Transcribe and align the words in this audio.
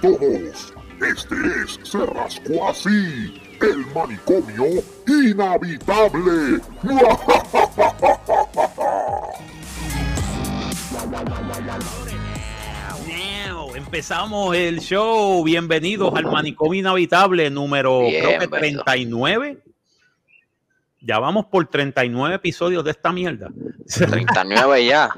todos. 0.00 0.74
Este 1.00 1.34
es 1.62 1.78
Se 1.82 2.04
Rascó 2.06 2.68
Así, 2.68 3.40
el 3.60 3.86
manicomio 3.94 4.82
inhabitable. 5.06 6.60
Empezamos 13.74 14.54
el 14.56 14.80
show. 14.80 15.42
Bienvenidos 15.44 16.12
al 16.14 16.24
manicomio 16.26 16.80
inhabitable 16.80 17.48
número 17.48 18.00
creo 18.08 18.40
que 18.40 18.48
39. 18.48 19.62
Ya 21.00 21.18
vamos 21.18 21.46
por 21.46 21.66
39 21.66 22.34
episodios 22.34 22.84
de 22.84 22.90
esta 22.90 23.12
mierda. 23.12 23.48
39 23.86 24.84
ya. 24.84 25.10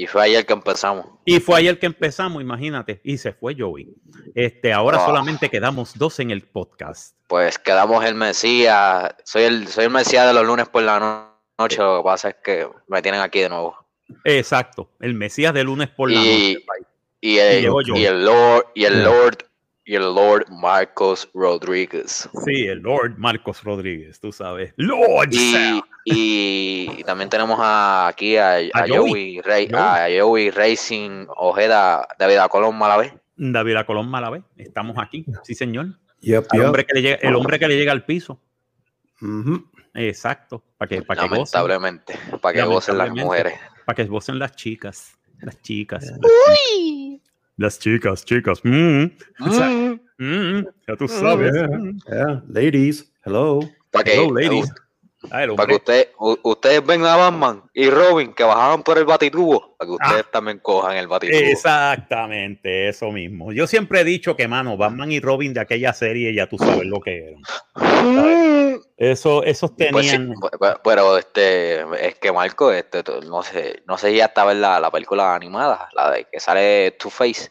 Y 0.00 0.06
fue 0.06 0.24
ayer 0.24 0.46
que 0.46 0.54
empezamos. 0.54 1.04
Y 1.26 1.40
fue 1.40 1.58
ayer 1.58 1.78
que 1.78 1.84
empezamos, 1.84 2.40
imagínate. 2.40 3.02
Y 3.04 3.18
se 3.18 3.34
fue 3.34 3.54
Joey. 3.54 3.94
Este, 4.34 4.72
ahora 4.72 4.96
ah. 4.98 5.04
solamente 5.04 5.50
quedamos 5.50 5.92
dos 5.98 6.18
en 6.20 6.30
el 6.30 6.40
podcast. 6.40 7.18
Pues 7.26 7.58
quedamos 7.58 8.02
el 8.06 8.14
Mesías. 8.14 9.14
Soy 9.24 9.42
el, 9.42 9.68
soy 9.68 9.84
el 9.84 9.90
Mesías 9.90 10.26
de 10.26 10.32
los 10.32 10.46
lunes 10.46 10.70
por 10.70 10.84
la 10.84 11.34
noche. 11.58 11.76
Lo 11.76 11.98
que 11.98 12.04
pasa 12.04 12.30
es 12.30 12.36
que 12.42 12.66
me 12.88 13.02
tienen 13.02 13.20
aquí 13.20 13.40
de 13.40 13.50
nuevo. 13.50 13.76
Exacto, 14.24 14.90
el 15.00 15.12
Mesías 15.12 15.52
de 15.52 15.64
lunes 15.64 15.90
por 15.90 16.10
la 16.10 16.18
noche. 16.18 16.64
Y 17.20 17.36
el, 17.36 17.70
y 17.94 18.04
el 18.06 18.24
Lord, 18.24 18.68
y 18.74 18.84
el 18.84 19.04
Lord 19.04 19.49
y 19.84 19.94
el 19.94 20.02
Lord 20.14 20.46
Marcos 20.50 21.28
Rodríguez. 21.34 22.28
Sí, 22.44 22.66
el 22.66 22.80
Lord 22.80 23.16
Marcos 23.18 23.62
Rodríguez, 23.64 24.20
tú 24.20 24.32
sabes. 24.32 24.72
Lord. 24.76 25.30
Y, 25.32 25.80
y 26.04 27.04
también 27.04 27.28
tenemos 27.28 27.58
aquí 27.60 28.36
a, 28.36 28.56
a, 28.56 28.88
Joey, 28.88 29.40
a 29.74 30.08
Joey 30.18 30.50
Racing 30.50 31.26
Ojeda, 31.36 32.06
David 32.18 32.38
Colón 32.50 32.76
Malavé. 32.76 33.18
David 33.36 33.76
Colón 33.86 34.08
Malavé, 34.08 34.42
estamos 34.56 34.96
aquí, 34.98 35.24
sí 35.42 35.54
señor. 35.54 35.98
el, 36.22 36.62
Hombre 36.62 36.84
que 36.84 36.94
le 36.94 37.02
llega, 37.02 37.16
el 37.16 37.34
hombre 37.34 37.58
que 37.58 37.68
le 37.68 37.76
llega 37.76 37.92
al 37.92 38.04
piso. 38.04 38.40
Exacto, 39.94 40.62
para 40.78 40.88
que, 40.88 41.02
para 41.02 41.22
Lamentablemente, 41.22 42.14
para 42.40 42.54
que 42.54 42.66
gocen 42.66 42.98
las 42.98 43.10
mujeres. 43.10 43.54
Para 43.84 43.96
que 43.96 44.04
gocen 44.04 44.38
las 44.38 44.54
chicas. 44.54 45.16
Las 45.40 45.60
chicas. 45.62 46.12
Uy. 46.22 46.99
Las 47.60 47.78
chicas, 47.78 48.24
chicas. 48.24 48.58
Mm. 48.64 49.10
Mm. 49.38 50.00
Mm. 50.16 50.66
Ya 50.88 50.96
tú 50.96 51.06
sabes. 51.06 51.52
Yeah, 52.08 52.42
Ladies, 52.48 53.12
hello. 53.22 53.60
Para 53.90 54.04
que, 54.04 54.30
ladies. 54.32 54.72
Para 55.28 55.66
que 55.66 55.74
usted, 55.74 56.08
ustedes 56.18 56.84
ven 56.84 57.04
a 57.04 57.16
Batman 57.16 57.62
y 57.74 57.90
Robin 57.90 58.32
que 58.32 58.42
bajaban 58.42 58.82
por 58.82 58.96
el 58.96 59.04
batitubo, 59.04 59.76
para 59.76 59.88
que 59.88 59.92
ustedes 59.92 60.24
ah. 60.26 60.30
también 60.32 60.58
cojan 60.60 60.96
el 60.96 61.08
batitubo. 61.08 61.38
Exactamente, 61.38 62.88
eso 62.88 63.10
mismo. 63.12 63.52
Yo 63.52 63.66
siempre 63.66 64.00
he 64.00 64.04
dicho 64.04 64.34
que, 64.34 64.48
mano, 64.48 64.76
Batman 64.76 65.12
y 65.12 65.20
Robin 65.20 65.52
de 65.52 65.60
aquella 65.60 65.92
serie 65.92 66.34
ya 66.34 66.46
tú 66.46 66.56
sabes 66.56 66.86
lo 66.86 67.00
que 67.00 67.28
eran. 67.28 68.80
Eso, 68.96 69.42
esos 69.44 69.70
pues 69.70 70.10
tenían. 70.10 70.34
pero 70.84 71.16
este, 71.16 71.80
es 72.06 72.16
que 72.16 72.32
Marco, 72.32 72.70
este, 72.70 73.02
no 73.26 73.42
sé, 73.42 73.82
no 73.86 73.96
sé 73.96 74.10
si 74.10 74.16
ya 74.16 74.26
estaba 74.26 74.52
en 74.52 74.60
la, 74.60 74.90
película 74.90 75.34
animada, 75.34 75.88
la 75.94 76.10
de 76.10 76.26
que 76.30 76.38
sale 76.38 76.90
Two 76.98 77.10
Face. 77.10 77.50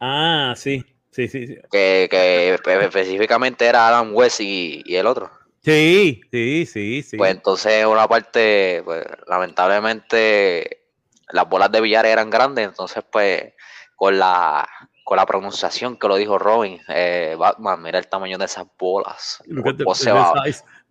Ah, 0.00 0.54
sí, 0.56 0.84
sí, 1.10 1.28
sí. 1.28 1.56
Que, 1.70 2.08
que 2.10 2.58
específicamente 2.84 3.66
era 3.66 3.86
Adam 3.86 4.14
West 4.14 4.40
y, 4.40 4.82
el 4.88 5.06
otro. 5.06 5.30
Sí, 5.62 6.22
sí, 6.30 6.66
sí, 6.66 7.02
sí. 7.02 7.16
Pues 7.16 7.32
entonces 7.32 7.84
una 7.84 8.08
parte, 8.08 8.82
pues, 8.84 9.04
lamentablemente 9.26 10.86
las 11.32 11.48
bolas 11.48 11.70
de 11.70 11.80
billar 11.80 12.06
eran 12.06 12.30
grandes, 12.30 12.66
entonces 12.66 13.04
pues 13.10 13.52
con 13.96 14.18
la 14.18 14.66
con 15.04 15.16
la 15.16 15.26
pronunciación 15.26 15.98
que 15.98 16.06
lo 16.06 16.14
dijo 16.16 16.38
Robin, 16.38 16.80
eh, 16.86 17.34
Batman, 17.36 17.82
mira 17.82 17.98
el 17.98 18.06
tamaño 18.06 18.38
de 18.38 18.44
esas 18.44 18.64
bolas. 18.78 19.42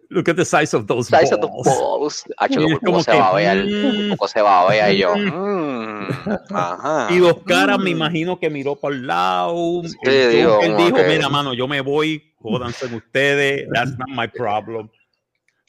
Look 0.09 0.28
at 0.28 0.36
the 0.36 0.46
size 0.46 0.74
of 0.74 0.88
those 0.88 1.08
size 1.08 1.30
balls. 1.30 1.34
Of 1.34 1.42
the 1.42 1.47
balls. 1.47 2.25
¿cómo, 2.84 3.03
se 3.03 3.12
va 3.12 3.30
a 3.30 3.36
ver? 3.36 4.09
¿Cómo 4.09 4.28
se 4.28 4.42
va 4.42 4.62
a 4.62 4.70
ver? 4.70 4.94
Y 4.94 4.97
yo, 4.97 5.16
mm, 5.16 6.09
ajá. 6.53 7.08
Y 7.12 7.20
dos 7.20 7.44
caras, 7.46 7.80
me 7.80 7.92
imagino 7.92 8.40
que 8.40 8.50
miró 8.50 8.75
por 8.75 8.94
el 8.94 9.08
lado. 9.08 9.84
Sí, 9.84 9.98
él 10.03 10.75
dijo, 10.78 10.98
mira, 11.08 11.30
mano, 11.30 11.53
yo 11.53 11.68
me 11.68 11.81
voy, 11.81 12.34
jódanse 12.42 12.86
ustedes, 12.94 13.68
that's 13.74 13.98
not 13.98 14.09
my 14.09 14.28
problem. 14.28 14.90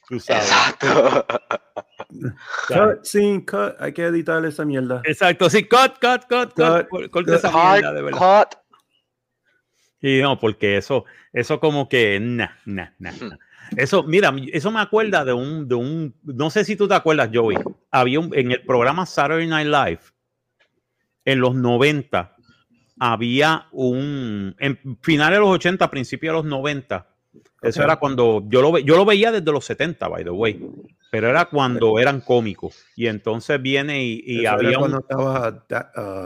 Exacto. 0.09 1.25
cut, 2.67 3.05
sin 3.05 3.45
cut. 3.45 3.75
Hay 3.79 3.93
que 3.93 4.03
editar 4.03 4.43
esa 4.45 4.65
mierda. 4.65 5.01
Exacto, 5.05 5.49
sí, 5.49 5.63
cut, 5.63 5.93
cut, 6.01 6.25
cut, 6.27 6.53
cut. 6.53 7.09
Corta 7.09 7.35
esa 7.35 7.51
mierda, 7.51 7.93
de 7.93 8.01
verdad. 8.01 8.47
Cut. 8.49 8.57
Y 10.01 10.19
no, 10.19 10.39
porque 10.39 10.77
eso, 10.77 11.05
eso 11.31 11.59
como 11.59 11.87
que, 11.87 12.19
nah, 12.19 12.49
nah, 12.65 12.89
nah, 12.97 13.11
Eso, 13.77 14.03
mira, 14.03 14.33
eso 14.51 14.71
me 14.71 14.81
acuerda 14.81 15.23
de 15.23 15.33
un, 15.33 15.67
de 15.67 15.75
un, 15.75 16.15
no 16.23 16.49
sé 16.49 16.65
si 16.65 16.75
tú 16.75 16.87
te 16.87 16.95
acuerdas, 16.95 17.29
Joey, 17.33 17.57
había 17.89 18.19
un, 18.19 18.37
en 18.37 18.51
el 18.51 18.61
programa 18.63 19.05
Saturday 19.05 19.47
Night 19.47 19.67
Live, 19.67 20.01
en 21.23 21.39
los 21.39 21.55
90, 21.55 22.35
había 22.99 23.67
un, 23.71 24.55
en 24.59 24.97
finales 25.01 25.37
de 25.37 25.39
los 25.39 25.49
80, 25.49 25.89
principios 25.89 26.33
de 26.33 26.37
los 26.37 26.45
90, 26.45 27.07
eso 27.61 27.83
era 27.83 27.97
cuando 27.97 28.43
yo 28.47 28.61
lo, 28.61 28.79
yo 28.79 28.97
lo 28.97 29.05
veía 29.05 29.31
desde 29.31 29.51
los 29.51 29.63
70, 29.65 30.07
by 30.07 30.23
the 30.23 30.31
way, 30.31 30.59
pero 31.11 31.29
era 31.29 31.45
cuando 31.45 31.99
eran 31.99 32.19
cómicos. 32.21 32.83
Y 32.95 33.05
entonces 33.05 33.61
viene 33.61 34.03
y, 34.03 34.23
y 34.25 34.45
había. 34.47 34.79
cuando 34.79 34.99
estaba, 34.99 35.65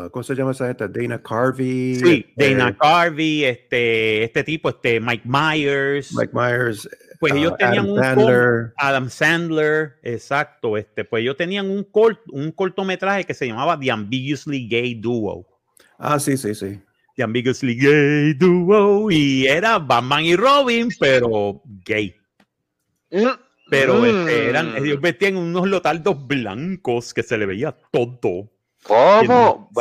uh, 0.06 0.09
¿cómo 0.12 0.23
se 0.23 0.33
llama 0.33 0.51
esa 0.51 0.67
gente? 0.67 0.88
Dana 0.88 1.22
Carvey. 1.22 1.95
Sí, 1.95 2.25
Dana 2.38 2.69
eh, 2.69 2.77
Carvey, 2.79 3.44
este, 3.44 4.23
este 4.23 4.44
tipo, 4.45 4.69
este 4.69 5.01
Mike 5.01 5.23
Myers. 5.25 6.13
Mike 6.16 6.31
Myers. 6.33 6.88
Pues 7.20 7.34
ellos 7.34 7.53
uh, 7.53 7.58
tenían 7.58 7.90
un 7.90 8.00
Sandler. 8.00 8.74
Adam 8.78 9.09
Sandler, 9.09 9.96
exacto. 10.03 10.78
Este, 10.78 11.03
pues 11.06 11.22
ellos 11.22 11.38
tenían 11.38 11.70
un, 11.70 11.88
un 12.31 12.52
cortometraje 12.52 13.24
que 13.24 13.34
se 13.34 13.48
llamaba 13.48 13.80
The 13.80 13.92
Ambiguously 13.92 14.68
Gay 14.68 14.96
Duo. 14.96 15.48
Ah, 15.98 16.20
sí, 16.20 16.38
sí, 16.38 16.54
sí. 16.56 16.80
The 17.16 17.24
Ambiguously 17.24 17.75
Gay 17.75 18.34
Duo 18.34 19.09
y 19.09 19.48
era 19.48 19.80
Batman 19.80 20.25
y 20.25 20.36
Robin, 20.36 20.90
pero 21.00 21.62
gay. 21.86 22.16
Mm. 23.12 23.28
Pero 23.70 24.06
este, 24.06 24.50
eran, 24.50 24.75
ellos 24.78 25.02
vestían 25.02 25.38
unos 25.38 25.68
lotaldos 25.68 26.28
blancos 26.28 27.14
que 27.14 27.24
se 27.24 27.38
le 27.38 27.46
veía 27.46 27.75
todo. 27.92 28.52
¿Cómo? 28.84 29.72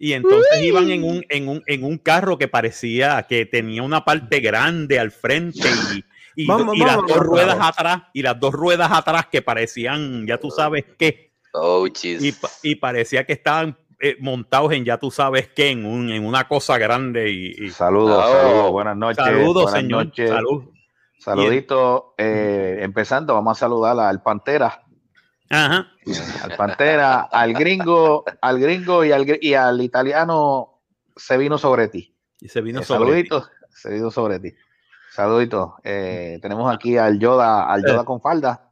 Y, 0.00 0.12
entonces, 0.12 0.62
iban 0.62 0.90
en 0.90 1.04
un, 1.04 1.24
en, 1.28 1.48
un, 1.48 1.62
en 1.66 1.84
un 1.84 1.98
carro 1.98 2.38
que 2.38 2.48
parecía 2.48 3.24
que 3.28 3.46
tenía 3.46 3.82
una 3.82 4.04
parte 4.04 4.40
grande 4.40 4.98
al 4.98 5.10
frente 5.10 5.68
y, 5.94 6.04
y, 6.44 6.84
las 6.84 6.96
dos 6.96 7.16
ruedas 7.16 7.58
atrás, 7.60 8.02
y 8.12 8.22
las 8.22 8.38
dos 8.38 8.52
ruedas 8.54 8.90
atrás 8.92 9.26
que 9.30 9.42
parecían, 9.42 10.26
ya 10.26 10.38
tú 10.38 10.50
sabes 10.50 10.84
qué. 10.98 11.32
Oh, 11.52 11.86
y, 11.86 12.34
y 12.62 12.74
parecía 12.76 13.24
que 13.24 13.32
estaban 13.32 13.76
eh, 14.00 14.16
montados 14.20 14.72
en 14.72 14.84
ya 14.84 14.98
tú 14.98 15.10
sabes 15.10 15.48
qué, 15.48 15.70
en, 15.70 15.84
un, 15.84 16.10
en 16.10 16.24
una 16.24 16.46
cosa 16.46 16.78
grande. 16.78 17.30
Y, 17.30 17.70
Saludos, 17.70 18.24
saludos, 18.30 18.70
buenas 18.70 18.96
noches. 18.96 19.24
Saludos, 19.24 19.72
señor. 19.72 20.12
Salud. 20.14 20.64
Saludito, 21.18 22.14
eh, 22.16 22.78
empezando, 22.80 23.34
vamos 23.34 23.58
a 23.58 23.60
saludar 23.60 23.98
al 23.98 24.22
Pantera. 24.22 24.84
Ajá. 25.50 25.88
Al 26.44 26.56
Pantera, 26.56 27.22
al 27.22 27.54
gringo, 27.54 28.24
al 28.40 28.60
gringo 28.60 29.04
y 29.04 29.10
al, 29.10 29.26
y 29.40 29.54
al 29.54 29.80
italiano 29.80 30.80
se 31.16 31.36
vino 31.36 31.58
sobre 31.58 31.88
ti. 31.88 32.14
Y 32.40 32.48
se 32.48 32.60
vino 32.60 32.80
eh, 32.80 32.84
sobre 32.84 33.10
saluditos, 33.10 33.50
se 33.70 33.90
vino 33.90 34.12
sobre 34.12 34.38
ti. 34.38 34.54
Saluditos. 35.10 35.72
tenemos 35.82 36.72
aquí 36.72 36.96
al 36.96 37.18
Yoda, 37.18 37.70
al 37.70 37.82
Yoda 37.82 38.04
con 38.04 38.20
falda. 38.20 38.70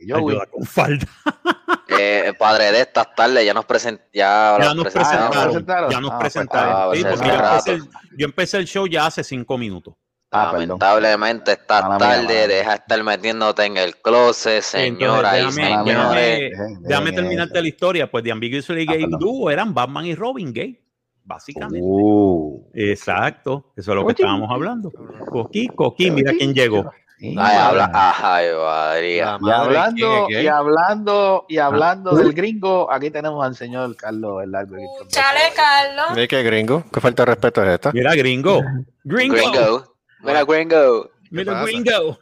Yoda 0.00 0.46
con 0.46 0.64
falda. 0.64 1.06
Eh, 1.98 2.32
padre 2.38 2.72
de 2.72 2.80
estas 2.80 3.14
tardes 3.14 3.44
ya 3.44 3.54
nos, 3.54 3.64
present, 3.64 4.00
ya, 4.12 4.56
nos 4.74 4.84
presentaron, 4.92 5.90
Ya 5.90 6.00
nos 6.00 6.10
ah, 6.10 6.18
pues, 6.18 6.32
presentaron. 6.32 7.88
yo, 8.16 8.24
empecé 8.24 8.58
el, 8.58 8.66
show 8.66 8.86
ya 8.86 9.06
hace 9.06 9.22
cinco 9.22 9.58
minutos. 9.58 9.94
Ah, 10.30 10.50
Lamentablemente 10.52 11.52
esta 11.52 11.98
tarde 11.98 12.48
deja 12.48 12.70
de 12.70 12.76
estar 12.76 13.04
metiéndote 13.04 13.64
en 13.66 13.76
el 13.76 13.96
closet, 13.96 14.62
señora 14.62 15.34
déjame, 15.34 15.50
y 15.50 15.74
señores. 15.74 16.52
Déjame, 16.80 17.12
terminarte 17.12 17.60
la 17.60 17.68
historia. 17.68 18.10
Pues 18.10 18.24
de 18.24 18.32
Ambiguously 18.32 18.86
Gay 18.86 19.04
ah, 19.04 19.16
Duo 19.18 19.50
eran 19.50 19.74
Batman 19.74 20.06
y 20.06 20.14
Robin 20.14 20.52
gay, 20.52 20.81
básicamente. 21.24 21.80
Uh. 21.82 22.64
Exacto, 22.74 23.72
eso 23.76 23.92
es 23.92 23.96
lo 23.96 24.06
que 24.06 24.12
estábamos 24.12 24.50
hablando. 24.50 24.92
Coqui, 25.30 25.68
Coqui, 25.68 26.10
mira 26.10 26.32
quién 26.36 26.54
llegó. 26.54 26.90
Ay, 27.22 27.56
habla, 27.56 27.90
ay, 27.94 29.16
Y 29.16 29.20
hablando, 29.20 30.26
y 30.28 30.46
hablando, 30.48 31.46
y 31.48 31.58
hablando 31.58 32.16
del 32.16 32.32
gringo, 32.32 32.90
aquí 32.90 33.10
tenemos 33.10 33.44
al 33.44 33.54
señor 33.54 33.94
Carlos 33.94 34.42
el 34.42 34.50
largo. 34.50 34.76
Chale, 35.06 35.40
Carlos. 35.54 36.06
Mira 36.16 36.26
qué 36.26 36.42
gringo, 36.42 36.82
qué 36.92 37.00
falta 37.00 37.22
de 37.22 37.26
respeto 37.26 37.62
es 37.62 37.68
esta. 37.74 37.92
Mira, 37.92 38.14
gringo. 38.16 38.60
Gringo. 39.04 39.36
gringo. 39.36 39.94
Mira, 40.22 40.44
gringo. 40.44 41.10
Mira, 41.30 41.62
gringo. 41.62 42.18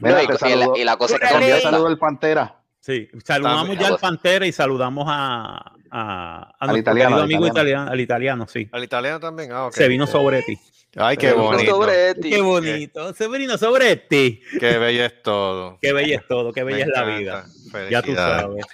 Mira, 0.00 0.22
y, 0.24 0.26
la, 0.26 0.70
y, 0.78 0.84
la, 0.84 0.96
cosa 0.96 1.18
que 1.18 1.26
también 1.26 1.60
saludo 1.60 1.88
el 1.88 1.98
Pantera. 1.98 2.56
Sí, 2.80 3.08
saludamos 3.24 3.78
ya 3.78 3.88
al 3.88 3.98
Pantera 3.98 4.46
y 4.46 4.52
saludamos 4.52 5.04
a, 5.08 5.74
a, 5.90 6.54
a 6.58 6.70
al 6.70 6.76
italiano, 6.76 7.16
amigo 7.18 7.46
italiano. 7.46 7.90
al 7.90 8.00
italiano, 8.00 8.46
sí. 8.48 8.68
Al 8.72 8.84
italiano 8.84 9.20
también, 9.20 9.50
ah, 9.52 9.68
Se 9.72 9.88
vino 9.88 10.06
sobre 10.06 10.42
ti. 10.42 10.58
Ay, 10.96 11.16
qué 11.16 11.32
bonito. 11.32 11.80
Qué 12.20 12.40
bonito. 12.40 13.14
Se 13.14 13.28
vino 13.28 13.56
sobre 13.58 13.96
ti. 13.96 14.42
Qué 14.58 14.78
bello 14.78 15.04
es 15.04 15.22
todo. 15.22 15.78
Qué 15.80 15.92
bello 15.92 16.16
es 16.16 16.26
todo, 16.26 16.52
qué 16.52 16.64
bella 16.64 16.84
es 16.84 16.88
la 16.88 17.04
vida. 17.04 17.44
Ya 17.90 18.02
tú 18.02 18.14
sabes. 18.14 18.66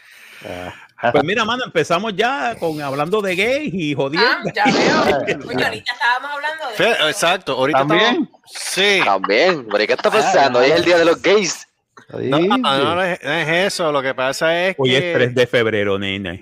Pues 1.12 1.24
mira, 1.24 1.44
mano, 1.44 1.64
empezamos 1.64 2.14
ya 2.16 2.56
con 2.58 2.80
hablando 2.80 3.20
de 3.20 3.36
gays 3.36 3.74
y 3.74 3.94
jodiendo. 3.94 4.28
Ah, 4.28 4.52
ya 4.54 4.64
veo. 4.64 5.46
Oye, 5.48 5.64
ahorita 5.64 5.92
estábamos 5.92 6.30
hablando 6.30 6.64
de. 7.04 7.10
Exacto, 7.10 7.52
ahorita 7.52 7.78
¿También? 7.80 8.30
Sí. 8.46 9.00
También. 9.04 9.68
¿Qué 9.68 9.92
está 9.92 10.10
pasando? 10.10 10.60
Hoy 10.60 10.70
es 10.70 10.76
el 10.76 10.84
día 10.84 10.98
de 10.98 11.04
los 11.04 11.20
gays. 11.20 11.68
No, 12.08 12.38
no, 12.38 12.94
no, 12.94 13.02
es, 13.02 13.18
eso. 13.22 13.90
Lo 13.90 14.00
que 14.00 14.14
pasa 14.14 14.66
es 14.66 14.76
que. 14.76 14.82
Hoy 14.82 14.94
es 14.94 15.14
3 15.14 15.34
de 15.34 15.46
febrero, 15.46 15.98
nena. 15.98 16.38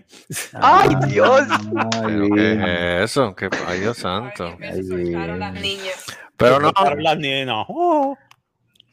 ¡Ay, 0.60 0.90
Dios! 1.08 1.42
Ay, 2.02 2.30
¿Qué 2.34 2.52
es 2.52 3.10
eso? 3.10 3.34
¿Qué, 3.34 3.48
ay, 3.66 3.80
Dios 3.80 3.96
santo. 3.96 4.56
Ay, 4.60 4.82
las 5.38 5.54
niñas. 5.54 6.04
Pero 6.36 6.60
no. 6.60 6.72
Las 6.98 7.18
nenas. 7.18 7.64
Oh. 7.68 8.16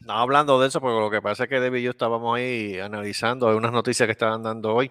No 0.00 0.14
hablando 0.14 0.60
de 0.60 0.68
eso, 0.68 0.80
porque 0.80 0.98
lo 0.98 1.10
que 1.10 1.22
pasa 1.22 1.44
es 1.44 1.48
que 1.48 1.60
David 1.60 1.80
y 1.80 1.82
yo 1.82 1.90
estábamos 1.90 2.36
ahí 2.36 2.78
analizando 2.80 3.54
unas 3.56 3.72
noticias 3.72 4.06
que 4.06 4.12
estaban 4.12 4.42
dando 4.42 4.74
hoy. 4.74 4.90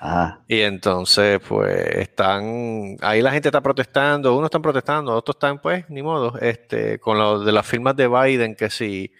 Ah. 0.00 0.38
Y 0.46 0.60
entonces, 0.60 1.40
pues, 1.46 1.76
están, 1.96 2.96
ahí 3.00 3.20
la 3.20 3.32
gente 3.32 3.48
está 3.48 3.60
protestando, 3.60 4.36
unos 4.36 4.46
están 4.46 4.62
protestando, 4.62 5.14
otros 5.14 5.34
están, 5.36 5.58
pues, 5.58 5.84
ni 5.90 6.02
modo, 6.02 6.38
este, 6.38 7.00
con 7.00 7.18
lo 7.18 7.40
de 7.40 7.50
las 7.50 7.66
firmas 7.66 7.96
de 7.96 8.06
Biden, 8.06 8.54
que 8.54 8.70
sí, 8.70 9.12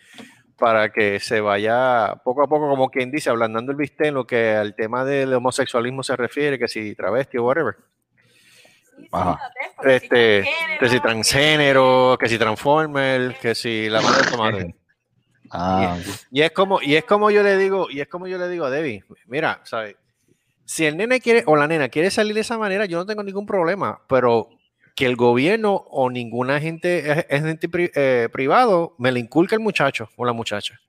para 0.59 0.91
que 0.91 1.21
se 1.21 1.41
vaya 1.41 2.21
poco 2.25 2.43
a 2.43 2.49
poco, 2.49 2.69
como 2.69 2.91
quien 2.91 3.11
dice, 3.11 3.31
ablandando 3.31 3.73
el 3.73 3.79
viste 3.79 4.09
en 4.09 4.15
lo 4.15 4.27
que 4.27 4.55
al 4.55 4.75
tema 4.75 5.05
del 5.05 5.33
homosexualismo 5.33 6.03
se 6.03 6.17
refiere, 6.17 6.59
que 6.59 6.69
si 6.69 6.95
travesti 6.95 7.39
o 7.39 7.45
whatever. 7.45 7.77
Este, 9.85 10.45
que 10.81 10.89
si 10.89 11.01
transgénero, 11.01 12.17
que 12.19 12.29
si 12.29 12.39
transformer, 12.39 13.37
que 13.41 13.55
si 13.55 13.89
la 13.89 14.01
madre 14.01 14.31
tomate. 14.31 14.75
Ah, 15.51 15.97
y, 16.31 16.43
es 16.43 16.51
como, 16.51 16.79
y 16.83 16.97
es 16.97 17.05
como 17.05 17.31
yo 17.31 17.43
le 17.43 17.57
digo, 17.57 17.89
y 17.91 18.03
es 18.03 18.09
como 18.09 18.27
yo 18.27 18.37
le 18.37 18.51
digo 18.51 18.67
a 18.67 18.71
Debbie, 18.71 19.03
mira, 19.29 19.63
¿sabes? 19.65 19.97
Si 20.67 20.85
el 20.85 20.99
nene 20.99 21.21
quiere 21.21 21.43
o 21.47 21.57
la 21.57 21.67
nena 21.67 21.89
quiere 21.89 22.11
salir 22.11 22.35
de 22.35 22.43
esa 22.43 22.59
manera, 22.59 22.85
yo 22.85 22.99
no 22.99 23.07
tengo 23.07 23.23
ningún 23.23 23.47
problema, 23.47 23.99
pero 24.11 24.51
que 24.99 25.07
el 25.07 25.15
gobierno 25.15 25.85
o 25.93 26.11
ningún 26.11 26.51
agente, 26.51 27.25
agente 27.31 27.71
eh, 27.95 28.29
privado 28.33 28.97
me 28.99 29.13
le 29.13 29.21
inculque 29.21 29.55
el 29.55 29.61
muchacho 29.61 30.09
o 30.17 30.25
la 30.25 30.33
muchacha. 30.33 30.81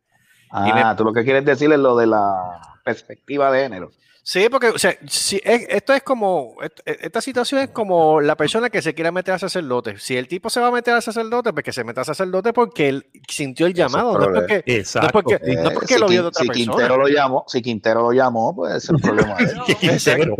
Ah, 0.49 0.95
tú 0.97 1.03
lo 1.03 1.13
que 1.13 1.23
quieres 1.23 1.45
decir 1.45 1.71
es 1.71 1.77
lo 1.77 1.95
de 1.95 2.07
la 2.07 2.78
perspectiva 2.89 3.51
de 3.51 3.63
género. 3.63 3.91
Sí, 4.29 4.47
porque, 4.47 4.67
o 4.67 4.77
sea, 4.77 4.95
si 5.07 5.41
esto 5.43 5.91
es 5.91 6.03
como, 6.03 6.57
e, 6.61 6.99
esta 7.01 7.19
situación 7.19 7.61
es 7.61 7.69
como 7.69 8.21
la 8.21 8.37
persona 8.37 8.69
que 8.69 8.79
se 8.79 8.93
quiere 8.93 9.11
meter 9.11 9.33
a 9.33 9.39
sacerdote. 9.39 9.97
Si 9.97 10.15
el 10.15 10.27
tipo 10.27 10.51
se 10.51 10.59
va 10.59 10.67
a 10.67 10.71
meter 10.71 10.93
a 10.93 11.01
sacerdote, 11.01 11.51
pues 11.51 11.63
que 11.63 11.73
se 11.73 11.83
meta 11.83 12.01
a 12.01 12.03
sacerdote 12.03 12.53
porque 12.53 12.89
él 12.89 13.07
sintió 13.27 13.65
el 13.65 13.73
llamado, 13.73 14.19
no 14.19 14.25
es 14.25 14.29
porque, 14.29 14.63
no 14.67 15.07
es 15.07 15.11
porque, 15.11 15.39
no 15.63 15.71
porque 15.71 15.97
lo 15.97 16.07
vio 16.07 16.21
de 16.21 16.27
otra 16.27 16.43
si 16.43 16.47
persona. 16.47 16.73
Quintero 16.73 16.97
lo 16.97 17.07
llamó, 17.07 17.43
si 17.47 17.61
Quintero 17.63 18.01
lo 18.03 18.11
llamó, 18.11 18.55
pues 18.55 18.75
ese 18.75 18.85
es 18.85 18.89
el 18.89 19.01
problema. 19.01 19.35
exacto. 19.75 20.35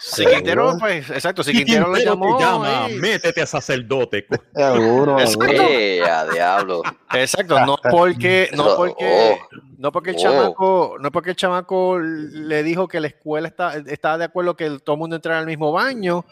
si 0.00 0.26
Quintero, 0.26 0.76
pues, 0.76 1.10
exacto, 1.10 1.44
si 1.44 1.52
Quintero, 1.52 1.86
lo 1.86 1.98
llamó. 1.98 2.36
Te 2.36 2.42
llama, 2.42 2.88
métete 2.88 3.42
a 3.42 3.46
sacerdote. 3.46 4.26
Seguro. 4.56 5.18
Eh, 5.20 6.02
a 6.02 6.26
diablo. 6.26 6.82
Exacto, 7.12 7.64
no 7.64 7.76
porque, 7.90 8.50
no 8.54 8.74
porque, 8.76 9.38
oh. 9.38 9.69
No 9.80 9.90
porque 9.92 10.10
el 10.10 10.16
oh. 10.16 10.18
chamaco, 10.18 10.96
no 11.00 11.10
porque 11.10 11.30
el 11.30 11.36
chamaco 11.36 11.98
le 11.98 12.62
dijo 12.62 12.86
que 12.86 13.00
la 13.00 13.06
escuela 13.06 13.48
está, 13.48 13.76
estaba 13.86 14.18
de 14.18 14.24
acuerdo 14.24 14.54
que 14.54 14.78
todo 14.78 14.94
el 14.94 14.98
mundo 15.00 15.16
entrara 15.16 15.38
al 15.38 15.46
mismo 15.46 15.72
baño, 15.72 16.26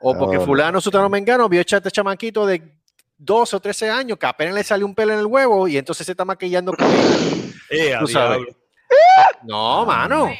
o 0.00 0.16
porque 0.16 0.40
fulano, 0.40 0.80
sutano, 0.80 1.10
mengano 1.10 1.46
vio 1.46 1.60
echarte 1.60 1.88
este 1.88 1.96
chamaquito 1.96 2.46
de 2.46 2.62
12 3.18 3.56
o 3.56 3.60
13 3.60 3.90
años 3.90 4.18
que 4.18 4.24
apenas 4.24 4.54
le 4.54 4.64
salió 4.64 4.86
un 4.86 4.94
pelo 4.94 5.12
en 5.12 5.18
el 5.18 5.26
huevo 5.26 5.68
y 5.68 5.76
entonces 5.76 6.06
se 6.06 6.12
está 6.12 6.24
maquillando 6.24 6.72
con 6.72 6.86
él. 6.86 7.54
Eh, 7.68 7.94
no, 9.42 9.84
mano. 9.84 10.30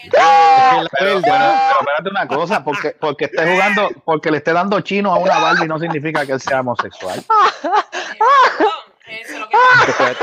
pero, 0.98 1.18
espérate 1.18 2.08
una 2.10 2.26
cosa, 2.26 2.64
porque, 2.64 2.96
porque 2.98 3.26
esté 3.26 3.52
jugando, 3.52 3.90
porque 4.04 4.30
le 4.30 4.38
esté 4.38 4.54
dando 4.54 4.80
chino 4.80 5.12
a 5.12 5.18
una 5.18 5.38
Barbie 5.38 5.68
no 5.68 5.78
significa 5.78 6.24
que 6.24 6.32
él 6.32 6.40
sea 6.40 6.60
homosexual. 6.60 7.22
Eso 9.08 9.34
es 9.34 9.40
lo 9.40 9.48
que 9.48 9.56
pasa. 9.56 10.16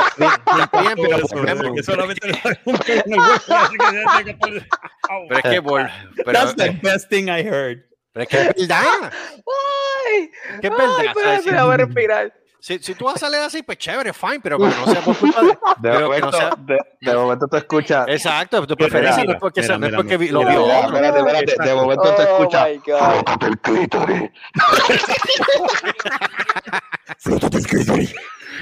pero 0.96 1.28
solamente 1.84 2.28
le 2.28 2.34
Pero 5.30 5.38
es 5.38 5.44
que 5.44 5.62
por, 5.62 5.88
pero, 6.26 6.32
That's 6.32 6.56
the 6.56 6.72
best 6.82 7.10
thing 7.10 7.28
I 7.28 7.42
heard. 7.42 7.84
Pero 8.12 8.24
es 8.24 8.30
que 8.30 8.42
es 8.42 8.68
verdad. 8.68 9.12
Ay, 9.12 10.32
¿Qué 10.62 10.68
es 10.68 10.78
verdad? 10.78 11.06
Espérate, 11.06 11.58
a 11.58 11.66
ver, 11.66 11.80
respirar. 11.80 12.34
Si, 12.60 12.80
si, 12.80 12.96
tú 12.96 13.04
vas 13.04 13.16
a 13.16 13.20
salir 13.20 13.40
así, 13.40 13.62
pues 13.62 13.78
chévere, 13.78 14.14
fine, 14.14 14.40
pero 14.42 14.58
que 14.58 14.64
no 14.64 14.86
sea 14.86 15.02
por 15.02 15.18
culpa 15.18 15.42
de. 15.42 15.58
De, 15.90 16.00
momento, 16.00 16.28
no 16.28 16.32
sea, 16.32 16.52
de, 16.58 16.78
de 17.02 17.14
momento 17.14 17.46
te 17.50 17.58
escuchas. 17.58 18.08
Exacto, 18.08 18.66
tu 18.66 18.78
preferencia 18.78 19.26
no 19.26 19.34
es 19.34 19.38
porque, 19.38 19.62
mira, 19.62 19.78
no 19.78 19.88
es 19.88 19.96
porque 19.96 20.18
lo 20.32 20.46
vio. 20.46 20.72
Espérate, 20.72 21.20
espérate, 21.20 21.56
de 21.62 21.76
momento 21.76 22.16
te 22.16 22.22
oh 22.22 22.38
escuchas. 22.38 22.70
Frótate 22.86 23.48
el 23.48 23.60
clítoris. 23.60 24.32
Frótate 27.18 27.58
el 27.58 27.68
clítoris. 27.68 28.16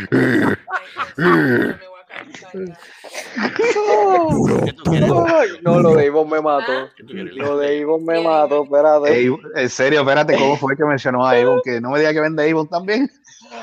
no, 5.61 5.79
lo 5.79 5.95
de 5.95 6.05
Ivonne 6.05 6.31
me 6.31 6.41
mató. 6.41 6.89
Lo 6.97 7.57
de 7.57 7.77
Ivonne 7.77 8.05
me 8.05 8.21
mató, 8.23 8.63
espérate. 8.63 9.29
en 9.55 9.69
serio, 9.69 10.01
espérate, 10.01 10.35
¿cómo 10.37 10.57
fue 10.57 10.75
que 10.75 10.83
mencionó 10.85 11.27
a 11.27 11.39
Ivonne? 11.39 11.61
Que 11.63 11.79
no 11.81 11.91
me 11.91 11.99
diga 11.99 12.13
que 12.13 12.21
vende 12.21 12.49
Ivonne 12.49 12.69
también. 12.69 13.11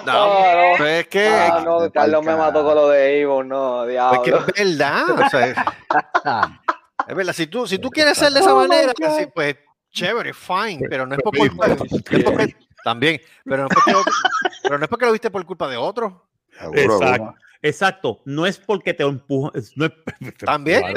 No, 0.04 0.12
no, 0.12 0.78
no. 0.78 0.86
es 0.86 1.08
que. 1.08 1.28
Ah, 1.28 1.62
no, 1.64 1.90
Carlos 1.90 2.24
me 2.24 2.36
mató 2.36 2.62
con 2.62 2.74
lo 2.74 2.88
de 2.88 3.20
Ivonne, 3.20 3.48
no, 3.48 3.86
diablo. 3.86 4.22
Es 4.22 4.30
que 4.30 4.36
es 4.62 4.78
verdad. 4.78 5.10
O 5.10 5.28
sea, 5.28 5.46
es 5.48 5.56
verdad, 7.16 7.32
si 7.32 7.46
tú, 7.46 7.66
si 7.66 7.78
tú 7.78 7.90
quieres 7.90 8.18
ser 8.18 8.32
de 8.32 8.40
esa 8.40 8.54
manera, 8.54 8.92
pues 9.34 9.56
chévere, 9.90 10.32
fine, 10.32 10.86
pero 10.88 11.06
no 11.06 11.14
es 11.14 11.22
por 11.22 11.36
culpa 11.36 11.68
de, 11.68 12.56
también, 12.88 13.20
pero 13.44 13.64
no, 13.64 13.68
es 13.68 13.74
porque, 13.74 13.92
pero 14.62 14.78
no 14.78 14.84
es 14.84 14.88
porque 14.88 15.04
lo 15.04 15.12
viste 15.12 15.30
por 15.30 15.44
culpa 15.44 15.68
de 15.68 15.76
otro. 15.76 16.26
Exacto. 16.72 17.34
Exacto, 17.60 18.20
no 18.24 18.46
es 18.46 18.56
porque 18.56 18.94
te 18.94 19.02
empujo. 19.02 19.52
No 19.74 19.86
es, 19.86 19.92
También. 20.38 20.84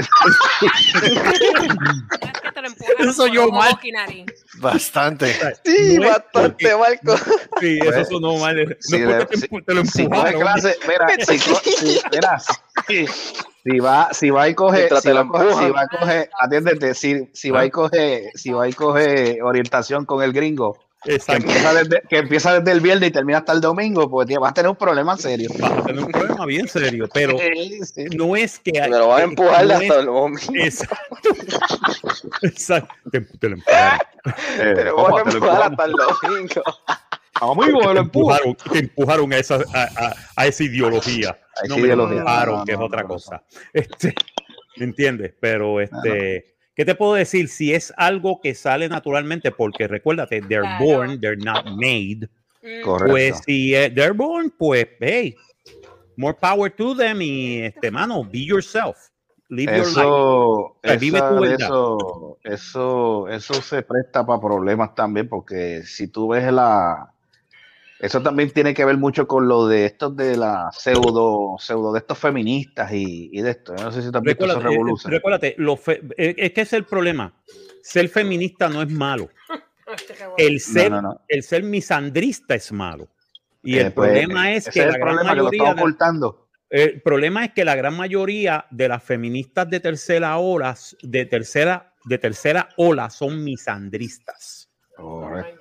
eso 3.00 3.28
yo 3.28 3.50
mal. 3.50 3.80
Bastante. 4.60 5.34
Sí, 5.66 5.98
bastante, 5.98 6.78
Marco. 6.78 7.18
Sí, 7.60 7.80
eso 7.82 8.06
sonó 8.06 8.38
mal. 8.38 8.64
No 8.64 8.76
si 8.80 8.98
es 8.98 9.48
porque 9.50 9.66
te, 9.66 9.66
te, 9.66 9.74
lo 9.74 9.82
empujaron. 9.82 10.42
clase, 10.42 10.78
mira, 10.88 11.08
si, 11.26 11.40
si, 11.40 12.00
mira, 12.12 12.40
si, 12.88 13.08
si, 13.64 13.80
va, 13.80 14.14
si 14.14 14.30
va 14.30 14.48
y 14.48 14.54
coge, 14.54 14.88
si 14.88 14.94
va, 14.94 15.02
si 15.02 15.72
va 15.72 15.82
a 15.82 15.88
coger, 15.88 16.30
atiéndete, 16.40 16.94
si, 16.94 17.28
si 17.34 17.50
va 17.50 17.66
y 17.66 17.72
coge, 17.72 18.30
si 18.36 18.52
va 18.52 18.70
y 18.70 18.74
coge 18.74 19.42
orientación 19.42 20.06
con 20.06 20.22
el 20.22 20.32
gringo, 20.32 20.78
que 21.04 21.14
empieza, 21.14 21.74
desde, 21.74 22.02
que 22.08 22.18
empieza, 22.18 22.60
desde, 22.60 22.72
el 22.72 22.82
viernes 22.82 23.10
y 23.10 23.12
termina 23.12 23.40
hasta 23.40 23.54
el 23.54 23.62
domingo, 23.62 24.10
pues 24.10 24.28
vas 24.40 24.52
a 24.52 24.54
tener 24.54 24.70
un 24.70 24.76
problema 24.76 25.18
serio. 25.18 25.50
Vas 25.58 25.72
a 25.72 25.84
tener 25.84 26.04
un 26.04 26.12
problema 26.12 26.46
bien 26.46 26.68
serio, 26.68 27.10
pero 27.12 27.38
no 28.18 28.36
es 28.36 28.60
que. 28.60 28.80
Hay, 28.80 28.92
pero 28.92 29.08
vas 29.08 29.22
a 29.22 29.24
empujar 29.24 29.66
no 29.66 29.74
hasta 29.74 30.00
el 30.00 30.06
domingo. 30.06 30.54
Exacto. 30.54 31.30
Exacto. 32.44 32.94
Te, 33.12 33.22
te 33.22 33.50
lo 33.50 33.56
empujaron. 33.56 34.00
Eh, 34.26 34.74
pero 34.76 34.96
vas 34.96 35.14
a 35.14 35.30
empujar 35.32 35.62
hasta 35.64 35.86
el 35.86 35.92
domingo. 35.92 36.64
Vamos, 37.42 37.68
lo 37.70 38.00
empujaron, 38.00 38.56
te 38.72 38.80
empujaron 38.80 39.34
a 39.34 39.38
esa, 39.38 39.56
a, 39.56 39.84
a, 39.84 40.16
a 40.36 40.46
esa 40.46 40.64
ideología. 40.64 41.36
A 41.56 41.68
no 41.68 41.78
me 41.78 41.92
empujaron, 41.92 42.60
no, 42.60 42.66
que 42.66 42.74
es 42.74 42.78
otra 42.78 43.04
cosa. 43.04 43.42
Este, 43.74 44.14
¿Me 44.78 44.86
entiendes? 44.86 45.34
Pero 45.40 45.82
este. 45.82 46.51
¿Qué 46.76 46.86
te 46.86 46.96
puedo 46.96 47.14
decir? 47.14 47.50
Si 47.50 47.74
es 47.74 47.94
algo 47.98 48.40
que 48.42 48.56
sale 48.56 48.88
naturalmente, 48.88 49.52
porque 49.52 49.88
recuérdate, 49.88 50.42
they're 50.42 50.78
born, 50.80 51.20
they're 51.20 51.38
not 51.38 51.66
made. 51.78 52.30
Mm. 52.64 52.84
Correcto. 52.84 53.12
Pues 53.12 53.42
si 53.46 53.76
eh, 53.76 53.90
they're 53.90 54.14
born, 54.14 54.52
pues 54.58 54.88
hey, 55.00 55.36
more 56.16 56.38
power 56.40 56.72
to 56.72 56.96
them 56.96 57.22
y 57.22 57.62
este 57.64 57.92
mano, 57.92 58.24
be 58.24 58.46
yourself. 58.46 58.98
Live 59.50 59.80
eso, 59.80 60.02
your 60.02 60.78
life. 60.84 60.98
vive 60.98 61.20
tu 61.20 61.44
eso, 61.44 62.38
eso, 62.42 63.28
eso 63.28 63.54
se 63.56 63.82
presta 63.82 64.26
para 64.26 64.40
problemas 64.40 64.96
también, 64.96 65.28
porque 65.28 65.84
si 65.84 66.08
tú 66.08 66.30
ves 66.30 66.52
la, 66.54 67.14
eso 68.02 68.22
también 68.24 68.50
tiene 68.50 68.74
que 68.74 68.84
ver 68.84 68.98
mucho 68.98 69.28
con 69.28 69.48
lo 69.48 69.68
de 69.68 69.86
estos 69.86 70.16
de 70.16 70.36
la 70.36 70.72
pseudo, 70.72 71.56
pseudo 71.60 71.94
de 71.94 72.00
estos 72.00 72.18
feministas 72.18 72.92
y, 72.92 73.30
y 73.32 73.42
de 73.42 73.52
esto. 73.52 73.76
no 73.76 73.92
sé 73.92 74.02
si 74.02 74.12
también 74.12 74.36
eso 74.40 74.60
revoluciona. 74.60 75.16
Recuérdate, 75.16 75.54
lo 75.60 75.80
eh, 76.18 76.36
es 76.38 76.52
que 76.52 76.62
es 76.62 76.74
el 76.74 76.86
problema. 76.86 77.32
Ser 77.84 78.10
feminista 78.10 78.70
no 78.70 78.82
es 78.82 78.90
malo. 78.90 79.30
El 80.38 80.60
ser, 80.60 80.90
no, 80.90 81.02
no, 81.02 81.10
no. 81.10 81.22
el 81.28 81.44
ser 81.44 81.64
misandrista 81.64 82.56
es 82.56 82.72
malo. 82.72 83.10
Y 83.62 83.78
eh, 83.78 83.82
el 83.82 83.94
pues, 83.94 84.10
problema 84.10 84.52
es 84.54 84.70
que 84.70 84.86
la 84.86 84.98
gran 84.98 85.16
mayoría. 85.18 85.76
Que. 85.76 86.84
El 86.84 87.02
problema 87.02 87.46
es 87.46 87.52
que 87.52 87.66
la 87.66 87.76
gran 87.76 87.96
mayoría 87.96 88.66
de 88.72 88.88
las 88.88 89.04
feministas 89.04 89.70
de 89.70 89.80
tercera 89.80 90.38
ola, 90.38 90.76
de 91.04 91.26
tercera, 91.26 91.94
de 92.06 92.18
tercera 92.18 92.70
ola 92.78 93.10
son 93.10 93.44
misandristas. 93.44 94.70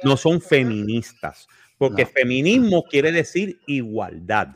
No 0.04 0.16
son 0.16 0.40
feministas. 0.40 1.49
Porque 1.80 2.04
feminismo 2.04 2.84
quiere 2.84 3.10
decir 3.10 3.58
igualdad. 3.66 4.49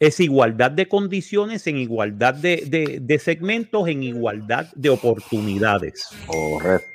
Es 0.00 0.18
igualdad 0.18 0.72
de 0.72 0.88
condiciones, 0.88 1.68
en 1.68 1.76
igualdad 1.76 2.34
de, 2.34 2.98
de, 3.00 3.18
segmentos, 3.20 3.86
en 3.86 4.02
igualdad 4.02 4.66
de 4.74 4.90
oportunidades. 4.90 6.08
Correcto. 6.26 6.88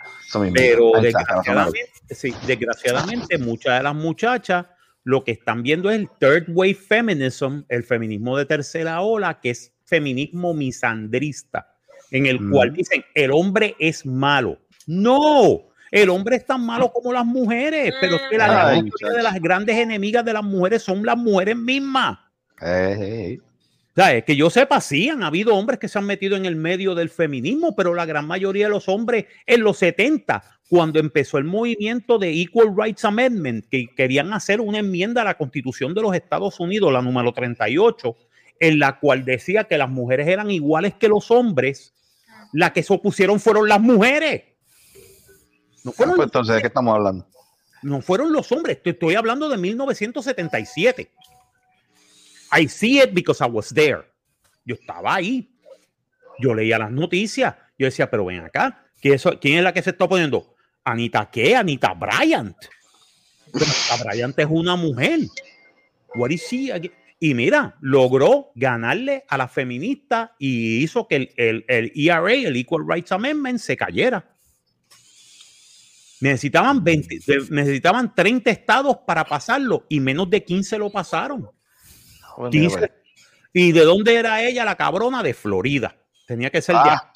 Pero 0.54 0.92
desgraciadamente, 1.02 1.94
sí, 2.10 2.34
desgraciadamente, 2.46 3.38
muchas 3.38 3.78
de 3.78 3.84
las 3.84 3.96
muchachas 3.96 4.66
lo 5.06 5.24
que 5.24 5.32
están 5.32 5.64
viendo 5.64 5.90
es 5.90 6.00
el 6.00 6.10
third 6.20 6.50
wave 6.50 6.74
feminism, 6.74 7.62
el 7.70 7.86
feminismo 7.86 8.38
de 8.38 8.46
tercera 8.48 9.00
ola, 9.00 9.40
que 9.40 9.52
es 9.52 9.72
feminismo 9.86 10.54
misandrista, 10.54 11.74
en 12.12 12.26
el 12.26 12.50
cual 12.50 12.74
dicen 12.74 13.06
el 13.16 13.32
hombre 13.32 13.78
es 13.80 14.06
malo. 14.06 14.60
No, 14.88 15.70
el 15.92 16.10
hombre 16.10 16.38
es 16.38 16.46
tan 16.46 16.66
malo 16.66 16.92
como 16.92 17.14
las 17.14 17.26
mujeres, 17.26 17.94
pero 18.02 18.16
es 18.16 18.22
que 18.30 18.38
la 18.38 18.48
mayoría 18.48 19.10
de 19.16 19.24
las 19.24 19.42
grandes 19.42 19.78
enemigas 19.78 20.26
de 20.26 20.34
las 20.34 20.44
mujeres 20.44 20.84
son 20.84 21.06
las 21.06 21.18
mujeres 21.18 21.56
mismas. 21.56 22.20
que 24.26 24.36
yo 24.36 24.50
sepa, 24.50 24.80
sí, 24.80 25.10
han 25.10 25.24
habido 25.24 25.56
hombres 25.56 25.80
que 25.80 25.88
se 25.88 25.98
han 25.98 26.06
metido 26.06 26.36
en 26.36 26.46
el 26.46 26.56
medio 26.56 26.94
del 26.94 27.10
feminismo, 27.10 27.76
pero 27.76 27.96
la 27.96 28.06
gran 28.06 28.28
mayoría 28.28 28.66
de 28.66 28.72
los 28.72 28.88
hombres 28.88 29.26
en 29.46 29.64
los 29.64 29.80
70, 29.80 30.44
cuando 30.70 31.00
empezó 31.00 31.38
el 31.40 31.46
movimiento 31.46 32.20
de 32.20 32.30
Equal 32.42 32.76
Rights 32.78 33.06
Amendment, 33.06 33.66
que 33.70 33.88
querían 33.96 34.34
hacer 34.34 34.62
una 34.62 34.80
enmienda 34.80 35.22
a 35.22 35.26
la 35.26 35.38
Constitución 35.38 35.96
de 35.96 36.02
los 36.02 36.14
Estados 36.14 36.60
Unidos, 36.60 36.94
la 36.94 37.02
número 37.02 37.32
38, 37.34 38.16
en 38.60 38.80
la 38.80 39.00
cual 39.00 39.26
decía 39.26 39.64
que 39.64 39.78
las 39.78 39.90
mujeres 39.90 40.28
eran 40.28 40.52
iguales 40.52 40.94
que 40.94 41.08
los 41.08 41.32
hombres, 41.32 41.94
las 42.54 42.72
que 42.72 42.84
se 42.84 42.94
opusieron 42.94 43.40
fueron 43.40 43.68
las 43.68 43.82
mujeres. 43.82 44.44
No 45.84 45.92
fueron 45.92 46.16
pues, 46.16 46.28
entonces, 46.28 46.56
¿de 46.56 46.62
qué 46.62 46.68
estamos 46.68 46.96
hablando? 46.96 47.28
No 47.84 48.02
fueron 48.02 48.34
los 48.34 48.52
hombres, 48.52 48.80
estoy 48.84 49.16
hablando 49.16 49.48
de 49.50 49.58
1977. 49.58 51.12
I 52.58 52.68
see 52.68 53.00
it 53.00 53.14
because 53.14 53.44
I 53.44 53.50
was 53.50 53.74
there. 53.74 54.04
Yo 54.66 54.76
estaba 54.76 55.16
ahí. 55.16 55.50
Yo 56.40 56.54
leía 56.54 56.80
las 56.80 56.92
noticias. 56.92 57.56
Yo 57.78 57.86
decía, 57.86 58.10
pero 58.10 58.26
ven 58.26 58.42
acá, 58.42 58.86
¿quién 59.02 59.58
es 59.58 59.64
la 59.64 59.74
que 59.74 59.82
se 59.82 59.92
está 59.92 60.08
poniendo? 60.08 60.56
Anita 60.84 61.30
qué? 61.32 61.56
Anita 61.56 61.94
Bryant. 61.94 62.58
Anita 63.54 64.04
Bryant 64.04 64.40
es 64.40 64.48
una 64.50 64.76
mujer. 64.76 65.20
What 66.16 66.30
is 66.32 66.48
she? 66.50 66.92
Y 67.20 67.34
mira, 67.34 67.76
logró 67.82 68.52
ganarle 68.56 69.26
a 69.28 69.38
la 69.38 69.48
feminista 69.48 70.36
y 70.38 70.84
hizo 70.84 71.08
que 71.08 71.16
el, 71.16 71.34
el, 71.36 71.66
el 71.68 71.92
ERA, 71.96 72.34
el 72.34 72.56
Equal 72.56 72.86
Rights 72.88 73.12
Amendment, 73.12 73.60
se 73.60 73.76
cayera. 73.76 74.37
Necesitaban 76.20 76.84
20, 76.84 77.20
necesitaban 77.50 78.14
30 78.14 78.50
estados 78.50 78.98
para 79.06 79.24
pasarlo 79.24 79.86
y 79.88 80.00
menos 80.00 80.30
de 80.30 80.44
15 80.44 80.78
lo 80.78 80.90
pasaron. 80.90 81.50
15. 82.52 82.92
¿Y 83.54 83.72
de 83.72 83.82
dónde 83.82 84.16
era 84.16 84.42
ella, 84.42 84.66
la 84.66 84.76
cabrona? 84.76 85.24
De 85.24 85.34
Florida. 85.34 85.96
Tenía 86.26 86.50
que 86.50 86.62
ser 86.62 86.76
ah, 86.76 86.84
ya. 86.86 87.12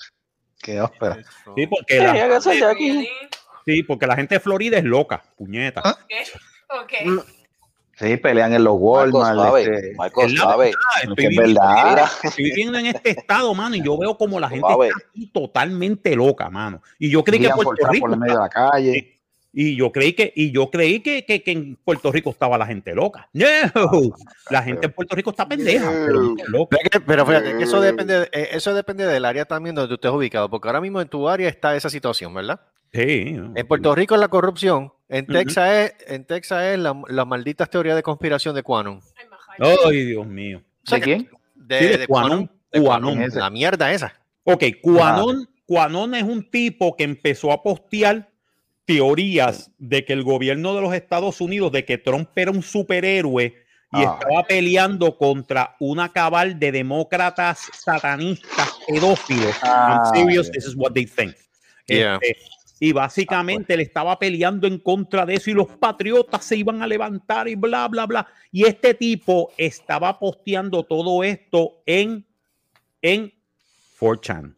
Qué 0.62 0.82
ópera. 0.82 1.24
Sí, 1.56 1.68
porque 1.68 2.00
la, 2.00 2.14
gente, 2.14 3.10
sí, 3.66 3.84
porque 3.84 4.08
la 4.08 4.16
gente 4.16 4.36
de 4.36 4.40
Florida 4.40 4.78
es 4.78 4.84
loca, 4.84 5.24
puñeta. 5.38 5.82
¿Ah? 5.84 5.98
Okay. 6.84 7.06
Mm. 7.08 7.20
Sí, 8.02 8.18
pelean 8.18 8.54
en 8.54 8.64
los 8.64 8.76
Walmart. 8.80 9.38
Marcos 9.96 10.26
este, 10.26 10.38
sabe. 10.38 10.72
Estoy, 11.04 11.28
viviendo, 11.28 11.62
verdad. 11.62 12.10
estoy 12.24 12.44
viviendo 12.46 12.80
en 12.80 12.88
este 12.88 13.12
estado, 13.12 13.54
mano, 13.54 13.76
y 13.76 13.84
yo 13.84 13.96
veo 13.98 14.18
como 14.18 14.40
la 14.40 14.50
gente 14.50 14.68
está 14.68 14.98
aquí 15.10 15.28
totalmente 15.28 16.16
loca, 16.16 16.50
mano. 16.50 16.82
Y 16.98 17.12
yo 17.12 17.24
creí 17.24 17.40
que 17.40 17.50
Puerto 17.50 17.88
Rico. 17.90 18.08
Por 18.08 18.18
medio 18.18 18.34
de 18.34 18.40
la 18.40 18.50
calle. 18.50 19.21
Y 19.54 19.76
yo 19.76 19.92
creí 19.92 20.14
que, 20.14 20.32
y 20.34 20.52
yo 20.52 20.70
creí 20.72 21.02
que, 21.02 21.26
que, 21.26 21.44
que, 21.44 21.52
en 21.52 21.76
Puerto 21.76 22.12
Rico 22.12 22.30
estaba 22.30 22.58
la 22.58 22.66
gente 22.66 22.96
loca. 22.96 23.30
No, 23.34 23.46
la 24.50 24.64
gente 24.64 24.88
en 24.88 24.94
Puerto 24.94 25.16
Rico 25.16 25.32
está 25.32 25.48
pendeja. 25.48 25.92
Pero, 25.92 26.38
pero 27.06 27.26
fíjate 27.26 27.58
que 27.58 27.64
eso 27.64 27.82
depende, 27.82 28.30
eh, 28.32 28.50
eso 28.54 28.74
depende 28.74 29.06
del 29.06 29.26
área 29.26 29.46
también 29.46 29.76
donde 29.76 29.90
tú 29.90 29.96
estés 29.96 30.12
ubicado, 30.12 30.50
porque 30.50 30.70
ahora 30.70 30.80
mismo 30.80 31.02
en 31.02 31.10
tu 31.10 31.28
área 31.28 31.50
está 31.50 31.76
esa 31.76 31.90
situación, 31.90 32.34
¿verdad? 32.34 32.62
Sí. 32.94 33.38
En 33.56 33.68
Puerto 33.68 33.94
Rico 33.94 34.16
es 34.16 34.22
la 34.22 34.30
corrupción, 34.30 34.94
en 35.10 35.26
Texas 35.28 35.70
es, 35.70 35.96
en 36.08 36.26
Texas 36.26 36.64
es 36.64 36.80
la, 36.80 37.02
las 37.10 37.28
malditas 37.28 37.70
teorías 37.70 37.96
de 37.96 38.04
conspiración 38.04 38.56
de 38.56 38.64
Quanon. 38.64 39.02
Ay, 39.60 40.06
Dios 40.06 40.26
mío. 40.26 40.62
¿De 40.90 41.00
quién? 41.02 41.30
De, 41.56 41.98
de, 41.98 42.08
Quanon. 42.08 42.50
La 42.72 43.50
mierda 43.50 43.92
esa. 43.92 44.14
Ok, 44.44 44.64
Quanon, 44.82 45.48
Quanon 45.66 46.16
es 46.16 46.24
un 46.24 46.50
tipo 46.50 46.96
que 46.96 47.04
empezó 47.04 47.52
a 47.52 47.62
postear 47.62 48.31
teorías 48.92 49.72
de 49.78 50.04
que 50.04 50.12
el 50.12 50.24
gobierno 50.24 50.76
de 50.76 50.82
los 50.82 50.94
Estados 50.94 51.40
Unidos, 51.40 51.72
de 51.72 51.86
que 51.86 51.98
Trump 51.98 52.30
era 52.36 52.52
un 52.52 52.62
superhéroe 52.62 53.56
y 53.94 54.04
ah. 54.04 54.18
estaba 54.20 54.44
peleando 54.44 55.18
contra 55.18 55.78
una 55.80 56.12
cabal 56.12 56.60
de 56.60 56.74
demócratas 56.74 57.70
satanistas 57.74 58.80
pedófilos. 58.88 59.56
Ah, 59.64 60.12
serious, 60.14 60.52
this 60.52 60.66
is 60.66 60.76
what 60.76 60.92
they 60.92 61.06
think. 61.06 61.34
Este, 61.88 62.36
y 62.82 62.92
básicamente 62.92 63.78
le 63.78 63.84
estaba 63.84 64.20
peleando 64.20 64.68
en 64.68 64.78
contra 64.78 65.26
de 65.26 65.36
eso 65.36 65.50
y 65.50 65.54
los 65.54 65.68
patriotas 65.68 66.44
se 66.44 66.58
iban 66.58 66.82
a 66.82 66.88
levantar 66.88 67.48
y 67.48 67.56
bla, 67.56 67.88
bla, 67.88 68.06
bla. 68.06 68.28
Y 68.52 68.66
este 68.66 68.94
tipo 68.94 69.54
estaba 69.58 70.20
posteando 70.20 70.84
todo 70.84 71.24
esto 71.24 71.82
en, 71.86 72.26
en 73.02 73.34
4chan. 74.00 74.56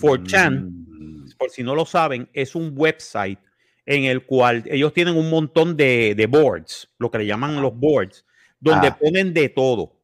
4chan, 0.00 0.70
mm. 0.70 1.23
Por 1.38 1.50
si 1.50 1.62
no 1.62 1.74
lo 1.74 1.86
saben, 1.86 2.28
es 2.32 2.54
un 2.54 2.72
website 2.74 3.38
en 3.86 4.04
el 4.04 4.24
cual 4.24 4.64
ellos 4.66 4.92
tienen 4.92 5.16
un 5.16 5.30
montón 5.30 5.76
de, 5.76 6.14
de 6.16 6.26
boards, 6.26 6.90
lo 6.98 7.10
que 7.10 7.18
le 7.18 7.26
llaman 7.26 7.60
los 7.60 7.76
boards, 7.78 8.24
donde 8.60 8.88
ah. 8.88 8.98
ponen 8.98 9.34
de 9.34 9.48
todo, 9.48 10.00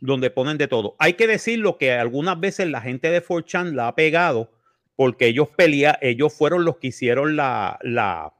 donde 0.00 0.30
ponen 0.30 0.58
de 0.58 0.68
todo. 0.68 0.96
Hay 0.98 1.14
que 1.14 1.26
decirlo 1.26 1.78
que 1.78 1.92
algunas 1.92 2.38
veces 2.38 2.68
la 2.68 2.80
gente 2.80 3.10
de 3.10 3.24
4chan 3.24 3.72
la 3.72 3.88
ha 3.88 3.94
pegado 3.94 4.52
porque 4.96 5.26
ellos 5.26 5.48
pelea, 5.56 5.98
ellos 6.02 6.32
fueron 6.32 6.64
los 6.64 6.76
que 6.76 6.88
hicieron 6.88 7.36
la, 7.36 7.78
la, 7.82 8.34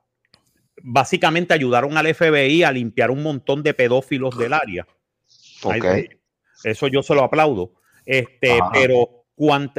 básicamente 0.83 1.55
ayudaron 1.55 1.97
al 1.97 2.15
FBI 2.15 2.63
a 2.63 2.73
limpiar 2.73 3.11
un 3.11 3.23
montón 3.23 3.63
de 3.63 3.75
pedófilos 3.75 4.37
del 4.37 4.53
área. 4.53 4.87
Eso 6.65 6.89
yo 6.89 7.03
se 7.03 7.15
lo 7.15 7.25
aplaudo. 7.25 7.73
Este, 8.05 8.59
pero 8.73 9.22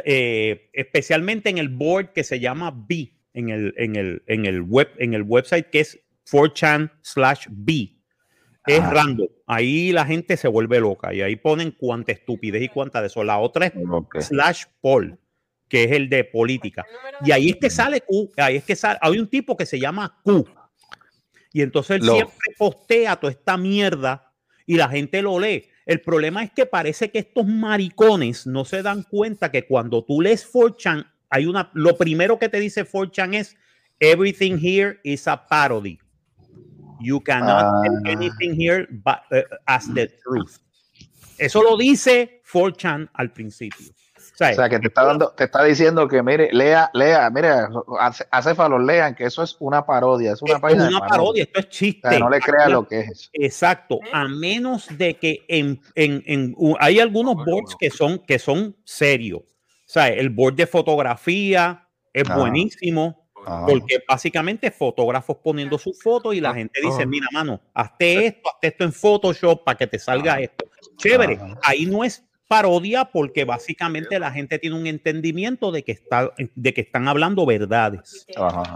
eh, 0.05 0.69
especialmente 0.73 1.49
en 1.49 1.57
el 1.57 1.69
board 1.69 2.13
que 2.13 2.23
se 2.23 2.39
llama 2.39 2.71
B, 2.75 3.13
en 3.33 3.49
el, 3.49 3.73
en 3.77 3.95
el, 3.95 4.23
en 4.27 4.45
el 4.45 4.61
web, 4.61 4.89
en 4.97 5.13
el 5.13 5.23
website 5.23 5.69
que 5.69 5.81
es 5.81 5.99
4chan 6.29 6.91
slash 7.01 7.47
B. 7.49 7.89
Es 8.65 8.79
random. 8.89 9.27
Ahí 9.45 9.91
la 9.91 10.05
gente 10.05 10.37
se 10.37 10.47
vuelve 10.47 10.79
loca 10.79 11.13
y 11.13 11.21
ahí 11.21 11.35
ponen 11.35 11.71
cuánta 11.71 12.13
estupidez 12.13 12.61
y 12.63 12.69
cuánta 12.69 13.01
de 13.01 13.07
eso. 13.07 13.23
La 13.23 13.37
otra 13.39 13.65
es 13.65 13.73
slash 14.25 14.63
Paul 14.79 15.19
que 15.73 15.85
es 15.85 15.91
el 15.91 16.07
de 16.07 16.23
política. 16.23 16.85
Y 17.25 17.31
ahí 17.31 17.49
es 17.49 17.55
que 17.55 17.71
sale 17.71 18.01
Q, 18.01 18.31
ahí 18.37 18.57
es 18.57 18.63
que 18.63 18.75
sale, 18.75 18.99
hay 19.01 19.17
un 19.17 19.27
tipo 19.27 19.57
que 19.57 19.65
se 19.65 19.79
llama 19.79 20.19
Q. 20.23 20.45
Y 21.51 21.63
entonces 21.63 21.97
él 21.97 22.03
siempre 22.03 22.53
postea 22.59 23.15
toda 23.15 23.31
esta 23.31 23.57
mierda 23.57 24.31
y 24.67 24.75
la 24.75 24.87
gente 24.87 25.23
lo 25.23 25.39
lee. 25.39 25.67
El 25.85 26.01
problema 26.01 26.43
es 26.43 26.51
que 26.51 26.65
parece 26.65 27.11
que 27.11 27.19
estos 27.19 27.45
maricones 27.45 28.47
no 28.47 28.63
se 28.63 28.81
dan 28.81 29.03
cuenta 29.03 29.51
que 29.51 29.65
cuando 29.65 30.03
tú 30.03 30.21
lees 30.21 30.49
4chan, 30.51 31.05
hay 31.29 31.45
una, 31.45 31.69
lo 31.73 31.97
primero 31.97 32.39
que 32.39 32.49
te 32.49 32.59
dice 32.59 32.85
4chan 32.89 33.35
es 33.35 33.57
everything 33.99 34.57
here 34.57 34.99
is 35.03 35.27
a 35.27 35.35
parody. 35.35 35.99
You 37.01 37.19
cannot 37.19 37.85
uh, 37.85 38.09
anything 38.09 38.53
here 38.53 38.87
but, 38.89 39.23
uh, 39.31 39.41
as 39.65 39.93
the 39.93 40.07
truth. 40.23 40.59
Eso 41.37 41.61
lo 41.61 41.75
dice 41.75 42.41
4chan 42.49 43.09
al 43.13 43.33
principio. 43.33 43.87
O 44.51 44.55
sea, 44.55 44.69
que 44.69 44.79
te 44.79 44.87
está 44.87 45.05
dando, 45.05 45.29
te 45.31 45.45
está 45.45 45.63
diciendo 45.63 46.07
que 46.07 46.21
mire, 46.21 46.49
lea, 46.51 46.89
lea, 46.93 47.29
mire, 47.29 47.49
acéfalos 48.31 48.83
lean, 48.83 49.15
que 49.15 49.25
eso 49.25 49.43
es 49.43 49.55
una 49.59 49.85
parodia, 49.85 50.33
es 50.33 50.41
una, 50.41 50.55
es 50.69 50.87
una 50.89 51.07
parodia, 51.07 51.43
esto 51.43 51.59
es 51.59 51.69
chiste. 51.69 52.19
no 52.19 52.29
le 52.29 52.39
crea 52.39 52.69
lo 52.69 52.87
que 52.87 53.01
es 53.01 53.29
Exacto, 53.33 53.99
a 54.11 54.27
menos 54.27 54.87
de 54.97 55.15
que 55.15 55.45
en, 55.47 55.81
en, 55.95 56.23
en 56.25 56.55
hay 56.79 56.99
algunos 56.99 57.35
boards 57.35 57.75
que 57.79 57.89
son, 57.89 58.19
que 58.19 58.39
son 58.39 58.75
serios. 58.83 59.41
O 59.41 59.91
sea, 59.93 60.07
el 60.07 60.29
board 60.29 60.55
de 60.55 60.67
fotografía 60.67 61.87
es 62.13 62.27
buenísimo. 62.27 63.23
Porque 63.67 64.01
básicamente 64.07 64.71
fotógrafos 64.71 65.35
poniendo 65.43 65.77
su 65.77 65.93
foto 65.93 66.31
y 66.31 66.39
la 66.39 66.53
gente 66.53 66.79
dice, 66.81 67.05
mira, 67.05 67.27
mano, 67.33 67.59
hazte 67.73 68.27
esto, 68.27 68.49
hazte 68.49 68.67
esto 68.67 68.83
en 68.85 68.93
Photoshop 68.93 69.65
para 69.65 69.77
que 69.77 69.85
te 69.85 69.99
salga 69.99 70.39
esto. 70.39 70.65
Chévere, 70.95 71.37
ahí 71.61 71.85
no 71.85 72.05
es 72.05 72.23
parodia 72.53 73.05
porque 73.05 73.45
básicamente 73.45 74.19
la 74.19 74.31
gente 74.31 74.59
tiene 74.59 74.75
un 74.75 74.85
entendimiento 74.85 75.71
de 75.71 75.83
que, 75.83 75.93
está, 75.93 76.31
de 76.53 76.73
que 76.73 76.81
están 76.81 77.07
hablando 77.07 77.47
verdades. 77.47 78.27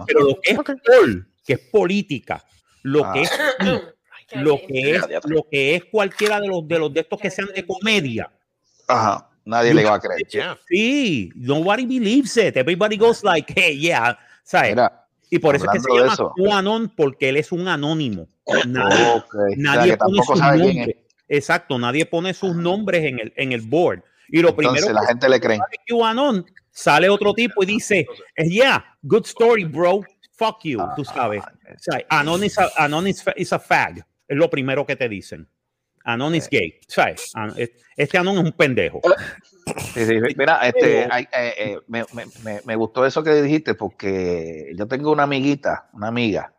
Pero 0.07 0.22
lo 0.22 0.41
que 0.41 0.53
es 0.53 0.60
que 1.46 1.53
es 1.53 1.60
política, 1.60 2.43
lo 2.81 3.12
que 3.13 3.22
es 3.22 3.31
lo 4.34 4.57
que 4.67 4.96
es, 4.96 5.03
lo 5.25 5.48
que 5.50 5.75
es 5.75 5.86
cualquiera 5.86 6.41
de 6.41 6.48
los 6.48 6.67
de 6.67 6.79
los 6.79 6.91
de 6.91 7.01
estos 7.01 7.19
que 7.19 7.29
sean 7.29 7.50
de 7.53 7.67
comedia. 7.67 8.31
Ajá. 8.88 9.29
Nadie 9.46 9.75
le 9.75 9.86
va 9.86 9.93
a 9.93 10.00
creer. 10.00 10.27
Sí, 10.67 11.31
nobody 11.36 11.86
believes 11.86 12.36
it. 12.36 12.57
Everybody 12.57 12.98
goes 12.98 13.24
like, 13.24 13.53
hey, 13.55 13.77
yeah. 13.79 14.17
¿sabes? 14.43 14.75
y 15.29 15.38
por 15.38 15.55
eso 15.55 15.65
es 15.65 15.72
que 15.72 15.79
se 15.79 15.93
llama 15.93 16.15
QAnon, 16.36 16.89
porque 16.96 17.29
él 17.29 17.38
es 17.38 17.51
un 17.51 17.67
anónimo. 17.67 18.27
Nadie, 18.65 19.98
pone 19.98 20.24
sus 20.24 20.39
nombres. 20.39 20.96
Exacto, 21.27 21.77
nadie 21.77 22.05
pone 22.05 22.34
sus 22.34 22.55
nombres 22.55 23.03
en 23.03 23.19
el, 23.19 23.34
en 23.36 23.51
el 23.51 23.62
board. 23.62 24.03
Y 24.29 24.41
lo 24.41 24.55
primero 24.55 24.91
la 24.91 25.05
gente 25.05 25.29
le 25.29 25.39
cree. 25.39 25.60
QAnon, 25.88 26.46
sale 26.72 27.10
otro 27.10 27.34
tipo 27.34 27.63
y 27.63 27.65
dice, 27.65 28.05
yeah, 28.38 28.84
good 29.01 29.25
story, 29.25 29.63
bro. 29.63 30.01
Fuck 30.34 30.63
you, 30.63 30.79
tú 30.96 31.03
sabes. 31.03 31.43
Anon 32.10 32.43
is 32.43 32.57
a, 32.60 32.69
Anon 32.77 33.07
is 33.07 33.53
a 33.53 33.60
fag. 33.60 34.05
Es 34.27 34.38
lo 34.38 34.50
primero 34.50 34.86
que 34.86 34.96
te 34.96 35.10
dicen. 35.10 35.48
Anon 36.03 36.36
is 36.36 36.48
gay. 36.50 36.79
¿Sabes? 36.88 37.34
Este 37.96 38.17
Anon 38.17 38.38
es 38.38 38.43
un 38.43 38.51
pendejo. 38.51 39.01
Mira, 40.38 40.67
este, 40.67 41.03
eh, 41.03 41.27
eh, 41.34 41.79
me, 41.88 42.05
me, 42.13 42.62
me, 42.63 42.75
gustó 42.75 43.05
eso 43.05 43.24
que 43.24 43.41
dijiste 43.41 43.74
porque 43.74 44.72
yo 44.77 44.88
tengo 44.88 45.12
una 45.12 45.24
amiguita, 45.24 45.89
una 45.93 46.07
amiga, 46.07 46.53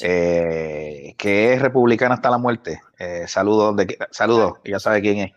eh, 0.00 1.14
que 1.16 1.52
es 1.52 1.62
republicana 1.62 2.14
hasta 2.14 2.30
la 2.30 2.38
muerte. 2.38 2.80
saludos, 3.26 3.76
saludos, 4.10 4.54
ya 4.64 4.78
sabe 4.78 5.00
quién 5.00 5.18
es. 5.18 5.32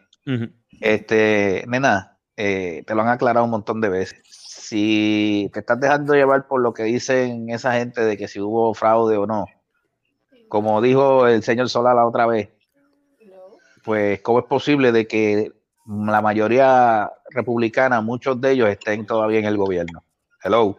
Este, 0.80 1.64
nena, 1.68 2.18
te 2.36 2.86
lo 2.90 3.02
han 3.02 3.10
aclarado 3.10 3.46
un 3.46 3.52
montón 3.52 3.82
de 3.82 3.90
veces. 3.90 4.22
Si 4.26 5.50
te 5.54 5.60
estás 5.60 5.80
dejando 5.80 6.14
llevar 6.14 6.48
por 6.48 6.62
lo 6.62 6.74
que 6.74 6.84
dicen 6.84 7.50
esa 7.50 7.74
gente 7.74 8.02
de 8.02 8.18
que 8.18 8.28
si 8.28 8.40
hubo 8.40 8.74
fraude 8.74 9.18
o 9.18 9.28
no, 9.28 9.46
como 10.48 10.82
dijo 10.82 11.28
el 11.28 11.44
señor 11.44 11.70
Sola 11.70 11.94
la 11.94 12.06
otra 12.06 12.26
vez, 12.26 12.50
pues 13.84 14.22
cómo 14.22 14.40
es 14.40 14.46
posible 14.46 14.92
de 14.92 15.08
que 15.08 15.52
la 15.86 16.22
mayoría 16.22 17.12
republicana, 17.30 18.02
muchos 18.02 18.40
de 18.40 18.52
ellos 18.52 18.70
estén 18.70 19.06
todavía 19.06 19.40
en 19.40 19.46
el 19.46 19.58
gobierno. 19.58 20.04
Hello. 20.44 20.78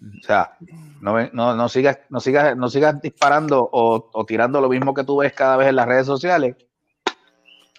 O 0.00 0.26
sea, 0.26 0.56
no, 1.00 1.28
no, 1.32 1.54
no 1.54 1.68
sigas, 1.68 1.98
no 2.08 2.20
sigas, 2.20 2.56
no 2.56 2.68
sigas 2.68 3.00
disparando 3.00 3.68
o, 3.72 4.24
tirando 4.26 4.60
lo 4.60 4.68
mismo 4.68 4.94
que 4.94 5.04
tú 5.04 5.18
ves 5.18 5.32
cada 5.32 5.56
vez 5.56 5.68
en 5.68 5.76
las 5.76 5.86
redes 5.86 6.06
sociales, 6.06 6.56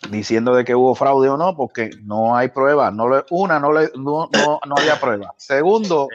diciendo 0.09 0.55
de 0.55 0.65
que 0.65 0.75
hubo 0.75 0.95
fraude 0.95 1.29
o 1.29 1.37
no, 1.37 1.55
porque 1.55 1.91
no 2.03 2.35
hay 2.35 2.49
prueba. 2.49 2.91
No 2.91 3.09
le, 3.09 3.23
una, 3.29 3.59
no, 3.59 3.71
le, 3.71 3.91
no, 3.95 4.29
no, 4.31 4.75
había 4.77 4.99
prueba. 4.99 5.33
Segundo, 5.37 6.07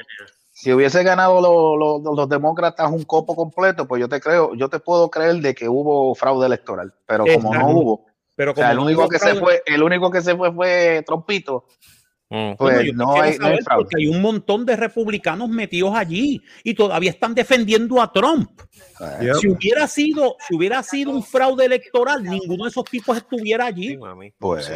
si 0.53 0.73
hubiese 0.73 1.03
ganado 1.03 1.41
los 2.01 2.29
demócratas 2.29 2.91
un 2.91 3.05
copo 3.05 3.35
completo, 3.35 3.87
pues 3.87 4.01
yo 4.01 4.09
te 4.09 4.21
creo, 4.21 4.55
yo 4.55 4.69
te 4.69 4.79
puedo 4.79 5.11
creer 5.11 5.37
de 5.37 5.55
que 5.55 5.69
hubo 5.69 6.15
fraude 6.15 6.47
electoral, 6.47 6.95
pero 7.07 7.25
como 7.27 7.55
no 7.55 7.69
hubo, 7.69 8.07
pero 8.35 8.55
como 8.55 8.69
el 8.69 8.79
único 8.79 9.09
que 9.09 9.19
se 9.19 9.35
fue, 9.37 9.63
el 9.67 9.83
único 9.83 10.11
que 10.11 10.23
se 10.23 10.37
fue 10.37 10.53
fue 10.53 11.03
Trompito. 11.07 11.67
Mm. 12.31 12.54
Pues 12.57 12.95
no, 12.95 13.21
hay, 13.21 13.38
no 13.38 13.49
porque 13.76 13.97
hay 13.99 14.07
un 14.09 14.23
montón 14.23 14.64
de 14.64 14.76
republicanos 14.76 15.49
metidos 15.49 15.95
allí 15.95 16.43
y 16.62 16.75
todavía 16.75 17.11
están 17.11 17.35
defendiendo 17.35 18.00
a 18.00 18.11
Trump. 18.12 18.50
Si 19.40 19.49
hubiera 19.49 19.87
sido, 19.87 20.37
si 20.47 20.57
hubiera 20.57 20.83
sido 20.83 21.11
un 21.11 21.23
fraude 21.23 21.66
electoral, 21.66 22.23
ninguno 22.23 22.64
de 22.64 22.71
esos 22.71 22.85
tipos 22.85 23.16
estuviera 23.16 23.66
allí. 23.66 23.99
Pues, 24.38 24.71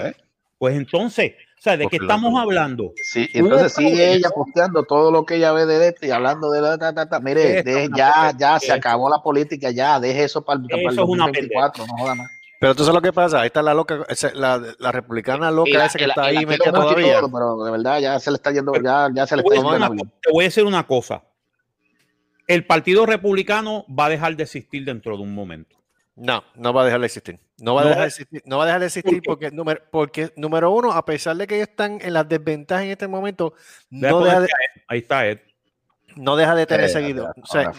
pues 0.58 0.76
entonces, 0.76 1.32
o 1.58 1.62
sea, 1.62 1.76
¿de 1.76 1.86
qué 1.88 1.96
estamos 1.96 2.40
hablando? 2.40 2.92
Sí, 3.02 3.28
entonces 3.32 3.72
sigue 3.72 4.12
ella 4.12 4.28
posteando 4.30 4.84
todo 4.84 5.10
lo 5.10 5.24
que 5.24 5.36
ella 5.36 5.52
ve 5.52 5.66
de 5.66 5.88
esto 5.88 6.06
y 6.06 6.10
hablando 6.10 6.50
de 6.50 6.60
la 6.60 7.20
Mire, 7.20 7.64
ya, 7.96 8.32
ya, 8.38 8.60
se 8.60 8.72
acabó 8.72 9.08
la 9.08 9.22
política, 9.22 9.70
ya, 9.70 9.98
deje 9.98 10.24
eso 10.24 10.44
para, 10.44 10.60
para 10.60 10.90
el 10.90 10.96
2024, 10.96 11.86
no 11.86 11.96
joda 11.96 12.14
más. 12.14 12.37
Pero 12.58 12.74
tú 12.74 12.82
sabes 12.82 12.96
lo 12.96 13.02
que 13.02 13.12
pasa, 13.12 13.40
ahí 13.40 13.46
está 13.46 13.62
la 13.62 13.72
loca, 13.72 14.04
la, 14.34 14.60
la 14.78 14.92
republicana 14.92 15.50
loca 15.50 15.84
esa 15.84 15.98
que 15.98 16.06
está 16.06 16.24
ahí 16.24 16.44
metida 16.44 16.72
todavía. 16.72 17.20
pero 17.32 17.62
de 17.62 17.70
verdad 17.70 18.00
ya 18.00 18.18
se 18.18 18.30
le 18.30 18.36
está 18.36 18.50
yendo, 18.50 18.72
ya, 18.82 19.08
ya 19.14 19.26
se 19.26 19.36
le 19.36 19.42
está 19.42 19.54
yendo. 19.54 20.04
te 20.20 20.32
voy 20.32 20.44
a 20.44 20.48
decir 20.48 20.64
una 20.64 20.86
cosa. 20.86 21.22
El 22.48 22.66
Partido 22.66 23.06
Republicano 23.06 23.84
va 23.88 24.06
a 24.06 24.08
dejar 24.08 24.34
de 24.34 24.42
existir 24.42 24.84
dentro 24.84 25.16
de 25.16 25.22
un 25.22 25.34
momento. 25.34 25.76
No, 26.16 26.42
no 26.56 26.72
va 26.72 26.82
a 26.82 26.84
dejar 26.86 27.00
de 27.00 27.06
existir. 27.06 27.38
No 27.58 27.74
va 27.74 27.82
a 27.82 27.84
dejar 27.84 28.00
de 28.00 28.08
existir, 28.08 28.42
no 28.44 28.56
va 28.56 28.64
a 28.64 28.66
dejar 28.66 28.80
de 28.80 28.86
existir 28.86 29.22
porque, 29.24 29.50
número, 29.52 29.80
porque, 29.92 30.32
número 30.36 30.70
uno, 30.70 30.90
a 30.92 31.04
pesar 31.04 31.36
de 31.36 31.46
que 31.46 31.56
ellos 31.56 31.68
están 31.68 32.00
en 32.00 32.12
las 32.12 32.28
desventajas 32.28 32.84
en 32.84 32.90
este 32.90 33.06
momento, 33.06 33.54
no 33.90 34.24
deja 34.24 34.40
de, 34.40 34.48
ahí 34.88 34.98
está 34.98 35.26
Ed. 35.26 35.40
No 36.16 36.34
deja 36.34 36.56
de 36.56 36.66
tener 36.66 36.86
eh, 36.86 36.88
seguidores. 36.88 37.34
O 37.40 37.46
sea, 37.46 37.72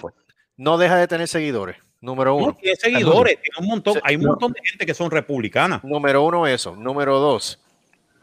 no 0.55 0.77
deja 0.77 0.95
de 0.95 1.07
tener 1.07 1.27
seguidores. 1.27 1.77
Número 2.01 2.35
uno. 2.35 2.55
tiene 2.59 2.77
seguidores, 2.77 3.37
tiene 3.41 3.55
un 3.59 3.67
montón, 3.67 3.99
hay 4.03 4.15
un 4.15 4.23
montón 4.23 4.53
de 4.53 4.61
gente 4.63 4.85
que 4.85 4.93
son 4.93 5.11
republicanas. 5.11 5.83
Número 5.83 6.23
uno, 6.23 6.47
eso. 6.47 6.75
Número 6.75 7.19
dos, 7.19 7.59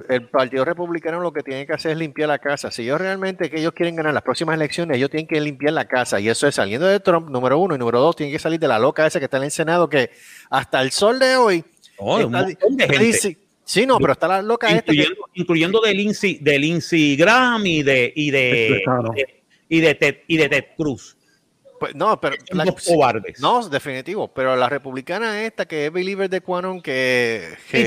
el 0.09 0.29
Partido 0.29 0.65
Republicano 0.65 1.21
lo 1.21 1.33
que 1.33 1.43
tiene 1.43 1.67
que 1.67 1.73
hacer 1.73 1.93
es 1.93 1.99
limpiar 1.99 2.29
la 2.29 2.39
casa. 2.39 2.71
Si 2.71 2.83
ellos 2.83 3.01
realmente 3.01 3.51
que 3.51 3.59
ellos 3.59 3.73
quieren 3.73 3.97
ganar 3.97 4.15
las 4.15 4.23
próximas 4.23 4.57
elecciones, 4.57 4.97
ellos 4.97 5.11
tienen 5.11 5.27
que 5.27 5.41
limpiar 5.41 5.73
la 5.73 5.87
casa. 5.87 6.21
Y 6.21 6.29
eso 6.29 6.47
es 6.47 6.55
saliendo 6.55 6.87
de 6.87 7.01
Trump, 7.01 7.29
número 7.29 7.59
uno. 7.59 7.75
Y 7.75 7.79
número 7.79 8.01
dos, 8.01 8.17
tienen 8.17 8.33
que 8.33 8.39
salir 8.39 8.59
de 8.59 8.69
la 8.69 8.79
loca 8.79 9.07
esa 9.07 9.19
que 9.19 9.25
está 9.27 9.39
en 9.39 9.45
el 9.45 9.51
Senado, 9.51 9.89
que 9.89 10.11
hasta 10.51 10.81
el 10.83 10.91
sol 10.91 11.19
de 11.19 11.37
hoy. 11.37 11.65
sí, 13.65 13.87
no, 13.87 13.99
pero 13.99 14.12
está 14.12 14.29
la 14.29 14.43
loca 14.43 14.71
incluyendo, 14.71 15.12
esta 15.12 15.31
incluyendo 15.35 15.81
de 15.81 15.95
Lindsey, 15.95 16.39
de 16.41 16.59
Lindsey 16.59 17.17
Graham 17.17 17.67
y 17.67 17.83
de, 17.83 18.12
y 18.15 18.31
de, 18.31 18.83
y 19.69 19.81
de, 19.81 20.25
y 20.27 20.37
de 20.37 20.49
Ted 20.49 20.65
Cruz. 20.77 21.17
Pues, 21.79 21.95
no, 21.95 22.21
pero 22.21 22.37
No, 23.41 23.69
definitivo. 23.69 24.29
Pero 24.33 24.57
la 24.57 24.69
republicana 24.69 25.43
esta 25.45 25.67
que 25.67 25.87
es 25.87 25.93
believer 25.93 26.31
de 26.31 26.41
Quanon, 26.41 26.81
que, 26.81 27.57
sí, 27.71 27.87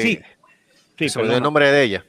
sí. 0.97 1.09
sí 1.09 1.19
el 1.19 1.41
nombre 1.41 1.71
de 1.71 1.83
ella, 1.83 2.05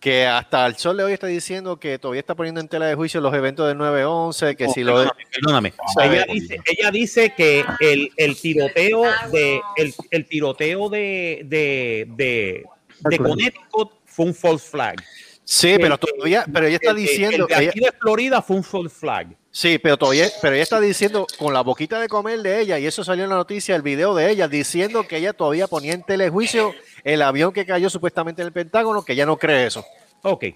que 0.00 0.26
hasta 0.26 0.66
el 0.66 0.76
sol 0.76 0.98
de 0.98 1.04
hoy 1.04 1.12
está 1.14 1.26
diciendo 1.26 1.80
que 1.80 1.98
todavía 1.98 2.20
está 2.20 2.34
poniendo 2.34 2.60
en 2.60 2.68
tela 2.68 2.86
de 2.86 2.94
juicio 2.94 3.20
los 3.20 3.32
eventos 3.32 3.66
del 3.66 3.78
9-11, 3.78 4.56
que 4.56 4.68
si 4.68 4.84
lo... 4.84 5.10
Perdóname, 5.32 5.72
ella, 6.02 6.26
dice, 6.26 6.60
ella 6.66 6.90
dice 6.90 7.34
que 7.34 7.64
el, 7.80 8.12
el 8.16 8.36
tiroteo 8.36 9.02
de 9.32 9.60
el, 9.76 9.94
el 10.10 10.26
tiroteo 10.26 10.88
de, 10.90 11.42
de, 11.46 12.06
de, 12.16 12.64
de 13.00 13.18
Connecticut 13.18 13.92
fue 14.04 14.26
un 14.26 14.34
false 14.34 14.68
flag. 14.68 15.02
Sí, 15.44 15.76
pero 15.80 15.98
todavía, 15.98 16.44
pero 16.52 16.66
ella 16.66 16.76
está 16.76 16.94
diciendo. 16.94 17.46
El 17.48 17.58
de 17.58 17.68
aquí 17.68 17.80
de 17.80 17.92
Florida 17.92 18.40
fue 18.42 18.56
un 18.56 18.64
false 18.64 18.94
flag. 18.94 19.36
Sí, 19.56 19.78
pero 19.78 19.96
todavía, 19.96 20.26
pero 20.42 20.56
ella 20.56 20.64
está 20.64 20.80
diciendo 20.80 21.28
con 21.38 21.54
la 21.54 21.60
boquita 21.60 22.00
de 22.00 22.08
comer 22.08 22.42
de 22.42 22.60
ella, 22.60 22.80
y 22.80 22.86
eso 22.86 23.04
salió 23.04 23.22
en 23.22 23.30
la 23.30 23.36
noticia, 23.36 23.76
el 23.76 23.82
video 23.82 24.12
de 24.12 24.28
ella, 24.28 24.48
diciendo 24.48 25.06
que 25.06 25.18
ella 25.18 25.32
todavía 25.32 25.68
ponía 25.68 25.92
en 25.92 26.02
telejuicio 26.02 26.74
el 27.04 27.22
avión 27.22 27.52
que 27.52 27.64
cayó 27.64 27.88
supuestamente 27.88 28.42
en 28.42 28.46
el 28.46 28.52
Pentágono, 28.52 29.04
que 29.04 29.12
ella 29.12 29.26
no 29.26 29.36
cree 29.36 29.66
eso. 29.66 29.86
Ok. 30.22 30.46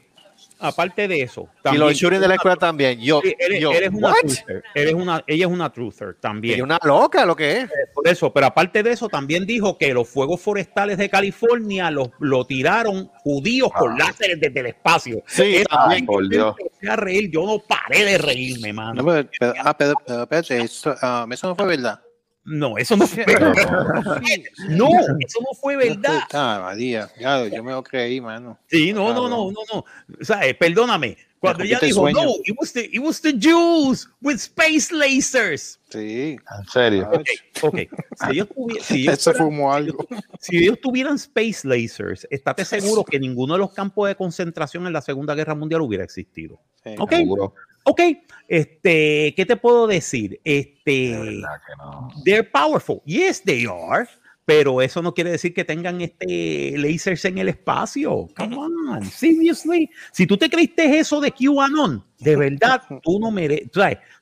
Aparte 0.61 1.07
de 1.07 1.23
eso. 1.23 1.49
y 1.73 1.77
los 1.77 1.95
shootings 1.95 2.21
de 2.21 2.29
la 2.29 2.35
escuela 2.35 2.57
también. 2.57 3.01
Yo, 3.01 3.21
eres, 3.39 3.61
yo, 3.61 3.73
eres 3.73 3.91
una 3.93 4.13
truther, 4.13 4.63
eres 4.75 4.95
una, 4.95 5.23
ella 5.27 5.47
es 5.47 5.53
una 5.53 5.73
truther 5.73 6.17
también. 6.21 6.59
Y 6.59 6.63
una 6.63 6.79
loca 6.83 7.25
lo 7.25 7.37
que 7.37 7.59
es. 7.59 7.65
Eh, 7.65 7.75
por 7.95 8.09
eso, 8.09 8.33
pero 8.33 8.47
aparte 8.47 8.83
de 8.83 8.93
eso, 8.93 9.09
también 9.09 9.47
dijo 9.47 9.79
que 9.79 9.95
los 9.95 10.09
fuegos 10.09 10.41
forestales 10.41 10.99
de 10.99 11.09
California 11.09 11.91
los 11.91 12.11
lo 12.19 12.45
tiraron 12.45 13.09
judíos 13.23 13.71
con 13.73 13.93
ah. 13.93 14.07
láseres 14.07 14.41
desde 14.41 14.61
el 14.61 14.67
espacio. 14.67 15.23
Sí, 15.27 15.63
también. 15.69 16.07
Por 16.07 16.29
Dios. 16.29 16.57
A 16.89 16.97
reír, 16.97 17.31
yo 17.31 17.45
no 17.45 17.59
paré 17.61 18.05
de 18.05 18.19
reírme, 18.19 18.73
mano. 18.73 19.03
No, 19.03 19.05
pero, 19.05 19.55
ah, 19.63 19.77
pero, 19.77 19.95
espérate, 20.07 20.59
eso, 20.59 20.91
uh, 20.91 21.33
eso 21.33 21.49
no 21.49 21.55
fue 21.55 21.67
verdad. 21.67 22.01
No, 22.49 22.79
eso 22.79 22.97
no 22.97 23.07
fue 23.07 23.25
verdad. 23.27 23.53
no, 24.71 24.89
eso 25.21 25.41
no 25.41 25.55
fue 25.61 25.77
verdad. 25.77 26.21
Ah, 26.33 26.61
María, 26.63 27.11
ya, 27.21 27.47
yo 27.47 27.63
me 27.63 27.73
lo 27.73 27.83
creí, 27.83 28.21
mano. 28.21 28.59
Sí, 28.67 28.93
no, 28.93 29.13
no, 29.13 29.29
no, 29.29 29.51
no, 29.51 29.61
no. 29.73 29.85
O 30.21 30.25
sea, 30.25 30.47
eh, 30.47 30.55
perdóname. 30.55 31.17
Cuando 31.41 31.63
ella 31.63 31.79
dijo, 31.81 32.11
no, 32.11 32.35
it 32.45 32.57
was, 32.59 32.73
the, 32.73 32.89
it 32.93 32.99
was 32.99 33.21
the 33.21 33.33
Jews 33.33 34.09
with 34.21 34.37
space 34.37 34.93
lasers. 34.93 35.79
Sí, 35.89 36.37
en 36.37 36.67
serio. 36.67 37.09
Ok, 37.13 37.29
okay. 37.63 37.89
Si 38.17 38.31
ellos, 38.33 38.49
si 38.83 38.95
ellos 39.03 39.15
Eso 39.19 39.35
fumó 39.35 39.73
algo. 39.73 40.05
Si 40.41 40.57
ellos 40.57 40.81
tuvieran 40.81 41.15
space 41.15 41.67
lasers, 41.67 42.27
estate 42.31 42.65
seguro 42.65 43.05
que 43.05 43.21
ninguno 43.21 43.55
de 43.55 43.61
los 43.61 43.73
campos 43.73 44.09
de 44.09 44.17
concentración 44.17 44.87
en 44.87 44.93
la 44.93 45.01
Segunda 45.01 45.35
Guerra 45.35 45.55
Mundial 45.55 45.83
hubiera 45.83 46.03
existido. 46.03 46.61
Sí, 46.83 46.95
ok, 46.99 47.13
seguro. 47.13 47.55
Ok, 47.89 48.03
este, 48.49 49.33
¿qué 49.35 49.47
te 49.47 49.57
puedo 49.57 49.87
decir? 49.87 50.39
Este, 50.45 51.43
no. 51.79 52.09
they're 52.23 52.45
powerful. 52.45 53.01
Yes, 53.07 53.43
they 53.43 53.65
are. 53.67 54.07
Pero 54.45 54.81
eso 54.81 55.03
no 55.03 55.13
quiere 55.13 55.31
decir 55.31 55.53
que 55.53 55.65
tengan 55.65 56.01
este 56.03 56.75
lasers 56.77 57.25
en 57.27 57.39
el 57.39 57.51
espacio. 57.51 58.29
Come 58.37 58.57
on, 58.57 59.05
seriously. 59.05 59.91
Si 60.11 60.27
tú 60.27 60.37
te 60.39 60.49
creíste 60.49 60.99
eso 60.99 61.21
de 61.21 61.33
QAnon, 61.33 62.03
de 62.19 62.37
verdad, 62.37 62.83
tú 63.03 63.19
no 63.21 63.31
mereces, 63.31 63.71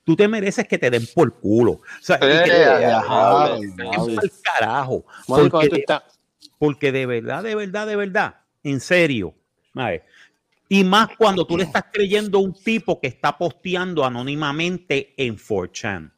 tú 0.04 0.16
te 0.16 0.26
mereces 0.28 0.66
que 0.66 0.78
te 0.78 0.90
den 0.90 1.06
por 1.12 1.32
culo. 1.38 1.72
O 1.72 1.82
sea, 2.00 2.18
que 2.18 2.26
te 2.26 2.34
den 2.34 4.30
carajo. 4.42 5.04
Porque, 5.26 5.84
porque 6.58 6.92
de 6.92 7.06
verdad, 7.06 7.42
de 7.44 7.54
verdad, 7.54 7.86
de 7.86 7.96
verdad, 7.96 8.36
en 8.64 8.80
serio. 8.80 9.34
ver, 9.74 10.04
y 10.68 10.84
más 10.84 11.08
cuando 11.16 11.46
tú 11.46 11.56
le 11.56 11.64
estás 11.64 11.84
creyendo 11.92 12.38
a 12.38 12.40
un 12.42 12.52
tipo 12.52 13.00
que 13.00 13.06
está 13.08 13.36
posteando 13.36 14.04
anónimamente 14.04 15.14
en 15.16 15.36
4chan. 15.36 16.12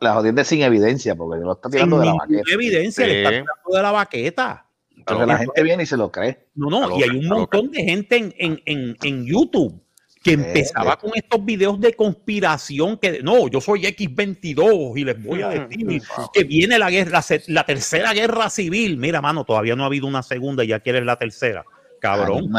la 0.00 0.14
jodienda 0.14 0.44
sin 0.44 0.62
evidencia, 0.62 1.14
porque 1.14 1.42
lo 1.42 1.52
está 1.52 1.68
tirando 1.68 1.98
de 1.98 2.06
la 2.06 2.14
baqueta. 2.14 2.42
evidencia, 2.52 3.06
le 3.06 3.18
está 3.18 3.30
tirando 3.30 3.76
de 3.76 3.82
la 3.82 3.92
baqueta. 3.92 4.66
Entonces 4.96 5.26
la 5.26 5.38
gente 5.38 5.62
viene 5.62 5.82
y 5.84 5.86
se 5.86 5.96
lo 5.96 6.10
cree. 6.10 6.48
No, 6.54 6.68
no, 6.68 6.98
y 6.98 7.02
hay 7.02 7.10
un 7.10 7.28
montón 7.28 7.70
de 7.70 7.82
gente 7.82 8.16
en, 8.16 8.34
en, 8.38 8.62
en, 8.66 8.96
en 9.02 9.26
YouTube 9.26 9.80
que 10.26 10.32
empezaba 10.32 10.96
con 10.98 11.12
estos 11.14 11.44
videos 11.44 11.80
de 11.80 11.94
conspiración 11.94 12.96
que 12.96 13.22
no, 13.22 13.46
yo 13.46 13.60
soy 13.60 13.82
X22 13.82 14.98
y 14.98 15.04
les 15.04 15.22
voy 15.22 15.42
a 15.42 15.50
decir 15.50 16.02
que 16.32 16.42
viene 16.42 16.80
la 16.80 16.90
guerra, 16.90 17.22
la 17.46 17.64
tercera 17.64 18.12
guerra 18.12 18.50
civil. 18.50 18.96
Mira, 18.96 19.20
mano, 19.20 19.44
todavía 19.44 19.76
no 19.76 19.84
ha 19.84 19.86
habido 19.86 20.08
una 20.08 20.24
segunda 20.24 20.64
y 20.64 20.68
ya 20.68 20.80
quieres 20.80 21.04
la 21.04 21.16
tercera. 21.16 21.64
Cabrón. 22.06 22.52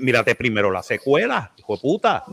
Mírate, 0.00 0.34
primero 0.34 0.70
la 0.70 0.82
secuela, 0.82 1.52
hijo 1.56 1.74
de 1.76 1.80
puta. 1.80 2.24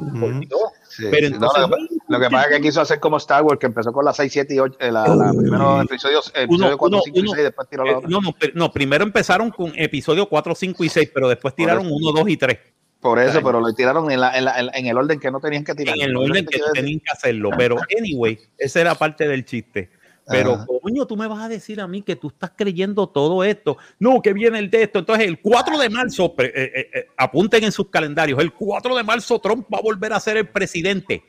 Pero 1.00 1.28
entonces, 1.28 1.63
lo, 2.08 2.20
que 2.20 2.30
pasa 2.30 2.50
es 2.50 2.56
que 2.56 2.62
quiso 2.62 2.82
hacer 2.82 3.00
como 3.00 3.18
Star 3.18 3.44
Wars, 3.44 3.60
que 3.60 3.68
empezó 3.68 3.94
con 3.94 4.04
la 4.04 4.13
6, 4.13 4.34
7 4.34 4.54
y 4.56 4.60
8, 4.60 4.78
eh, 4.80 4.92
la, 4.92 5.08
la 5.08 5.32
primero 5.32 5.82
episodio, 5.82 6.20
episodio 6.34 6.78
4, 6.78 7.02
5 7.06 7.20
y 7.20 7.28
6, 7.28 7.44
después 7.44 7.70
tiró 7.70 7.86
la 7.86 7.92
eh, 7.92 8.02
no, 8.08 8.22
no, 8.22 8.36
no, 8.54 8.72
primero 8.72 9.04
empezaron 9.04 9.52
con 9.52 9.72
episodio 9.76 10.28
4, 10.28 10.56
5 10.56 10.84
y 10.84 10.90
6, 10.90 11.12
pero 11.13 11.30
después 11.30 11.56
tiraron 11.56 11.88
1, 11.90 12.12
2 12.12 12.30
y 12.30 12.38
3. 12.38 12.58
Por 13.00 13.20
eso, 13.20 13.42
pero 13.44 13.62
lo 13.62 13.74
tiraron 13.74 14.10
en, 14.12 14.20
la, 14.20 14.36
en, 14.38 14.46
la, 14.46 14.60
en, 14.60 14.88
el 14.88 14.98
orden 14.98 15.20
que 15.20 15.30
no 15.30 15.40
tenían 15.40 15.63
que 15.63 15.76
tirar. 15.76 15.96
En 15.96 16.02
el 16.02 16.18
orden 16.18 16.46
que, 16.46 16.60
tenían 16.74 17.00
que 17.00 17.12
hacerlo. 17.12 17.52
Pero, 17.56 17.78
anyway, 17.98 18.40
esa 18.58 18.82
era 18.82 18.96
parte 18.96 19.28
del 19.28 19.46
chiste. 19.46 19.92
Pero, 20.30 20.66
coño, 20.82 21.06
tú 21.06 21.16
me 21.16 21.28
vas 21.28 21.40
a 21.40 21.50
decir 21.50 21.80
a 21.80 21.88
mí 21.88 22.02
que 22.02 22.16
tú 22.16 22.28
estás 22.28 22.52
creyendo 22.56 23.08
todo 23.08 23.44
esto. 23.44 23.78
No, 23.98 24.22
que 24.22 24.34
viene 24.34 24.60
el 24.60 24.70
de 24.70 24.84
esto. 24.84 25.00
Entonces, 25.00 25.26
el 25.26 25.40
4 25.42 25.78
de 25.78 25.90
marzo, 25.90 26.36
eh, 26.40 26.52
eh, 26.54 26.90
eh, 26.94 27.08
apunten 27.16 27.63
en 27.63 27.72
sus 27.72 27.90
calendarios, 27.90 28.40
el 28.40 28.54
4 28.54 28.96
de 28.96 29.04
marzo 29.04 29.40
Trump 29.40 29.68
va 29.74 29.78
a 29.78 29.82
volver 29.82 30.12
a 30.13 30.20
ser 30.20 30.38
el 30.38 30.50
presidente. 30.50 31.24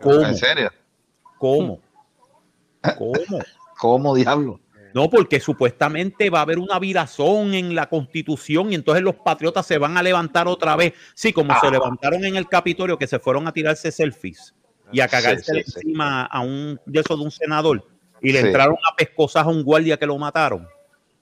¿Cómo? 0.00 0.22
¿En 0.22 0.36
serio? 0.36 0.70
¿Cómo? 1.38 1.80
¿Cómo? 2.98 3.42
¿Cómo, 3.78 4.14
diablo? 4.14 4.60
No, 4.92 5.10
porque 5.10 5.38
supuestamente 5.38 6.30
va 6.30 6.38
a 6.38 6.42
haber 6.42 6.58
una 6.58 6.78
virazón 6.78 7.54
en 7.54 7.74
la 7.74 7.88
constitución 7.88 8.72
y 8.72 8.76
entonces 8.76 9.04
los 9.04 9.16
patriotas 9.16 9.66
se 9.66 9.78
van 9.78 9.96
a 9.98 10.02
levantar 10.02 10.48
otra 10.48 10.74
vez. 10.74 10.94
Sí, 11.14 11.32
como 11.32 11.52
se 11.60 11.66
ah. 11.66 11.70
levantaron 11.70 12.24
en 12.24 12.36
el 12.36 12.48
Capitolio, 12.48 12.96
que 12.98 13.06
se 13.06 13.18
fueron 13.18 13.46
a 13.46 13.52
tirarse 13.52 13.92
selfies 13.92 14.54
y 14.90 15.00
a 15.00 15.08
cagarse 15.08 15.58
encima 15.58 16.24
a 16.24 16.40
un 16.40 16.80
de 16.86 17.00
eso 17.00 17.16
de 17.16 17.24
un 17.24 17.30
senador 17.30 17.95
y 18.26 18.32
le 18.32 18.40
entraron 18.40 18.76
a 18.90 18.96
pescosas 18.96 19.44
a 19.44 19.48
un 19.48 19.62
guardia 19.62 19.96
que 19.96 20.04
lo 20.04 20.18
mataron. 20.18 20.66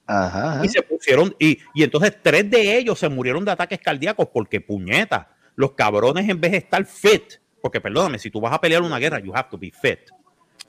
Ajá, 0.07 0.65
Y 0.65 0.69
se 0.69 0.81
pusieron, 0.81 1.35
y, 1.37 1.59
y 1.75 1.83
entonces 1.83 2.17
tres 2.19 2.49
de 2.49 2.77
ellos 2.77 2.97
se 2.97 3.07
murieron 3.09 3.45
de 3.45 3.51
ataques 3.51 3.79
cardíacos 3.79 4.27
porque 4.33 4.59
puñeta, 4.59 5.29
los 5.55 5.73
cabrones 5.73 6.27
en 6.27 6.41
vez 6.41 6.53
de 6.53 6.57
estar 6.57 6.83
fit, 6.83 7.35
porque 7.61 7.79
perdóname, 7.79 8.17
si 8.17 8.31
tú 8.31 8.41
vas 8.41 8.53
a 8.53 8.59
pelear 8.59 8.81
una 8.81 8.97
guerra, 8.97 9.19
you 9.19 9.31
have 9.35 9.49
to 9.51 9.57
be 9.57 9.71
fit. 9.71 9.99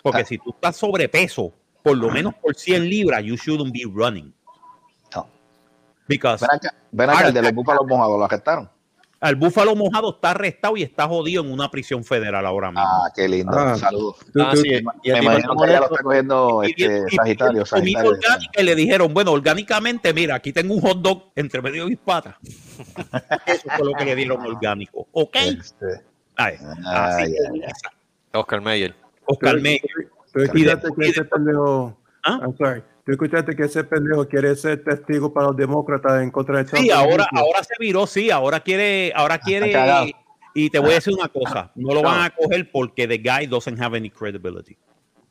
Porque 0.02 0.20
ah. 0.20 0.26
si 0.26 0.36
tú 0.36 0.50
estás 0.50 0.76
sobrepeso, 0.76 1.54
por 1.82 1.96
lo 1.96 2.10
menos 2.10 2.34
por 2.34 2.54
100 2.54 2.86
libras, 2.86 3.24
you 3.24 3.36
shouldn't 3.36 3.72
be 3.72 3.84
running. 3.90 4.34
No. 5.14 5.30
Because 6.06 6.46
ven 6.92 7.08
acá, 7.08 7.28
el 7.28 7.32
de 7.32 7.40
los 7.40 7.52
búfalos 7.54 7.86
mojados, 7.86 8.18
¿lo 8.18 8.24
arrestaron? 8.26 8.70
El 9.20 9.36
búfalo 9.36 9.74
mojado 9.74 10.10
está 10.10 10.32
arrestado 10.32 10.76
y 10.76 10.82
está 10.82 11.08
jodido 11.08 11.42
en 11.42 11.50
una 11.50 11.70
prisión 11.70 12.04
federal 12.04 12.44
ahora 12.44 12.70
mismo. 12.70 12.86
Ah, 12.86 13.10
qué 13.14 13.26
lindo. 13.26 13.58
Ah, 13.58 13.76
Saludos. 13.76 14.16
Ah, 14.38 14.52
sí, 14.54 14.68
y 15.02 15.10
me 15.12 15.18
imagino 15.18 15.56
que 15.56 15.72
ya 15.72 15.80
lo 15.80 15.86
está 15.86 16.02
cogiendo 16.02 16.62
este, 16.62 17.10
Sagitario. 17.16 17.64
sagitario 17.64 18.18
y 18.58 18.62
le 18.62 18.74
dijeron, 18.74 19.14
bueno, 19.14 19.32
orgánicamente, 19.32 20.12
mira, 20.12 20.34
aquí 20.34 20.52
tengo 20.52 20.74
un 20.74 20.80
hot 20.82 20.98
dog 21.00 21.32
entre 21.34 21.62
medio 21.62 21.84
de 21.84 21.90
mis 21.90 21.98
patas. 21.98 22.36
Eso 23.46 23.68
fue 23.76 23.86
lo 23.86 23.92
que 23.94 24.04
le 24.04 24.14
dieron 24.16 24.44
orgánico. 24.44 25.08
¿Ok? 25.12 25.36
Este. 25.36 26.04
Ay, 26.36 26.56
ay, 26.84 27.32
ay, 27.32 27.62
Oscar 28.34 28.60
Mayer. 28.60 28.94
Oscar 29.24 29.56
Mayer. 29.60 29.80
Tú 30.32 30.40
escuchaste 30.40 30.88
que 30.98 31.08
ese 31.08 31.24
pendejo. 31.24 31.96
¿Ah? 32.22 32.40
I'm 32.42 32.54
sorry. 32.58 32.82
Tú 33.06 33.12
escuchaste 33.12 33.54
que 33.54 33.62
ese 33.62 33.84
pendejo 33.84 34.26
quiere 34.26 34.56
ser 34.56 34.82
testigo 34.82 35.32
para 35.32 35.46
los 35.46 35.56
demócratas 35.56 36.20
en 36.20 36.32
contra 36.32 36.58
de 36.58 36.64
Trump. 36.64 36.82
Sí, 36.82 36.90
ahora, 36.90 37.28
ahora 37.30 37.62
se 37.62 37.74
viró, 37.78 38.04
sí, 38.04 38.32
ahora 38.32 38.58
quiere, 38.58 39.12
ahora 39.14 39.38
quiere. 39.38 39.72
Y 40.52 40.70
te 40.70 40.80
voy 40.80 40.90
a 40.90 40.94
decir 40.94 41.14
una 41.14 41.28
cosa: 41.28 41.70
no 41.76 41.94
lo 41.94 42.02
van 42.02 42.24
a 42.24 42.30
coger 42.30 42.68
porque 42.68 43.06
the 43.06 43.18
guy 43.18 43.46
doesn't 43.46 43.80
have 43.80 43.96
any 43.96 44.10
credibility. 44.10 44.76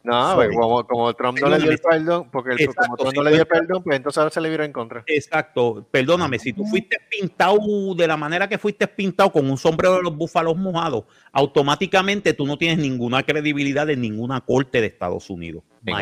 No, 0.04 0.36
pues, 0.36 0.56
como, 0.56 0.88
como, 0.88 1.14
Trump 1.16 1.38
no 1.40 1.50
le 1.50 1.58
dio 1.60 1.72
el 1.72 1.80
perdón, 1.80 2.30
porque 2.32 2.66
como 2.68 2.96
Trump 2.96 3.14
no 3.14 3.24
le 3.24 3.32
dio 3.32 3.42
el 3.42 3.48
perdón, 3.48 3.84
pues 3.84 3.98
entonces 3.98 4.20
ahora 4.20 4.30
se 4.30 4.40
le 4.40 4.50
viró 4.50 4.64
en 4.64 4.72
contra. 4.72 5.04
Exacto. 5.08 5.86
Perdóname, 5.92 6.40
si 6.40 6.54
tú 6.54 6.64
fuiste 6.64 6.98
pintado 7.10 7.60
de 7.94 8.08
la 8.08 8.16
manera 8.16 8.48
que 8.48 8.58
fuiste 8.58 8.88
pintado 8.88 9.34
con 9.34 9.50
un 9.50 9.58
sombrero 9.58 9.96
de 9.96 10.04
los 10.04 10.16
búfalos 10.16 10.56
mojados, 10.56 11.04
automáticamente 11.34 12.34
tú 12.34 12.46
no 12.46 12.58
tienes 12.58 12.78
ninguna 12.78 13.24
credibilidad 13.24 13.90
en 13.90 14.00
ninguna 14.00 14.40
corte 14.40 14.80
de 14.80 14.88
Estados 14.88 15.30
Unidos. 15.30 15.64
O 15.86 15.96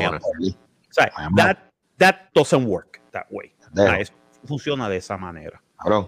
sea, 0.93 1.12
that, 1.36 1.58
that 1.97 2.15
doesn't 2.34 2.65
work 2.65 3.01
that 3.12 3.25
way. 3.29 3.53
Eso 3.99 4.13
funciona 4.45 4.89
de 4.89 4.97
esa 4.97 5.17
manera. 5.17 5.62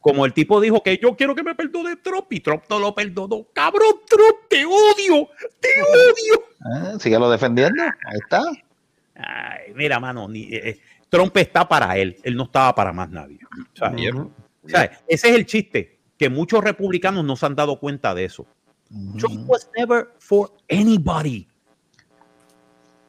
como 0.00 0.24
el 0.24 0.32
tipo 0.32 0.60
dijo 0.60 0.82
que 0.82 0.98
yo 0.98 1.16
quiero 1.16 1.34
que 1.34 1.42
me 1.42 1.54
perdone 1.54 1.96
Trump 1.96 2.26
y 2.30 2.40
Trump 2.40 2.64
no 2.70 2.78
lo 2.78 2.94
perdonó. 2.94 3.46
Cabrón, 3.52 4.00
Trump, 4.08 4.48
te 4.48 4.64
odio, 4.64 5.28
te 5.60 5.68
odio. 5.82 6.44
Ah, 6.64 6.96
síguelo 6.98 7.30
defendiendo, 7.30 7.82
ahí 7.82 8.18
está. 8.22 8.42
Ay, 9.14 9.72
mira, 9.74 9.98
mano, 9.98 10.28
ni, 10.28 10.42
eh, 10.44 10.68
eh, 10.68 10.80
Trump 11.08 11.36
está 11.36 11.68
para 11.68 11.96
él, 11.96 12.16
él 12.22 12.36
no 12.36 12.44
estaba 12.44 12.74
para 12.74 12.92
más 12.92 13.10
nadie. 13.10 13.38
ese 14.62 14.90
es 15.06 15.24
el 15.24 15.46
chiste, 15.46 15.98
que 16.18 16.28
muchos 16.28 16.62
republicanos 16.62 17.24
no 17.24 17.36
se 17.36 17.46
han 17.46 17.54
dado 17.54 17.78
cuenta 17.78 18.14
de 18.14 18.24
eso. 18.24 18.46
Trump 19.18 19.48
was 19.48 19.68
never 19.76 20.12
for 20.18 20.52
anybody. 20.68 21.48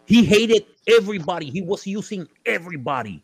He 0.08 0.24
hated 0.24 0.66
everybody. 0.88 1.52
He 1.52 1.62
was 1.62 1.86
using 1.86 2.28
everybody. 2.44 3.22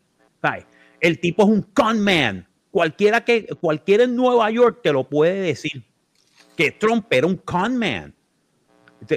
El 1.00 1.20
tipo 1.20 1.44
es 1.44 1.50
un 1.50 1.62
con 1.74 2.00
man 2.02 2.48
cualquiera 2.74 3.24
que 3.24 3.46
cualquiera 3.62 4.04
en 4.04 4.16
Nueva 4.16 4.50
York 4.50 4.80
te 4.82 4.92
lo 4.92 5.08
puede 5.08 5.42
decir 5.42 5.84
que 6.58 6.72
Trump 6.72 7.06
era 7.14 7.28
un 7.28 7.38
con 7.38 7.78
man. 7.78 8.14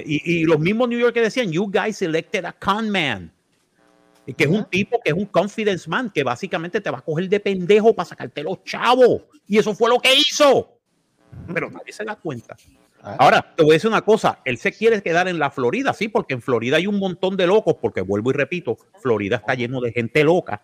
Y, 0.05 0.43
los 0.43 0.59
mismos 0.59 0.89
New 0.89 0.99
York 0.99 1.13
que 1.13 1.21
decían, 1.21 1.51
you 1.51 1.65
guys 1.71 2.01
elected 2.01 2.45
a 2.45 2.53
con 2.53 2.89
man. 2.89 3.33
Que 4.25 4.43
es 4.43 4.49
un 4.49 4.65
tipo 4.65 4.99
que 5.03 5.11
es 5.11 5.15
un 5.15 5.25
confidence 5.25 5.89
man, 5.89 6.11
que 6.11 6.21
básicamente 6.21 6.81
te 6.81 6.91
va 6.91 6.99
a 6.99 7.01
coger 7.01 7.29
de 7.29 7.39
pendejo 7.39 7.95
para 7.95 8.09
sacarte 8.09 8.43
los 8.43 8.63
chavos. 8.63 9.23
Y 9.47 9.57
eso 9.57 9.73
fue 9.73 9.89
lo 9.89 9.99
que 9.99 10.13
hizo. 10.13 10.77
Pero 11.51 11.71
nadie 11.71 11.93
se 11.93 12.03
da 12.03 12.15
cuenta. 12.15 12.55
Ah. 13.07 13.15
Ahora, 13.19 13.53
te 13.55 13.63
voy 13.63 13.71
a 13.71 13.75
decir 13.75 13.89
una 13.89 14.01
cosa, 14.01 14.39
él 14.43 14.57
se 14.57 14.71
quiere 14.73 15.01
quedar 15.01 15.27
en 15.27 15.39
la 15.39 15.49
Florida, 15.49 15.93
sí, 15.93 16.09
porque 16.09 16.33
en 16.33 16.41
Florida 16.41 16.77
hay 16.77 16.87
un 16.87 16.99
montón 16.99 17.37
de 17.37 17.47
locos, 17.47 17.75
porque 17.81 18.01
vuelvo 18.01 18.31
y 18.31 18.33
repito, 18.33 18.77
Florida 19.01 19.37
está 19.37 19.53
lleno 19.53 19.79
de 19.79 19.93
gente 19.93 20.23
loca. 20.23 20.61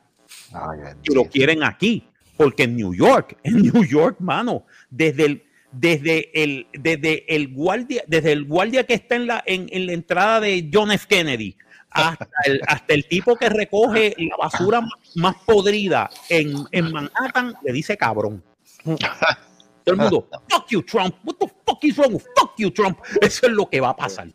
y 1.03 1.13
lo 1.13 1.25
quieren 1.25 1.63
aquí. 1.63 2.09
Porque 2.35 2.63
en 2.63 2.75
New 2.75 2.95
York, 2.95 3.37
en 3.43 3.61
New 3.61 3.83
York, 3.83 4.17
mano, 4.19 4.65
desde 4.89 5.25
el, 5.25 5.43
desde 5.71 6.43
el, 6.43 6.67
desde 6.73 7.33
el 7.33 7.53
guardia, 7.53 8.03
desde 8.07 8.31
el 8.31 8.45
guardia 8.45 8.85
que 8.85 8.95
está 8.95 9.15
en 9.15 9.27
la, 9.27 9.43
en, 9.45 9.67
en 9.71 9.85
la 9.85 9.93
entrada 9.93 10.39
de 10.39 10.69
John 10.73 10.91
F. 10.91 11.05
Kennedy, 11.07 11.55
hasta 11.93 12.27
el, 12.45 12.61
hasta 12.67 12.93
el 12.93 13.05
tipo 13.05 13.35
que 13.35 13.49
recoge 13.49 14.15
la 14.17 14.35
basura 14.35 14.81
más, 15.15 15.35
podrida 15.45 16.09
en, 16.27 16.65
en, 16.71 16.91
Manhattan, 16.91 17.55
le 17.63 17.71
dice 17.71 17.95
cabrón. 17.95 18.43
Todo 18.83 19.95
el 19.95 19.97
mundo, 19.97 20.27
fuck 20.49 20.67
you, 20.69 20.81
Trump. 20.81 21.15
What 21.23 21.35
the 21.39 21.52
fuck 21.91 21.91
is 21.91 21.97
wrong? 21.97 22.21
Fuck 22.37 22.53
you, 22.57 22.69
Trump. 22.69 22.99
Eso 23.21 23.47
es 23.47 23.53
lo 23.53 23.65
que 23.65 23.81
va 23.81 23.89
a 23.89 23.95
pasar. 23.95 24.31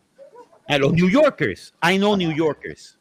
A 0.69 0.77
los 0.77 0.93
New 0.93 1.07
Yorkers, 1.07 1.73
I 1.81 1.97
know 1.97 2.15
New 2.15 2.31
Yorkers. 2.31 2.97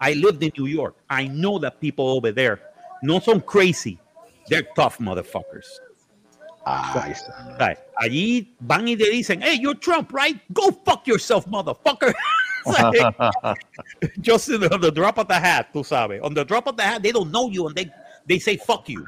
I 0.00 0.14
lived 0.14 0.42
in 0.42 0.52
New 0.58 0.66
York. 0.66 0.96
I 1.08 1.28
know 1.28 1.58
that 1.60 1.80
people 1.80 2.08
over 2.08 2.32
there 2.32 2.60
no 3.02 3.20
son 3.20 3.40
crazy. 3.40 3.98
They're 4.48 4.66
tough 4.74 4.98
motherfuckers. 4.98 5.66
Ah, 6.66 7.06
allí 8.00 8.48
van 8.60 8.88
y 8.88 8.96
te 8.96 9.10
dicen, 9.10 9.42
hey, 9.42 9.58
you're 9.60 9.74
Trump, 9.74 10.12
right? 10.12 10.40
Go 10.52 10.70
fuck 10.70 11.06
yourself, 11.06 11.46
motherfucker. 11.46 12.14
Just 14.20 14.50
on 14.50 14.80
the 14.80 14.90
drop 14.90 15.18
of 15.18 15.28
the 15.28 15.34
hat, 15.34 15.72
tú 15.74 15.84
sabes. 15.84 16.22
On 16.22 16.32
the 16.32 16.44
drop 16.44 16.66
of 16.66 16.78
the 16.78 16.82
hat, 16.82 17.02
they 17.02 17.12
don't 17.12 17.30
know 17.30 17.50
you 17.50 17.66
and 17.66 17.76
they, 17.76 17.90
they 18.26 18.38
say 18.38 18.56
fuck 18.56 18.88
you. 18.88 19.04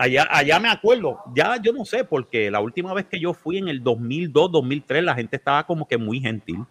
Allá, 0.00 0.28
allá 0.30 0.60
me 0.60 0.68
acuerdo, 0.68 1.18
ya 1.34 1.60
yo 1.60 1.72
no 1.72 1.84
sé, 1.84 2.04
porque 2.04 2.52
la 2.52 2.60
última 2.60 2.94
vez 2.94 3.06
que 3.06 3.18
yo 3.18 3.34
fui 3.34 3.58
en 3.58 3.66
el 3.66 3.82
2002, 3.82 4.52
2003, 4.52 5.02
la 5.02 5.16
gente 5.16 5.34
estaba 5.34 5.66
como 5.66 5.88
que 5.88 5.98
muy 5.98 6.20
gentil. 6.20 6.64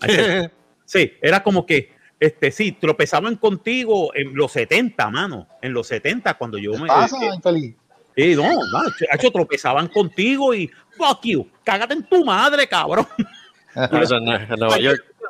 sí, 0.84 1.12
era 1.22 1.44
como 1.44 1.64
que, 1.64 1.92
este, 2.18 2.50
sí, 2.50 2.72
tropezaban 2.72 3.36
contigo 3.36 4.12
en 4.16 4.34
los 4.34 4.50
70, 4.50 5.10
mano. 5.10 5.46
En 5.62 5.72
los 5.72 5.86
70, 5.86 6.34
cuando 6.34 6.58
yo 6.58 6.72
me. 6.72 6.88
Pasa, 6.88 7.16
eh, 7.24 7.74
Sí, 8.16 8.34
no, 8.34 8.42
no, 8.42 8.82
hecho, 9.12 9.30
tropezaban 9.30 9.86
contigo 9.86 10.52
y 10.54 10.68
fuck 10.96 11.20
you, 11.22 11.48
cágate 11.62 11.94
en 11.94 12.02
tu 12.02 12.24
madre, 12.24 12.66
cabrón. 12.66 13.06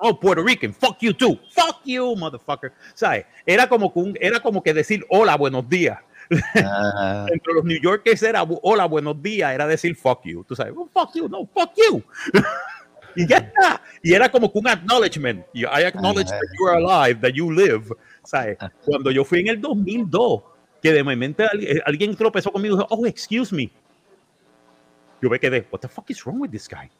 Oh, 0.00 0.20
Puerto 0.20 0.42
Rican, 0.42 0.74
fuck 0.74 0.98
you 1.00 1.14
too, 1.14 1.38
fuck 1.50 1.80
you, 1.84 2.14
motherfucker. 2.16 2.72
¿Sabes? 2.92 3.24
Era 3.46 3.66
como 3.68 3.90
que, 3.90 4.12
era 4.20 4.40
como 4.40 4.62
que 4.62 4.74
decir 4.74 5.02
hola, 5.08 5.34
buenos 5.36 5.66
días. 5.66 5.98
Ah. 6.56 7.26
Entre 7.32 7.52
los 7.52 7.64
New 7.64 7.78
Yorkers 7.80 8.22
era 8.22 8.42
hola, 8.42 8.86
buenos 8.86 9.20
días, 9.22 9.52
era 9.52 9.66
decir 9.66 9.94
fuck 9.96 10.24
you. 10.24 10.44
Tú 10.44 10.54
sabes, 10.54 10.74
fuck 10.92 11.14
you, 11.14 11.28
no, 11.28 11.46
fuck 11.46 11.72
you. 11.76 12.02
Y 13.16 13.28
ya 13.28 13.36
está. 13.36 13.80
Y 14.02 14.12
era 14.12 14.28
como 14.28 14.50
un 14.52 14.68
acknowledgement. 14.68 15.46
I 15.54 15.84
acknowledge 15.84 16.30
that 16.30 16.40
you 16.58 16.66
are 16.66 16.76
alive, 16.78 17.20
that 17.20 17.32
you 17.32 17.50
live. 17.50 17.94
¿Sabes? 18.24 18.58
Cuando 18.84 19.10
yo 19.10 19.24
fui 19.24 19.40
en 19.40 19.48
el 19.48 19.60
2002, 19.60 20.42
que 20.82 20.92
de 20.92 21.02
momento 21.02 21.44
alguien 21.84 22.16
tropezó 22.16 22.50
conmigo 22.50 22.74
y 22.74 22.78
dijo, 22.78 22.88
oh, 22.90 23.06
excuse 23.06 23.54
me. 23.54 23.70
Yo 25.22 25.30
me 25.30 25.38
quedé, 25.38 25.66
what 25.70 25.80
the 25.80 25.88
fuck 25.88 26.10
is 26.10 26.24
wrong 26.24 26.40
with 26.40 26.50
this 26.50 26.68
guy? 26.68 26.90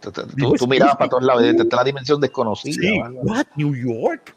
tú, 0.00 0.66
mirabas 0.66 0.96
para 0.96 1.08
todos 1.08 1.24
lados, 1.24 1.42
esta 1.42 1.76
la 1.76 1.84
dimensión 1.84 2.20
desconocida. 2.20 2.74
Sí, 2.74 3.00
what, 3.22 3.46
New 3.56 3.74
York. 3.74 4.34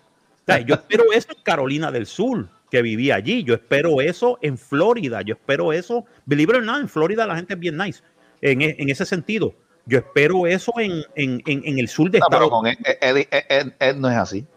yo 0.65 0.75
espero 0.75 1.11
eso 1.13 1.27
en 1.35 1.43
Carolina 1.43 1.91
del 1.91 2.05
Sur, 2.05 2.47
que 2.71 2.81
vivía 2.81 3.15
allí. 3.15 3.43
Yo 3.43 3.53
espero 3.53 4.01
eso 4.01 4.39
en 4.41 4.57
Florida. 4.57 5.21
Yo 5.21 5.35
espero 5.35 5.73
eso, 5.73 6.05
believe 6.25 6.53
it 6.53 6.59
or 6.59 6.65
not, 6.65 6.81
en 6.81 6.89
Florida 6.89 7.27
la 7.27 7.35
gente 7.35 7.53
es 7.53 7.59
bien 7.59 7.77
nice. 7.77 8.01
En, 8.41 8.61
en 8.61 8.89
ese 8.89 9.05
sentido, 9.05 9.53
yo 9.85 9.99
espero 9.99 10.47
eso 10.47 10.73
en, 10.79 11.03
en, 11.15 11.43
en, 11.45 11.77
el 11.77 11.87
sur 11.87 12.09
de 12.09 12.17
no, 12.19 12.25
Estados 12.25 12.51
Unidos. 12.51 12.77
Ed, 12.99 13.95
no 13.97 14.09
es 14.09 14.17
así. 14.17 14.47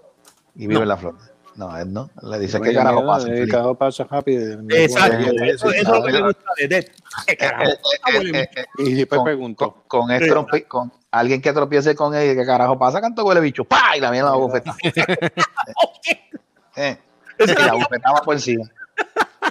Y 0.54 0.66
vive 0.68 0.80
en 0.80 0.88
la 0.88 0.96
Florida. 0.96 1.30
No, 1.56 1.76
Ed 1.76 1.86
no. 1.86 2.10
Le 2.22 2.38
dice 2.38 2.60
que 2.60 2.72
carajo 2.72 3.06
pasa. 3.06 3.28
El 3.28 3.48
carajo 3.48 3.74
pasa 3.74 4.04
rápido. 4.04 4.60
Exacto. 4.70 5.30
Eso, 5.44 5.70
es 5.70 5.86
lo 5.86 6.02
que 6.02 6.12
me 6.12 6.22
gusta 6.22 6.50
de 6.56 6.76
Ed. 6.76 6.86
Y 8.78 8.94
después 8.94 9.20
pregunto. 9.22 9.82
Con, 9.86 10.08
con, 10.08 10.46
con, 10.68 10.92
alguien 11.10 11.42
que 11.42 11.52
tropiece 11.52 11.94
con 11.94 12.14
él, 12.14 12.36
¿qué 12.36 12.46
carajo 12.46 12.78
pasa? 12.78 13.00
Canto 13.00 13.24
huele 13.24 13.40
bicho. 13.40 13.64
¡Pah! 13.64 13.96
Y 13.96 14.00
la 14.00 14.10
mierda 14.10 14.30
la 14.30 14.36
bofeta. 14.36 14.74
eh, 16.76 16.96
y 17.38 17.46
la 17.46 17.72
bofetaba 17.74 18.20
por 18.22 18.34
encima. 18.34 18.64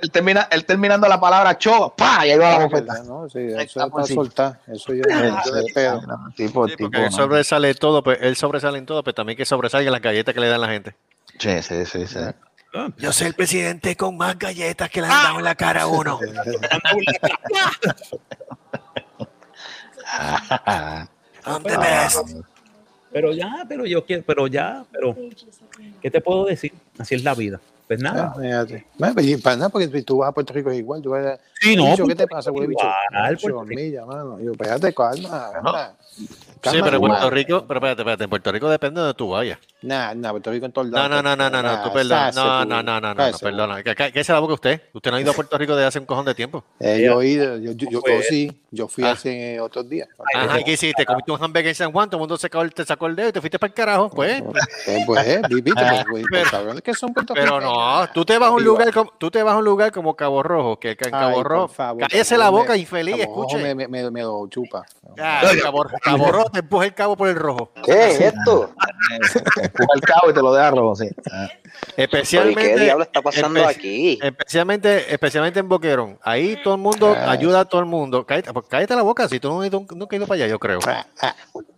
Él, 0.00 0.10
termina, 0.10 0.48
él 0.50 0.64
terminando 0.64 1.06
la 1.06 1.20
palabra 1.20 1.58
cho, 1.58 1.94
¡pa! 1.94 2.26
Y 2.26 2.30
ahí 2.30 2.38
va 2.38 2.52
la 2.52 2.64
bofeta. 2.64 3.02
No, 3.02 3.28
sí, 3.28 3.38
eso 3.38 3.84
es 3.84 3.92
para 3.92 4.06
soltar. 4.06 4.58
Eso 4.66 4.94
ya 4.94 5.02
es 5.04 5.72
pedo. 5.74 6.00
Tipo, 6.34 6.66
sí, 6.66 6.76
tipo, 6.76 6.96
él 6.96 7.12
sobresale 7.12 7.74
todo, 7.74 8.02
pues, 8.02 8.18
él 8.22 8.34
sobresale 8.34 8.78
en 8.78 8.86
todo, 8.86 9.04
pero 9.04 9.14
también 9.14 9.36
que 9.36 9.44
sobresalga 9.44 9.90
las 9.90 10.00
galletas 10.00 10.34
que 10.34 10.40
le 10.40 10.48
dan 10.48 10.62
la 10.62 10.68
gente. 10.68 10.94
Sí, 11.38 11.62
sí, 11.62 11.84
sí, 11.84 12.06
sí. 12.06 12.18
Yo 12.96 13.12
soy 13.12 13.26
el 13.26 13.34
presidente 13.34 13.94
con 13.94 14.16
más 14.16 14.38
galletas 14.38 14.88
que 14.88 15.02
le 15.02 15.08
han 15.08 15.22
dado 15.22 15.38
en 15.38 15.44
la 15.44 15.54
cara 15.54 15.82
a 15.82 15.86
uno. 15.86 16.18
I'm 21.48 21.62
the 21.62 21.78
best. 21.78 22.18
Pero 23.18 23.32
ya, 23.32 23.66
pero 23.68 23.84
yo 23.84 24.06
quiero, 24.06 24.22
pero 24.24 24.46
ya, 24.46 24.84
pero 24.92 25.16
¿qué 26.00 26.08
te 26.08 26.20
puedo 26.20 26.44
decir? 26.44 26.72
Así 26.98 27.16
es 27.16 27.24
la 27.24 27.34
vida. 27.34 27.60
Pues 27.88 28.00
nada. 28.00 28.32
Ah, 28.32 28.64
bueno, 28.96 29.14
pues, 29.14 29.42
para 29.42 29.56
nada, 29.56 29.68
porque 29.70 29.88
tú 30.02 30.18
vas 30.18 30.28
a 30.28 30.32
Puerto 30.32 30.52
Rico 30.52 30.70
es 30.70 30.78
igual. 30.78 31.02
Tú 31.02 31.10
vas 31.10 31.26
a, 31.26 31.38
sí, 31.60 31.74
no. 31.74 31.96
¿Qué 32.06 32.14
te 32.14 32.28
pasa, 32.28 32.52
güey, 32.52 32.68
bicho? 32.68 32.86
Hormilla, 33.52 34.06
mano. 34.06 34.38
Yo, 34.40 34.52
espérate, 34.52 34.94
calma, 34.94 35.50
calma. 35.52 35.96
Sí, 36.18 36.78
pero 36.82 36.96
en 36.96 37.00
Puerto 37.00 37.30
Rico, 37.30 37.64
pero 37.66 37.78
espérate, 37.78 38.02
espérate, 38.02 38.24
en 38.24 38.30
Puerto 38.30 38.52
Rico 38.52 38.68
depende 38.68 39.00
de 39.00 39.06
donde 39.06 39.16
tú 39.16 39.30
vayas. 39.30 39.58
Nah, 39.82 40.12
nah, 40.14 40.30
Puerto 40.30 40.50
Rico 40.50 40.66
en 40.66 40.72
todos 40.72 40.88
lados. 40.88 41.08
No, 41.08 41.22
no, 41.22 41.36
no, 41.36 41.50
no, 41.50 41.62
no, 41.62 41.82
tú 41.84 41.92
perdona. 41.92 42.32
No, 42.32 42.64
no, 42.64 42.82
no, 42.82 43.00
no, 43.00 43.14
no, 43.14 43.38
perdona. 43.38 43.82
¿Qué 43.82 44.20
es 44.20 44.28
la 44.28 44.40
boca 44.40 44.54
usted? 44.54 44.82
Usted 44.92 45.10
no 45.10 45.16
ha 45.16 45.20
ido 45.20 45.30
a 45.30 45.34
Puerto 45.34 45.56
Rico 45.56 45.76
desde 45.76 45.86
hace 45.86 45.98
un 46.00 46.06
cojón 46.06 46.24
de 46.24 46.34
tiempo. 46.34 46.64
Eh, 46.80 47.02
yo 47.04 47.22
he 47.22 47.28
ido, 47.28 47.56
yo, 47.58 47.72
yo, 47.72 47.88
yo, 47.90 48.00
sí, 48.28 48.60
yo 48.70 48.88
fui 48.88 49.04
hace 49.04 49.60
otros 49.60 49.88
días. 49.88 50.08
Ajá, 50.34 50.62
¿qué 50.62 50.72
hiciste? 50.72 51.06
Comiste 51.06 51.30
un 51.30 51.42
hamburger 51.42 51.68
en 51.68 51.74
San 51.74 51.92
Juan, 51.92 52.10
todo 52.10 52.18
el 52.18 52.20
mundo 52.20 52.36
se 52.36 52.42
sacó 52.42 52.62
el, 52.62 52.74
te 52.74 52.84
sacó 52.84 53.06
el 53.06 53.14
dedo 53.14 53.28
y 53.28 53.32
te 53.32 53.40
fuiste 53.40 53.58
para 53.58 53.68
el 53.68 53.74
carajo, 53.74 54.10
pues. 54.10 54.42
Pues, 55.06 55.48
viviste, 55.48 55.84
pues, 56.10 56.24
pero, 56.30 56.74
que 56.82 56.94
son 56.94 57.14
Pero 57.14 57.60
no, 57.60 58.08
tú 58.12 58.24
te 58.24 58.36
vas 58.36 58.48
a 58.48 58.52
un 58.52 58.64
lugar 58.64 58.92
como, 58.92 59.12
tú 59.16 59.30
te 59.30 59.42
vas 59.42 59.54
a 59.54 59.58
un 59.58 59.64
lugar 59.64 59.92
como 59.92 60.14
Cabo 60.16 60.42
Rojo, 60.42 60.78
que 60.78 60.90
en 60.90 61.10
Cabo 61.10 61.44
Rojo, 61.44 61.72
cállese 61.98 62.36
la 62.36 62.50
boca, 62.50 62.76
infeliz, 62.76 63.20
escuche. 63.20 63.58
Me, 63.58 63.74
me, 63.74 64.10
me, 64.10 64.22
lo 64.22 64.48
chupa. 64.48 64.84
Cabo, 65.16 65.84
Cabo 66.16 66.32
Rojo 66.32 66.50
te 66.50 66.58
empuja 66.60 66.84
el 66.84 66.94
cabo 66.94 67.16
por 67.16 67.28
el 67.28 67.36
rojo. 67.36 67.72
¿Qué 67.84 68.10
es 68.10 68.20
esto? 68.20 68.72
Empuja 69.62 69.88
el 69.94 70.00
cabo 70.00 70.30
y 70.30 70.34
te 70.34 70.42
lo 70.42 70.52
deja 70.52 70.70
rojo, 70.70 70.96
sí. 70.96 71.08
Especialmente, 71.96 72.74
¿Qué 72.74 72.80
diablo 72.84 73.04
está 73.04 73.22
pasando 73.22 73.64
aquí? 73.66 74.18
Especialmente, 74.22 75.12
especialmente 75.12 75.60
en 75.60 75.68
Boquerón. 75.68 76.18
Ahí 76.22 76.60
todo 76.62 76.74
el 76.74 76.80
mundo 76.80 77.14
ayuda 77.14 77.60
a 77.60 77.64
todo 77.64 77.80
el 77.80 77.86
mundo. 77.86 78.26
Cállate, 78.26 78.52
pues, 78.52 78.66
cállate 78.68 78.96
la 78.96 79.02
boca, 79.02 79.28
si 79.28 79.38
tú 79.38 79.48
no, 79.48 79.62
nunca 79.62 80.16
has 80.16 80.18
ido 80.18 80.26
para 80.26 80.36
allá, 80.36 80.46
yo 80.46 80.58
creo. 80.58 80.80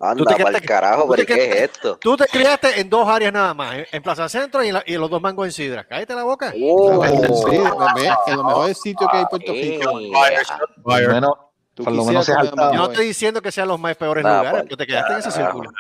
Anda, 0.01 0.37
te 0.37 0.43
para 0.43 0.59
el 0.59 0.65
carajo, 0.65 1.09
pero 1.09 1.27
¿qué 1.27 1.35
es 1.35 1.57
esto? 1.63 1.99
Tú 1.99 2.17
te 2.17 2.27
criaste 2.27 2.81
en 2.81 2.89
dos 2.89 3.07
áreas 3.09 3.33
nada 3.33 3.53
más, 3.55 3.77
en 3.93 4.03
Plaza 4.03 4.29
Centro 4.29 4.63
y 4.65 4.69
en, 4.69 4.75
la, 4.75 4.83
y 4.87 4.95
en 4.95 5.01
los 5.01 5.11
dos 5.11 5.21
mangos 5.21 5.47
en 5.47 5.53
Sidra. 5.53 5.85
Cállate 5.85 6.15
la 6.15 6.25
boca. 6.25 6.53
Oh. 6.63 7.05
Sí, 7.05 7.57
en 8.27 8.37
los 8.37 8.45
mejores 8.45 8.81
sitios 8.81 9.11
que 9.11 9.17
hay 9.17 9.23
en 9.23 9.29
Puerto 9.29 9.53
Rico. 9.53 9.93
Bueno, 10.83 11.50
por 11.85 11.93
lo 11.93 12.05
menos 12.05 12.27
Yo 12.27 12.73
no 12.73 12.91
estoy 12.91 13.07
diciendo 13.07 13.43
que 13.43 13.53
sean 13.53 13.69
los 13.69 13.79
más 13.79 13.97
peores 13.97 14.25
lugares, 14.25 14.51
pues, 14.51 14.63
pero 14.65 14.77
te 14.77 14.87
quedaste 14.87 15.13
en 15.13 15.19
ese 15.19 15.31
círculo. 15.31 15.71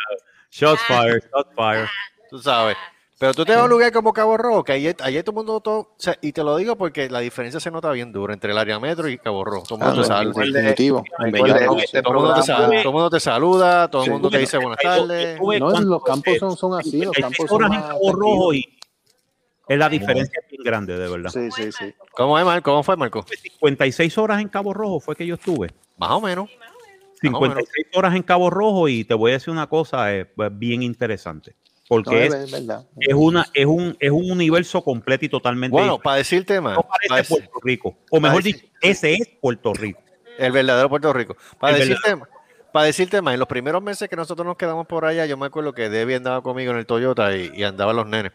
Shots 0.51 0.83
fired, 0.83 1.23
shots 1.33 1.51
fired. 1.55 1.87
Tú 2.29 2.39
sabes. 2.39 2.77
Pero 3.21 3.35
tú 3.35 3.45
te 3.45 3.53
vas 3.53 3.61
a 3.61 3.65
un 3.65 3.71
lugar 3.71 3.93
como 3.93 4.15
Cabo 4.15 4.39
Rojo, 4.39 4.65
que 4.65 4.73
ahí, 4.73 4.95
todo 4.95 5.33
el 5.33 5.35
mundo, 5.35 5.61
todo, 5.61 5.95
y 6.23 6.33
te 6.33 6.43
lo 6.43 6.57
digo 6.57 6.77
porque 6.77 7.11
la 7.11 7.21
diferencia 7.21 7.61
se 7.61 7.71
nota 7.71 7.91
bien 7.91 8.13
dura 8.13 8.33
entre 8.33 8.53
el 8.53 8.57
área 8.57 8.81
metro 8.81 9.11
y 9.11 9.19
Cabo 9.19 9.45
Rojo. 9.45 9.67
Todo 9.69 9.79
el 9.79 9.85
mundo, 9.85 10.01
te, 10.01 10.09
saluda. 10.09 10.75
todo 12.03 12.09
el 12.73 12.93
mundo 12.93 13.11
te 13.11 13.21
saluda, 13.21 13.91
todo 13.91 14.05
el 14.05 14.11
mundo 14.13 14.31
te 14.31 14.39
dice 14.39 14.57
buenas 14.57 14.79
tardes. 14.83 15.39
No, 15.39 15.81
los 15.81 16.03
campos 16.03 16.39
son, 16.39 16.57
son 16.57 16.81
así, 16.81 17.03
los 17.05 17.15
campos 17.15 17.47
son 17.47 17.65
en 17.65 17.83
Cabo 17.83 18.13
Rojo 18.13 18.55
y 18.55 18.79
es 19.69 19.79
la 19.79 19.91
diferencia 19.91 20.43
bien 20.51 20.63
grande, 20.65 20.99
de 20.99 21.09
verdad. 21.09 21.31
Sí, 21.31 21.51
sí, 21.51 21.71
sí. 21.71 21.95
¿Cómo, 22.13 22.39
es, 22.39 22.45
Marco? 22.47 22.71
¿Cómo 22.71 22.83
fue, 22.83 22.97
Marco? 22.97 23.25
56 23.61 24.17
horas 24.17 24.41
en 24.41 24.49
Cabo 24.49 24.73
Rojo 24.73 24.99
fue 24.99 25.15
que 25.15 25.27
yo 25.27 25.35
estuve. 25.35 25.69
Más 26.01 26.13
o 26.13 26.21
menos. 26.23 26.49
56 27.21 27.89
horas 27.93 28.15
en 28.15 28.23
Cabo 28.23 28.49
Rojo 28.49 28.89
y 28.89 29.05
te 29.05 29.13
voy 29.13 29.33
a 29.33 29.35
decir 29.35 29.51
una 29.51 29.67
cosa 29.67 30.15
eh, 30.15 30.25
pues, 30.25 30.51
bien 30.59 30.83
interesante. 30.83 31.55
Porque 31.87 32.27
es, 32.27 32.35
es, 32.35 33.15
una, 33.15 33.47
es, 33.53 33.67
un, 33.67 33.97
es 33.99 34.11
un 34.11 34.31
universo 34.31 34.83
completo 34.83 35.27
y 35.27 35.29
totalmente 35.29 35.73
Bueno, 35.73 35.99
para 35.99 36.17
decirte 36.17 36.61
más. 36.61 36.77
No 36.77 36.87
parece 36.89 37.29
Puerto 37.29 37.59
Rico. 37.63 37.97
O 38.11 38.21
mejor 38.21 38.43
dicho, 38.43 38.65
ese 38.81 39.15
es 39.15 39.29
Puerto 39.41 39.75
Rico. 39.75 40.01
El 40.39 40.53
verdadero 40.53 40.89
Puerto 40.89 41.13
Rico. 41.13 41.37
Para 41.59 41.77
decirte, 41.77 42.17
para 42.73 42.87
decirte 42.87 43.21
más, 43.21 43.35
en 43.35 43.41
los 43.41 43.49
primeros 43.49 43.83
meses 43.83 44.09
que 44.09 44.17
nosotros 44.17 44.47
nos 44.47 44.57
quedamos 44.57 44.87
por 44.87 45.05
allá, 45.05 45.27
yo 45.27 45.37
me 45.37 45.47
acuerdo 45.47 45.75
que 45.75 45.91
Debbie 45.91 46.15
andaba 46.15 46.43
conmigo 46.43 46.71
en 46.71 46.79
el 46.79 46.87
Toyota 46.87 47.37
y, 47.37 47.51
y 47.55 47.65
andaban 47.65 47.97
los 47.97 48.07
nenes. 48.07 48.33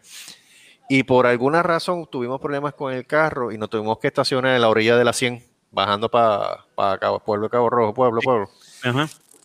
Y 0.89 1.04
por 1.04 1.25
alguna 1.25 1.63
razón 1.63 2.08
tuvimos 2.12 2.39
problemas 2.39 2.73
con 2.73 2.93
el 2.93 3.08
carro 3.08 3.51
y 3.51 3.58
nos 3.58 3.69
tuvimos 3.69 3.97
que 3.97 4.08
estacionar 4.08 4.54
en 4.54 4.62
la 4.62 4.69
orilla 4.69 4.97
de 4.97 5.06
la 5.06 5.13
100, 5.13 5.41
bajando 5.75 6.09
para 6.09 6.65
pa 6.73 6.97
Pueblo 7.19 7.49
Cabo 7.49 7.69
Rojo, 7.69 7.93
Pueblo, 7.93 8.21
Pueblo. 8.21 8.49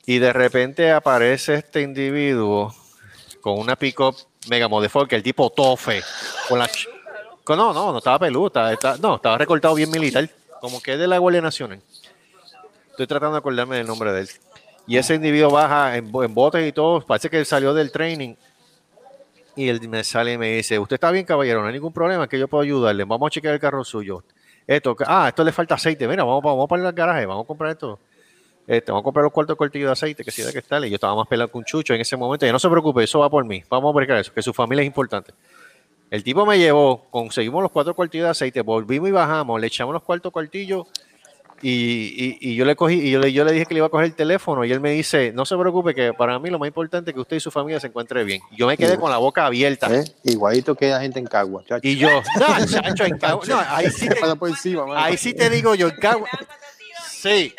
Y 0.07 0.19
de 0.19 0.33
repente 0.33 0.93
aparece 0.93 1.55
este 1.55 1.83
individuo 1.83 2.73
con 3.41 3.59
una 3.59 3.75
pick-up 3.75 4.17
mega 4.49 4.69
que 5.09 5.17
el 5.17 5.23
tipo 5.23 5.51
tofe, 5.51 6.03
con 6.49 6.59
la... 6.61 6.71
no, 7.49 7.75
no, 7.75 7.93
no 7.93 7.99
estaba 7.99 8.21
peludo, 8.21 8.53
no, 9.01 9.17
estaba 9.17 9.39
recortado 9.39 9.75
bien 9.75 9.91
militar, 9.91 10.31
como 10.61 10.81
que 10.81 10.93
es 10.93 10.99
de 10.99 11.09
la 11.09 11.19
Guardia 11.19 11.43
Nacional. 11.43 11.83
Estoy 12.91 13.07
tratando 13.07 13.33
de 13.33 13.39
acordarme 13.39 13.77
del 13.77 13.87
nombre 13.87 14.13
de 14.13 14.21
él. 14.23 14.29
Y 14.87 14.97
ese 14.97 15.17
individuo 15.17 15.51
baja 15.51 15.97
en, 15.97 16.11
en 16.15 16.35
botes 16.35 16.67
y 16.67 16.73
todo, 16.73 17.01
parece 17.01 17.29
que 17.29 17.45
salió 17.45 17.75
del 17.75 17.91
training. 17.91 18.35
Y 19.57 19.69
él 19.69 19.89
me 19.89 20.05
sale 20.05 20.35
y 20.35 20.39
me 20.39 20.53
dice, 20.53 20.79
usted 20.79 20.95
está 20.95 21.11
bien, 21.11 21.25
caballero, 21.25 21.61
no 21.61 21.67
hay 21.67 21.73
ningún 21.73 21.93
problema, 21.93 22.29
que 22.29 22.39
yo 22.39 22.47
puedo 22.47 22.63
ayudarle. 22.63 23.05
Vamos 23.05 23.27
a 23.27 23.31
chequear 23.31 23.55
el 23.55 23.61
carro 23.61 23.85
suyo. 23.85 24.23
Esto, 24.71 24.95
ah, 25.05 25.27
esto 25.27 25.43
le 25.43 25.51
falta 25.51 25.75
aceite. 25.75 26.07
Mira, 26.07 26.23
vamos, 26.23 26.45
vamos 26.45 26.69
para 26.69 26.89
el 26.89 26.95
garaje, 26.95 27.27
vamos 27.27 27.43
a 27.43 27.47
comprar 27.49 27.73
esto. 27.73 27.99
Este, 28.69 28.93
vamos 28.93 29.03
a 29.03 29.05
comprar 29.05 29.25
los 29.25 29.33
cuartos 29.33 29.57
cortillos 29.57 29.89
de 29.89 29.93
aceite, 29.93 30.23
que 30.23 30.31
si 30.31 30.43
de 30.43 30.53
que 30.53 30.61
está. 30.61 30.79
Y 30.87 30.91
yo 30.91 30.95
estaba 30.95 31.17
más 31.17 31.27
pelado 31.27 31.51
con 31.51 31.65
Chucho 31.65 31.93
en 31.93 32.01
ese 32.01 32.17
momento. 32.17 32.47
Y 32.47 32.53
no 32.53 32.59
se 32.61 32.69
preocupe, 32.69 33.03
eso 33.03 33.19
va 33.19 33.29
por 33.29 33.45
mí. 33.45 33.65
Vamos 33.69 33.93
a 33.93 33.99
ver 33.99 34.09
eso, 34.13 34.33
que 34.33 34.43
su 34.43 34.53
familia 34.53 34.83
es 34.83 34.87
importante. 34.87 35.33
El 36.09 36.23
tipo 36.23 36.47
me 36.47 36.57
llevó, 36.57 37.05
conseguimos 37.11 37.63
los 37.63 37.73
cuatro 37.73 37.97
cuartillos 37.97 38.27
de 38.27 38.31
aceite, 38.31 38.61
volvimos 38.61 39.09
y 39.09 39.13
bajamos, 39.13 39.61
le 39.61 39.67
echamos 39.67 39.93
los 39.93 40.05
cuartos 40.05 40.33
cuartillos 40.33 40.87
y, 41.63 42.39
y, 42.41 42.55
yo 42.55 42.65
le 42.65 42.75
cogí 42.75 42.95
y 42.95 43.11
yo 43.11 43.19
le, 43.19 43.33
yo 43.33 43.45
le 43.45 43.53
dije 43.53 43.67
que 43.67 43.75
le 43.75 43.79
iba 43.79 43.87
a 43.87 43.91
coger 43.91 44.07
el 44.07 44.15
teléfono 44.15 44.65
y 44.65 44.73
él 44.73 44.81
me 44.81 44.93
dice, 44.93 45.33
no 45.33 45.45
se 45.45 45.57
preocupe 45.57 45.95
que 45.95 46.13
para 46.15 46.39
mí 46.39 46.49
lo 46.51 46.59
más 46.59 46.67
importante 46.69 47.11
es 47.11 47.15
que 47.15 47.21
usted 47.21 47.37
y 47.37 47.41
su 47.41 47.51
familia 47.51 47.81
se 47.81 47.89
encuentre 47.89 48.25
bien. 48.25 48.41
Yo 48.57 48.67
me 48.67 48.77
quedé 48.77 48.99
con 48.99 49.11
la 49.11 49.19
boca 49.19 49.47
abierta. 49.47 49.95
¿Eh? 49.95 50.05
Igualito 50.25 50.75
queda 50.75 51.01
gente 51.01 51.19
en 51.19 51.27
Cagua. 51.27 51.63
Y 51.83 51.97
yo, 51.97 52.09
no, 52.39 52.67
chacho, 52.67 53.05
en 53.05 53.19
Cagua. 53.19 53.45
No, 53.47 53.59
ahí 53.59 53.91
sí 53.91 54.09
te, 54.09 54.17
ahí 54.97 55.17
sí 55.17 55.35
te 55.35 55.51
digo 55.51 55.75
yo, 55.75 55.89
en 55.89 55.97
Cagua. 55.97 56.29
Sí, 57.21 57.55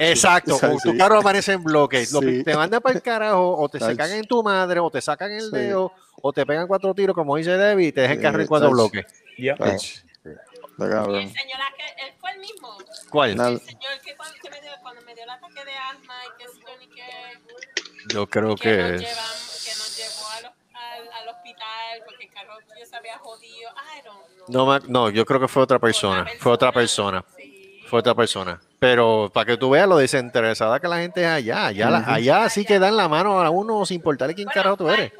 exacto. 0.00 0.58
tu 0.82 0.96
carro 0.96 1.20
aparece 1.20 1.52
en 1.52 1.62
bloque. 1.62 2.04
Te 2.44 2.56
mandan 2.56 2.80
para 2.80 2.96
el 2.96 3.02
carajo, 3.02 3.56
o 3.56 3.68
te 3.68 3.78
sacan 3.78 4.10
en 4.10 4.24
tu 4.24 4.42
madre, 4.42 4.80
o 4.80 4.90
te 4.90 5.00
sacan 5.00 5.30
el 5.30 5.50
dedo, 5.52 5.92
o 6.20 6.32
te 6.32 6.44
pegan 6.44 6.66
cuatro 6.66 6.92
tiros, 6.94 7.14
como 7.14 7.36
dice 7.36 7.56
Debbie, 7.56 7.88
y 7.88 7.92
te 7.92 8.00
dejan 8.00 8.20
carro 8.20 8.40
en 8.40 8.48
cuatro 8.48 8.70
bloques. 8.70 9.06
Yeah. 9.36 9.56
Y 9.60 9.70
el 9.70 9.78
señor 9.78 11.60
él 11.98 12.12
fue 12.18 12.30
el 12.32 12.40
mismo. 12.40 12.76
¿Cuál? 13.14 13.30
El 13.30 13.36
señor 13.36 14.00
que 14.04 14.16
cuando, 14.16 14.36
me 14.50 14.60
dio, 14.60 14.72
cuando 14.82 15.02
me 15.02 15.14
dio 15.14 15.22
el 15.22 15.30
ataque 15.30 15.64
de 15.64 15.70
asma 15.70 16.14
y 16.26 16.36
que 16.36 16.44
yo 16.60 16.78
ni 16.80 16.88
que. 16.88 18.12
Yo 18.12 18.26
creo 18.26 18.56
que, 18.56 18.62
que, 18.62 18.82
nos, 18.82 19.00
llevamos, 19.02 19.64
que 19.64 19.70
nos 19.70 19.96
llevó 19.96 20.28
al, 20.30 20.44
al, 20.46 21.12
al, 21.12 21.28
hospital 21.28 22.02
porque 22.04 22.24
el 22.24 22.30
carro 22.32 22.54
yo 22.76 22.84
se 22.84 22.96
había 22.96 23.16
jodido. 23.18 23.70
I 23.70 24.02
don't 24.04 24.48
know. 24.48 24.66
No, 24.66 24.78
no, 24.88 25.10
yo 25.10 25.24
creo 25.24 25.38
que 25.38 25.46
fue 25.46 25.62
otra 25.62 25.78
persona. 25.78 26.26
Fue 26.40 26.50
otra 26.50 26.72
persona. 26.72 27.24
Sí. 27.36 27.84
Fue 27.86 28.00
otra 28.00 28.16
persona. 28.16 28.60
Pero 28.80 29.30
para 29.32 29.46
que 29.46 29.56
tú 29.56 29.70
veas 29.70 29.88
lo 29.88 29.96
desinteresada 29.98 30.80
que 30.80 30.88
la 30.88 30.98
gente 30.98 31.20
es 31.20 31.28
allá. 31.28 31.66
Allá, 31.66 32.04
allá 32.12 32.48
sí 32.48 32.64
que 32.64 32.80
dan 32.80 32.96
la 32.96 33.08
mano 33.08 33.40
a 33.40 33.48
uno 33.48 33.86
sin 33.86 33.98
importarle 33.98 34.34
quién 34.34 34.48
carajo 34.48 34.76
tú 34.76 34.88
eres. 34.88 35.12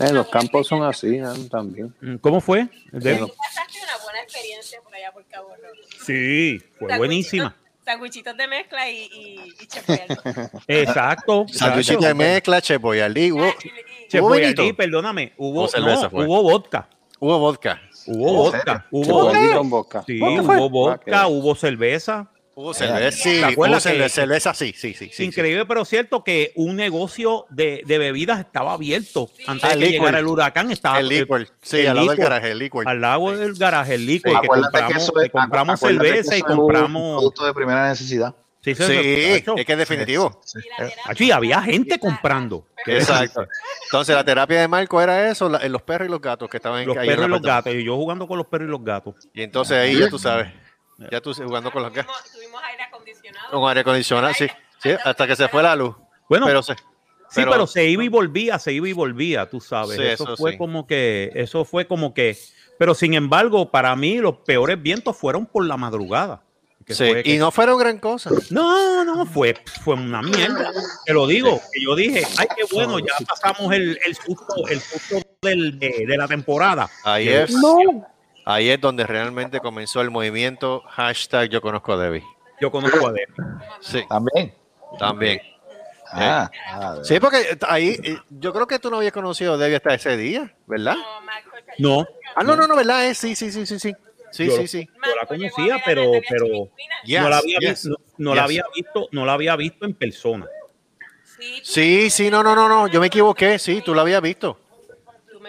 Eh, 0.00 0.12
los 0.12 0.28
campos 0.28 0.68
son 0.68 0.84
así 0.84 1.20
también. 1.50 1.92
Mm, 2.00 2.18
¿Cómo 2.18 2.40
fue? 2.40 2.68
De... 2.92 3.16
pasaste 3.16 3.78
una 3.82 3.96
buena 4.04 4.22
experiencia 4.22 4.80
por 4.80 4.94
allá 4.94 5.10
por 5.10 5.26
Cabo 5.26 5.48
Rojo. 5.48 5.91
Sí, 6.04 6.62
fue 6.78 6.96
buenísima. 6.96 7.54
Sandwichitos 7.84 8.36
de 8.36 8.46
mezcla 8.46 8.88
y, 8.88 9.08
y, 9.12 9.40
y 10.68 10.80
Exacto. 10.80 11.46
Sandwichitos 11.52 12.04
de 12.04 12.14
mezcla, 12.14 12.60
Chef 12.60 12.80
Boyardee. 12.80 13.32
Hubo, 13.32 13.52
perdóname, 14.76 15.32
hubo, 15.36 15.68
no, 15.78 16.08
hubo 16.12 16.42
vodka. 16.42 16.88
Hubo 17.18 17.38
vodka. 17.38 17.80
Hubo 18.06 18.34
vodka. 18.34 18.86
Hubo 18.90 19.64
vodka. 19.64 20.04
Sí, 20.06 20.20
hubo 20.20 20.68
vodka, 20.70 21.26
hubo 21.28 21.54
cerveza. 21.54 22.28
Hubo 22.54 22.74
cerveza, 22.74 23.16
sí, 23.16 23.42
hubo 23.56 23.80
cerveza, 23.80 24.52
sí, 24.52 24.74
sí, 24.76 24.92
sí. 24.92 25.24
Increíble, 25.24 25.64
pero 25.64 25.86
cierto 25.86 26.22
que 26.22 26.52
un 26.54 26.76
negocio 26.76 27.46
de, 27.48 27.82
de 27.86 27.96
bebidas 27.96 28.40
estaba 28.40 28.74
abierto 28.74 29.30
antes 29.46 29.70
de 29.70 29.78
que 29.78 29.90
llegara 29.92 30.18
el 30.18 30.26
huracán. 30.26 30.70
Estaba, 30.70 31.00
el 31.00 31.08
liquor, 31.08 31.48
sí, 31.62 31.86
al 31.86 31.96
lado 31.96 32.08
del 32.10 32.18
garaje, 32.18 32.50
el 32.50 32.58
liquor. 32.58 32.86
Al 32.86 33.00
lado 33.00 33.34
del 33.34 33.54
garaje, 33.54 33.94
el 33.94 34.04
liquor, 34.04 34.38
que 34.42 34.48
compramos, 34.48 35.12
que 35.22 35.30
compramos 35.30 35.80
cerveza 35.80 36.36
y 36.36 36.42
compramos... 36.42 37.20
Producto 37.20 37.46
de 37.46 37.54
primera 37.54 37.88
necesidad. 37.88 38.34
Sí, 38.60 38.74
sí, 38.76 38.82
es 38.84 39.42
que 39.42 39.72
es 39.72 39.78
definitivo. 39.78 40.40
Sí, 41.16 41.30
había 41.30 41.62
gente 41.62 41.98
comprando. 41.98 42.66
Exacto. 42.86 43.46
Entonces, 43.86 44.14
la 44.14 44.24
terapia 44.24 44.60
de 44.60 44.68
Marco 44.68 45.00
era 45.00 45.30
eso, 45.30 45.48
los 45.48 45.82
perros 45.82 46.06
y 46.06 46.10
los 46.10 46.20
gatos 46.20 46.50
que 46.50 46.58
estaban 46.58 46.82
en 46.82 46.86
Los 46.86 46.96
perros 46.96 47.26
y 47.26 47.30
los 47.30 47.42
gatos, 47.42 47.74
y 47.74 47.82
yo 47.82 47.96
jugando 47.96 48.28
con 48.28 48.36
los 48.38 48.46
perros 48.46 48.68
y 48.68 48.70
los 48.70 48.84
gatos. 48.84 49.14
Y 49.32 49.42
entonces 49.42 49.78
ahí 49.78 49.98
ya 49.98 50.08
tú 50.10 50.18
sabes. 50.18 50.48
Ya 51.10 51.20
tú 51.20 51.34
jugando 51.34 51.70
con 51.70 51.82
los 51.82 51.92
gatos. 51.92 52.14
Tuvimos 52.32 52.62
aire 52.62 52.82
acondicionado. 52.84 53.60
Un 53.60 53.68
aire 53.68 53.80
acondicionado, 53.80 54.34
sí. 54.34 54.46
sí. 54.82 54.90
Hasta 55.04 55.26
que 55.26 55.36
se 55.36 55.48
fue 55.48 55.62
la 55.62 55.74
luz. 55.74 55.94
Bueno, 56.28 56.46
pero 56.46 56.62
se, 56.62 56.74
sí, 56.74 57.42
pero, 57.44 57.66
se 57.66 57.84
iba 57.86 58.04
y 58.04 58.08
volvía, 58.08 58.58
se 58.58 58.72
iba 58.72 58.88
y 58.88 58.92
volvía, 58.92 59.50
tú 59.50 59.60
sabes. 59.60 59.98
eso, 59.98 60.36
fue 60.36 60.56
como 60.56 60.86
que, 60.86 61.30
eso 61.34 61.64
fue 61.64 61.86
como 61.86 62.14
que, 62.14 62.38
pero 62.78 62.94
sin 62.94 63.14
embargo, 63.14 63.70
para 63.70 63.94
mí 63.96 64.18
los 64.18 64.38
peores 64.38 64.80
vientos 64.80 65.16
fueron 65.16 65.44
por 65.44 65.66
la 65.66 65.76
madrugada. 65.76 66.42
sí, 66.88 67.04
y 67.24 67.36
no 67.36 67.50
fueron 67.50 67.78
gran 67.78 67.98
cosa. 67.98 68.30
No, 68.50 69.04
no, 69.04 69.26
fue, 69.26 69.54
fue 69.84 69.94
una 69.94 70.22
mierda. 70.22 70.70
Te 71.04 71.12
lo 71.12 71.26
digo, 71.26 71.60
que 71.72 71.82
yo 71.84 71.94
dije, 71.94 72.26
ay, 72.38 72.46
qué 72.56 72.64
bueno, 72.72 72.98
ya 72.98 73.14
pasamos 73.26 73.74
el, 73.74 73.98
el 74.04 74.14
susto, 74.14 74.66
el 74.68 74.80
susto 74.80 75.16
del, 75.42 75.78
de, 75.78 76.06
de, 76.06 76.16
la 76.16 76.26
temporada. 76.26 76.88
Ahí 77.04 77.28
es. 77.28 77.50
No. 77.50 78.06
Ahí 78.44 78.70
es 78.70 78.80
donde 78.80 79.06
realmente 79.06 79.60
comenzó 79.60 80.00
el 80.00 80.10
movimiento 80.10 80.82
hashtag 80.88 81.48
yo 81.48 81.60
conozco 81.60 81.92
a 81.92 81.96
Debbie. 81.96 82.24
Yo 82.60 82.70
conozco 82.70 83.08
a 83.08 83.12
Debbie. 83.12 83.34
Sí. 83.80 84.04
También. 84.08 84.54
También. 84.98 85.40
Ah, 86.14 86.50
ah 86.68 86.96
sí, 87.02 87.18
porque 87.20 87.56
ahí 87.66 87.96
eh, 88.02 88.18
yo 88.28 88.52
creo 88.52 88.66
que 88.66 88.78
tú 88.78 88.90
no 88.90 88.98
habías 88.98 89.12
conocido 89.12 89.54
a 89.54 89.56
Debbie 89.56 89.76
hasta 89.76 89.94
ese 89.94 90.16
día, 90.16 90.54
¿verdad? 90.66 90.96
No. 91.78 92.06
Ah, 92.34 92.42
no, 92.42 92.54
no, 92.54 92.66
no, 92.66 92.76
¿verdad? 92.76 93.06
Eh, 93.06 93.14
sí, 93.14 93.34
sí, 93.34 93.50
sí, 93.50 93.64
sí, 93.64 93.78
sí. 93.78 93.94
Sí, 94.30 94.50
sí, 94.50 94.66
sí. 94.66 94.88
Yo 95.06 95.16
la 95.16 95.26
conocía, 95.26 95.82
pero, 95.84 96.10
pero 96.28 96.46
no, 96.46 97.28
la 97.28 97.38
había, 97.38 97.58
visto, 97.58 97.90
no, 98.16 98.34
la 98.34 98.44
había 98.44 98.64
visto, 98.74 99.08
no 99.12 99.26
la 99.26 99.34
había 99.34 99.56
visto 99.56 99.84
en 99.84 99.92
persona. 99.92 100.46
Sí, 101.62 102.08
sí, 102.08 102.30
no, 102.30 102.42
no, 102.42 102.54
no, 102.54 102.66
no, 102.66 102.86
yo 102.86 102.98
me 102.98 103.08
equivoqué, 103.08 103.58
sí, 103.58 103.82
tú 103.84 103.94
la 103.94 104.02
habías 104.02 104.22
visto 104.22 104.61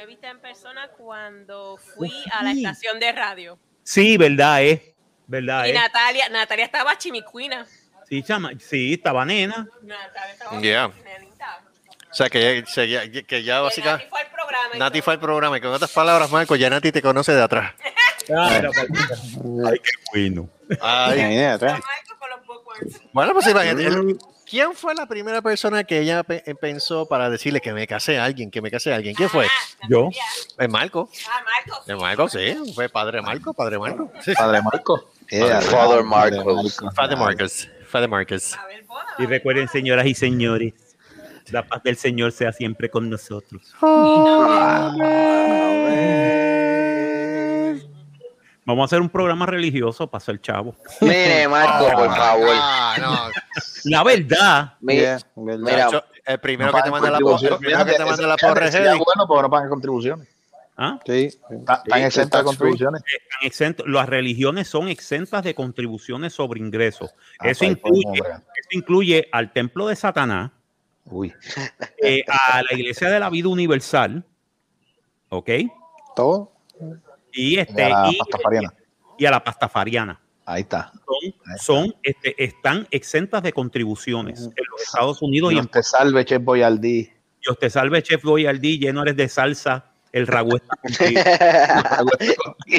en 0.02 0.40
persona 0.40 0.90
cuando 0.98 1.78
fui 1.78 2.12
a 2.32 2.44
la 2.44 2.52
estación 2.52 3.00
de 3.00 3.12
radio. 3.12 3.60
Sí, 3.84 4.18
verdad 4.18 4.64
es. 4.64 4.82
Verdad 5.28 5.66
y 5.66 5.74
Natalia, 5.74 6.30
Natalia 6.30 6.66
estaba 6.66 6.98
chimicuina. 6.98 7.66
Sí, 8.10 8.24
chama, 8.24 8.52
sí, 8.60 8.94
estaba 8.94 9.26
nena. 9.26 9.68
Natalia 9.82 10.88
O 10.88 12.14
sea, 12.14 12.30
que 12.30 12.64
ya, 12.66 13.24
que 13.24 13.44
ya 13.44 13.62
básicamente. 13.62 14.06
Nati 14.06 14.10
fue 14.10 14.22
al 14.22 14.30
programa. 14.30 14.76
Nati 14.78 15.02
fue 15.02 15.14
al 15.14 15.20
programa. 15.20 15.58
Y 15.58 15.62
con 15.62 15.72
otras 15.72 15.92
palabras, 15.92 16.30
Marco, 16.30 16.56
ya 16.56 16.70
Nati 16.70 16.92
te 16.92 17.02
conoce 17.02 17.34
de 17.34 17.42
atrás. 17.42 17.74
Ay, 18.30 19.80
qué 19.80 19.92
bueno. 20.12 20.50
Ay. 20.82 21.58
Bueno, 23.12 23.34
pues 23.34 23.48
imagínate. 23.48 24.18
¿Quién 24.54 24.76
fue 24.76 24.94
la 24.94 25.08
primera 25.08 25.42
persona 25.42 25.84
que 25.84 25.98
ella 26.02 26.24
eh, 26.30 26.54
pensó 26.54 27.08
para 27.08 27.28
decirle 27.28 27.60
que 27.60 27.74
me 27.74 27.88
casé 27.88 28.20
a 28.20 28.26
alguien, 28.26 28.52
que 28.52 28.62
me 28.62 28.70
casé 28.70 28.94
a 28.94 28.98
alguien? 28.98 29.16
¿Quién 29.16 29.28
fue? 29.28 29.48
Ah, 29.48 29.88
Yo. 29.90 30.12
Es 30.60 30.70
Marco. 30.70 31.10
Ah, 31.28 31.44
Marco. 31.44 31.84
Es 31.88 31.98
Marco, 31.98 32.30
sí. 32.30 32.72
Fue 32.76 32.88
padre 32.88 33.24
Marco, 33.24 33.52
padre 33.56 33.80
Marco. 33.80 34.12
Padre 34.38 34.62
Marco. 34.62 35.10
Father 35.28 36.04
Marcos. 36.04 36.80
Father 36.94 37.18
Marcos. 37.18 37.68
Father 37.88 38.08
Marcos. 38.08 38.56
Y 39.18 39.26
recuerden, 39.26 39.68
señoras 39.70 40.06
y 40.06 40.14
señores, 40.14 40.76
la 41.50 41.68
paz 41.68 41.82
del 41.82 41.98
Señor 41.98 42.32
sea 42.32 42.54
siempre 42.54 42.92
con 42.92 43.10
nosotros. 43.10 43.74
Vamos 48.66 48.84
a 48.84 48.86
hacer 48.86 49.02
un 49.02 49.10
programa 49.10 49.46
religioso 49.46 50.10
para 50.10 50.24
ser 50.24 50.40
chavo. 50.40 50.76
Mire, 51.02 51.48
Marco, 51.50 51.86
por 51.92 52.16
favor. 52.16 52.50
Ah, 52.54 53.30
la 53.86 54.04
verdad. 54.04 54.74
Mira, 54.80 55.20
el 56.26 56.40
primero 56.40 56.72
que 56.74 56.82
te 56.82 56.92
manda 56.92 57.12
la 57.12 57.20
porra. 57.20 57.48
El 57.50 57.58
primero 57.58 57.86
que 57.86 57.94
te 57.94 58.06
manda 58.06 58.28
la 58.28 58.38
porra 58.38 58.68
es 58.68 58.74
bueno, 58.74 59.28
porque 59.28 59.42
no 59.42 59.50
pagan 59.50 59.70
contribuciones. 59.70 60.28
¿Ah? 60.76 61.00
Sí, 61.06 61.26
están 61.26 62.02
exentas 62.02 62.42
de 62.42 62.46
contribuciones. 62.46 63.04
las 63.86 64.10
religiones 64.10 64.68
son 64.68 64.88
exentas 64.88 65.44
de 65.44 65.54
contribuciones 65.54 66.34
sobre 66.34 66.60
ingresos. 66.60 67.14
Ah, 67.38 67.50
eso, 67.50 67.66
incluye, 67.66 68.08
eso 68.16 68.70
incluye 68.72 69.30
al 69.32 69.54
templo 69.54 69.88
de 69.88 69.96
Satanás, 69.96 70.50
Uy. 71.06 71.34
Eh, 72.02 72.24
a 72.28 72.62
la 72.64 72.74
iglesia 72.78 73.10
de 73.10 73.20
la 73.20 73.30
vida 73.30 73.50
universal, 73.50 74.24
¿ok? 75.30 75.50
Todo. 76.16 76.52
Y, 77.34 77.58
este, 77.58 77.84
a 77.84 77.90
la 77.90 78.12
y, 78.12 78.18
pastafariana. 78.18 78.74
y 79.18 79.26
a 79.26 79.32
la 79.32 79.44
pastafariana. 79.44 80.22
Ahí 80.46 80.62
está. 80.62 80.94
Son, 81.58 81.94
este, 82.04 82.42
están 82.44 82.88
exentas 82.92 83.42
de 83.44 83.54
contribuciones 83.54 84.42
en 84.42 84.66
los 84.72 84.82
Estados 84.82 85.22
Unidos. 85.22 85.52
Dios 85.52 85.64
y 85.64 85.66
en 85.66 85.72
te 85.72 85.84
salve, 85.84 86.26
Chef 86.26 86.44
Boyardee. 86.44 87.14
Dios 87.42 87.58
te 87.60 87.70
salve, 87.70 88.04
Chef 88.04 88.22
Boyardee, 88.24 88.78
lleno 88.78 89.04
eres 89.04 89.16
de 89.16 89.30
salsa. 89.30 89.86
El 90.12 90.28
ragú 90.28 90.58
está 90.58 90.76
contigo. 90.82 91.22
el 92.68 92.76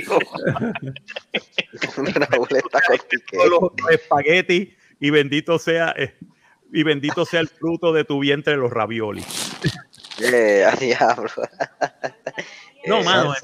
está 2.56 2.80
contigo. 2.86 3.46
los, 3.46 3.70
espaguetis 3.90 4.68
y 5.00 5.10
bendito 5.10 5.58
sea 5.58 5.92
eh, 5.96 6.14
y 6.72 6.84
bendito 6.84 7.24
sea 7.24 7.40
el 7.40 7.48
fruto 7.48 7.92
de 7.92 8.04
tu 8.04 8.20
vientre 8.20 8.56
los 8.56 8.72
raviolis. 8.72 9.26
Eh, 10.20 10.64
diablo. 10.78 11.28
No, 12.86 13.02
mano, 13.02 13.34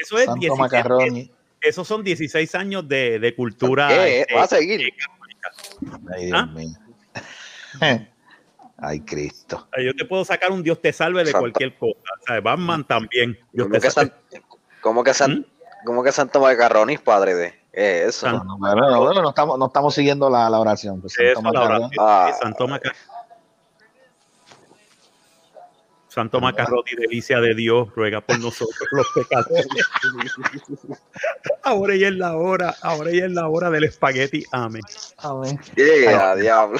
eso 0.00 0.18
es 0.18 0.28
16, 0.34 1.30
esos 1.60 1.88
son 1.88 2.04
16 2.04 2.54
años 2.54 2.88
de, 2.88 3.18
de 3.18 3.34
cultura. 3.34 3.88
¿Qué? 3.88 4.20
Este, 4.20 4.34
Va 4.34 4.42
a 4.42 4.46
seguir. 4.46 4.92
Ay, 6.14 6.26
Dios 6.26 6.38
¿Ah? 6.38 6.46
mío. 6.46 6.76
Ay, 8.78 9.00
Cristo. 9.00 9.66
Yo 9.82 9.94
te 9.94 10.04
puedo 10.04 10.24
sacar 10.24 10.52
un 10.52 10.62
Dios 10.62 10.80
te 10.80 10.92
salve 10.92 11.24
de 11.24 11.32
cualquier 11.32 11.76
cosa. 11.78 11.98
O 12.28 12.42
Batman 12.42 12.84
también. 12.86 13.38
Dios 13.52 13.68
¿Cómo, 13.68 13.80
que 13.80 13.90
San, 13.90 14.12
¿Cómo 14.82 15.02
que 15.02 15.14
San, 15.14 15.32
¿Mm? 15.32 15.44
¿Cómo 15.86 16.02
que 16.02 16.12
Santo 16.12 16.40
Macarronis, 16.40 17.00
padre 17.00 17.34
de 17.34 17.46
eh, 17.72 18.04
eso? 18.08 18.30
no, 18.30 18.58
bueno, 18.58 19.00
bueno, 19.00 19.22
no, 19.22 19.30
estamos, 19.30 19.58
no 19.58 19.66
estamos 19.66 19.94
siguiendo 19.94 20.28
la, 20.28 20.50
la 20.50 20.60
oración. 20.60 21.00
Pues. 21.00 21.14
Santo 21.14 21.42
Macarronis. 22.68 22.98
Santo 26.16 26.40
Macarroti, 26.40 26.96
delicia 26.96 27.40
de 27.40 27.54
Dios, 27.54 27.88
ruega 27.94 28.22
por 28.22 28.40
nosotros 28.40 28.88
los 28.90 29.06
pecadores. 29.14 29.66
ahora 31.62 31.94
ya 31.94 32.08
es 32.08 32.14
la 32.14 32.38
hora, 32.38 32.74
ahora 32.80 33.10
ya 33.10 33.26
es 33.26 33.32
la 33.32 33.46
hora 33.48 33.68
del 33.68 33.84
espagueti. 33.84 34.42
Amén. 34.50 34.80
Amén. 35.18 35.60
Yeah, 35.76 36.34
diablo. 36.36 36.78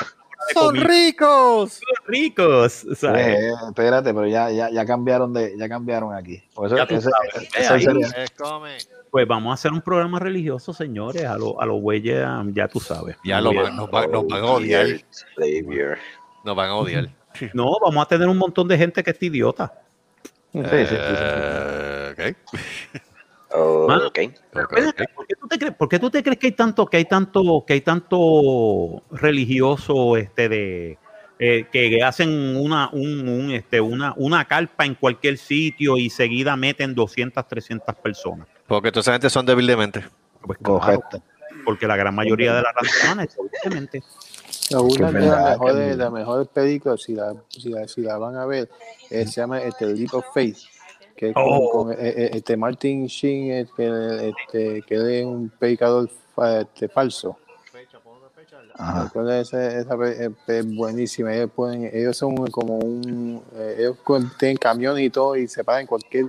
Son 0.55 0.75
ricos. 0.75 1.75
Son 1.75 2.07
ricos. 2.07 2.87
Eh, 3.03 3.51
espérate, 3.69 4.15
pero 4.15 4.27
ya, 4.27 4.51
ya, 4.51 4.71
ya 4.71 4.87
cambiaron 4.87 5.35
de, 5.35 5.55
ya 5.59 5.69
cambiaron 5.69 6.15
aquí. 6.15 6.43
Por 6.55 6.69
eso, 6.69 6.79
ese, 6.79 7.11
ese, 7.59 8.89
pues 9.11 9.29
vamos 9.29 9.51
a 9.51 9.55
hacer 9.55 9.71
un 9.71 9.83
programa 9.83 10.19
religioso, 10.19 10.73
señores, 10.73 11.25
a 11.27 11.37
los 11.37 11.53
a 11.61 11.67
los 11.67 11.83
güeyes, 11.83 12.27
ya 12.53 12.69
tú 12.69 12.81
sabes. 12.81 13.19
Ya 13.23 13.43
lo, 13.43 13.53
nos, 13.53 13.75
nos 13.75 13.91
van 13.91 14.15
a 14.15 14.19
odiar. 14.47 14.87
Nos 16.43 16.57
van 16.57 16.71
a 16.71 16.77
odiar. 16.77 17.16
No, 17.55 17.79
vamos 17.81 18.05
a 18.05 18.09
tener 18.09 18.29
un 18.29 18.39
montón 18.39 18.69
de 18.69 18.79
gente 18.79 19.03
que 19.03 19.11
es 19.11 19.23
idiota. 19.23 19.73
Sí, 20.53 20.61
sí, 20.63 20.97
sí. 20.97 22.35
¿Por, 23.49 24.13
qué 24.13 24.33
tú 25.41 25.49
te 25.49 25.59
crees, 25.59 25.75
¿Por 25.75 25.89
qué 25.89 25.99
tú 25.99 26.11
te 26.11 26.23
crees 26.23 26.39
que 26.39 26.47
hay 26.49 26.53
tanto, 26.53 26.87
que 26.87 26.97
hay 26.97 27.05
tanto, 27.05 27.65
que 27.67 27.73
hay 27.75 27.81
tanto 27.81 29.03
religioso 29.11 30.17
este 30.17 30.49
de 30.49 30.99
eh, 31.39 31.67
que 31.71 32.03
hacen 32.03 32.57
una, 32.57 32.89
un, 32.93 33.51
este, 33.53 33.81
una, 33.81 34.15
una 34.17 34.45
carpa 34.47 34.85
en 34.85 34.95
cualquier 34.95 35.39
sitio 35.39 35.97
y 35.99 36.11
seguida 36.11 36.57
meten 36.57 36.95
200, 36.95 37.47
300 37.47 37.95
personas? 37.97 38.49
Porque 38.67 38.91
toda 38.91 39.03
esa 39.03 39.13
gente 39.13 39.31
son 39.31 39.47
débilmente. 39.47 40.05
Pues 40.41 40.59
Correcto. 40.63 41.23
porque 41.65 41.87
la 41.87 41.97
gran 41.97 42.15
mayoría 42.15 42.55
de 42.55 42.63
las 42.63 43.05
humanas, 43.05 43.37
obviamente. 43.39 44.01
una 44.01 44.05
de 44.05 44.26
las 44.71 45.13
mejores, 45.13 45.97
la 45.97 46.11
mejor 46.11 46.47
películas, 46.49 47.03
si 47.03 47.15
la, 47.15 47.35
si, 47.49 47.69
la, 47.69 47.87
si 47.87 48.01
la 48.03 48.19
van 48.19 48.37
a 48.37 48.47
ver, 48.47 48.69
eh, 49.11 49.27
se 49.27 49.41
llama 49.41 49.61
este, 49.63 49.87
Leap 49.87 50.15
of 50.15 50.25
Faith, 50.35 50.59
que 51.17 51.29
es 51.29 51.35
con, 51.35 51.45
oh. 51.47 51.71
con 51.71 51.93
eh, 51.93 51.97
eh, 51.99 52.31
este 52.35 52.57
Martin 52.57 53.07
Sheen, 53.07 53.53
este, 53.53 54.29
este, 54.29 54.83
que 54.83 55.21
es 55.21 55.25
un 55.25 55.51
predicador 55.59 56.11
este, 56.61 56.89
falso. 56.89 57.39
Esa, 59.41 59.79
esa 59.79 59.97
es 60.49 60.77
buenísima. 60.77 61.35
Ellos, 61.35 61.51
pueden, 61.55 61.91
ellos 61.91 62.15
son 62.15 62.37
como 62.49 62.77
un. 62.77 63.43
ellos 63.79 63.97
tienen 64.39 64.59
camiones 64.59 65.03
y 65.03 65.09
todo 65.09 65.35
y 65.35 65.49
se 65.49 65.65
paran 65.65 65.83
en 65.83 65.87
cualquier, 65.87 66.27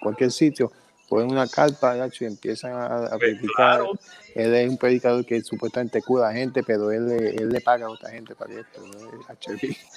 cualquier 0.00 0.30
sitio 0.30 0.70
ponen 1.10 1.32
una 1.32 1.46
carpa 1.48 2.08
y 2.20 2.24
empiezan 2.24 2.72
a, 2.72 3.06
a 3.06 3.18
pues, 3.18 3.18
predicar. 3.18 3.82
Él 4.34 4.54
es 4.54 4.68
un 4.68 4.78
predicador 4.78 5.24
que 5.24 5.40
supuestamente 5.42 6.02
cura 6.02 6.28
a 6.28 6.32
gente, 6.32 6.62
pero 6.62 6.90
él, 6.92 7.10
él 7.10 7.48
le 7.48 7.60
paga 7.60 7.86
a 7.86 7.90
otra 7.90 8.10
gente 8.10 8.34
para 8.34 8.54
esto. 8.54 8.82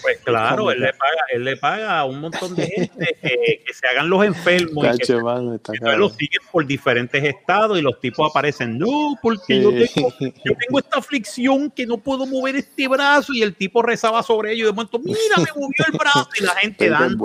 Pues 0.01 0.19
claro, 0.23 0.71
él 0.71 0.79
le, 0.79 0.93
paga, 0.93 1.25
él 1.33 1.43
le 1.43 1.57
paga 1.57 1.99
a 1.99 2.05
un 2.05 2.21
montón 2.21 2.55
de 2.55 2.67
gente 2.67 3.17
que, 3.21 3.73
se 3.73 3.87
hagan 3.87 4.09
los 4.09 4.23
enfermos. 4.25 4.85
y 4.85 4.97
que, 4.99 5.97
los 5.97 6.13
siguen 6.13 6.41
por 6.51 6.65
diferentes 6.65 7.23
estados 7.23 7.77
y 7.77 7.81
los 7.81 7.99
tipos 7.99 8.29
aparecen, 8.29 8.77
no, 8.77 9.17
porque 9.21 9.61
yo, 9.61 9.69
tengo, 9.71 10.13
yo 10.19 10.55
tengo 10.57 10.79
esta 10.79 10.99
aflicción 10.99 11.71
que 11.71 11.85
no 11.85 11.97
puedo 11.97 12.25
mover 12.25 12.55
este 12.55 12.87
brazo 12.87 13.33
y 13.33 13.41
el 13.41 13.55
tipo 13.55 13.81
rezaba 13.81 14.23
sobre 14.23 14.53
ello 14.53 14.63
y 14.63 14.67
de 14.67 14.73
momento, 14.73 14.99
mira, 14.99 15.37
me 15.37 15.61
movió 15.61 15.85
el 15.91 15.97
brazo 15.97 16.29
y 16.39 16.43
la 16.43 16.55
gente 16.55 16.89
dan 16.89 17.17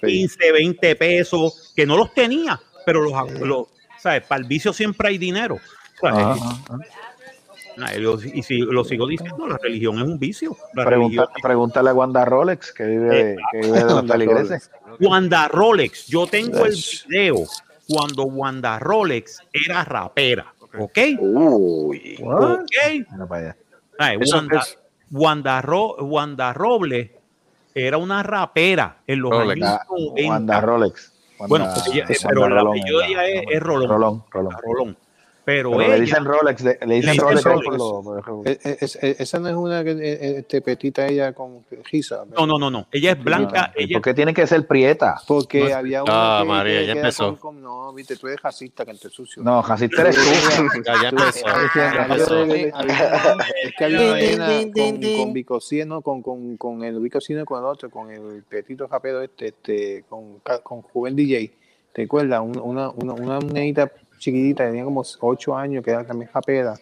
15, 0.00 0.52
20 0.52 0.96
pesos 0.96 1.72
que 1.74 1.86
no 1.86 1.96
los 1.96 2.12
tenía, 2.14 2.60
pero 2.84 3.02
los, 3.02 3.40
los 3.40 3.66
¿sabes? 3.98 4.22
Para 4.26 4.40
el 4.40 4.46
vicio 4.46 4.72
siempre 4.72 5.08
hay 5.08 5.18
dinero. 5.18 5.58
y 8.34 8.42
si 8.42 8.58
lo 8.58 8.84
sigo 8.84 9.06
diciendo, 9.06 9.46
la 9.46 9.58
religión 9.58 9.98
es 9.98 10.04
un 10.04 10.18
vicio. 10.18 10.56
Pregúntale 11.42 11.90
a 11.90 11.94
Wanda 11.94 12.24
Rolex, 12.24 12.72
que 12.72 12.84
vive, 12.84 13.32
eh, 13.32 13.36
que 13.52 13.60
vive 13.60 13.84
de 13.84 14.24
iglesia. 14.24 14.60
Wanda 15.00 15.48
Rolex, 15.48 16.06
yo 16.06 16.26
tengo 16.26 16.64
el 16.64 16.76
video 17.08 17.44
cuando 17.88 18.24
Wanda 18.24 18.78
Rolex 18.78 19.40
era 19.52 19.84
rapera. 19.84 20.52
¿Ok? 20.78 20.98
Uy. 21.18 22.18
¿Ok? 22.22 22.64
Wanda, 23.10 24.64
Wanda, 25.10 25.62
Wanda 26.00 26.52
Robles 26.52 27.10
era 27.74 27.98
una 27.98 28.22
rapera 28.22 28.98
en 29.06 29.20
los 29.20 29.30
Rolex. 29.30 29.62
años 29.62 29.80
Wanda 30.24 30.60
Rolex. 30.60 31.12
Bueno, 31.38 31.68
pues 31.74 31.86
ella, 31.88 32.04
pero 32.28 32.48
de 32.72 32.78
ella 32.78 33.26
es, 33.26 33.42
es 33.50 33.62
Rolón. 33.62 33.88
Rolón, 33.88 34.24
Rolón. 34.30 34.56
Rolón. 34.62 34.96
Pero, 35.46 35.70
Pero 35.70 35.82
ella, 35.82 35.94
le 35.94 36.00
dicen 36.00 36.24
Rolex, 36.24 36.64
le, 36.64 36.78
le 36.84 36.94
dicen 36.96 37.18
Rolex. 37.18 37.44
Rolex. 37.44 37.78
Lo, 37.78 38.42
es, 38.44 38.58
es, 38.64 38.96
esa 38.96 39.38
no 39.38 39.48
es 39.48 39.54
una 39.54 39.82
este, 39.82 40.60
petita 40.60 41.06
ella 41.06 41.32
con 41.34 41.64
giza. 41.84 42.24
No, 42.36 42.48
no, 42.48 42.58
no, 42.58 42.68
no. 42.68 42.88
Ella 42.90 43.12
es 43.12 43.22
blanca. 43.22 43.68
No, 43.68 43.72
ella... 43.76 43.94
¿Por 43.94 44.02
qué 44.02 44.14
tiene 44.14 44.34
que 44.34 44.44
ser 44.48 44.66
prieta? 44.66 45.20
Porque 45.24 45.68
no, 45.68 45.76
había 45.76 46.02
una. 46.02 46.12
Ah, 46.12 46.40
que, 46.42 46.48
María, 46.48 46.80
que, 46.80 46.86
ya 46.86 46.92
empezó. 46.94 47.38
Con, 47.38 47.54
con, 47.54 47.62
no, 47.62 47.92
viste, 47.92 48.16
tú 48.16 48.26
eres 48.26 48.42
racista, 48.42 48.84
que 48.84 48.94
te 48.94 49.08
sucio. 49.08 49.40
No, 49.40 49.62
racista 49.62 50.02
eres 50.02 50.16
tú. 50.16 50.82
ya, 50.84 50.94
ya 51.00 51.08
empezó. 51.10 51.46
Es 53.62 53.72
que 53.78 53.84
había 53.84 54.00
una 54.00 54.16
nena 54.16 54.72
con, 54.72 55.16
con 55.16 55.32
bicocino, 55.32 56.00
con, 56.02 56.22
con, 56.22 56.56
con 56.56 56.82
el 56.82 56.98
bicocino 56.98 57.44
con 57.44 57.60
el 57.60 57.66
otro, 57.66 57.88
con 57.88 58.10
el 58.10 58.42
petito 58.48 58.88
rapero 58.88 59.22
este, 59.22 59.46
este, 59.46 60.04
con, 60.08 60.40
con 60.64 60.82
Juven 60.82 61.14
DJ. 61.14 61.52
¿Te 61.92 62.02
acuerdas? 62.02 62.40
Una, 62.42 62.90
una, 62.90 63.12
una 63.14 63.38
nenita 63.38 63.92
chiquitita, 64.18 64.66
tenía 64.66 64.84
como 64.84 65.02
8 65.20 65.56
años, 65.56 65.84
que 65.84 65.90
era 65.90 66.04
también 66.04 66.30
japera. 66.30 66.74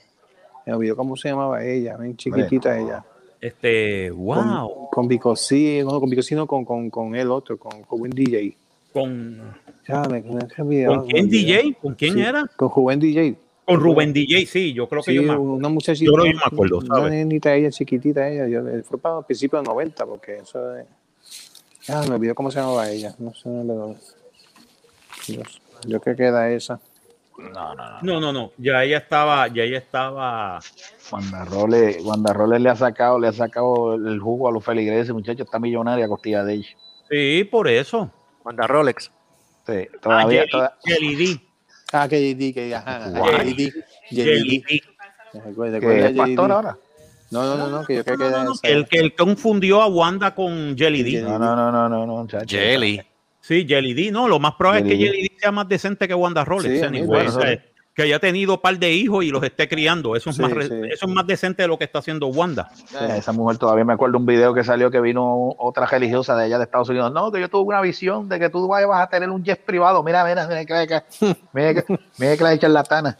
Me 0.66 0.74
olvidó 0.74 0.97
cómo 0.97 1.16
se 1.16 1.28
llamaba 1.28 1.64
ella, 1.64 1.97
bien 1.97 2.16
chiquitita 2.16 2.78
ella. 2.78 3.05
Este, 3.41 4.11
wow. 4.11 4.35
Con, 4.35 4.87
con 4.91 5.09
Bicocino, 5.09 6.01
con 6.01 6.09
Bicocino, 6.09 6.47
con, 6.47 6.64
con, 6.64 6.89
con 6.89 7.14
el 7.14 7.30
otro, 7.30 7.59
con, 7.59 7.82
con 7.82 8.09
DJ. 8.09 8.57
Con. 8.93 9.55
Ya, 9.87 10.03
me, 10.05 10.22
me 10.22 10.87
¿Con 10.87 11.07
quién 11.07 11.28
DJ? 11.28 11.76
¿Con 11.80 11.95
quién 11.95 12.14
sí, 12.14 12.20
era? 12.20 12.47
Con 12.57 12.68
Juven 12.70 12.99
DJ. 13.01 13.37
Con 13.64 13.80
Rubén 13.80 14.12
DJ, 14.12 14.45
sí, 14.47 14.74
yo 14.74 14.87
creo 14.89 15.03
que 15.03 15.12
sí, 15.12 15.16
yo 15.16 15.22
me 15.22 15.37
Una 15.39 15.70
muchachita. 15.70 16.11
Yo 16.11 16.16
no 16.16 16.24
me 16.24 16.32
acuerdo. 16.45 16.78
Una 16.78 17.09
nenita 17.09 17.55
ella, 17.55 17.70
chiquitita 17.70 18.28
ella. 18.28 18.47
Yo, 18.47 18.62
fue 18.85 18.99
para 18.99 19.20
el 19.20 19.24
principio 19.24 19.59
de 19.59 19.64
los 19.64 19.74
90, 19.74 20.07
porque 20.07 20.37
eso 20.37 20.62
de... 20.68 20.85
Ya, 21.87 22.03
me 22.03 22.14
olvidó 22.14 22.35
cómo 22.35 22.51
se 22.51 22.61
llamaba 22.61 22.91
ella. 22.91 23.14
No 23.18 23.32
sé, 23.32 23.45
pero... 23.45 23.97
Dios, 25.26 25.62
yo 25.87 26.01
que 26.01 26.14
queda 26.14 26.51
esa. 26.51 26.78
No, 27.39 27.74
no, 27.74 27.74
no. 27.74 28.03
No, 28.03 28.20
no, 28.20 28.32
no. 28.32 28.53
Ya 28.59 28.85
ella 28.85 28.99
estaba, 28.99 29.49
ya 29.49 29.64
ella 29.64 29.78
estaba. 29.78 30.61
Wanda 31.11 31.45
Roles, 31.45 32.03
Wanda 32.05 32.32
Roles 32.32 32.61
le 32.61 32.70
ha 32.70 32.76
sacado, 32.76 33.18
le 33.18 33.28
ha 33.28 33.32
sacado 33.32 33.95
el 33.95 34.20
jugo 34.20 34.49
a 34.49 34.53
los 34.53 34.64
feligreses, 34.64 35.12
muchachos, 35.12 35.47
está 35.47 35.59
millonaria 35.59 36.05
a 36.05 36.09
costilla 36.09 36.45
de 36.45 36.55
ella. 36.55 36.68
Sí, 37.11 37.45
por 37.51 37.68
eso. 37.68 38.11
Wanda 38.45 38.66
Rolex. 38.66 39.11
Sí, 39.66 39.89
todavía. 40.01 40.43
Ah, 40.43 40.51
toda... 40.51 40.78
Jelly 40.85 41.14
D. 41.16 41.41
Ah, 41.93 42.09
Jelly 42.09 42.35
D, 42.35 42.55
que 42.55 42.74
ajá. 42.74 43.11
Jelly 43.11 43.55
D. 43.55 43.72
Jelly 44.11 44.64
D. 44.68 44.82
¿Qué 45.80 46.07
es 46.07 46.16
pastor 46.16 46.53
ahora? 46.53 46.78
No, 47.30 47.43
no, 47.43 47.57
no, 47.57 47.68
no, 47.68 47.85
que 47.85 47.97
yo 47.97 48.05
creo 48.05 48.18
que 48.18 48.30
no, 48.30 48.45
no, 48.45 48.53
el 48.62 48.87
que 48.87 48.99
el 48.99 49.14
confundió 49.16 49.82
a 49.82 49.89
Wanda 49.89 50.35
con 50.35 50.76
Jelly 50.76 51.03
D. 51.03 51.22
No, 51.22 51.39
no, 51.39 51.57
no, 51.57 51.72
no, 51.72 51.89
no, 51.89 52.07
no 52.07 52.26
Jelly. 52.47 53.03
Sí, 53.45 53.66
Jelly 53.68 53.92
D, 53.92 54.11
no, 54.11 54.26
lo 54.26 54.38
más 54.38 54.55
probable 54.55 54.84
Jelly 54.84 54.95
es 54.95 54.99
que 54.99 55.07
Jelly 55.07 55.28
D 55.28 55.36
sea 55.38 55.53
más 55.53 55.68
decente 55.68 56.09
que 56.09 56.14
Wanda 56.14 56.47
Rolex. 56.47 56.78
Sí, 56.78 56.82
anyway, 56.82 57.07
bueno, 57.07 57.28
o 57.28 57.40
sea, 57.42 57.62
que 57.95 58.03
haya 58.03 58.18
tenido 58.18 58.55
un 58.55 58.61
par 58.62 58.78
de 58.78 58.90
hijos 58.90 59.22
y 59.22 59.28
los 59.28 59.42
esté 59.42 59.68
criando. 59.68 60.16
Eso 60.16 60.30
es, 60.30 60.36
sí, 60.36 60.42
más, 60.42 60.51
sí. 60.53 60.72
eso 60.90 61.07
es 61.07 61.12
más 61.12 61.26
decente 61.26 61.61
de 61.61 61.68
lo 61.68 61.76
que 61.76 61.84
está 61.84 61.99
haciendo 61.99 62.28
Wanda. 62.28 62.70
esa 63.14 63.32
mujer 63.32 63.59
todavía 63.59 63.84
me 63.84 63.92
acuerdo 63.92 64.16
un 64.16 64.24
video 64.24 64.55
que 64.55 64.64
salió 64.64 64.90
que 64.90 64.99
vino 64.99 65.55
otra 65.59 65.84
religiosa 65.84 66.34
de 66.36 66.45
allá 66.45 66.57
de 66.57 66.64
Estados 66.64 66.88
Unidos. 66.88 67.12
No, 67.12 67.30
que 67.30 67.38
yo 67.38 67.51
tuve 67.51 67.64
una 67.64 67.82
visión 67.82 68.30
de 68.30 68.38
que 68.38 68.49
tú 68.49 68.66
vas 68.66 68.82
a 68.90 69.09
tener 69.09 69.28
un 69.28 69.45
jet 69.45 69.62
privado. 69.62 70.03
Mira, 70.03 70.24
mira, 70.24 70.49
mira, 70.49 70.64
mira, 70.64 71.05
mira, 71.20 71.45
mira, 71.53 71.84
mira 72.16 72.36
que 72.38 72.45
la 72.45 72.59
charlatana. 72.59 73.18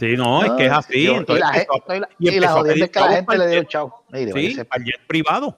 Sí, 0.00 0.16
no, 0.16 0.44
es 0.44 0.50
que 0.52 0.66
es 0.66 0.72
así. 0.72 1.04
Yo, 1.04 1.16
entonces, 1.16 1.44
y 1.44 1.48
la, 1.48 1.60
empezó, 1.60 1.94
y 1.94 2.00
la, 2.00 2.08
y 2.18 2.28
y 2.28 2.40
la 2.40 2.48
jodienda 2.50 2.84
es 2.84 2.90
que 2.90 3.00
la 3.00 3.08
gente 3.08 3.38
le 3.38 3.46
dio 3.48 3.62
chao. 3.64 4.04
Sí, 4.12 4.56
al 4.68 4.84
jet 4.84 5.06
privado. 5.06 5.56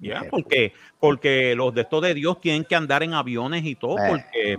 Ya, 0.00 0.24
porque, 0.30 0.72
porque 1.00 1.54
los 1.56 1.74
de 1.74 1.80
estos 1.80 2.02
de 2.02 2.14
Dios 2.14 2.40
tienen 2.40 2.64
que 2.64 2.76
andar 2.76 3.02
en 3.02 3.14
aviones 3.14 3.64
y 3.64 3.74
todo, 3.74 3.96
porque 3.96 4.58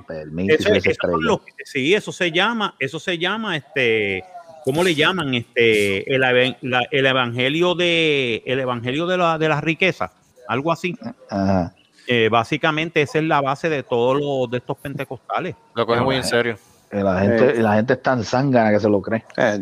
eso, 0.49 0.73
eso 0.73 1.07
lo, 1.17 1.41
sí, 1.63 1.93
eso 1.93 2.11
se 2.11 2.31
llama, 2.31 2.75
eso 2.77 2.99
se 2.99 3.17
llama 3.17 3.55
este, 3.55 4.23
¿cómo 4.65 4.83
le 4.83 4.95
llaman? 4.95 5.33
Este, 5.33 6.13
el, 6.13 6.21
la, 6.61 6.81
el 6.91 7.05
evangelio 7.05 7.73
de, 7.73 8.43
el 8.45 8.59
evangelio 8.59 9.07
de 9.07 9.17
la, 9.17 9.37
de 9.37 9.47
la 9.47 9.61
riqueza, 9.61 10.11
algo 10.47 10.73
así. 10.73 10.97
Ajá. 11.29 11.73
Eh, 12.11 12.27
básicamente 12.27 13.03
esa 13.03 13.19
es 13.19 13.25
la 13.25 13.39
base 13.39 13.69
de 13.69 13.83
todos 13.83 14.19
los 14.19 14.49
de 14.49 14.57
estos 14.57 14.75
pentecostales. 14.77 15.55
Lo 15.75 15.85
cogen 15.85 16.03
muy 16.03 16.15
en 16.15 16.23
serio. 16.23 16.57
La 16.91 17.19
gente, 17.19 17.51
eh, 17.51 17.61
la 17.61 17.75
gente 17.75 17.93
es 17.93 18.01
tan 18.01 18.23
zángana 18.23 18.71
que 18.71 18.79
se 18.79 18.89
lo 18.89 19.01
cree. 19.01 19.23
Eh, 19.37 19.59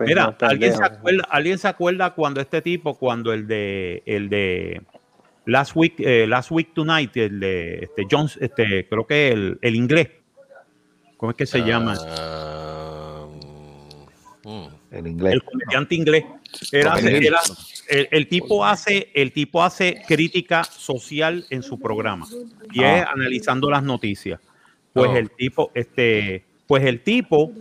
Mira, 0.00 0.36
¿alguien 0.40 0.72
se, 0.74 0.84
acuerda, 0.84 1.24
¿alguien 1.30 1.58
se 1.58 1.68
acuerda 1.68 2.10
cuando 2.14 2.40
este 2.40 2.60
tipo, 2.60 2.98
cuando 2.98 3.32
el 3.32 3.46
de 3.46 4.02
el 4.04 4.28
de 4.28 4.82
Last 5.46 5.72
Week, 5.76 5.94
eh, 5.98 6.26
Last 6.26 6.50
Week 6.50 6.74
Tonight, 6.74 7.16
el 7.16 7.38
de 7.38 7.78
este 7.84 8.06
Jones, 8.10 8.36
este, 8.40 8.88
creo 8.88 9.06
que 9.06 9.28
el, 9.28 9.58
el 9.62 9.76
inglés. 9.76 10.08
¿Cómo 11.16 11.30
es 11.30 11.36
que 11.36 11.46
se 11.46 11.60
uh, 11.60 11.64
llama? 11.64 11.94
Um, 14.44 14.68
el 14.90 15.06
inglés. 15.06 15.34
El 15.34 15.44
comediante 15.44 15.94
inglés. 15.94 16.24
Era, 16.72 16.98
era, 16.98 17.40
el, 17.88 18.08
el, 18.10 18.28
tipo 18.28 18.64
hace, 18.64 19.10
el 19.14 19.32
tipo 19.32 19.62
hace 19.62 20.02
crítica 20.06 20.64
social 20.64 21.44
en 21.50 21.62
su 21.62 21.78
programa 21.78 22.26
y 22.72 22.82
ah. 22.82 22.98
es 22.98 23.06
analizando 23.06 23.70
las 23.70 23.84
noticias. 23.84 24.40
Pues 24.92 25.10
oh. 25.10 25.16
el 25.16 25.30
tipo, 25.30 25.70
este, 25.74 26.44
pues 26.66 26.84
el 26.84 27.02
tipo 27.02 27.52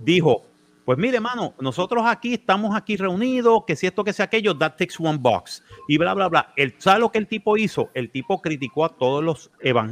dijo, 0.00 0.44
pues 0.84 0.98
mire, 0.98 1.16
hermano, 1.16 1.54
nosotros 1.60 2.02
aquí 2.06 2.34
estamos 2.34 2.76
aquí 2.76 2.96
reunidos, 2.96 3.64
que 3.66 3.76
si 3.76 3.86
esto, 3.86 4.02
que 4.02 4.12
sea 4.12 4.24
aquello, 4.24 4.56
that 4.58 4.72
takes 4.76 4.94
one 4.98 5.18
box. 5.18 5.62
Y 5.86 5.96
bla, 5.96 6.12
bla, 6.14 6.28
bla. 6.28 6.52
El, 6.56 6.74
¿Sabe 6.78 7.00
lo 7.00 7.12
que 7.12 7.18
el 7.18 7.28
tipo 7.28 7.56
hizo? 7.56 7.90
El 7.94 8.10
tipo 8.10 8.42
criticó 8.42 8.84
a 8.84 8.88
todos 8.96 9.22
los, 9.22 9.50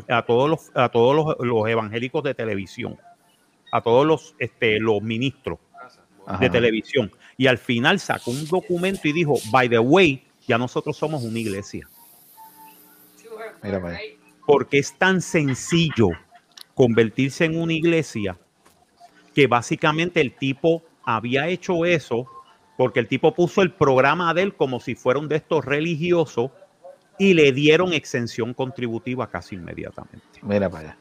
a 0.08 0.22
todos 0.22 0.50
los, 0.50 0.70
a 0.74 0.88
todos 0.88 1.14
los, 1.14 1.36
los 1.46 1.68
evangélicos 1.68 2.24
de 2.24 2.34
televisión, 2.34 2.98
a 3.70 3.80
todos 3.82 4.04
los, 4.04 4.34
este, 4.40 4.80
los 4.80 5.00
ministros 5.00 5.60
Ajá. 6.26 6.38
de 6.38 6.50
televisión. 6.50 7.12
Y 7.36 7.46
al 7.46 7.58
final 7.58 8.00
sacó 8.00 8.32
un 8.32 8.46
documento 8.48 9.06
y 9.06 9.12
dijo, 9.12 9.34
by 9.52 9.68
the 9.68 9.78
way, 9.78 10.24
ya 10.46 10.58
nosotros 10.58 10.96
somos 10.96 11.22
una 11.22 11.38
iglesia. 11.38 11.88
Mira, 13.62 13.80
Porque 14.44 14.78
es 14.78 14.92
tan 14.98 15.20
sencillo 15.20 16.08
convertirse 16.80 17.44
en 17.44 17.60
una 17.60 17.74
iglesia 17.74 18.38
que 19.34 19.46
básicamente 19.46 20.22
el 20.22 20.32
tipo 20.32 20.82
había 21.04 21.46
hecho 21.46 21.84
eso 21.84 22.26
porque 22.78 23.00
el 23.00 23.06
tipo 23.06 23.34
puso 23.34 23.60
el 23.60 23.70
programa 23.70 24.32
de 24.32 24.44
él 24.44 24.54
como 24.54 24.80
si 24.80 24.94
fuera 24.94 25.20
un 25.20 25.28
de 25.28 25.36
estos 25.36 25.62
religiosos 25.62 26.52
y 27.18 27.34
le 27.34 27.52
dieron 27.52 27.92
exención 27.92 28.54
contributiva 28.54 29.28
casi 29.28 29.56
inmediatamente. 29.56 30.24
Mira 30.40 30.70
para 30.70 30.88
allá. 30.88 30.98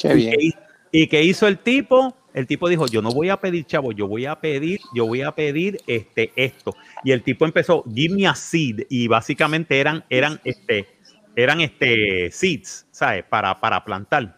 Qué 0.00 0.14
bien. 0.14 0.34
¿Y, 0.36 0.50
qué, 0.50 0.58
¿Y 0.90 1.06
qué 1.06 1.22
hizo 1.22 1.46
el 1.46 1.58
tipo? 1.58 2.16
el 2.34 2.48
tipo 2.48 2.68
dijo, 2.68 2.88
yo 2.88 3.00
no 3.00 3.12
voy 3.12 3.28
a 3.28 3.36
pedir 3.36 3.66
chavo, 3.66 3.92
yo 3.92 4.08
voy 4.08 4.26
a 4.26 4.34
pedir, 4.40 4.80
yo 4.92 5.06
voy 5.06 5.22
a 5.22 5.30
pedir 5.30 5.78
este, 5.86 6.32
esto. 6.34 6.74
Y 7.04 7.12
el 7.12 7.22
tipo 7.22 7.44
empezó, 7.44 7.84
give 7.84 8.16
me 8.16 8.26
a 8.26 8.34
seed, 8.34 8.80
y 8.90 9.06
básicamente 9.06 9.78
eran, 9.78 10.04
eran, 10.10 10.40
este, 10.42 10.88
eran 11.36 11.60
este 11.60 12.32
seeds, 12.32 12.88
¿sabes? 12.90 13.22
Para, 13.24 13.60
para 13.60 13.84
plantar. 13.84 14.36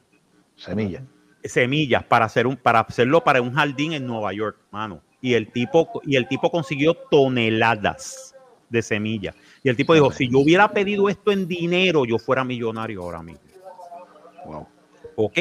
Semillas. 0.58 1.02
Semillas, 1.44 2.04
para 2.04 2.26
hacer 2.26 2.46
un, 2.46 2.56
para 2.56 2.80
hacerlo 2.80 3.22
para 3.22 3.40
un 3.40 3.54
jardín 3.54 3.92
en 3.92 4.06
Nueva 4.06 4.32
York, 4.32 4.58
mano. 4.70 5.00
Y 5.20 5.34
el 5.34 5.50
tipo, 5.50 5.88
y 6.04 6.16
el 6.16 6.28
tipo 6.28 6.50
consiguió 6.50 6.94
toneladas 6.94 8.34
de 8.68 8.82
semillas. 8.82 9.34
Y 9.62 9.68
el 9.68 9.76
tipo 9.76 9.94
dijo, 9.94 10.12
si 10.12 10.30
yo 10.30 10.40
hubiera 10.40 10.68
pedido 10.68 11.08
esto 11.08 11.32
en 11.32 11.48
dinero, 11.48 12.04
yo 12.04 12.18
fuera 12.18 12.44
millonario 12.44 13.02
ahora 13.02 13.22
mismo. 13.22 13.40
Wow. 14.44 14.66
Ok. 15.16 15.38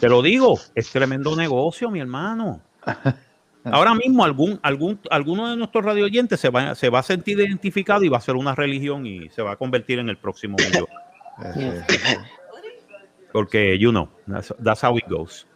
Te 0.00 0.08
lo 0.08 0.20
digo, 0.22 0.58
es 0.74 0.90
tremendo 0.90 1.34
negocio, 1.34 1.90
mi 1.90 2.00
hermano. 2.00 2.60
Ahora 3.64 3.94
mismo 3.96 4.24
algún, 4.24 4.60
algún, 4.62 5.00
alguno 5.10 5.50
de 5.50 5.56
nuestros 5.56 5.84
radio 5.84 6.04
oyentes 6.04 6.38
se 6.38 6.50
va, 6.50 6.76
se 6.76 6.88
va 6.88 7.00
a 7.00 7.02
sentir 7.02 7.40
identificado 7.40 8.04
y 8.04 8.08
va 8.08 8.18
a 8.18 8.20
ser 8.20 8.36
una 8.36 8.54
religión 8.54 9.04
y 9.06 9.28
se 9.30 9.42
va 9.42 9.52
a 9.52 9.56
convertir 9.56 9.98
en 9.98 10.08
el 10.08 10.18
próximo 10.18 10.56
millón. 10.64 10.86
Porque, 13.36 13.78
you 13.78 13.90
know, 13.90 14.08
that's, 14.64 14.82
how 14.82 14.96
it 14.96 15.04
goes. 15.10 15.46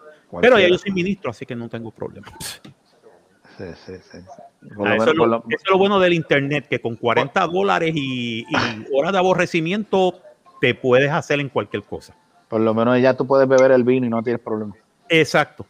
Pero 0.43 0.59
ya 0.59 0.69
yo 0.69 0.77
soy 0.77 0.93
ministro, 0.93 1.31
así 1.31 1.47
que 1.47 1.57
no 1.57 1.67
tengo 1.67 1.91
problema. 1.91 2.27
Sí, 3.57 3.65
sí, 3.87 3.95
sí. 4.03 4.19
Ah, 4.85 4.97
eso, 4.97 5.13
es 5.13 5.17
lo, 5.17 5.79
bueno 5.79 5.99
del 5.99 6.13
internet, 6.13 6.67
que 6.69 6.79
con 6.79 6.97
40 6.97 7.47
dólares 7.47 7.93
y, 7.95 8.45
horas 8.93 9.13
de 9.13 9.19
aborrecimiento 9.19 10.21
te 10.61 10.75
puedes 10.75 11.11
hacer 11.11 11.41
en 11.41 11.49
cualquier 11.49 11.85
cosa. 11.85 12.15
Por 12.49 12.61
lo 12.61 12.75
menos 12.75 13.01
ya 13.01 13.17
tú 13.17 13.27
puedes 13.27 13.49
beber 13.49 13.71
el 13.71 13.83
vino 13.83 14.05
y 14.05 14.11
no 14.11 14.23
tienes 14.23 14.43
problema. 14.43 14.75
Exacto. 15.09 15.65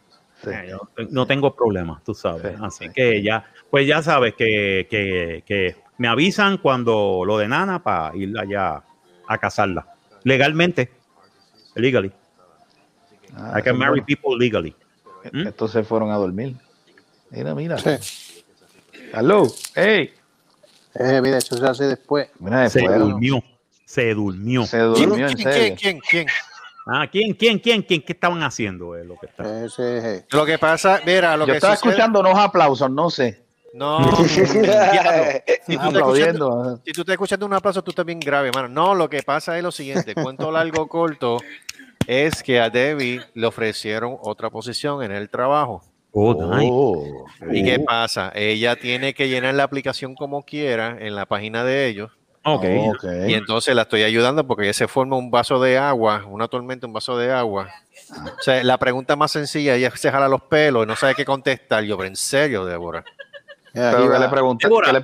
Eh, 0.45 0.73
no 1.11 1.25
tengo 1.25 1.55
problema, 1.55 2.01
tú 2.03 2.13
sabes. 2.13 2.59
Así 2.59 2.89
que 2.89 3.23
ya, 3.23 3.45
pues 3.69 3.87
ya 3.87 4.01
sabes 4.01 4.33
que, 4.33 4.85
que, 4.89 5.77
me 5.97 6.09
avisan 6.09 6.57
cuando 6.57 7.23
lo 7.25 7.37
de 7.37 7.47
Nana 7.47 7.81
para 7.81 8.13
ir 8.17 8.37
allá 8.37 8.83
a 9.27 9.37
casarla. 9.37 9.87
Legalmente. 10.25 11.00
Legally. 11.75 12.11
Ah, 13.35 13.57
I 13.57 13.61
can 13.61 13.77
marry 13.77 14.01
people 14.01 14.37
legally. 14.37 14.75
¿Mm? 15.31 15.47
Entonces 15.47 15.87
fueron 15.87 16.11
a 16.11 16.15
dormir. 16.15 16.55
Mira, 17.29 17.55
mira. 17.55 17.77
Aló, 19.13 19.47
hey. 19.75 20.13
Eh, 20.95 21.21
mira, 21.21 21.37
eso 21.37 21.57
se 21.57 21.65
hace 21.65 21.85
después. 21.85 22.29
se 22.69 22.81
durmió. 22.81 23.43
Se 23.85 24.13
durmió. 24.13 24.65
Se 24.65 24.79
durmió, 24.79 25.27
¿Quién, 25.27 25.51
¿quién, 25.51 25.75
quién, 25.75 25.99
quién? 25.99 26.27
Ah, 26.87 27.07
¿quién, 27.09 27.33
quién, 27.33 27.59
quién, 27.59 27.83
quién? 27.83 28.01
¿Qué 28.01 28.13
estaban 28.13 28.41
haciendo? 28.41 28.95
Eh, 28.97 29.05
lo, 29.05 29.15
que 29.17 29.27
Ese, 29.65 30.25
lo 30.31 30.45
que 30.45 30.57
pasa, 30.57 30.99
mira, 31.05 31.37
lo 31.37 31.45
Yo 31.45 31.53
que 31.53 31.57
estaba 31.57 31.73
escuchando 31.75 32.19
unos 32.19 32.37
aplausos, 32.37 32.89
no 32.89 33.09
sé. 33.09 33.45
No, 33.73 33.99
si, 34.27 35.77
tú 35.77 35.97
escuchando, 35.97 36.81
si 36.85 36.91
tú 36.91 37.01
estás 37.01 37.13
escuchando 37.13 37.45
un 37.45 37.53
aplauso, 37.53 37.81
tú 37.83 37.91
estás 37.91 38.05
bien 38.05 38.19
grave, 38.19 38.49
hermano. 38.49 38.67
No, 38.67 38.95
lo 38.95 39.09
que 39.09 39.23
pasa 39.23 39.57
es 39.57 39.63
lo 39.63 39.71
siguiente, 39.71 40.13
cuento 40.13 40.51
largo 40.51 40.87
corto, 40.87 41.39
es 42.07 42.43
que 42.43 42.59
a 42.59 42.69
Debbie 42.69 43.21
le 43.33 43.47
ofrecieron 43.47 44.17
otra 44.21 44.49
posición 44.49 45.03
en 45.03 45.11
el 45.11 45.29
trabajo. 45.29 45.83
Oh, 46.13 46.35
oh. 46.37 47.25
¿Y 47.51 47.63
qué 47.63 47.79
pasa? 47.79 48.33
Ella 48.35 48.75
tiene 48.75 49.13
que 49.13 49.29
llenar 49.29 49.53
la 49.53 49.63
aplicación 49.63 50.13
como 50.15 50.43
quiera 50.43 50.97
en 50.99 51.15
la 51.15 51.25
página 51.25 51.63
de 51.63 51.87
ellos. 51.87 52.11
Okay. 52.43 52.91
Y 53.27 53.35
entonces 53.35 53.75
la 53.75 53.83
estoy 53.83 54.01
ayudando 54.01 54.45
porque 54.47 54.63
ella 54.63 54.73
se 54.73 54.87
forma 54.87 55.15
un 55.15 55.29
vaso 55.29 55.61
de 55.61 55.77
agua, 55.77 56.25
una 56.27 56.47
tormenta, 56.47 56.87
un 56.87 56.93
vaso 56.93 57.15
de 57.17 57.31
agua. 57.31 57.69
O 58.09 58.41
sea, 58.41 58.63
la 58.63 58.79
pregunta 58.79 59.15
más 59.15 59.31
sencilla, 59.31 59.75
ella 59.75 59.91
se 59.95 60.11
jala 60.11 60.27
los 60.27 60.41
pelos 60.41 60.83
y 60.83 60.87
no 60.87 60.95
sabe 60.95 61.13
qué 61.13 61.23
contestar. 61.23 61.83
Yo, 61.83 61.97
pero 61.97 62.07
en 62.07 62.15
serio, 62.15 62.65
Débora. 62.65 63.05
Pero 63.73 64.11
¿qué 64.11 64.19
le, 64.19 64.29
pregunta, 64.29 64.67
¿qué 64.67 64.93
le, 64.93 65.01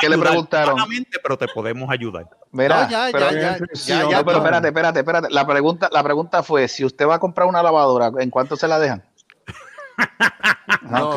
¿qué 0.00 0.08
le, 0.08 0.18
preguntaron? 0.18 0.76
Pero 1.22 1.36
te 1.36 1.48
podemos 1.48 1.90
ayudar. 1.90 2.28
Mira, 2.52 2.88
ya, 2.88 3.08
pero, 3.10 3.30
ya, 3.32 3.58
ya, 3.58 4.08
ya, 4.08 4.24
pero 4.24 4.38
espérate, 4.38 4.68
espérate, 4.68 4.98
espérate. 5.00 5.30
La 5.30 5.44
pregunta, 5.44 5.88
la 5.90 6.02
pregunta 6.04 6.42
fue, 6.44 6.68
si 6.68 6.84
usted 6.84 7.08
va 7.08 7.16
a 7.16 7.18
comprar 7.18 7.48
una 7.48 7.62
lavadora, 7.62 8.12
¿en 8.18 8.30
cuánto 8.30 8.56
se 8.56 8.68
la 8.68 8.78
dejan? 8.78 9.02
No, 10.82 11.16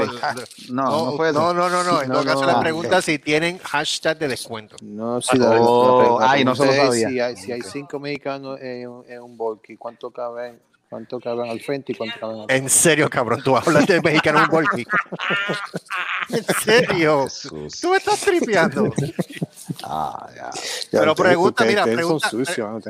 no, 0.70 1.04
no, 1.34 1.54
no, 1.54 1.70
no, 1.70 1.84
no, 1.84 2.02
En 2.02 2.12
todo 2.12 2.24
caso, 2.24 2.46
le 2.46 2.56
pregunta 2.62 3.02
si 3.02 3.20
tienen 3.20 3.58
hashtag 3.60 4.18
de 4.18 4.28
descuento. 4.28 4.76
No, 4.82 5.22
si 5.22 5.38
la, 5.38 5.60
oh, 5.60 6.20
ay, 6.22 6.46
no 6.46 6.56
se 6.56 6.66
lo 6.66 6.74
sabía. 6.74 7.10
Si 7.10 7.20
hay, 7.20 7.36
si 7.36 7.52
hay 7.52 7.62
cinco 7.62 8.00
mexicanos 8.00 8.60
en, 8.62 9.04
en 9.08 9.22
un 9.22 9.36
bolky, 9.36 9.76
¿cuánto 9.76 10.12
caben? 10.12 10.60
¿Cuánto 10.90 11.20
caben 11.20 11.50
al 11.50 11.60
frente 11.60 11.92
y 11.92 11.96
cuánto 11.96 12.18
caben 12.18 12.40
al 12.42 12.46
En 12.50 12.70
serio, 12.70 13.10
cabrón, 13.10 13.42
tú 13.44 13.58
hablas 13.58 13.86
de 13.88 14.02
mexicano 14.02 14.40
en 14.40 14.44
un 14.46 14.50
bolky. 14.50 14.86
en 16.30 16.44
serio. 16.64 17.28
Tú 17.82 17.90
me 17.90 17.98
estás 17.98 18.22
tripeando. 18.22 18.94
Ah, 19.84 20.30
ya. 20.36 20.50
Pero 20.92 21.14
pregunta, 21.14 21.66
mira, 21.66 21.84
pregunta. 21.84 22.30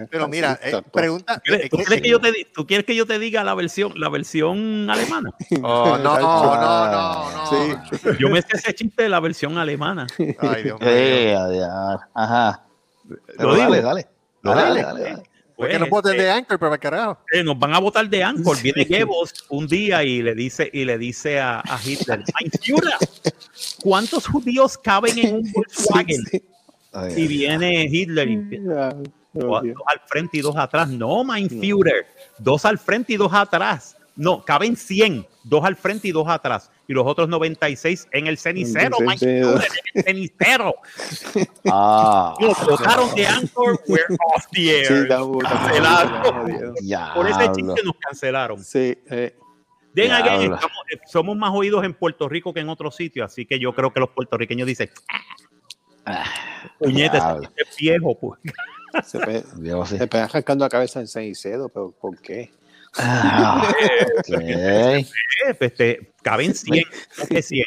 pero 0.10 0.28
mira, 0.28 0.60
eh, 0.64 0.82
pregunta. 0.92 1.36
¿Tú 1.36 1.78
quieres, 1.78 2.02
que 2.02 2.10
yo 2.10 2.20
te, 2.20 2.48
¿Tú 2.54 2.68
quieres 2.68 2.86
que 2.86 2.96
yo 2.96 3.06
te 3.06 3.20
diga 3.20 3.44
la 3.44 3.56
versión, 3.56 3.94
la 4.00 4.10
versión 4.10 4.90
alemana? 4.90 5.32
Oh, 5.64 5.98
no, 5.98 6.20
no, 6.20 6.56
no, 6.56 7.32
no. 7.32 7.46
Sí. 7.48 8.14
Yo 8.20 8.30
me 8.30 8.42
sé 8.42 8.50
ese 8.54 8.76
chiste 8.76 9.04
de 9.04 9.10
la 9.10 9.20
versión 9.20 9.58
alemana. 9.58 10.08
Ay, 10.40 10.64
Dios 10.64 10.80
mío. 10.80 10.90
Eh, 10.90 11.36
ajá. 12.14 12.64
Lo 13.40 13.56
digo. 13.56 13.70
Dale, 13.70 13.82
dale. 13.82 14.08
Dale, 14.44 14.82
dale, 14.82 15.02
dale. 15.02 15.24
Pues, 15.58 15.72
Porque 15.72 15.80
no 15.80 15.88
voten 15.88 16.18
de 16.18 16.30
Anchor, 16.30 16.60
pero 16.60 16.80
carajo. 16.80 17.18
Eh, 17.32 17.44
nos 17.44 17.58
van 17.58 17.74
a 17.74 17.80
votar 17.80 18.08
de 18.08 18.24
Anchor. 18.24 18.62
Viene 18.62 18.86
Goebbels 18.86 19.34
un 19.50 19.66
día 19.68 20.04
y 20.04 20.22
le 20.22 20.36
dice, 20.36 20.70
y 20.72 20.86
le 20.86 21.00
dice 21.00 21.40
a, 21.40 21.62
a 21.62 21.80
Hitler, 21.84 22.24
¿cuántos 23.82 24.28
judíos 24.28 24.78
caben 24.78 25.18
en 25.18 25.36
un 25.38 25.52
Volkswagen? 25.52 26.24
y 27.16 27.28
viene 27.28 27.88
Hitler 27.92 28.30
y 28.30 28.60
dos 29.34 29.64
al 29.88 30.00
frente 30.06 30.38
y 30.38 30.42
dos 30.42 30.56
atrás. 30.56 30.90
No, 30.90 31.24
mein 31.24 31.50
Führer, 31.50 32.06
dos 32.38 32.64
al 32.64 32.78
frente 32.78 33.14
y 33.14 33.18
dos 33.18 33.34
atrás. 33.34 33.98
No, 34.16 34.46
caben 34.46 34.76
100, 34.76 35.26
dos 35.44 35.66
al 35.66 35.76
frente 35.76 36.08
y 36.08 36.12
dos 36.12 36.28
atrás. 36.28 36.70
Y 36.88 36.94
los 36.94 37.06
otros 37.06 37.28
96 37.28 38.08
en 38.12 38.28
el 38.28 38.38
cenicero, 38.38 38.98
mein 39.02 39.20
Führer, 39.20 39.68
en 39.94 39.98
el 39.98 40.04
cenicero. 40.04 40.76
Ah. 41.70 42.34
Los 42.40 42.66
votaron 42.66 43.14
de 43.14 43.28
Anchor, 43.28 43.78
we're 43.88 44.06
off 44.34 44.46
the 44.52 44.80
air. 44.80 44.88
Sí, 44.88 45.08
cancelaron. 45.42 46.74
Por 47.14 47.28
ese 47.28 47.52
chiste 47.52 47.84
nos 47.84 47.96
cancelaron. 48.00 48.64
Sí, 48.64 48.98
eh. 49.10 49.36
again, 50.12 50.54
eh, 50.54 50.98
somos 51.08 51.36
más 51.36 51.52
oídos 51.54 51.84
en 51.84 51.94
Puerto 51.94 52.30
Rico 52.30 52.54
que 52.54 52.62
en 52.62 52.70
otros 52.70 52.96
sitios, 52.96 53.30
así 53.30 53.46
que 53.46 53.60
yo 53.60 53.74
creo 53.74 53.92
que 53.92 54.00
los 54.00 54.10
puertorriqueños 54.12 54.66
dicen, 54.66 54.90
ah, 56.06 56.24
Puñete, 56.80 57.18
es 57.18 57.76
viejo, 57.78 58.18
pues. 58.18 58.40
Se, 59.06 59.20
pe 59.20 59.44
se 59.86 60.18
arrancando 60.18 60.64
la 60.64 60.70
cabeza 60.70 61.02
en 61.02 61.08
cenicero, 61.08 61.68
pero 61.68 61.92
¿por 61.92 62.18
qué? 62.22 62.52
Ah, 62.98 63.74
okay. 64.28 65.06
este, 65.60 66.14
caben 66.22 66.54
100, 66.54 66.84
¿qué 67.30 67.42
100? 67.42 67.66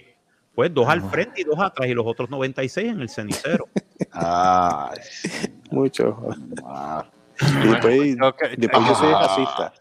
Pues 0.55 0.75
dos 0.75 0.89
al 0.89 1.09
frente 1.09 1.41
y 1.41 1.45
dos 1.45 1.59
atrás 1.59 1.89
y 1.89 1.95
los 1.95 2.07
otros 2.07 2.29
96 2.29 2.89
en 2.89 3.01
el 3.01 3.09
cenicero. 3.09 3.69
Ah, 4.13 4.93
Mucho. 5.71 6.19
Y 7.41 7.69
después, 7.69 8.17
después 8.59 8.89
yo 8.89 8.95
soy 8.95 9.13
racista. 9.13 9.73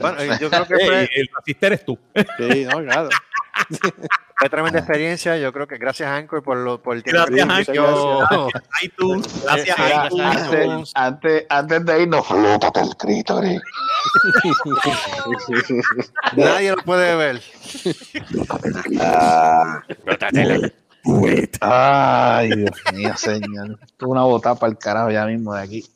Bueno, 0.00 0.38
yo 0.40 0.50
creo 0.50 0.66
que 0.66 0.86
fue... 0.86 1.08
el 1.14 1.28
racista 1.32 1.66
eres 1.68 1.84
tú. 1.84 1.98
Sí, 2.38 2.64
no, 2.64 2.82
claro. 2.82 3.08
Fue 4.38 4.50
tremenda 4.50 4.78
experiencia. 4.78 5.38
Yo 5.38 5.52
creo 5.52 5.66
que 5.66 5.78
gracias 5.78 6.08
a 6.08 6.16
Anchor 6.16 6.42
por, 6.42 6.58
lo, 6.58 6.82
por 6.82 6.96
el 6.96 7.02
tiempo. 7.02 7.24
Gracias, 7.26 7.68
Anchor. 7.68 8.26
Gracias, 8.28 8.62
iTunes. 8.82 9.42
Gracias, 9.42 9.78
iTunes. 10.12 10.92
Antes, 10.94 11.46
antes, 11.48 11.84
de 11.86 12.02
irnos, 12.02 12.26
flótate 12.26 12.80
el 12.80 12.96
clítoris. 12.96 13.60
Nadie 16.36 16.72
lo 16.72 16.82
puede 16.82 17.16
ver. 17.16 17.42
Ay, 21.60 22.50
Dios 22.50 22.76
mío, 22.92 23.16
señor. 23.16 23.78
Tuve 23.96 24.10
una 24.10 24.24
botada 24.24 24.56
para 24.56 24.72
el 24.72 24.78
carajo 24.78 25.10
ya 25.10 25.24
mismo 25.24 25.54
de 25.54 25.62
aquí. 25.62 25.95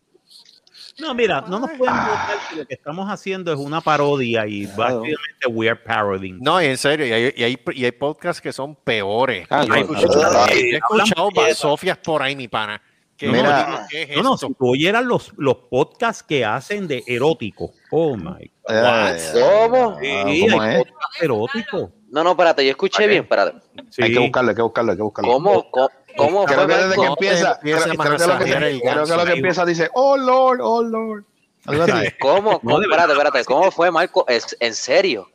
No, 1.00 1.14
mira, 1.14 1.40
no 1.42 1.60
nos 1.60 1.70
pueden 1.70 1.94
votar 1.94 2.38
si 2.48 2.56
lo 2.56 2.66
que 2.66 2.74
estamos 2.74 3.08
haciendo 3.08 3.52
es 3.52 3.58
una 3.58 3.80
parodia 3.80 4.46
y 4.46 4.66
básicamente 4.66 5.46
we 5.48 5.68
are 5.68 5.78
parodying. 5.78 6.38
No, 6.40 6.60
y 6.62 6.66
en 6.66 6.76
serio, 6.76 7.06
y 7.06 7.12
hay, 7.12 7.34
y 7.36 7.42
hay, 7.42 7.58
y 7.74 7.84
hay 7.84 7.92
podcasts 7.92 8.40
que 8.40 8.52
son 8.52 8.74
peores. 8.74 9.46
Ah, 9.50 9.64
he 9.74 9.80
escuchado, 9.80 10.46
he 10.48 10.76
escuchado 10.76 11.30
Sofias 11.54 11.98
por 11.98 12.22
ahí, 12.22 12.36
mi 12.36 12.48
pana. 12.48 12.80
Mira, 13.22 13.86
no, 14.16 14.22
no, 14.22 14.36
si 14.36 14.46
tú 14.54 14.70
oyeras 14.70 15.04
los, 15.04 15.32
los 15.36 15.56
podcasts 15.70 16.22
que 16.22 16.44
hacen 16.44 16.88
de 16.88 17.02
erótico. 17.06 17.72
Oh 17.90 18.16
my 18.16 18.50
God. 18.66 19.16
¿Cómo? 19.32 19.98
Sí, 20.00 20.46
¿Cómo 20.48 20.62
hay 20.62 20.74
es? 20.74 20.78
podcast 20.78 21.22
erótico. 21.22 21.92
No, 22.10 22.24
no, 22.24 22.30
espérate, 22.30 22.64
yo 22.64 22.70
escuché 22.70 23.06
bien, 23.06 23.22
espérate. 23.22 23.58
Sí. 23.90 24.02
Hay 24.02 24.12
que 24.12 24.18
buscarlo, 24.18 24.50
hay 24.50 24.56
que 24.56 24.62
buscarlo, 24.62 24.92
hay 24.92 24.96
que 24.96 25.02
buscarlo. 25.02 25.32
¿Cómo? 25.32 25.70
¿Cómo? 26.16 26.44
creo 26.44 26.66
que 26.66 26.74
desde 26.74 26.96
que 26.96 27.06
empieza, 27.06 27.58
creo, 27.60 27.78
que, 27.78 27.88
lo 27.88 27.96
que, 27.96 28.80
creo 28.82 29.04
que 29.04 29.16
lo 29.16 29.24
que 29.24 29.32
empieza 29.32 29.64
dice, 29.64 29.88
oh 29.94 30.16
Lord, 30.16 30.60
oh 30.62 30.82
Lord. 30.82 31.24
¿Cómo? 32.20 32.60
¿Cómo? 32.60 32.80
espérate, 32.80 33.12
espérate. 33.12 33.44
¿Cómo 33.44 33.70
fue, 33.70 33.90
Marco? 33.90 34.24
¿En 34.28 34.74
serio? 34.74 35.28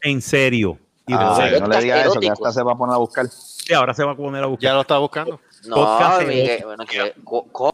En 0.00 0.22
serio. 0.22 0.78
Ah, 1.10 1.48
no 1.60 1.66
le 1.66 1.80
digas 1.80 2.06
eso, 2.06 2.20
que 2.20 2.30
hasta 2.30 2.52
se 2.52 2.62
va 2.62 2.72
a 2.72 2.76
poner 2.76 2.94
a 2.94 2.98
buscar. 2.98 3.26
Sí, 3.28 3.74
ahora 3.74 3.92
se 3.92 4.04
va 4.04 4.12
a 4.12 4.16
poner 4.16 4.42
a 4.42 4.46
buscar. 4.46 4.62
Ya 4.62 4.74
lo 4.74 4.82
está 4.82 4.98
buscando. 4.98 5.40
No, 5.64 5.76
bueno, 6.64 6.84
que, 6.86 7.14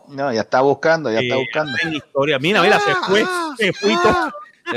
no, 0.09 0.33
ya 0.33 0.41
está 0.43 0.61
buscando, 0.61 1.11
ya 1.11 1.21
está 1.21 1.37
buscando. 1.37 1.73
En 1.83 1.95
historia. 1.95 2.39
Mira, 2.39 2.61
mira, 2.61 2.79
se 2.81 2.95
fue, 2.95 3.25
se 3.57 3.73
fue. 3.73 3.93
Ah, 3.95 4.31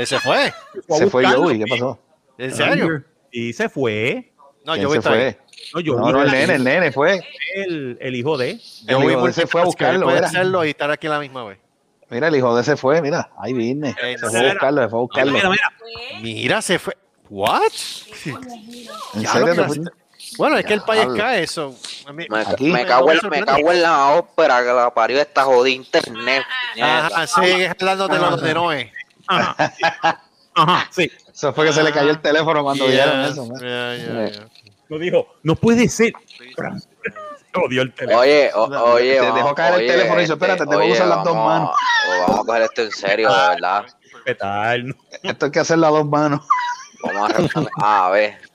se 0.04 0.18
fue. 0.18 0.54
Se 0.88 1.10
fue 1.10 1.26
Joey, 1.26 1.58
¿qué 1.58 1.66
pasó? 1.66 1.98
¿En 2.38 2.54
serio? 2.54 3.04
Y 3.30 3.52
se 3.52 3.68
fue. 3.68 4.32
No, 4.64 4.76
yo 4.76 4.90
se 4.90 5.02
fue. 5.02 5.38
No, 5.74 5.80
yo 5.80 5.96
no, 5.96 6.10
no, 6.10 6.22
el 6.22 6.30
nene, 6.30 6.54
el 6.54 6.64
nene 6.64 6.92
fue. 6.92 7.20
El, 7.54 7.98
el 8.00 8.14
hijo 8.14 8.38
de. 8.38 8.58
Yo 8.86 8.98
el 8.98 9.10
hijo 9.10 9.26
de 9.26 9.32
se 9.32 9.46
fue 9.46 9.60
a 9.60 9.64
buscarlo. 9.64 10.06
Puede 10.06 10.24
hacerlo 10.24 10.64
y 10.64 10.70
estar 10.70 10.90
aquí 10.90 11.08
la 11.08 11.18
misma 11.18 11.44
vez. 11.44 11.58
Mira, 12.08 12.28
el 12.28 12.36
hijo 12.36 12.54
de 12.56 12.62
se 12.62 12.76
fue, 12.76 13.00
mira, 13.00 13.30
ahí 13.38 13.52
viene. 13.52 13.94
Se 14.18 14.28
fue 14.28 14.40
a 14.40 14.52
buscarlo, 14.52 14.82
se 14.82 14.88
fue 14.88 14.98
a 14.98 15.02
buscarlo. 15.02 15.32
Mira, 15.32 15.50
mira. 15.50 15.72
Mira, 16.20 16.62
se 16.62 16.78
fue. 16.78 16.96
¿What? 17.28 17.62
¿En 19.14 19.26
serio? 19.26 19.66
Bueno, 20.38 20.56
es 20.56 20.64
que 20.64 20.74
el 20.74 20.82
país 20.82 21.06
cae 21.16 21.42
eso. 21.42 21.74
Me, 22.12 22.26
me, 22.28 22.44
cago 22.86 23.10
en, 23.10 23.18
me, 23.28 23.44
cago 23.44 23.72
en, 23.72 23.82
la 23.82 24.08
ópera 24.10 24.62
que 24.62 24.72
la 24.72 24.92
parió 24.92 25.20
esta 25.20 25.44
jodida 25.44 25.74
internet. 25.74 26.42
Ajá, 26.80 27.26
sigue 27.26 27.68
hablando 27.68 28.08
de 28.08 28.18
los 28.18 28.40
de 28.40 28.54
Noé. 28.54 28.92
Ajá, 29.26 29.72
Ajá, 30.54 30.88
sí. 30.90 31.10
Eso 31.32 31.52
fue 31.52 31.66
que 31.66 31.72
se 31.72 31.82
le 31.82 31.92
cayó 31.92 32.10
el 32.10 32.20
teléfono 32.20 32.62
cuando 32.62 32.86
vieron 32.86 33.20
eso. 33.20 33.48
Lo 34.88 34.98
dijo, 34.98 35.26
no 35.42 35.56
puede 35.56 35.88
ser. 35.88 36.12
Odio 37.54 37.82
el 37.82 37.92
teléfono. 37.92 38.20
Oye, 38.20 38.50
oye. 38.54 39.20
Se 39.20 39.32
dejó 39.32 39.54
caer 39.54 39.80
el 39.80 39.86
teléfono 39.86 40.20
y 40.20 40.22
dijo, 40.22 40.34
espérate, 40.34 40.66
te 40.66 40.76
voy 40.76 40.90
a 40.90 40.92
usar 40.92 41.06
las 41.08 41.24
dos 41.24 41.34
manos. 41.34 41.70
Vamos 42.26 42.40
a 42.40 42.44
coger 42.44 42.62
esto 42.62 42.82
en 42.82 42.90
serio, 42.90 43.30
de 43.30 43.48
verdad. 43.48 43.84
¿Qué 44.24 44.34
tal? 44.34 44.96
Esto 45.22 45.46
hay 45.46 45.52
que 45.52 45.60
hacer 45.60 45.78
las 45.78 45.90
dos 45.90 46.06
manos. 46.06 46.46
Vamos 47.02 47.50
a, 47.80 48.06
a 48.06 48.10
ver. 48.10 48.51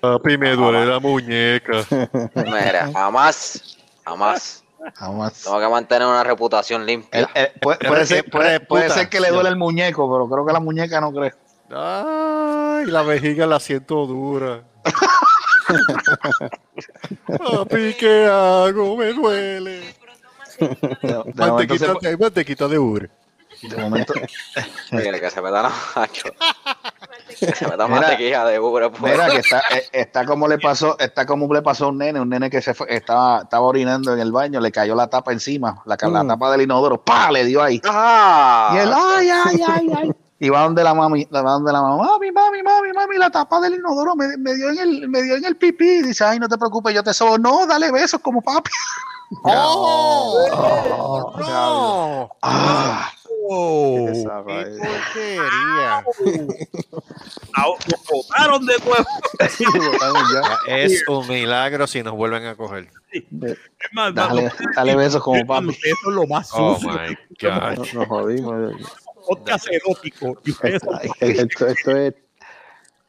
Papi, 0.00 0.38
me 0.38 0.56
duele 0.56 0.86
la 0.86 1.00
muñeca. 1.00 1.84
Mira, 2.34 2.90
jamás, 2.92 3.78
jamás. 4.04 4.64
Jamás. 4.94 5.42
Tengo 5.42 5.60
que 5.60 5.68
mantener 5.68 6.06
una 6.06 6.24
reputación 6.24 6.84
limpia. 6.84 7.30
puede, 7.60 8.06
ser, 8.06 8.30
puede, 8.30 8.90
ser, 8.90 9.08
que 9.08 9.18
le 9.18 9.30
duele 9.30 9.48
el 9.48 9.56
muñeco, 9.56 10.12
pero 10.12 10.28
creo 10.28 10.44
que 10.44 10.52
la 10.52 10.60
muñeca 10.60 11.00
no 11.00 11.10
cree. 11.10 11.32
Ay, 11.70 12.84
la 12.86 13.02
vejiga 13.02 13.46
la 13.46 13.58
siento 13.60 14.06
dura. 14.06 14.62
Papi, 17.26 17.94
¿qué 17.98 18.26
hago? 18.26 18.96
Me 18.96 19.14
duele. 19.14 19.94
mantequita, 21.34 21.94
de, 22.00 22.16
mantequita 22.18 22.68
de 22.68 22.78
ure. 22.78 23.10
De 23.62 23.76
momento. 23.78 24.12
Mira, 24.90 25.18
que 25.18 25.30
se 25.30 25.40
me 25.40 25.50
da 25.50 25.62
la 25.62 25.72
macho. 25.96 26.28
se 27.36 27.68
me 27.68 27.76
da 27.76 27.86
mantequilla 27.86 28.44
de 28.44 28.58
ure. 28.58 28.90
Pues. 28.90 29.12
Mira, 29.12 29.28
que 29.30 29.38
está, 29.38 29.62
eh, 29.70 29.88
está 29.92 30.24
como 30.24 30.48
le 30.48 30.58
pasó, 30.58 30.96
está 30.98 31.26
como 31.26 31.52
le 31.52 31.62
pasó 31.62 31.86
a 31.86 31.88
un 31.88 31.98
nene, 31.98 32.20
un 32.20 32.28
nene 32.28 32.50
que 32.50 32.62
se 32.62 32.74
fue, 32.74 32.86
estaba, 32.90 33.42
estaba 33.42 33.66
orinando 33.66 34.12
en 34.12 34.20
el 34.20 34.32
baño, 34.32 34.60
le 34.60 34.72
cayó 34.72 34.94
la 34.94 35.08
tapa 35.08 35.32
encima, 35.32 35.82
la, 35.86 35.96
la 36.00 36.24
mm. 36.24 36.28
tapa 36.28 36.50
del 36.52 36.62
inodoro, 36.62 37.02
¡pa! 37.02 37.30
le 37.30 37.44
dio 37.44 37.62
ahí. 37.62 37.80
¡Ah! 37.86 38.72
Y 38.74 38.78
él, 38.78 38.92
ay, 38.94 39.28
ay, 39.28 39.62
ay, 39.66 39.92
ay. 39.96 40.12
Y 40.40 40.48
va 40.50 40.62
donde 40.62 40.82
la 40.82 40.92
mami, 40.94 41.24
va 41.32 41.42
donde 41.42 41.72
la 41.72 41.80
mami, 41.80 42.02
mami, 42.02 42.32
mami, 42.32 42.62
mami, 42.62 42.92
mami, 42.92 43.16
la 43.18 43.30
tapa 43.30 43.60
del 43.60 43.74
inodoro 43.74 44.14
me, 44.14 44.36
me, 44.36 44.54
dio 44.54 44.70
en 44.70 44.78
el, 44.78 45.08
me 45.08 45.22
dio 45.22 45.36
en 45.36 45.44
el 45.44 45.56
pipí. 45.56 46.02
Dice, 46.02 46.24
ay, 46.24 46.38
no 46.38 46.48
te 46.48 46.58
preocupes, 46.58 46.94
yo 46.94 47.02
te 47.02 47.14
sobo. 47.14 47.38
No, 47.38 47.66
dale 47.66 47.90
besos 47.90 48.20
como 48.20 48.42
papi. 48.42 48.70
¡Oh! 49.42 50.38
oh 50.52 51.34
no! 51.38 52.30
Ah. 52.42 53.10
Oh, 53.46 54.08
¡Qué 54.10 54.24
porquería! 54.24 56.04
Nos 57.56 58.06
botaron 58.10 58.64
de 58.64 58.74
nuevo. 58.78 59.04
es 60.68 61.08
un 61.08 61.28
milagro 61.28 61.86
si 61.86 62.02
nos 62.02 62.14
vuelven 62.14 62.46
a 62.46 62.56
coger. 62.56 62.88
Es 63.12 63.56
más, 63.92 64.14
dale, 64.14 64.50
dale 64.74 64.96
besos 64.96 65.22
como 65.22 65.44
papi. 65.46 65.70
Eso 65.70 66.08
es 66.08 66.14
lo 66.14 66.26
más 66.26 66.50
oh 66.54 66.74
sucio. 66.74 66.90
Oh 66.90 66.94
my 66.94 67.16
God. 67.40 67.76
Nos, 67.76 67.94
nos 67.94 68.08
jodimos. 68.08 68.72
Podcast 69.26 69.68
erótico. 69.70 70.40
esto, 71.20 71.66
esto 71.66 71.96
es 71.96 72.14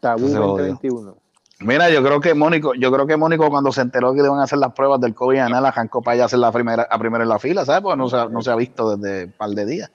tabú 0.02 0.28
2021. 0.28 1.18
Mira, 1.60 1.90
yo 1.90 2.04
creo 2.04 2.20
que 2.20 2.34
Mónico, 2.34 2.74
yo 2.74 2.92
creo 2.92 3.08
que 3.08 3.16
Mónico 3.16 3.50
cuando 3.50 3.72
se 3.72 3.82
enteró 3.82 4.14
que 4.14 4.22
le 4.22 4.28
iban 4.28 4.40
a 4.40 4.44
hacer 4.44 4.60
las 4.60 4.74
pruebas 4.74 5.00
del 5.00 5.16
COVID 5.16 5.40
a 5.40 5.50
la 5.50 5.70
arrancó 5.70 6.02
para 6.02 6.16
allá 6.16 6.26
hacer 6.26 6.40
la 6.40 6.52
primera, 6.52 6.84
a 6.90 7.00
primera 7.00 7.24
en 7.24 7.30
la 7.30 7.40
fila, 7.40 7.64
¿sabes? 7.64 7.82
Porque 7.82 7.98
no 7.98 8.10
se, 8.10 8.30
no 8.30 8.42
se 8.42 8.52
ha 8.52 8.56
visto 8.56 8.98
desde 8.98 9.26
un 9.26 9.32
par 9.32 9.50
de 9.52 9.66
días. 9.66 9.92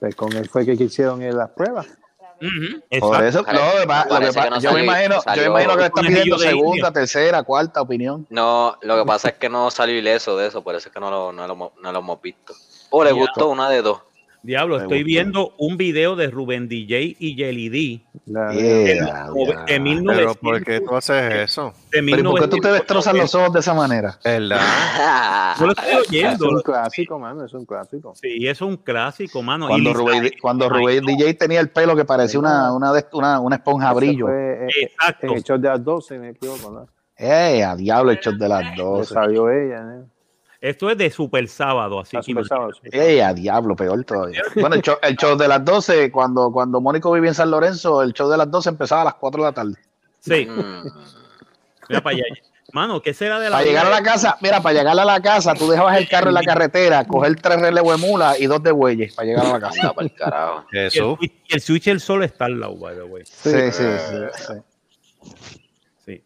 Pues 0.00 0.14
con 0.14 0.32
él 0.32 0.48
fue 0.48 0.64
que 0.64 0.72
hicieron 0.72 1.20
las 1.36 1.50
pruebas. 1.50 1.86
Por 3.00 3.24
eso, 3.24 3.42
no, 3.42 4.60
yo, 4.60 4.72
me 4.72 4.84
imagino, 4.84 5.20
yo 5.34 5.42
me 5.42 5.46
imagino 5.46 5.74
que 5.74 5.80
le 5.80 5.86
están 5.86 6.06
pidiendo 6.06 6.38
segunda, 6.38 6.92
tercera, 6.92 7.42
cuarta 7.42 7.80
opinión. 7.80 8.26
No, 8.28 8.76
lo 8.82 8.98
que 8.98 9.04
pasa 9.04 9.28
es 9.28 9.34
que 9.34 9.48
no 9.48 9.70
salió 9.70 9.96
ileso 9.96 10.36
de 10.36 10.48
eso, 10.48 10.62
por 10.62 10.74
eso 10.74 10.88
es 10.88 10.92
que 10.92 11.00
no 11.00 11.10
lo, 11.10 11.32
no 11.32 11.46
lo, 11.46 11.72
no 11.80 11.92
lo 11.92 11.98
hemos 11.98 12.20
visto. 12.20 12.54
O 12.90 13.04
le 13.04 13.12
gustó 13.12 13.48
una 13.48 13.68
de 13.70 13.82
dos. 13.82 14.00
Diablo, 14.44 14.76
estoy 14.76 15.02
viendo 15.04 15.54
un 15.56 15.78
video 15.78 16.16
de 16.16 16.28
Rubén 16.28 16.68
DJ 16.68 17.16
y 17.18 17.34
Jelly 17.34 17.70
D. 17.70 18.02
Pero 20.06 20.34
¿por 20.34 20.62
qué 20.62 20.82
tú 20.82 20.94
haces 20.94 21.32
eso? 21.32 21.72
¿Pero 21.90 22.30
¿Por 22.30 22.40
qué 22.42 22.48
tú 22.48 22.58
te 22.58 22.70
destrozas 22.70 23.14
los 23.14 23.34
ojos 23.34 23.54
de 23.54 23.60
esa 23.60 23.72
manera? 23.72 24.18
¿Verdad? 24.22 24.60
Yo 25.58 25.64
lo 25.64 25.72
estoy 25.72 25.94
oyendo. 25.94 26.44
Es 26.44 26.52
un 26.52 26.60
clásico, 26.60 27.18
mano, 27.18 27.46
es 27.46 27.54
un 27.54 27.64
clásico. 27.64 28.12
Sí, 28.16 28.46
es 28.46 28.60
un 28.60 28.76
clásico, 28.76 29.42
mano. 29.42 29.66
Cuando, 29.66 29.94
Rubén, 29.94 30.30
cuando 30.42 30.68
Rubén 30.68 31.06
DJ 31.06 31.32
tenía 31.32 31.60
el 31.60 31.70
pelo 31.70 31.96
que 31.96 32.04
parecía 32.04 32.38
una, 32.38 32.70
una, 32.74 32.92
una, 33.12 33.40
una 33.40 33.56
esponja 33.56 33.94
brillo. 33.94 34.26
Fue, 34.26 34.66
eh, 34.66 34.68
Exacto. 34.82 35.26
En 35.26 35.32
el 35.32 35.42
show 35.42 35.56
de 35.56 35.68
las 35.70 35.82
12, 35.82 36.18
me 36.18 36.28
equivoco, 36.28 36.70
¿no? 36.70 36.86
Eh, 37.16 37.64
a 37.64 37.74
diablo 37.76 38.10
el 38.10 38.20
show 38.20 38.36
de 38.36 38.48
las 38.48 38.76
12. 38.76 39.14
Salió 39.14 39.48
ella, 39.48 39.80
¿no? 39.80 40.13
Esto 40.64 40.88
es 40.88 40.96
de 40.96 41.10
Super 41.10 41.46
Sábado, 41.46 42.00
así 42.00 42.16
que. 42.16 42.22
Super 42.22 42.46
sábado, 42.46 42.70
Ey, 42.84 43.20
a 43.20 43.34
diablo, 43.34 43.76
peor 43.76 44.02
todavía. 44.02 44.40
bueno, 44.54 44.76
el 44.76 44.80
show, 44.80 44.96
el 45.02 45.14
show, 45.14 45.36
de 45.36 45.46
las 45.46 45.62
12, 45.62 46.10
cuando, 46.10 46.50
cuando 46.50 46.80
Mónico 46.80 47.12
vivía 47.12 47.28
en 47.28 47.34
San 47.34 47.50
Lorenzo, 47.50 48.00
el 48.00 48.14
show 48.14 48.30
de 48.30 48.38
las 48.38 48.50
12 48.50 48.70
empezaba 48.70 49.02
a 49.02 49.04
las 49.04 49.14
4 49.16 49.42
de 49.42 49.46
la 49.46 49.52
tarde. 49.52 49.74
Sí. 50.20 50.46
Mm. 50.46 50.88
Mira 51.90 52.02
para 52.02 52.16
allá. 52.16 52.24
Mano, 52.72 53.02
¿qué 53.02 53.12
será 53.12 53.38
de 53.40 53.50
la. 53.50 53.58
Para 53.58 53.66
llegar 53.66 53.84
a 53.84 53.90
la 53.90 54.02
casa, 54.02 54.38
mira, 54.40 54.62
para 54.62 54.78
llegar 54.78 54.98
a 54.98 55.04
la 55.04 55.20
casa, 55.20 55.52
tú 55.52 55.68
dejabas 55.68 55.98
el 55.98 56.08
carro 56.08 56.28
en 56.28 56.34
la 56.34 56.42
carretera, 56.42 57.04
coger 57.06 57.36
tres 57.36 57.60
relevos 57.60 58.00
de 58.00 58.06
mula 58.06 58.38
y 58.38 58.46
dos 58.46 58.62
de 58.62 58.72
bueyes 58.72 59.12
para 59.12 59.26
llegar 59.26 59.44
a 59.44 59.52
la 59.52 59.60
casa. 59.60 59.92
para 59.92 60.06
el 60.08 60.14
carajo. 60.14 60.64
Eso. 60.72 61.18
Y 61.20 61.30
el, 61.50 61.60
switch 61.60 61.88
el 61.88 62.00
sol 62.00 62.24
está 62.24 62.46
al 62.46 62.58
lado, 62.58 62.74
by 62.76 62.94
the 62.96 63.02
way. 63.02 63.22
Sí, 63.26 63.50
sí, 63.70 63.84
sí. 63.98 64.52
sí. 66.06 66.22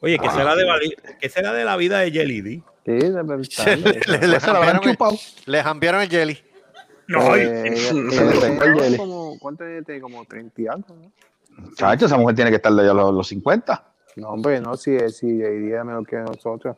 Oye, 0.00 0.18
¿qué, 0.18 0.30
será 0.30 0.56
de, 0.56 0.96
¿qué 1.20 1.28
será 1.28 1.52
de 1.52 1.66
la 1.66 1.76
vida 1.76 1.98
de 1.98 2.10
Jelly 2.10 2.40
D? 2.40 2.62
Sí, 2.84 2.92
de 2.92 3.10
verdad. 3.10 3.38
Le, 4.08 4.18
le, 4.18 4.28
le, 4.28 4.38
cambiaron 4.38 5.16
le 5.46 5.62
cambiaron 5.62 6.00
el 6.02 6.08
jelly. 6.08 6.38
No, 7.06 7.36
eh, 7.36 7.74
como, 8.96 9.38
¿Cuánto 9.38 9.64
tiene? 9.84 10.00
Como 10.00 10.24
30 10.24 10.62
y 10.62 10.66
algo, 10.66 10.94
¿no? 10.94 11.12
Chacho, 11.76 12.06
esa 12.06 12.16
mujer 12.16 12.36
tiene 12.36 12.50
que 12.50 12.56
estar 12.56 12.72
de 12.72 12.82
los, 12.82 13.14
los 13.14 13.28
50. 13.28 13.84
No, 14.16 14.28
hombre, 14.28 14.60
no, 14.60 14.76
si, 14.76 14.98
si 15.10 15.26
iría 15.26 15.84
menos 15.84 16.06
que 16.06 16.16
nosotros. 16.16 16.76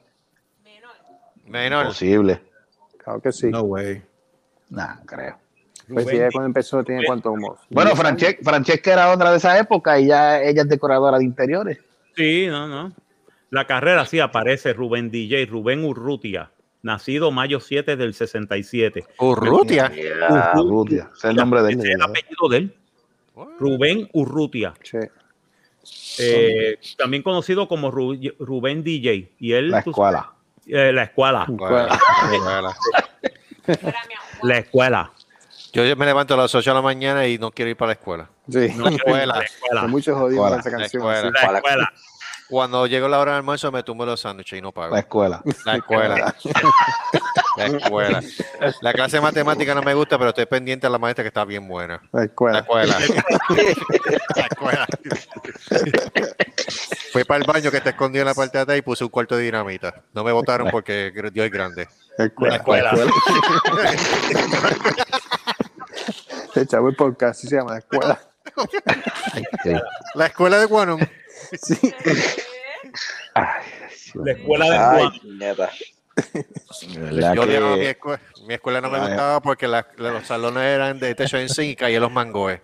Menor. 0.65 0.91
Menor. 1.47 1.87
Posible. 1.87 2.41
Claro 2.99 3.21
que 3.21 3.33
sí. 3.33 3.49
No 3.49 3.63
way. 3.63 4.03
Nah, 4.71 4.97
creo. 5.05 5.39
Pues 5.89 6.07
si 6.09 6.17
ella 6.17 6.29
cuando 6.33 6.47
empezó 6.47 6.83
tiene 6.83 7.05
cuánto 7.07 7.31
como. 7.31 7.57
Bueno, 7.71 7.95
Francesca, 7.95 8.41
Francesca 8.43 8.93
era 8.93 9.13
otra 9.13 9.31
de 9.31 9.37
esa 9.37 9.57
época 9.59 9.99
y 10.01 10.07
ya 10.07 10.43
ella 10.43 10.63
es 10.63 10.69
decoradora 10.69 11.19
de 11.19 11.25
interiores. 11.25 11.79
Sí, 12.17 12.47
no, 12.49 12.67
no. 12.67 12.93
La 13.51 13.67
carrera 13.67 14.07
sí 14.07 14.19
aparece 14.21 14.73
Rubén 14.73 15.11
DJ, 15.11 15.47
Rubén 15.47 15.85
Urrutia, 15.85 16.51
nacido 16.83 17.31
mayo 17.31 17.61
7 17.61 17.97
del 17.97 18.15
67. 18.15 19.05
Urrutia. 19.19 19.93
Urrutia, 20.57 21.11
es 21.17 21.25
el 21.25 21.37
nombre 21.37 21.63
de 21.63 21.73
él. 21.73 21.81
Es 21.81 21.87
el 21.87 22.03
apellido 22.03 22.49
de 22.51 22.57
él. 22.57 22.77
Rubén 23.59 24.09
Urrutia. 24.13 24.75
Sí. 24.83 24.99
Eh, 26.19 26.79
también 26.97 27.23
conocido 27.23 27.69
como 27.69 27.91
Rubén 27.91 28.83
DJ. 28.83 29.33
Y 29.39 29.53
él, 29.53 29.71
la 29.71 29.81
escuela. 29.81 30.33
Eh, 30.67 30.93
la 30.93 31.05
escuela. 31.05 31.47
la 34.43 34.59
escuela. 34.59 35.13
Yo 35.73 35.97
me 35.97 36.07
levanto 36.07 36.35
a 36.35 36.39
las 36.39 36.55
8 36.55 36.71
de 36.71 36.75
la 36.75 36.81
mañana 36.83 37.27
y 37.27 37.37
no 37.39 37.51
quiero 37.51 37.71
ir 37.71 37.77
para 37.77 37.89
la 37.89 37.93
escuela. 37.93 38.31
Sí. 38.49 38.69
No, 38.77 38.89
la 38.89 38.97
escuela. 38.97 39.87
Muchos 39.89 40.19
jodidos 40.19 40.59
esa 40.59 40.71
canción. 40.71 41.05
La 41.05 41.19
escuela. 41.19 41.53
La 41.53 41.59
escuela. 41.59 41.93
Cuando 42.49 42.87
llego 42.87 43.09
la 43.09 43.19
hora 43.19 43.33
del 43.33 43.39
almuerzo 43.39 43.73
me 43.73 43.83
tumbo 43.83 44.07
los 44.07 44.21
sándwiches 44.21 44.59
y 44.59 44.63
no 44.63 44.73
pago. 44.73 44.95
La 44.95 45.01
escuela. 45.01 45.43
La 45.65 45.77
escuela. 45.77 46.35
la 47.57 47.67
escuela. 47.67 48.23
La 48.81 48.93
clase 48.93 49.17
de 49.17 49.23
matemática 49.23 49.75
no 49.75 49.83
me 49.83 49.95
gusta, 49.95 50.17
pero 50.17 50.31
estoy 50.31 50.47
pendiente 50.47 50.87
a 50.87 50.91
la 50.91 50.99
maestra 50.99 51.25
que 51.25 51.29
está 51.29 51.45
bien 51.45 51.67
buena. 51.67 52.01
La 52.13 52.25
escuela. 52.25 52.53
La 52.53 52.61
escuela. 52.61 52.99
la 54.37 54.43
escuela. 54.43 54.87
Fui 57.13 57.25
para 57.25 57.41
el 57.41 57.47
baño 57.47 57.71
que 57.71 57.79
está 57.79 57.91
escondido 57.91 58.23
en 58.23 58.27
la 58.27 58.35
parte 58.35 58.59
de 58.59 58.63
atrás 58.63 58.79
y 58.79 58.83
puse 58.83 59.03
un 59.03 59.11
cuarto 59.11 59.37
de 59.37 59.45
dinamita. 59.45 60.03
No 60.13 60.23
me 60.23 60.33
votaron 60.33 60.71
porque 60.71 61.13
Dios 61.33 61.47
es 61.47 61.53
grande. 61.53 61.89
La 62.19 62.27
escuela. 62.27 62.53
La 62.53 62.57
escuela. 62.57 63.13
El 66.55 66.67
chavo 66.67 66.93
podcast 66.93 67.41
se 67.41 67.55
llama 67.55 67.73
la 67.73 67.79
escuela. 67.79 68.21
la 70.15 70.27
escuela 70.27 70.59
de 70.59 70.67
Guanum. 70.67 71.01
Sí. 71.53 71.95
la 73.35 74.33
escuela 74.33 74.71
de 74.71 74.79
Guanum. 74.79 75.75
Yo 77.35 77.47
que... 77.47 77.61
mi, 77.77 77.87
escuela, 77.87 78.21
mi, 78.47 78.55
escuela, 78.55 78.81
no 78.81 78.91
me 78.91 78.99
gustaba 78.99 79.41
porque 79.41 79.69
la, 79.69 79.87
los 79.97 80.27
salones 80.27 80.63
eran 80.63 80.99
de 80.99 81.15
techo 81.15 81.37
en 81.37 81.49
zinc 81.49 81.73
y 81.73 81.77
caían 81.77 82.03
los 82.03 82.11
mangoes. 82.11 82.61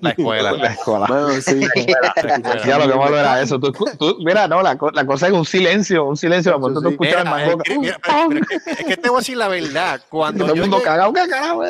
La 0.00 0.10
escuela. 0.10 0.52
La 0.52 0.68
escuela. 0.68 1.06
Bueno, 1.08 1.40
sí. 1.40 1.60
Ya 2.66 2.78
lo 2.78 2.90
que 2.90 2.98
malo 2.98 3.18
era 3.18 3.40
eso. 3.40 3.58
Tú, 3.58 3.72
tú, 3.98 4.16
mira, 4.20 4.46
no, 4.46 4.62
la, 4.62 4.78
la, 4.92 5.06
cosa 5.06 5.28
es 5.28 5.32
un 5.32 5.44
silencio, 5.44 6.04
un 6.04 6.16
silencio. 6.16 6.58
Cuando 6.60 6.80
tú 6.80 6.88
escuchas 6.88 7.24
el 7.24 7.30
mango. 7.30 7.58
Es 7.64 8.86
que 8.86 8.96
te 8.96 9.08
voy 9.08 9.18
a 9.18 9.20
decir 9.20 9.36
la 9.36 9.48
verdad. 9.48 10.00
Cuando 10.08 10.44
Todo 10.44 10.54
el 10.54 10.60
mundo 10.60 10.82
cagado, 10.82 11.12
cagado. 11.12 11.62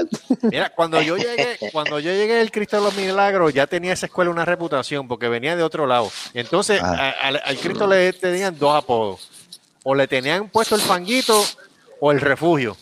Mira, 0.42 0.70
cuando 0.70 1.00
yo 1.02 1.16
llegué, 1.16 1.58
cuando 1.72 1.98
yo 2.00 2.10
llegué 2.10 2.40
al 2.40 2.50
Cristo 2.50 2.76
de 2.76 2.82
los 2.82 2.96
Milagros, 2.96 3.54
ya 3.54 3.66
tenía 3.66 3.92
esa 3.92 4.06
escuela 4.06 4.30
una 4.30 4.44
reputación 4.44 5.08
porque 5.08 5.28
venía 5.28 5.56
de 5.56 5.62
otro 5.62 5.86
lado. 5.86 6.10
Entonces, 6.34 6.80
ah. 6.82 7.14
al, 7.22 7.40
al 7.44 7.56
Cristo 7.56 7.86
le 7.86 8.12
tenían 8.12 8.58
dos 8.58 8.76
apodos. 8.76 9.28
O 9.82 9.94
le 9.94 10.06
tenían 10.06 10.48
puesto 10.48 10.74
el 10.74 10.80
fanguito 10.80 11.42
o 12.00 12.12
el 12.12 12.20
refugio. 12.20 12.76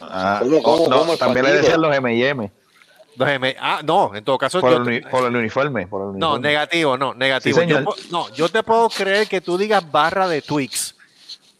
Ah, 0.00 0.42
no, 0.44 1.16
también 1.16 1.46
le 1.46 1.52
decían 1.54 1.80
los 1.80 1.94
M&M. 1.94 2.50
Ah, 3.60 3.80
no, 3.84 4.14
en 4.14 4.24
todo 4.24 4.38
caso. 4.38 4.60
Por, 4.60 4.72
el, 4.72 5.36
uniforme, 5.36 5.86
No, 6.14 6.38
negativo, 6.38 6.96
no, 6.96 7.14
negativo. 7.14 7.62
yo, 7.62 7.80
no, 8.10 8.32
yo 8.34 8.48
te 8.48 8.62
puedo 8.62 8.88
creer 8.88 9.26
que 9.28 9.40
tú 9.40 9.58
digas 9.58 9.90
barra 9.90 10.28
de 10.28 10.42
Twix. 10.42 10.94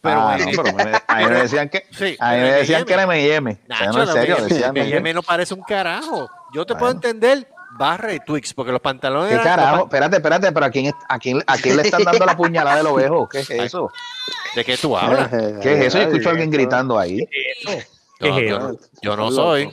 Pero, 0.01 0.21
ah, 0.21 0.37
no, 0.37 0.63
pero 0.63 0.97
a 1.07 1.15
mí 1.17 1.25
me 1.25 1.41
decían 1.41 1.67
que, 1.67 1.85
a 2.19 2.31
mí 2.31 2.37
me 2.39 2.51
decían 2.53 2.85
que 2.85 2.93
era 2.93 3.03
M&M. 3.03 3.57
no, 3.67 4.03
en 4.03 4.07
serio, 4.07 4.37
M&M 4.69 5.13
no 5.13 5.21
parece 5.21 5.53
un 5.53 5.61
carajo. 5.61 6.29
Yo 6.53 6.65
te 6.65 6.75
puedo 6.75 6.91
entender 6.91 7.45
barra 7.77 8.07
de 8.09 8.21
Twix, 8.21 8.53
porque 8.53 8.71
los 8.71 8.81
pantalones. 8.81 9.37
¿Qué 9.37 9.43
carajo? 9.43 9.83
Espérate, 9.83 10.15
espérate, 10.15 10.51
pero 10.53 10.65
¿a 10.65 10.69
quién, 10.69 10.93
a, 11.09 11.19
quién, 11.19 11.43
¿a 11.45 11.57
quién 11.57 11.75
le 11.75 11.83
están 11.83 12.03
dando 12.03 12.25
la 12.25 12.37
puñalada 12.37 12.77
del 12.77 12.87
ovejo? 12.87 13.27
¿Qué 13.27 13.39
es 13.39 13.49
eso? 13.49 13.91
¿De 14.55 14.63
qué 14.63 14.77
tú 14.77 14.97
hablas? 14.97 15.29
¿Qué 15.61 15.73
es 15.73 15.85
eso? 15.87 15.97
Yo 15.97 16.03
escucho 16.05 16.29
a 16.29 16.31
alguien 16.31 16.49
gritando 16.49 16.97
ahí. 16.97 17.27
¿Qué 18.19 18.29
es 18.29 18.37
eso? 18.37 18.77
yo 19.01 19.17
no 19.17 19.31
soy. 19.31 19.69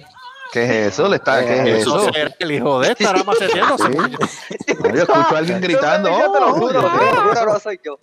¿Qué 0.56 0.64
es 0.64 0.70
eso? 0.94 1.06
¿Le 1.06 1.16
está, 1.16 1.44
¿Qué 1.44 1.60
es 1.60 1.80
eso? 1.80 2.10
El 2.38 2.50
hijo 2.50 2.80
de 2.80 2.92
esta 2.92 3.12
más 3.24 3.36
¿Sí? 3.36 3.44
yo 3.54 5.02
escucho 5.02 5.34
a 5.34 5.36
alguien 5.36 5.60
gritando. 5.60 6.10
Oh, 6.10 6.32
te 6.32 6.40
lo 6.40 6.54
juro, 6.54 6.82
no 7.44 7.60
soy 7.60 7.78
yo. 7.84 7.98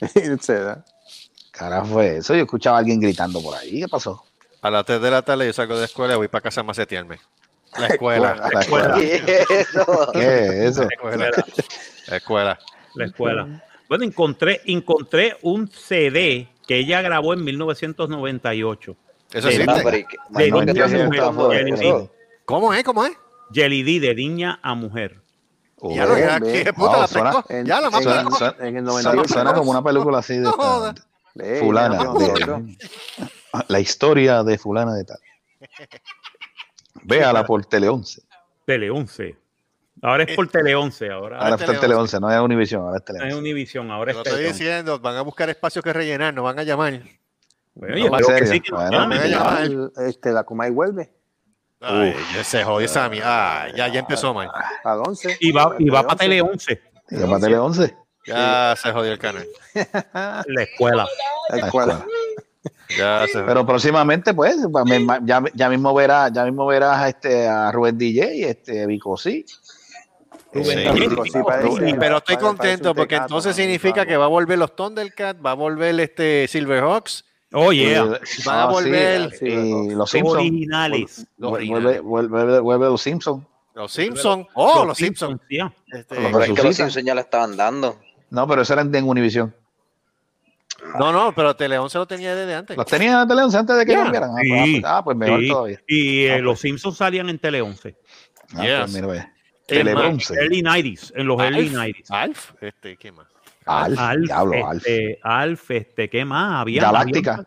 Fue 1.84 2.16
eso. 2.16 2.34
Yo 2.34 2.42
escuchaba 2.42 2.78
a 2.78 2.80
alguien 2.80 2.98
gritando 2.98 3.40
por 3.40 3.56
ahí. 3.56 3.82
¿Qué 3.82 3.86
pasó? 3.86 4.24
A 4.62 4.68
las 4.68 4.84
3 4.84 5.00
de 5.00 5.10
la 5.12 5.22
tarde 5.22 5.46
yo 5.46 5.52
salgo 5.52 5.78
de 5.78 5.84
escuela 5.84 6.14
y 6.14 6.16
voy 6.16 6.26
para 6.26 6.42
casa 6.42 6.62
a 6.62 6.64
macetearme. 6.64 7.20
La 7.78 7.86
escuela. 7.86 8.50
La 8.52 8.60
escuela. 8.62 8.94
¿Qué 8.96 9.14
es 9.14 9.50
eso? 9.50 10.10
¿Qué 10.12 10.18
es 10.18 10.76
eso? 10.76 10.88
La 12.08 12.16
escuela. 12.16 12.58
La 12.96 13.04
escuela. 13.04 13.62
Bueno, 13.88 14.02
encontré, 14.02 14.60
encontré 14.64 15.36
un 15.42 15.70
CD 15.70 16.48
que 16.66 16.78
ella 16.78 17.00
grabó 17.00 17.32
en 17.32 17.44
1998 17.44 18.96
eso 19.32 19.50
sí. 19.50 19.64
¿Cómo 22.44 22.74
es? 22.74 22.84
¿Cómo 22.84 23.04
es? 23.04 23.12
Jelly 23.52 23.82
D 23.82 24.06
de 24.06 24.14
niña 24.14 24.60
a 24.62 24.74
mujer. 24.74 25.22
ya 25.82 26.06
lo 26.06 26.18
ya, 26.18 26.40
¿qué 26.40 26.72
puta 26.72 27.06
la 27.06 27.44
Ya 27.64 27.80
la 27.80 27.90
más 27.90 28.04
En 28.60 28.76
el 28.76 28.84
98. 28.84 29.32
Suena 29.32 29.54
como 29.54 29.70
una 29.70 29.82
película 29.82 30.18
así 30.18 30.38
de 30.38 31.58
fulana. 31.58 31.98
la 33.68 33.80
historia 33.80 34.42
de 34.42 34.58
fulana 34.58 34.94
de 34.94 35.04
tal. 35.04 35.18
Véala 37.02 37.44
por 37.44 37.64
Tele 37.64 37.88
11. 37.88 38.22
Tele 38.66 38.90
11. 38.90 39.36
Ahora 40.02 40.22
es 40.24 40.34
por 40.34 40.48
Tele 40.48 40.74
11. 40.74 41.10
Ahora, 41.10 41.38
ahora 41.38 41.56
es 41.56 41.62
por 41.62 41.78
Tele 41.78 41.94
11, 41.94 42.20
no 42.20 42.30
es 42.30 42.40
Univision. 42.40 42.82
Ahora 42.82 42.98
es 42.98 43.04
Tele 43.04 43.18
11. 43.18 43.28
No 43.28 43.34
es 43.34 43.40
Univision, 43.40 43.90
ahora 43.90 44.10
es 44.12 44.16
Lo 44.16 44.22
estoy 44.22 44.44
diciendo, 44.44 44.98
van 44.98 45.16
a 45.16 45.22
buscar 45.22 45.50
espacios 45.50 45.84
que 45.84 45.92
rellenar, 45.92 46.32
no 46.32 46.42
van 46.42 46.58
a 46.58 46.62
llamar. 46.62 47.02
Bueno, 47.80 48.18
no, 48.18 48.36
que 48.36 48.46
sí, 48.46 48.60
que 48.60 48.72
bueno, 48.72 49.90
este, 50.06 50.32
la 50.32 50.44
Comay 50.44 50.70
vuelve. 50.70 51.10
Ay, 51.80 52.14
ya 52.34 52.44
se 52.44 52.62
jodió 52.62 52.84
esa 52.84 53.10
ah, 53.24 53.68
ya, 53.74 53.88
ya 53.88 54.00
empezó 54.00 54.34
mal. 54.34 54.50
A 54.84 54.96
11. 54.98 55.38
Y 55.40 55.50
va, 55.50 55.74
y 55.78 55.88
va 55.88 56.02
para 56.02 56.18
Tele 56.18 56.42
11. 56.42 56.82
¿Y 57.10 57.16
va 57.16 57.26
para 57.26 57.40
Tele 57.40 57.56
11? 57.56 57.96
Ya 58.26 58.74
se 58.76 58.92
jodió 58.92 59.12
el 59.12 59.18
canal. 59.18 59.46
La 60.46 60.62
escuela. 60.62 61.08
La 61.48 61.56
escuela. 61.56 62.04
Ya 62.98 63.26
se... 63.32 63.40
Pero 63.40 63.64
próximamente, 63.64 64.34
pues, 64.34 64.56
ya, 65.22 65.42
ya 65.54 65.70
mismo 65.70 65.94
verás, 65.94 66.30
ya 66.34 66.44
mismo 66.44 66.66
verás 66.66 67.08
este, 67.08 67.48
a 67.48 67.72
Rubén 67.72 67.96
DJ, 67.96 68.50
este, 68.50 68.86
Vico 68.86 69.16
sí. 69.16 69.46
Sí. 70.52 70.64
Sí, 70.64 71.94
pero 71.98 72.18
estoy 72.18 72.36
contento 72.36 72.94
porque 72.94 73.14
entonces 73.16 73.56
significa 73.56 74.04
que 74.04 74.18
va 74.18 74.26
a 74.26 74.28
volver 74.28 74.58
los 74.58 74.76
Thundercats, 74.76 75.40
va 75.42 75.52
a 75.52 75.54
volver 75.54 75.98
este 76.00 76.46
Silverhawks 76.48 77.24
Oh, 77.52 77.72
yeah. 77.72 78.04
Van 78.44 78.58
a 78.58 78.66
volver 78.66 79.20
los 79.96 80.10
Simpsons. 80.10 80.36
Originales. 80.36 81.26
Vuelve, 81.36 82.00
vuelve, 82.00 82.60
vuelve, 82.60 82.86
los 82.86 83.02
Simpsons. 83.02 83.44
Los 83.74 83.92
Simpsons. 83.92 84.46
Oh, 84.54 84.84
los, 84.84 84.96
Simpsons. 84.96 85.40
Este, 85.48 86.14
pero 86.14 86.40
es 86.40 86.52
que 86.52 86.62
los 86.62 86.76
Simpsons 86.76 87.04
ya 87.04 87.14
le 87.14 87.22
estaban 87.22 87.56
dando. 87.56 87.98
No, 88.30 88.46
pero 88.46 88.62
eso 88.62 88.72
eran 88.72 88.94
en 88.94 89.08
Univision. 89.08 89.54
No, 90.98 91.12
no, 91.12 91.34
pero 91.34 91.54
Teleón 91.54 91.90
se 91.90 91.98
lo 91.98 92.06
tenía 92.06 92.34
desde 92.34 92.54
antes. 92.54 92.76
¿Los 92.76 92.86
tenía 92.86 93.22
en 93.22 93.28
Tele 93.28 93.42
11 93.42 93.58
antes 93.58 93.76
de 93.76 93.86
que 93.86 93.94
cambiaran? 93.94 94.30
Ah, 94.30 94.40
pues, 94.40 94.82
ah, 94.84 95.04
pues 95.04 95.16
mejor 95.16 95.40
todavía. 95.46 95.82
Y 95.86 96.24
eh, 96.24 96.34
ah, 96.34 96.38
los 96.38 96.52
pues. 96.52 96.60
Simpsons 96.60 96.96
salían 96.96 97.28
en 97.28 97.38
Tele 97.38 97.60
11. 97.60 97.96
Ah, 98.54 98.82
pues 98.84 98.92
mira, 98.94 99.06
ve. 99.06 99.26
Tele 99.66 99.94
11. 99.94 100.34
Early 100.34 100.62
90s, 100.62 101.12
en 101.14 101.26
los 101.26 101.40
early 101.40 101.68
90s. 101.70 102.06
Alf, 102.10 102.52
este, 102.60 102.96
¿qué 102.96 103.12
más? 103.12 103.26
Alf, 103.70 103.98
Alf, 103.98 104.24
diablo, 104.26 104.72
este, 104.72 105.18
Alf. 105.22 105.70
este, 105.70 106.10
¿qué 106.10 106.24
más? 106.24 106.62
Había, 106.62 106.82
Galáctica. 106.82 107.46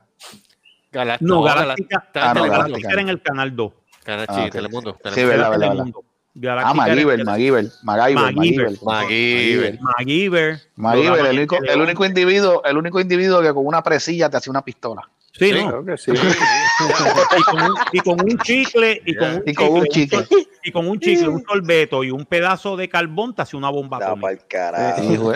Galáctica. 0.92 1.28
No, 1.28 1.42
Galáctica, 1.42 2.10
ah, 2.16 2.34
no, 2.34 2.44
Galáctica 2.44 2.92
era 2.92 3.02
en 3.02 3.10
el 3.10 3.22
canal 3.22 3.56
2. 3.56 3.74
Canal 4.04 4.26
ah, 4.30 4.34
okay. 4.34 4.50
Telemundo. 4.50 4.98
Sí, 5.14 5.24
verdad, 5.24 5.50
verdad. 5.52 5.86
Ah, 6.36 6.74
MacGyver, 6.74 7.24
MacGyver, 7.24 7.66
MacGyver, 7.84 8.34
MacGyver, 8.34 9.80
MacGyver, 9.80 10.62
MacGyver, 10.76 11.26
el 11.28 11.38
único, 11.38 11.58
el 11.64 11.82
único 11.82 12.06
individuo, 12.06 12.64
el 12.64 12.78
único 12.78 13.00
individuo 13.00 13.42
que 13.42 13.54
con 13.54 13.68
una 13.68 13.84
presilla 13.84 14.32
te 14.32 14.38
hace 14.38 14.50
una 14.50 14.64
pistola. 14.64 15.08
Sí, 15.34 15.52
¿no? 15.52 15.84
Creo 15.84 15.86
que 15.86 15.98
sí. 15.98 16.12
y, 17.38 17.42
con 17.44 17.62
un, 17.62 17.76
y, 17.92 18.00
con 18.00 18.22
un, 18.22 18.38
chicle 18.40 19.02
y 19.06 19.16
con 19.16 19.36
un, 19.36 19.44
y 19.46 19.54
con 19.54 19.70
un 19.74 19.86
chicle, 19.86 20.26
y 20.64 20.72
con 20.72 20.88
un 20.88 21.00
chicle, 21.00 21.28
un 21.28 21.44
sorbeto 21.48 22.04
y 22.04 22.12
un 22.12 22.26
pedazo 22.26 22.78
de 22.78 22.88
carbón 22.88 23.36
te 23.36 23.42
hace 23.42 23.58
una 23.58 23.70
bomba. 23.70 24.00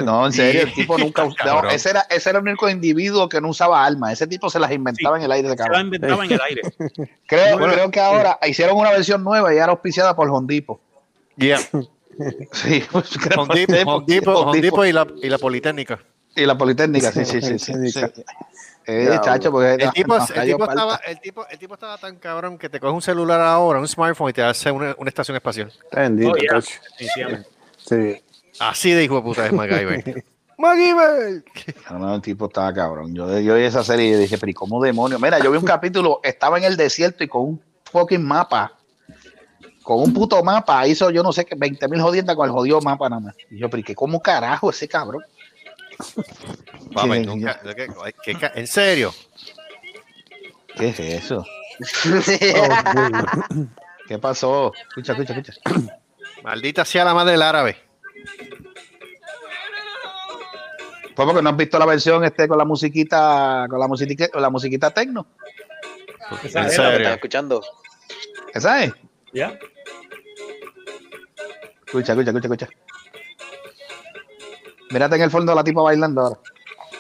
no, 0.04 0.26
en 0.26 0.34
serio, 0.34 0.62
el 0.62 0.74
tipo 0.74 0.98
nunca 0.98 1.24
usaba. 1.26 1.70
ese, 1.72 1.90
era, 1.92 2.02
ese 2.10 2.30
era 2.30 2.40
el 2.40 2.46
único 2.46 2.70
individuo 2.70 3.28
que 3.28 3.42
no 3.42 3.50
usaba 3.50 3.86
armas. 3.86 4.14
Ese 4.14 4.28
tipo 4.28 4.50
se 4.50 4.60
las 4.60 4.72
inventaba 4.72 5.18
en 5.18 5.24
el 5.24 5.32
aire 5.32 5.50
de 5.50 5.58
Se 5.58 5.70
las 5.70 5.82
inventaba 5.82 6.26
en 6.26 6.32
el 6.32 6.42
aire. 6.42 6.62
creo, 7.28 7.58
creo 7.58 7.92
que 7.92 8.00
ahora 8.00 8.40
hicieron 8.48 8.78
una 8.78 8.92
versión 8.92 9.24
nueva 9.24 9.54
y 9.54 9.58
era 9.58 9.68
auspiciada 9.68 10.16
por 10.16 10.30
Hondipo. 10.30 10.80
Yeah. 11.36 11.60
sí, 12.52 12.84
pues, 12.92 13.18
Hondipo, 13.38 14.86
y, 14.86 14.92
la, 14.92 15.08
y 15.22 15.30
la 15.30 15.38
Politécnica. 15.38 16.00
Y 16.38 16.46
la 16.46 16.58
Politécnica, 16.58 17.12
sí, 17.12 17.26
sí, 17.26 17.42
sí. 17.42 17.58
sí, 17.58 17.92
sí. 17.92 18.02
Eh, 18.86 19.20
chacho, 19.22 19.52
porque 19.52 19.74
el, 19.74 19.92
tipo, 19.92 20.16
el, 20.16 20.46
tipo 20.46 20.64
estaba, 20.64 20.96
el, 21.06 21.20
tipo, 21.20 21.48
el 21.50 21.60
tipo 21.60 21.74
estaba 21.74 21.98
tan 21.98 22.16
cabrón 22.18 22.58
que 22.58 22.70
te 22.70 22.80
coge 22.80 22.94
un 22.94 23.02
celular 23.02 23.42
ahora, 23.42 23.80
un 23.80 23.88
smartphone 23.88 24.30
y 24.30 24.34
te 24.34 24.44
hace 24.44 24.72
una, 24.72 24.96
una 24.98 25.10
estación 25.10 25.36
espacial. 25.36 25.74
Bendito, 25.92 26.32
oh, 26.32 26.38
yeah. 26.38 27.44
sí. 27.76 28.22
Así 28.60 28.92
de 28.92 29.04
hijo 29.04 29.16
de 29.16 29.22
puta 29.24 29.46
es 29.48 29.52
MacGyver. 29.52 30.24
¡MacGyver! 30.58 31.44
No, 31.90 32.00
no, 32.00 32.16
el 32.16 32.22
tipo 32.22 32.46
estaba 32.46 32.74
cabrón. 32.74 33.14
Yo, 33.14 33.40
yo 33.40 33.56
vi 33.56 33.64
esa 33.64 33.84
serie 33.84 34.08
y 34.08 34.16
dije, 34.16 34.38
pero 34.38 34.52
¿y 34.52 34.54
cómo 34.54 34.82
demonios? 34.82 35.20
Mira, 35.20 35.40
yo 35.40 35.52
vi 35.52 35.58
un 35.58 35.66
capítulo, 35.66 36.22
estaba 36.24 36.58
en 36.58 36.64
el 36.64 36.78
desierto 36.78 37.24
y 37.24 37.28
con 37.28 37.42
un 37.42 37.62
fucking 37.92 38.24
mapa, 38.24 38.74
con 39.84 40.02
un 40.02 40.14
puto 40.14 40.42
mapa, 40.44 40.88
hizo 40.88 41.10
yo 41.10 41.24
no 41.24 41.34
sé 41.34 41.46
qué, 41.46 41.56
20 41.56 41.88
mil 41.90 42.02
jodiendas 42.02 42.36
con 42.36 42.46
el 42.46 42.52
jodido 42.52 42.80
mapa 42.80 43.10
nada 43.10 43.22
más. 43.22 43.36
Y 43.50 43.58
yo, 43.58 43.70
pero 43.70 43.82
¿y 43.82 43.84
qué, 43.84 43.96
cómo 43.96 44.22
carajo 44.22 44.70
ese 44.70 44.88
cabrón? 44.88 45.24
¿En 48.56 48.68
serio? 48.68 49.14
¿Qué 50.76 50.90
es 50.90 51.00
eso? 51.00 51.46
¿Qué 54.08 54.20
pasó? 54.20 54.74
Escucha, 54.90 55.14
escucha, 55.14 55.34
escucha. 55.34 55.54
Maldita 56.44 56.86
sea 56.86 57.06
la 57.06 57.14
madre 57.14 57.34
del 57.34 57.42
árabe. 57.42 57.78
¿Fue 61.16 61.26
porque 61.26 61.42
no 61.42 61.50
has 61.50 61.58
visto 61.58 61.80
la 61.80 61.86
versión 61.86 62.24
este 62.24 62.48
con 62.48 62.60
la 62.60 62.66
musiquita, 62.66 63.66
con 63.70 63.80
la 63.80 63.88
musiquita, 63.88 64.30
con 64.30 64.42
la 64.42 64.50
musiquita 64.50 64.92
tecno? 64.92 65.26
¿Esa 66.44 66.64
¿En 66.64 66.70
serio? 66.70 66.98
¿Estás 66.98 67.16
escuchando? 67.16 67.62
¿Esa 68.54 68.84
es? 68.84 68.94
Ya. 69.34 69.58
Escucha, 71.88 72.14
escucha, 72.14 72.30
escucha, 72.30 72.48
escucha. 72.48 72.70
Mírate 74.90 75.16
en 75.16 75.22
el 75.24 75.32
fondo 75.32 75.54
la 75.54 75.64
tipa 75.64 75.82
bailando 75.82 76.22
ahora. 76.22 76.40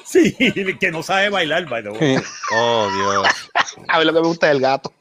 Sí, 0.03 0.33
que 0.79 0.91
no 0.91 1.03
sabe 1.03 1.29
bailar, 1.29 1.67
by 1.67 1.83
Oh, 1.87 2.89
Dios. 2.91 3.27
A 3.87 3.97
ver 3.97 4.07
lo 4.07 4.13
que 4.13 4.21
me 4.21 4.27
gusta 4.27 4.47
es 4.47 4.55
el 4.55 4.61
gato. 4.61 4.91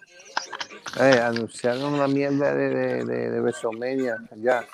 Eh, 0.98 1.20
anunciaron 1.22 1.94
una 1.94 2.08
mierda 2.08 2.54
de, 2.54 2.68
de, 2.70 3.04
de, 3.04 3.30
de 3.30 3.40
WrestleMania 3.40 4.16
ya. 4.36 4.64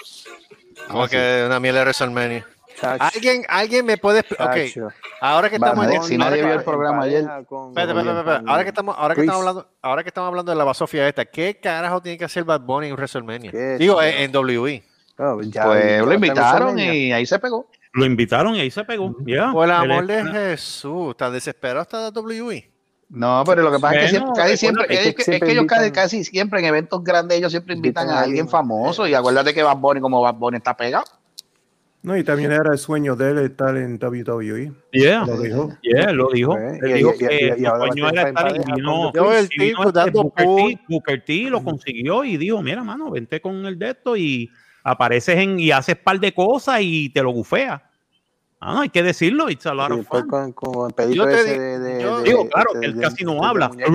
¿Cómo 0.89 1.09
que 1.09 1.45
una 1.47 1.59
mierda 1.59 1.81
de 1.81 1.85
WrestleMania? 1.85 2.47
¿Alguien, 2.81 3.45
alguien 3.49 3.85
me 3.85 3.97
puede 3.97 4.21
ok 4.21 4.91
ahora 5.21 5.49
que 5.51 5.57
estamos 5.57 5.87
en, 5.87 6.03
si 6.03 6.17
nadie 6.17 6.43
vio 6.43 6.55
el 6.55 6.65
programa 6.65 7.03
ayer 7.05 7.29
ahora 7.29 8.63
que 8.63 8.71
estamos 8.71 8.97
ahora 8.99 9.15
que 9.15 9.21
estamos 9.21 9.41
hablando 9.41 9.69
ahora 9.83 10.03
que 10.03 10.09
estamos 10.09 10.29
hablando 10.29 10.53
de 10.53 10.59
la 10.59 10.65
basofia 10.65 11.07
esta 11.07 11.25
¿qué 11.27 11.61
carajo 11.61 12.01
tiene 12.01 12.19
que 12.19 12.25
hacer 12.25 12.45
Bad 12.45 12.63
Bunny 12.63 12.89
en 12.89 12.95
WrestleMania? 12.95 13.53
digo 13.79 14.03
en, 14.03 14.35
WWE 14.35 14.83
oh, 15.19 15.37
pues 15.37 16.01
lo 16.01 16.15
invitaron 16.15 16.79
y 16.79 17.13
ahí 17.13 17.27
se 17.27 17.39
pegó 17.39 17.69
lo 17.93 18.05
invitaron 18.05 18.55
y 18.57 18.61
ahí 18.61 18.71
se 18.71 18.85
pegó. 18.85 19.17
Yeah, 19.25 19.53
por 19.53 19.67
el 19.67 19.73
amor 19.73 20.07
de 20.07 20.25
Jesús 20.25 21.17
tan 21.17 21.33
desesperado 21.33 21.83
está 21.83 22.09
WWE 22.09 22.73
no, 23.13 23.45
pero 23.45 23.63
lo 23.63 23.71
que 23.71 23.79
pasa 23.79 23.97
es 23.97 24.03
que 24.05 24.09
siempre, 24.09 24.33
casi 24.35 24.57
siempre, 24.57 24.87
es, 24.89 25.15
que, 25.15 25.51
ellos 25.53 25.67
casi, 25.93 26.25
siempre 26.25 26.61
en 26.61 26.67
eventos 26.67 27.05
grandes 27.05 27.37
ellos 27.37 27.53
siempre 27.53 27.75
invitan 27.75 28.09
a 28.09 28.21
alguien 28.21 28.49
famoso 28.49 29.07
y 29.07 29.13
acuérdate 29.13 29.53
que 29.53 29.63
Bad 29.63 29.77
Bunny 29.77 30.01
como 30.01 30.23
Bad 30.23 30.37
Bunny 30.37 30.57
está 30.57 30.75
pegado. 30.75 31.05
No, 32.01 32.17
y 32.17 32.25
también 32.25 32.53
era 32.53 32.73
el 32.73 32.79
sueño 32.79 33.15
de 33.15 33.31
él 33.31 33.39
estar 33.39 33.77
en 33.77 34.01
WWE. 34.03 34.73
Yeah, 34.93 35.27
lo 35.27 35.39
dijo. 35.39 35.69
Yeah, 35.83 36.11
lo 36.11 36.31
dijo. 36.31 36.57
Él 36.57 36.95
dijo 36.95 37.13
que 37.19 37.49
el 37.49 37.59
sueño 37.59 38.09
era 38.09 38.29
estar 38.29 38.57
y 38.57 38.73
vino, 38.73 39.13
yo 39.13 39.37
el 39.37 39.49
tipo 39.51 39.93
dando 39.93 40.23
Booker, 40.23 40.47
T, 40.47 40.81
Booker 40.89 41.23
T 41.23 41.51
lo 41.51 41.63
consiguió 41.63 42.25
y 42.25 42.39
dijo, 42.39 42.63
mira, 42.63 42.83
mano, 42.83 43.11
vente 43.11 43.43
con 43.43 43.67
el 43.67 43.79
de 43.79 43.91
esto 43.91 44.17
y 44.17 44.51
apareces 44.85 45.37
en 45.39 45.59
y 45.59 45.71
haces 45.71 45.97
par 45.97 46.19
de 46.21 46.33
cosas 46.33 46.81
y 46.83 47.11
te 47.11 47.23
lo 47.23 47.33
bufea. 47.33 47.91
Ah, 48.65 48.75
no, 48.75 48.81
hay 48.83 48.91
que 48.91 49.03
decirlo. 49.03 49.51
It's 49.51 49.67
a 49.67 49.75
lot 49.75 49.91
of 49.91 50.07
fun. 50.07 50.29
Con, 50.29 50.53
con 50.53 50.95
el 50.97 51.15
yo 51.15 51.25
te 51.25 51.43
de, 51.43 51.79
de, 51.81 52.03
yo, 52.03 52.19
de, 52.19 52.25
digo, 52.25 52.49
claro, 52.49 52.71
que 52.79 52.87
él 52.87 52.97
casi 53.01 53.25
no 53.25 53.45
habla. 53.45 53.73
Yo 53.77 53.91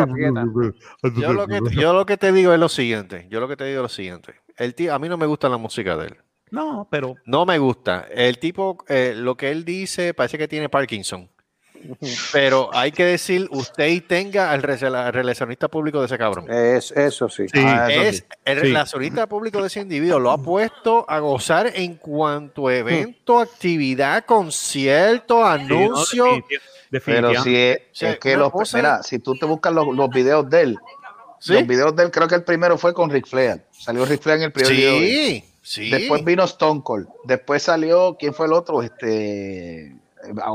lo, 1.32 1.48
que, 1.48 1.62
yo 1.72 1.94
lo 1.94 2.06
que 2.06 2.18
te 2.18 2.34
digo 2.34 2.52
es 2.52 2.60
lo 2.60 2.68
siguiente. 2.68 3.28
Yo 3.30 3.40
lo 3.40 3.48
que 3.48 3.56
te 3.56 3.64
digo 3.64 3.78
es 3.78 3.84
lo 3.84 3.90
siguiente. 3.90 4.36
El 4.58 4.76
tío, 4.76 4.94
a 4.94 5.00
mí 5.00 5.08
no 5.08 5.16
me 5.16 5.26
gusta 5.26 5.48
la 5.48 5.56
música 5.56 5.96
de 5.96 6.08
él. 6.08 6.18
No, 6.52 6.86
pero. 6.92 7.16
No 7.26 7.46
me 7.46 7.58
gusta. 7.60 8.08
El 8.12 8.40
tipo, 8.40 8.78
eh, 8.90 9.14
lo 9.16 9.38
que 9.38 9.52
él 9.52 9.64
dice, 9.64 10.14
parece 10.14 10.38
que 10.38 10.50
tiene 10.50 10.68
Parkinson. 10.68 11.30
Pero 12.32 12.70
hay 12.74 12.92
que 12.92 13.06
decir, 13.06 13.48
usted 13.52 14.04
tenga 14.08 14.52
al 14.52 14.62
relacionista 14.62 15.68
público 15.68 16.00
de 16.00 16.06
ese 16.08 16.18
cabrón. 16.18 16.52
Es, 16.52 16.92
eso 16.92 17.30
sí. 17.30 17.46
Ah, 17.56 17.88
es 17.92 18.26
el 18.46 18.62
relacionista 18.62 19.28
público 19.28 19.62
de 19.62 19.68
ese 19.68 19.82
individuo. 19.82 20.20
Lo 20.20 20.32
ha 20.32 20.38
puesto 20.38 21.06
a 21.10 21.20
gozar 21.20 21.72
en 21.74 21.96
cuanto 21.96 22.68
a 22.68 22.76
evento, 22.76 23.40
actividad, 23.40 24.26
concierto, 24.26 25.46
anuncio. 25.46 26.46
pero 27.06 27.42
si 27.44 27.56
es, 27.56 27.80
que 28.22 28.38
los, 28.38 28.52
si 29.04 29.20
tú 29.20 29.36
te 29.36 29.46
buscas 29.46 29.74
los, 29.74 29.96
los 29.96 30.10
videos 30.10 30.50
de 30.50 30.62
él, 30.62 30.78
los 31.46 31.68
videos 31.68 31.96
de 31.96 32.04
él, 32.04 32.12
creo 32.12 32.28
que 32.28 32.36
el 32.36 32.44
primero 32.44 32.78
fue 32.78 32.94
con 32.94 33.10
Rick 33.10 33.28
Flair. 33.28 33.64
Salió 33.72 34.06
Rick 34.06 34.22
Flair 34.22 34.40
en 34.40 34.44
el 34.46 34.52
primer 34.52 34.74
sí. 35.62 35.90
Después 35.90 36.24
vino 36.24 36.44
Stone 36.46 36.82
Cold. 36.84 37.08
Después 37.26 37.64
salió, 37.64 38.16
¿quién 38.18 38.34
fue 38.34 38.48
el 38.48 38.54
otro? 38.54 38.82
Este, 38.82 39.94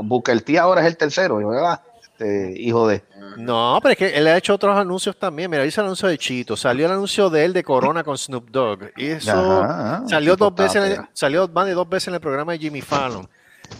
Booker 0.03 0.43
ahora 0.59 0.81
es 0.81 0.87
el 0.87 0.97
tercero, 0.97 1.37
¿verdad? 1.37 1.81
Este, 2.01 2.53
hijo 2.59 2.87
de. 2.87 3.03
No, 3.37 3.79
pero 3.81 3.93
es 3.93 3.97
que 3.97 4.15
él 4.15 4.27
ha 4.27 4.37
hecho 4.37 4.53
otros 4.53 4.77
anuncios 4.77 5.17
también. 5.17 5.49
Mira, 5.49 5.65
hizo 5.65 5.81
el 5.81 5.85
anuncio 5.85 6.07
de 6.07 6.17
Chito, 6.17 6.55
salió 6.55 6.85
el 6.85 6.91
anuncio 6.91 7.29
de 7.29 7.45
él 7.45 7.53
de 7.53 7.63
Corona 7.63 8.03
con 8.03 8.17
Snoop 8.17 8.49
Dogg. 8.49 8.91
Y 8.97 9.07
eso 9.07 9.67
salió 10.07 10.35
dos 10.35 10.53
veces, 10.53 10.99
salió 11.13 11.47
más 11.47 11.65
de 11.65 11.73
dos 11.73 11.89
veces 11.89 12.09
en 12.09 12.13
el 12.15 12.19
programa 12.21 12.51
de 12.51 12.59
Jimmy 12.59 12.81
Fallon. 12.81 13.27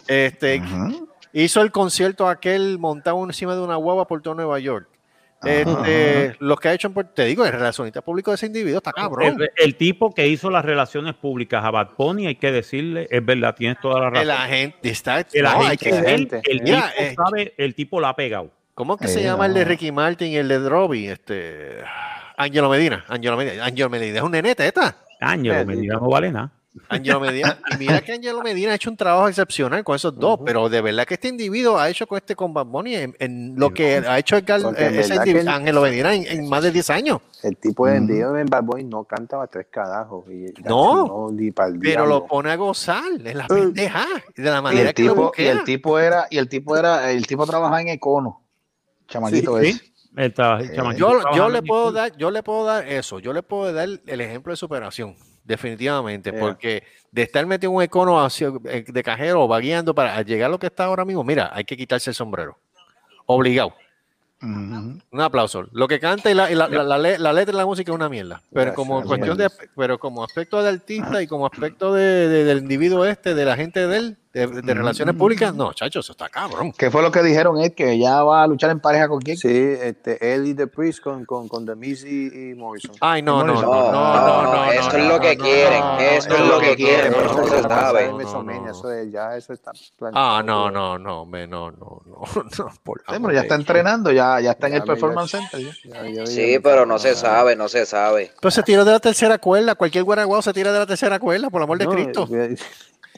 Este, 0.07 0.61
hizo 1.33 1.61
el 1.61 1.71
concierto 1.71 2.27
aquel 2.27 2.79
montado 2.79 3.23
encima 3.23 3.53
de 3.55 3.61
una 3.61 3.75
guagua 3.75 4.07
por 4.07 4.21
todo 4.21 4.33
Nueva 4.33 4.59
York. 4.59 4.87
Este, 5.43 6.35
los 6.39 6.59
que 6.59 6.69
ha 6.69 6.73
hecho, 6.73 6.91
te 7.13 7.25
digo, 7.25 7.45
el 7.45 7.51
relacionista 7.51 8.01
público 8.01 8.31
de 8.31 8.35
ese 8.35 8.45
individuo 8.45 8.77
está 8.77 8.91
cabrón. 8.91 9.37
El, 9.55 9.75
tipo 9.75 10.13
que 10.13 10.27
hizo 10.27 10.49
las 10.49 10.63
relaciones 10.63 11.15
públicas 11.15 11.63
a 11.63 11.71
Bad 11.71 11.89
Pony, 11.97 12.27
hay 12.27 12.35
que 12.35 12.51
decirle, 12.51 13.07
es 13.09 13.25
verdad, 13.25 13.55
tienes 13.55 13.79
toda 13.81 13.99
la 13.99 14.09
razón. 14.09 14.23
El 14.23 14.31
agente 14.31 14.89
está. 14.89 15.25
El 15.33 15.45
agente, 15.45 16.41
el, 16.45 16.63
tipo 16.63 16.77
eh, 16.97 17.15
sabe, 17.15 17.53
el 17.57 17.75
tipo 17.75 17.99
la 17.99 18.09
ha 18.09 18.15
pegado. 18.15 18.51
¿Cómo 18.73 18.97
que 18.97 19.07
se 19.07 19.21
llama 19.21 19.45
el 19.45 19.53
de 19.53 19.65
Ricky 19.65 19.91
Martin 19.91 20.29
y 20.29 20.37
el 20.37 20.47
de 20.47 20.67
Robbie? 20.67 21.11
Este. 21.11 21.83
Angelo 22.37 22.69
Medina. 22.69 23.05
Angelo 23.07 23.37
Medina. 23.37 23.65
Angelo 23.65 23.89
Medina 23.89 24.17
es 24.17 24.23
un 24.23 24.31
nenete, 24.31 24.65
¿esta? 24.65 24.97
Angelo 25.19 25.65
Medina 25.65 25.95
no 25.95 26.09
vale 26.09 26.31
nada. 26.31 26.51
Angelo 26.89 27.19
Medina, 27.19 27.59
y 27.71 27.77
mira 27.77 28.01
que 28.01 28.13
Angelo 28.13 28.41
Medina 28.41 28.71
ha 28.71 28.75
hecho 28.75 28.89
un 28.89 28.97
trabajo 28.97 29.27
excepcional 29.27 29.83
con 29.83 29.95
esos 29.95 30.17
dos, 30.17 30.39
pero 30.43 30.69
de 30.69 30.81
verdad 30.81 31.05
que 31.05 31.13
este 31.13 31.27
individuo 31.27 31.77
ha 31.77 31.89
hecho 31.89 32.07
con 32.07 32.17
este 32.17 32.35
con 32.35 32.53
Bad 32.53 32.65
Bunny 32.65 32.95
en, 32.95 33.53
lo 33.57 33.71
que 33.71 33.97
ha 33.97 34.17
hecho 34.17 34.37
el, 34.37 34.43
eh, 34.77 34.99
ese 34.99 35.19
Angelo 35.47 35.81
Medina 35.81 36.15
en, 36.15 36.49
más 36.49 36.63
de 36.63 36.71
10 36.71 36.89
años. 36.89 37.21
El 37.43 37.57
tipo 37.57 37.85
de 37.85 37.97
envío 37.97 38.35
en 38.37 38.47
Bad 38.47 38.63
Bunny 38.63 38.85
no 38.85 39.03
cantaba 39.03 39.45
tres 39.47 39.67
cadajos. 39.69 40.25
Y 40.29 40.53
no, 40.63 41.31
pero 41.79 42.05
lo 42.07 42.25
pone 42.25 42.51
a 42.51 42.55
gozar, 42.55 43.03
en 43.23 43.37
la 43.37 43.47
pendeja, 43.47 44.05
de 44.35 44.43
la 44.43 44.61
manera 44.61 44.89
el 44.89 44.95
tipo, 44.95 45.31
que 45.31 45.43
Y 45.43 45.47
el 45.47 45.63
tipo 45.63 45.99
era, 45.99 46.27
y 46.29 46.37
el 46.37 46.49
tipo 46.49 46.75
era, 46.75 47.11
el 47.11 47.27
tipo 47.27 47.45
trabajaba 47.45 47.81
en 47.81 47.89
Econo, 47.89 48.41
chamaquito 49.07 49.59
ese. 49.59 49.79
Eh, 50.15 50.31
yo, 50.95 51.21
yo 51.35 51.49
le 51.49 51.63
puedo 51.63 51.91
dar, 51.91 52.15
yo 52.17 52.29
le 52.29 52.43
puedo 52.43 52.65
dar 52.65 52.87
eso, 52.87 53.19
yo 53.19 53.33
le 53.33 53.41
puedo 53.41 53.73
dar 53.73 53.89
el 54.05 54.21
ejemplo 54.21 54.53
de 54.53 54.57
superación 54.57 55.15
definitivamente, 55.43 56.33
porque 56.33 56.83
de 57.11 57.21
estar 57.21 57.45
metido 57.45 57.71
en 57.71 57.77
un 57.77 57.83
econo 57.83 58.27
eh, 58.27 58.85
de 58.87 59.03
cajero 59.03 59.43
o 59.43 59.47
vagueando 59.47 59.93
para 59.93 60.21
llegar 60.21 60.47
a 60.47 60.51
lo 60.51 60.59
que 60.59 60.67
está 60.67 60.85
ahora 60.85 61.05
mismo, 61.05 61.23
mira, 61.23 61.51
hay 61.53 61.63
que 61.63 61.77
quitarse 61.77 62.09
el 62.09 62.15
sombrero. 62.15 62.57
Obligado. 63.25 63.73
Un 64.41 65.01
aplauso. 65.21 65.67
Lo 65.71 65.87
que 65.87 66.01
canta 66.01 66.29
y 66.29 66.33
la, 66.33 66.49
la, 66.49 66.67
la, 66.67 67.33
letra 67.33 67.53
de 67.53 67.57
la 67.57 67.65
música 67.65 67.91
es 67.91 67.95
una 67.95 68.09
mierda. 68.09 68.41
Pero 68.51 68.73
como 68.73 69.01
cuestión 69.01 69.37
de, 69.37 69.49
pero 69.75 69.97
como 69.97 70.21
aspecto 70.21 70.61
de 70.61 70.69
artista 70.69 71.21
y 71.21 71.27
como 71.27 71.45
aspecto 71.45 71.93
de, 71.93 72.27
del 72.27 72.57
individuo 72.57 73.05
este, 73.05 73.35
de 73.35 73.45
la 73.45 73.55
gente 73.55 73.87
de 73.87 73.97
él, 73.97 74.17
de, 74.33 74.73
relaciones 74.73 75.15
públicas, 75.15 75.53
no, 75.53 75.73
chacho, 75.73 75.99
eso 75.99 76.13
está 76.13 76.27
cabrón. 76.27 76.71
¿Qué 76.71 76.89
fue 76.89 77.03
lo 77.03 77.11
que 77.11 77.21
dijeron? 77.21 77.59
Es 77.59 77.73
que 77.73 77.99
ya 77.99 78.23
va 78.23 78.41
a 78.41 78.47
luchar 78.47 78.71
en 78.71 78.79
pareja 78.79 79.07
con 79.07 79.21
quién? 79.21 79.37
Sí, 79.37 79.47
este, 79.49 80.33
él 80.33 80.47
y 80.47 80.55
The 80.55 80.65
Priest 80.65 81.01
con, 81.01 81.23
con, 81.25 81.47
con 81.47 81.67
The 81.67 81.75
Miz 81.75 82.03
y, 82.03 82.55
Morrison. 82.55 82.95
Ay, 82.99 83.21
no, 83.21 83.43
no, 83.43 83.53
no, 83.53 83.61
no, 83.61 83.91
no, 83.91 84.53
no, 84.53 84.71
Eso 84.71 84.97
es 84.97 85.07
lo 85.07 85.19
que 85.19 85.37
quieren, 85.37 85.83
eso 85.99 86.35
es 86.35 86.47
lo 86.47 86.59
que 86.59 86.75
quieren, 86.75 87.13
pero 87.13 87.31
eso 87.31 87.47
se 87.47 87.61
sabe. 87.61 88.11
Eso 88.69 89.03
ya 89.11 89.37
eso 89.37 89.53
está 89.53 89.71
Ah, 90.13 90.41
no, 90.43 90.71
no, 90.71 90.97
no, 90.97 91.25
no, 91.25 91.47
no, 91.47 91.71
no, 91.71 92.01
no. 93.19 93.31
ya 93.31 93.41
está 93.41 93.55
entrenando, 93.55 94.11
ya, 94.11 94.39
ya 94.39 94.51
está 94.51 94.67
en 94.67 94.73
el 94.73 94.83
Performance 94.83 95.31
Center. 95.31 96.27
Sí, 96.27 96.57
pero 96.57 96.87
no 96.87 96.97
se 96.97 97.13
sabe, 97.13 97.55
no 97.55 97.67
se 97.67 97.85
sabe. 97.85 98.31
Pues 98.41 98.55
se 98.55 98.63
tiró 98.63 98.83
de 98.83 98.93
la 98.93 98.99
tercera 98.99 99.37
cuerda, 99.37 99.75
cualquier 99.75 100.03
guaraguao 100.03 100.41
se 100.41 100.53
tira 100.53 100.73
de 100.73 100.79
la 100.79 100.87
tercera 100.87 101.19
cuerda, 101.19 101.51
por 101.51 101.61
el 101.61 101.63
amor 101.65 101.77
de 101.77 101.85
Cristo. 101.85 102.27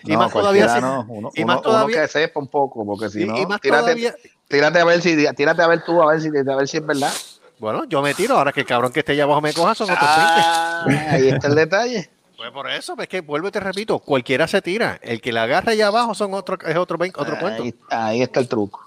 Y 0.06 0.18
más 0.18 0.32
todavía. 0.32 0.80
No, 0.80 1.06
uno, 1.08 1.32
y 1.34 1.46
más 1.46 1.62
todavía. 1.62 2.02
que 2.02 2.08
sepa 2.08 2.40
un 2.40 2.48
poco, 2.48 2.86
porque 2.86 3.10
si 3.10 3.26
no. 3.26 3.60
tírate, 3.60 4.14
tírate, 4.48 4.80
a 4.80 4.86
ver 4.86 5.02
si, 5.02 5.16
tírate 5.36 5.62
a 5.62 5.68
ver 5.68 5.84
tú, 5.84 6.02
a 6.02 6.14
ver 6.14 6.22
si, 6.22 6.30
a 6.30 6.56
ver 6.56 6.68
si 6.68 6.78
es 6.78 6.86
verdad. 6.86 7.12
Bueno, 7.58 7.86
yo 7.86 8.02
me 8.02 8.14
tiro, 8.14 8.38
ahora 8.38 8.52
que 8.52 8.62
el 8.62 8.66
cabrón 8.66 8.92
que 8.92 9.00
esté 9.00 9.14
allá 9.14 9.24
abajo 9.24 9.42
me 9.42 9.54
coja 9.54 9.74
son 9.76 9.90
otros 9.90 10.06
ah, 10.08 10.86
Ahí 11.10 11.30
está 11.30 11.48
el 11.48 11.56
detalle. 11.56 12.10
Pues 12.36 12.52
por 12.52 12.70
eso, 12.70 12.98
es 13.00 13.08
que 13.08 13.22
vuelvo 13.22 13.48
y 13.48 13.52
te 13.52 13.62
repito, 13.62 13.98
cualquiera 14.00 14.46
se 14.46 14.62
tira. 14.62 15.00
El 15.02 15.22
que 15.22 15.32
la 15.32 15.44
agarra 15.44 15.72
allá 15.72 15.88
abajo 15.88 16.14
son 16.14 16.34
otro, 16.34 16.58
es 16.68 16.76
otro, 16.76 16.98
otro 17.16 17.40
cuento. 17.40 17.64
Ahí 17.90 18.22
está 18.22 18.42
el 18.42 18.50
truco. 18.50 18.86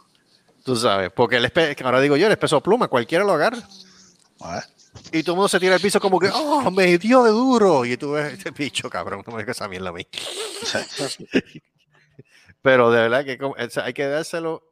Tú 0.64 0.76
sabes, 0.76 1.10
porque 1.10 1.36
el 1.36 1.50
ahora 1.82 2.00
digo 2.02 2.18
yo, 2.18 2.26
el 2.26 2.36
peso 2.36 2.60
pluma, 2.60 2.88
cualquiera 2.88 3.24
lo 3.24 3.32
agarra. 3.32 3.58
Y 5.12 5.22
todo 5.22 5.32
el 5.32 5.36
mundo 5.36 5.48
se 5.48 5.60
tira 5.60 5.74
al 5.74 5.80
piso 5.80 6.00
como 6.00 6.18
que, 6.18 6.28
oh, 6.32 6.70
me 6.70 6.98
dio 6.98 7.22
de 7.22 7.30
duro. 7.30 7.84
Y 7.84 7.96
tú 7.96 8.12
ves, 8.12 8.34
este 8.34 8.50
bicho, 8.50 8.90
cabrón, 8.90 9.22
no 9.26 9.36
me 9.36 9.44
mierda 9.68 9.90
a 9.90 9.92
mí. 9.92 10.06
Pero 12.62 12.90
de 12.90 13.00
verdad 13.00 13.24
que 13.24 13.38
hay 13.82 13.92
que 13.92 14.06
dárselo, 14.06 14.62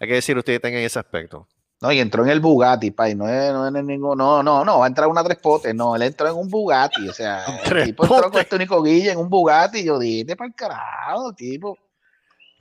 hay 0.00 0.08
que 0.08 0.14
decir 0.14 0.36
ustedes 0.36 0.60
tengan 0.60 0.82
ese 0.82 0.98
aspecto. 0.98 1.46
No, 1.80 1.92
y 1.92 2.00
entró 2.00 2.22
en 2.24 2.30
el 2.30 2.40
Bugatti, 2.40 2.92
pay, 2.92 3.14
no 3.14 3.28
es, 3.28 3.52
no 3.52 3.66
es 3.66 3.84
ningún, 3.84 4.16
no, 4.16 4.42
no, 4.42 4.64
no, 4.64 4.78
va 4.78 4.86
a 4.86 4.88
entrar 4.88 5.06
una 5.08 5.22
tres 5.22 5.38
potes, 5.38 5.74
no, 5.74 5.94
él 5.96 6.02
entró 6.02 6.28
en 6.28 6.34
un 6.34 6.48
Bugatti, 6.48 7.08
o 7.08 7.12
sea, 7.12 7.44
el 7.64 7.84
tipo 7.84 8.04
entró 8.04 8.30
con 8.30 8.40
este 8.40 8.56
único 8.56 8.82
guille 8.82 9.12
en 9.12 9.18
un 9.18 9.28
Bugatti, 9.28 9.80
y 9.80 9.84
yo 9.84 9.98
dije, 9.98 10.34
para 10.34 10.48
el 10.48 10.54
carajo, 10.54 11.32
tipo. 11.34 11.76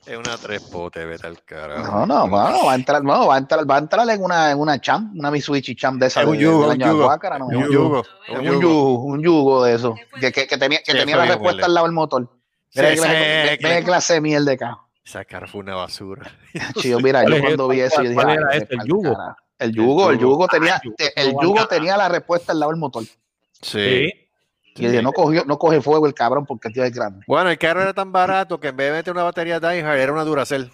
Es 0.05 0.17
una 0.17 0.37
tres 0.37 0.61
potes, 0.63 1.07
vete 1.07 1.27
al 1.27 1.41
carajo. 1.43 2.05
No, 2.05 2.05
no, 2.05 2.27
no, 2.27 2.31
va 2.31 2.71
a 2.73 2.75
entrar, 2.75 3.03
no, 3.03 3.27
va 3.27 3.35
a 3.35 3.37
entrar, 3.37 3.69
va 3.69 3.75
a 3.75 3.79
entrar 3.79 4.09
en 4.09 4.21
una, 4.21 4.51
en 4.51 4.59
una 4.59 4.81
champ, 4.81 5.15
una 5.15 5.31
Mitsubishi 5.31 5.75
champ 5.75 5.99
de 5.99 6.07
esa. 6.07 6.25
un 6.27 6.37
yugo, 6.37 6.67
un 6.67 6.77
yugo, 6.77 7.09
no, 7.39 7.47
un 7.47 7.71
yugo, 7.71 8.03
un 8.29 8.43
yugo, 8.61 9.03
un 9.03 9.23
yugo 9.23 9.63
de 9.63 9.75
eso, 9.75 9.95
que, 10.19 10.31
que, 10.31 10.45
que 10.45 10.57
tenía, 10.57 10.81
que 10.83 10.93
tenía 10.93 11.15
la 11.15 11.25
respuesta 11.25 11.65
al 11.65 11.73
lado 11.73 11.87
del 11.87 11.93
motor. 11.93 12.29
Mira 12.75 13.81
clase 13.83 14.15
de 14.15 14.21
miel 14.21 14.45
de 14.45 14.53
acá. 14.53 14.79
Esa 15.05 15.25
cara 15.25 15.47
fue 15.47 15.61
una 15.61 15.75
basura. 15.75 16.31
Chido, 16.79 16.99
mira, 16.99 17.23
yo 17.23 17.39
cuando 17.39 17.67
vi 17.67 17.81
eso, 17.81 18.01
yo 18.01 18.09
dije, 18.09 18.21
era 18.21 18.55
este? 18.55 18.75
El 18.75 18.85
yugo. 18.85 19.17
El 19.59 19.71
yugo, 19.71 20.11
el 20.11 20.19
yugo 20.19 20.47
tenía, 20.47 20.81
el 21.15 21.35
yugo 21.41 21.67
tenía 21.67 21.95
la 21.95 22.09
respuesta 22.09 22.51
al 22.51 22.59
lado 22.59 22.71
del 22.71 22.79
motor. 22.79 23.03
Sí. 23.61 24.09
Y 24.75 24.87
dije, 24.87 25.01
no, 25.01 25.11
cogió, 25.11 25.45
no 25.45 25.57
coge 25.57 25.81
fuego 25.81 26.07
el 26.07 26.13
cabrón 26.13 26.45
porque 26.45 26.69
el 26.69 26.73
tío 26.73 26.83
es 26.83 26.93
grande. 26.93 27.23
Bueno, 27.27 27.49
el 27.49 27.57
carro 27.57 27.81
era 27.81 27.93
tan 27.93 28.11
barato 28.11 28.59
que 28.59 28.69
en 28.69 28.77
vez 28.77 28.91
de 28.91 28.97
meter 28.97 29.13
una 29.13 29.23
batería 29.23 29.59
Dyhard 29.59 29.99
era 29.99 30.11
una 30.11 30.23
Duracell. 30.23 30.71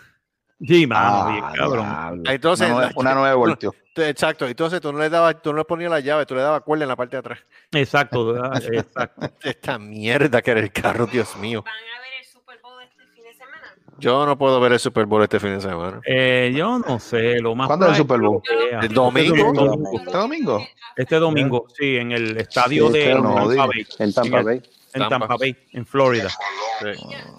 Sí, 0.62 0.86
mano, 0.86 1.45
ah, 1.45 1.54
cabrón. 1.56 2.24
Entonces, 2.26 2.70
una, 2.95 3.14
nueva 3.14 3.34
voltio. 3.36 3.74
Exacto, 3.95 4.47
entonces 4.47 4.82
tú 4.82 4.91
no 4.91 5.00
le 5.00 5.10
dabas, 5.10 5.41
tú 5.41 5.52
no 5.52 5.60
le 5.60 5.66
ponías 5.66 5.89
la 5.89 6.00
llave, 6.00 6.26
tú 6.26 6.36
le 6.36 6.41
dabas 6.41 6.62
cuerda 6.62 6.84
en 6.84 6.89
la 6.89 6.95
parte 6.95 7.16
de 7.16 7.20
atrás. 7.20 7.39
Exacto, 7.72 8.36
exacto. 8.36 9.30
Esta 9.43 9.78
mierda 9.80 10.41
que 10.41 10.52
era 10.52 10.60
el 10.60 10.72
carro, 10.72 11.06
Dios 11.06 11.36
mío. 11.38 11.64
¿Van 11.66 11.74
a 11.74 12.02
ver 12.02 12.12
el 12.20 12.26
Super 12.26 12.60
Bowl 12.62 12.82
este 12.82 13.06
fin 13.14 13.24
de 13.24 13.34
semana? 13.34 13.76
Yo 14.00 14.26
no 14.26 14.38
puedo 14.38 14.60
ver 14.60 14.74
el 14.74 14.80
Super 14.80 15.06
Bowl 15.06 15.24
este 15.24 15.39
fin 15.39 15.52
de 15.52 15.62
semana. 15.62 16.02
Eh, 16.06 16.54
yo 16.56 16.80
no 16.80 17.00
sé, 17.00 17.39
lo 17.39 17.56
más 17.56 17.68
¿Cuándo 17.68 17.86
es 17.88 17.91
el 17.91 17.97
Super 17.97 18.20
Bowl? 18.20 18.41
El 18.82 18.93
domingo. 18.93 19.36
¿Este 19.93 20.18
domingo? 20.18 20.68
Este 20.95 21.16
domingo, 21.16 21.66
sí, 21.78 21.97
en 21.97 22.12
el 22.12 22.38
estadio 22.38 22.89
de 22.89 23.14
Tampa 23.14 23.66
Bay. 23.66 23.86
En 24.00 24.14
Tampa 24.14 24.41
Bay 24.41 24.62
en 24.94 25.10
Tampa, 25.10 25.36
Bay, 25.38 25.56
en 25.72 25.86
Florida. 25.86 26.30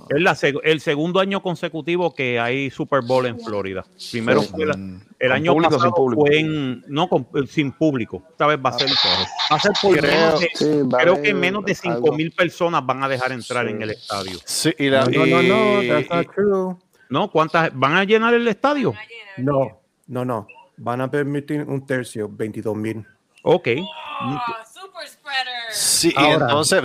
Es 0.09 0.43
el 0.63 0.81
segundo 0.81 1.21
año 1.21 1.43
consecutivo 1.43 2.15
que 2.15 2.39
hay 2.39 2.71
Super 2.71 3.03
Bowl 3.03 3.27
en 3.27 3.41
Florida. 3.41 3.85
Primero 4.11 4.43
fue 4.43 4.67
el 5.19 5.33
año 5.33 5.55
pasado 5.57 5.95
fue 6.15 6.39
en, 6.39 6.83
no 6.89 7.09
sin 7.47 7.73
público. 7.73 8.23
Esta 8.31 8.47
vez 8.47 8.59
va 8.65 8.71
a 8.71 8.73
ser, 8.73 8.89
va 8.89 9.57
a 9.57 9.61
ser 9.61 9.73
por 9.81 9.99
creo, 9.99 10.39
creo 10.99 11.23
que 11.23 11.35
menos 11.35 11.65
de 11.65 11.75
5 11.75 12.13
mil 12.13 12.33
personas 12.33 12.85
van 12.85 13.03
a 13.03 13.09
dejar 13.09 13.33
entrar 13.33 13.69
en 13.69 13.83
el 13.83 13.91
estadio. 13.91 14.39
Sí, 14.45 14.75
y 14.79 14.89
no, 14.89 15.05
no, 15.07 15.43
no, 15.43 15.83
that's 15.87 16.11
not 16.11 16.35
true. 16.35 16.77
No, 17.11 17.31
¿cuántas 17.31 17.71
van 17.75 17.97
a 17.97 18.05
llenar 18.05 18.33
el 18.35 18.47
estadio? 18.49 18.95
No, 19.37 19.81
no, 20.07 20.25
no. 20.25 20.47
Van 20.77 21.01
a 21.03 21.11
permitir 21.11 21.63
un 21.63 21.85
tercio, 21.85 22.29
22 22.31 22.77
mil. 22.77 23.07
Ok. 23.43 23.69
Oh, 24.23 24.39
Sí, 25.71 26.13
entonces. 26.17 26.83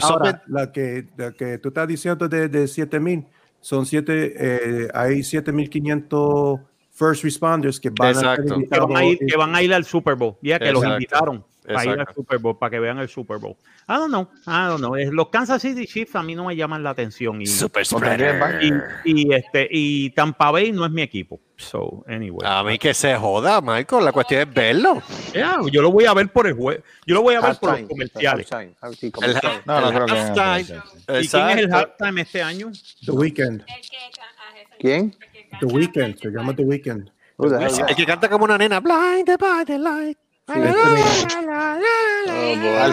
la, 0.47 0.71
que, 0.71 1.07
la 1.17 1.31
que 1.31 1.57
tú 1.57 1.69
estás 1.69 1.87
diciendo 1.87 2.27
de, 2.27 2.47
de 2.49 2.67
7000 2.67 3.25
son 3.61 3.85
7, 3.85 4.33
eh, 4.37 4.87
hay 4.93 5.23
7500 5.23 6.59
first 6.91 7.23
responders 7.23 7.79
que 7.79 7.89
van, 7.89 8.25
a, 8.25 8.37
que 8.37 8.79
van, 8.79 8.95
a 8.95 9.03
ir, 9.03 9.19
que 9.19 9.35
van 9.35 9.55
a 9.55 9.61
ir 9.61 9.73
al 9.73 9.85
Super 9.85 10.15
Bowl. 10.15 10.37
Ya 10.41 10.59
que 10.59 10.71
los 10.71 10.85
invitaron 10.85 11.43
para 11.67 11.85
ir 11.85 11.99
al 11.99 12.13
Super 12.13 12.39
Bowl, 12.39 12.57
para 12.57 12.69
que 12.69 12.79
vean 12.79 12.99
el 12.99 13.09
Super 13.09 13.37
Bowl. 13.37 13.55
I 13.87 13.93
don't 13.93 14.09
know, 14.09 14.29
I 14.47 14.67
don't 14.67 14.79
know. 14.79 14.95
Los 14.95 15.29
Kansas 15.29 15.61
City 15.61 15.85
Chiefs 15.85 16.15
a 16.15 16.23
mí 16.23 16.35
no 16.35 16.45
me 16.45 16.55
llaman 16.55 16.83
la 16.83 16.91
atención. 16.91 17.41
Y, 17.41 17.47
Super 17.47 17.83
y, 18.61 18.71
y, 19.05 19.33
este, 19.33 19.67
y 19.71 20.09
Tampa 20.11 20.51
Bay 20.51 20.71
no 20.71 20.85
es 20.85 20.91
mi 20.91 21.01
equipo. 21.01 21.39
So, 21.57 22.03
anyway. 22.07 22.39
A 22.43 22.63
mí 22.63 22.77
que 22.77 22.93
se 22.93 23.15
joda, 23.15 23.61
Michael. 23.61 24.03
La 24.03 24.11
cuestión 24.11 24.41
es 24.41 24.53
verlo. 24.53 25.01
Yeah, 25.33 25.59
yo 25.71 25.81
lo 25.81 25.91
voy 25.91 26.05
a 26.05 26.13
ver 26.13 26.29
por 26.29 26.47
el 26.47 26.53
juego. 26.53 26.83
Yo 27.05 27.15
lo 27.15 27.21
voy 27.21 27.35
a 27.35 27.41
ver 27.41 27.55
por 27.57 27.79
los 27.79 27.89
comerciales. 27.89 28.49
no, 29.65 29.81
no 29.81 29.89
creo 29.89 30.05
que. 30.05 31.21
¿Y 31.21 31.27
quién 31.27 31.49
es 31.49 31.57
el 31.57 31.73
halftime 31.73 32.21
este 32.21 32.41
año? 32.41 32.71
The 33.05 33.11
Weeknd. 33.11 33.63
¿Quién? 34.79 35.15
The 35.59 35.65
Weeknd. 35.65 36.19
Se 36.19 36.29
llama 36.29 36.55
The 36.55 36.63
Weeknd. 36.63 37.09
El 37.37 37.95
que 37.95 38.05
canta 38.05 38.29
como 38.29 38.45
una 38.45 38.57
nena. 38.57 38.79
Blinded 38.79 39.37
by 39.39 39.65
the 39.65 39.77
light. 39.77 40.17
El 40.47 40.75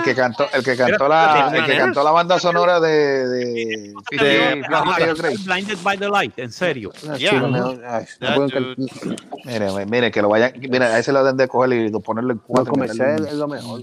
que 0.03 0.15
cantó, 0.15 0.47
el 0.55 0.65
que 0.65 0.75
cantó 0.75 1.07
la, 1.07 1.53
el 1.55 1.67
que 1.67 1.77
cantó 1.77 2.03
la 2.03 2.11
banda 2.11 2.39
sonora 2.39 2.81
de, 2.81 3.29
de, 3.29 3.93
Blinded 5.45 5.79
by 5.83 5.99
the 5.99 6.09
Light, 6.09 6.39
en 6.39 6.51
serio. 6.51 6.93
Mire, 9.45 9.87
mire, 9.87 10.11
que 10.11 10.23
lo 10.23 10.31
vayan, 10.31 10.55
mira, 10.57 10.87
a 10.87 10.99
ese 10.99 11.13
lo 11.13 11.23
deben 11.23 11.37
de 11.37 11.49
coger 11.49 11.75
y 11.75 11.91
ponerlo 11.91 12.33
en 12.33 12.39
cuatro. 12.39 12.73
comercial 12.73 13.27
es 13.27 13.35
lo 13.35 13.47
mejor. 13.47 13.83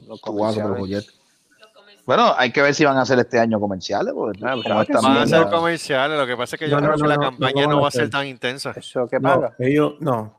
Bueno, 2.06 2.34
hay 2.36 2.52
que 2.52 2.64
ver 2.64 2.74
si 2.74 2.86
van 2.86 2.98
a 2.98 3.02
hacer 3.02 3.20
este 3.20 3.38
año 3.38 3.60
comerciales. 3.60 4.16
van 4.16 4.66
a 4.66 4.84
ser 5.28 5.48
comerciales, 5.48 6.18
lo 6.18 6.26
que 6.26 6.36
pasa 6.36 6.56
es 6.56 6.60
que 6.60 6.70
yo 6.70 6.78
creo 6.78 6.96
que 6.96 7.08
la 7.08 7.20
campaña 7.20 7.68
no, 7.68 7.82
va 7.82 7.90
a 7.90 7.92
ser 7.92 8.10
tan 8.10 8.26
intensa. 8.26 8.74
Eso 8.76 9.08
que 9.08 9.22
paga. 9.22 9.54
ellos, 9.60 9.94
no, 10.00 10.39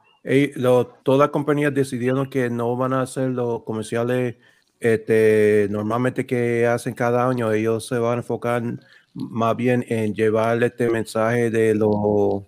todas 1.02 1.18
las 1.18 1.30
compañías 1.30 1.74
decidieron 1.74 2.28
que 2.28 2.50
no 2.50 2.76
van 2.76 2.92
a 2.92 3.02
hacer 3.02 3.30
los 3.30 3.62
comerciales 3.64 4.36
este, 4.78 5.68
normalmente 5.70 6.26
que 6.26 6.66
hacen 6.66 6.94
cada 6.94 7.28
año. 7.28 7.52
Ellos 7.52 7.86
se 7.86 7.98
van 7.98 8.14
a 8.14 8.16
enfocar 8.18 8.62
más 9.14 9.56
bien 9.56 9.84
en 9.88 10.14
llevar 10.14 10.62
este 10.62 10.88
mensaje 10.88 11.50
de 11.50 11.74
lo 11.74 12.46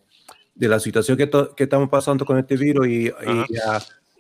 de 0.55 0.69
la 0.69 0.79
situación 0.79 1.17
que, 1.17 1.31
que 1.57 1.65
estamos 1.65 1.89
pasando 1.89 2.25
con 2.25 2.39
este 2.39 2.57
virus 2.57 2.87
y, 2.87 3.11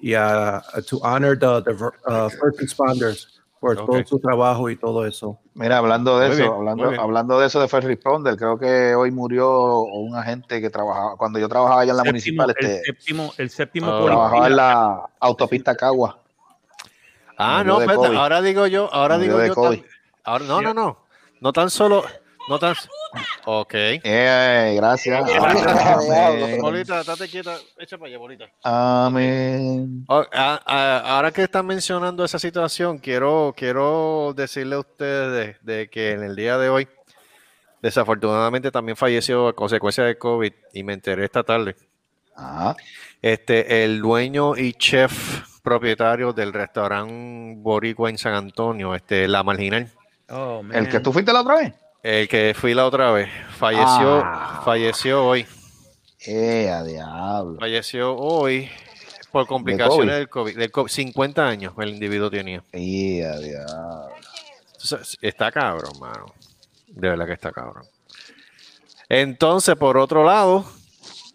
y, 0.01 0.15
a, 0.15 0.63
to 0.89 0.99
honor 1.03 1.39
the, 1.39 1.47
uh, 1.47 2.29
first 2.31 2.59
responders 2.59 3.42
por 3.63 3.77
todo 3.77 4.05
su 4.05 4.19
trabajo 4.19 4.71
y 4.71 4.77
todo 4.77 5.07
eso. 5.07 5.39
Mira, 5.55 5.79
hablando 5.79 6.19
de 6.19 6.33
eso, 6.33 6.53
hablando, 6.53 7.01
hablando 7.01 7.39
de 7.39 7.47
eso 7.47 7.61
de 7.61 7.69
First 7.69 7.87
Responder, 7.87 8.37
creo 8.37 8.59
que 8.59 8.93
hoy 8.97 9.13
murió 9.13 9.83
un 9.83 10.17
agente 10.17 10.61
que 10.61 10.69
trabajaba, 10.69 11.17
cuando 11.17 11.39
yo 11.39 11.49
trabajaba 11.49 11.83
allá 11.83 11.93
en 11.93 11.97
la 11.99 12.03
municipal, 12.03 12.51
este, 12.51 12.79
el 12.79 12.85
séptimo, 12.85 13.33
el 13.39 13.51
séptimo 13.51 14.05
trabajaba 14.05 14.49
en 14.49 14.57
la 14.57 15.09
autopista 15.21 15.77
Cagua. 15.77 16.19
Ah, 17.39 17.63
no, 17.65 17.81
espérate, 17.81 18.17
ahora 18.17 18.43
digo 18.43 18.67
yo, 18.67 18.93
ahora 18.93 19.17
digo 19.19 19.41
yo, 19.45 19.55
ahora, 20.25 20.45
no, 20.45 20.61
no, 20.61 20.75
no, 20.75 20.99
no 21.41 21.53
tan 21.53 21.71
solo, 21.71 22.03
no 22.49 22.59
tan, 22.59 22.75
Ok. 23.45 23.75
Eh, 23.75 24.75
gracias. 24.77 25.25
Bolita, 26.61 27.03
date 27.03 27.29
quieta. 27.29 27.57
Echa 27.79 27.99
para 27.99 28.09
allá, 28.09 28.19
bolita. 28.19 28.47
Amén. 28.63 30.05
Oh, 30.09 30.25
ahora 30.33 31.31
que 31.31 31.43
están 31.43 31.67
mencionando 31.67 32.25
esa 32.25 32.39
situación, 32.39 32.99
quiero, 32.99 33.55
quiero 33.57 34.33
decirle 34.35 34.77
a 34.77 34.81
ustedes 34.81 35.57
de, 35.63 35.89
que 35.89 36.13
en 36.13 36.23
el 36.23 36.37
día 36.37 36.57
de 36.59 36.69
hoy, 36.69 36.89
desafortunadamente 37.83 38.71
también 38.71 38.97
falleció 38.97 39.49
a 39.49 39.53
consecuencia 39.55 40.05
de 40.05 40.17
COVID 40.17 40.53
y 40.73 40.83
me 40.83 40.95
enteré 40.95 41.25
esta 41.25 41.43
tarde. 41.43 41.77
Ah. 42.37 42.75
Este, 43.21 43.85
el 43.85 44.01
dueño 44.01 44.57
y 44.57 44.73
chef 44.73 45.47
propietario 45.63 46.33
del 46.33 46.53
restaurante 46.53 47.55
Boricua 47.59 48.11
en 48.11 48.19
San 48.19 48.35
Antonio, 48.35 48.95
este, 48.95 49.29
La 49.29 49.43
Marginal. 49.43 49.91
Oh, 50.31 50.63
¿El 50.73 50.89
que 50.89 51.01
tú 51.01 51.13
fuiste 51.13 51.33
la 51.33 51.43
otra 51.43 51.57
vez? 51.57 51.82
El 52.03 52.27
que 52.27 52.53
fui 52.55 52.75
la 52.75 52.85
otra 52.85 53.13
vez. 53.13 53.31
Falleció, 53.57 54.23
ah. 54.25 54.63
falleció 54.65 55.25
hoy. 55.25 55.47
Eh, 56.27 56.69
a 56.69 56.83
diablo. 56.83 57.61
Falleció 57.61 58.17
hoy 58.17 58.69
por 59.31 59.47
complicaciones 59.47 60.17
del 60.17 60.29
COVID. 60.29 60.59
Del 60.59 60.73
50 60.89 61.47
años 61.47 61.75
el 61.79 61.91
individuo 61.91 62.29
tenía. 62.29 62.65
Eh, 62.73 63.25
a 63.25 63.39
diablo. 63.39 64.09
está 65.21 65.53
cabrón, 65.53 65.93
mano. 66.01 66.27
De 66.89 67.09
verdad 67.09 67.27
que 67.27 67.35
está 67.35 67.53
cabrón. 67.53 67.85
Entonces, 69.09 69.77
por 69.77 69.97
otro 69.97 70.25
lado, 70.25 70.65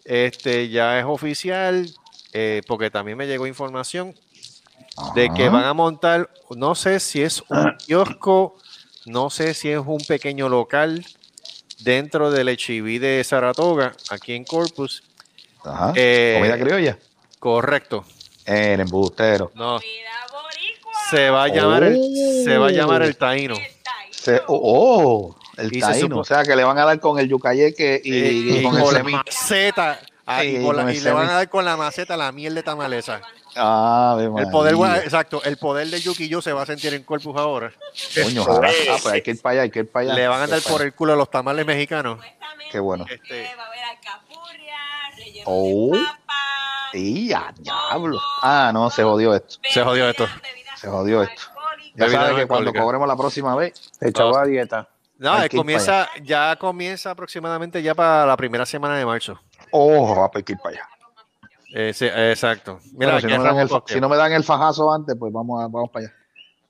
este 0.04 0.68
ya 0.68 0.98
es 0.98 1.06
oficial, 1.06 1.88
eh, 2.34 2.60
porque 2.66 2.90
también 2.90 3.16
me 3.16 3.26
llegó 3.26 3.46
información 3.46 4.14
de 5.14 5.30
que 5.30 5.48
van 5.48 5.64
a 5.64 5.72
montar, 5.72 6.28
no 6.54 6.74
sé 6.74 7.00
si 7.00 7.22
es 7.22 7.42
un 7.48 7.74
kiosco 7.78 8.56
no 9.08 9.30
sé 9.30 9.54
si 9.54 9.70
es 9.70 9.80
un 9.84 9.98
pequeño 9.98 10.48
local 10.48 11.04
dentro 11.80 12.30
del 12.30 12.48
HIV 12.48 13.00
de 13.00 13.24
Saratoga, 13.24 13.94
aquí 14.10 14.34
en 14.34 14.44
Corpus. 14.44 15.02
Ajá. 15.64 15.92
Eh, 15.96 16.36
¿Comida 16.38 16.58
criolla? 16.58 16.98
Correcto. 17.38 18.04
El 18.44 18.80
embustero. 18.80 19.52
No. 19.54 19.78
Se 21.10 21.30
va 21.30 21.44
a 21.44 21.48
llamar 21.48 21.84
el, 21.84 22.44
se 22.44 22.58
va 22.58 22.68
a 22.68 22.70
llamar 22.70 23.02
el 23.02 23.16
taíno. 23.16 23.54
oh, 24.46 25.36
el 25.56 25.80
taíno. 25.80 26.20
O 26.20 26.24
sea 26.24 26.42
que 26.42 26.54
le 26.54 26.64
van 26.64 26.78
a 26.78 26.84
dar 26.84 27.00
con 27.00 27.18
el 27.18 27.28
yucayeque 27.28 28.00
y, 28.02 28.58
y, 28.58 28.62
con, 28.62 28.76
el 28.76 28.94
la 28.94 29.02
maceta. 29.04 30.00
Ah, 30.30 30.44
y, 30.44 30.58
le 30.58 31.10
van 31.10 31.30
a 31.30 31.32
dar 31.32 31.48
con 31.48 31.64
la 31.64 31.74
maceta 31.78 32.14
la 32.14 32.30
miel 32.32 32.54
de 32.54 32.62
tamalesa. 32.62 33.22
Ah, 33.56 34.14
el 34.20 34.50
poder, 34.50 34.74
exacto, 35.02 35.42
el 35.42 35.56
poder 35.56 35.88
de 35.88 35.98
Yuki 36.02 36.28
yo 36.28 36.42
se 36.42 36.52
va 36.52 36.64
a 36.64 36.66
sentir 36.66 36.92
en 36.92 37.02
Corpus 37.02 37.34
ahora. 37.34 37.72
Coño, 38.22 38.42
ojalá. 38.42 38.68
Ah, 38.90 38.96
pues 39.02 39.06
hay 39.06 39.22
que 39.22 39.30
ir 39.30 39.40
para 39.40 39.52
allá, 39.54 39.62
hay 39.62 39.70
que 39.70 39.78
ir 39.78 39.90
para 39.90 40.04
allá. 40.04 40.14
Le 40.14 40.28
van 40.28 40.42
a 40.42 40.46
dar 40.46 40.60
por 40.60 40.82
el 40.82 40.92
culo 40.92 41.14
a 41.14 41.16
los 41.16 41.30
tamales 41.30 41.64
mexicanos. 41.64 42.20
Qué 42.70 42.78
bueno. 42.78 43.06
Este... 43.08 43.54
Va 43.56 43.62
a 43.62 43.66
haber 43.68 43.84
alcapurria, 43.84 44.76
relleno 45.16 45.44
oh. 45.46 45.90
de 45.92 45.98
papa. 45.98 46.34
Y 46.92 47.28
ya, 47.28 47.54
diablo. 47.58 48.20
Ah, 48.42 48.70
no, 48.74 48.90
se 48.90 49.02
jodió 49.02 49.34
esto. 49.34 49.56
Se 49.62 49.82
jodió 49.82 50.10
esto. 50.10 50.28
Se 50.76 50.88
jodió 50.88 51.22
esto. 51.22 51.42
Ya 51.94 52.10
sabes 52.10 52.36
que 52.36 52.46
cuando 52.46 52.70
cobremos 52.74 53.08
la 53.08 53.16
próxima 53.16 53.56
vez, 53.56 53.90
echaba 53.98 54.42
a 54.42 54.44
dieta. 54.44 54.88
No, 55.16 55.36
comienza, 55.50 56.06
ya 56.22 56.54
comienza 56.56 57.12
aproximadamente 57.12 57.82
ya 57.82 57.94
para 57.94 58.26
la 58.26 58.36
primera 58.36 58.66
semana 58.66 58.98
de 58.98 59.06
marzo. 59.06 59.40
Oh, 59.70 60.14
va 60.14 60.26
a 60.26 60.38
ir 60.38 60.58
para 60.58 60.70
allá. 60.70 60.88
Eh, 61.74 62.30
exacto. 62.30 62.78
Mira, 62.92 63.20
si, 63.20 63.26
no 63.26 64.08
me 64.08 64.16
dan 64.16 64.32
el 64.32 64.44
fajazo 64.44 64.92
antes, 64.92 65.14
pues 65.18 65.32
vamos, 65.32 65.70
vamos 65.70 65.90
para 65.90 66.06
allá. 66.06 66.17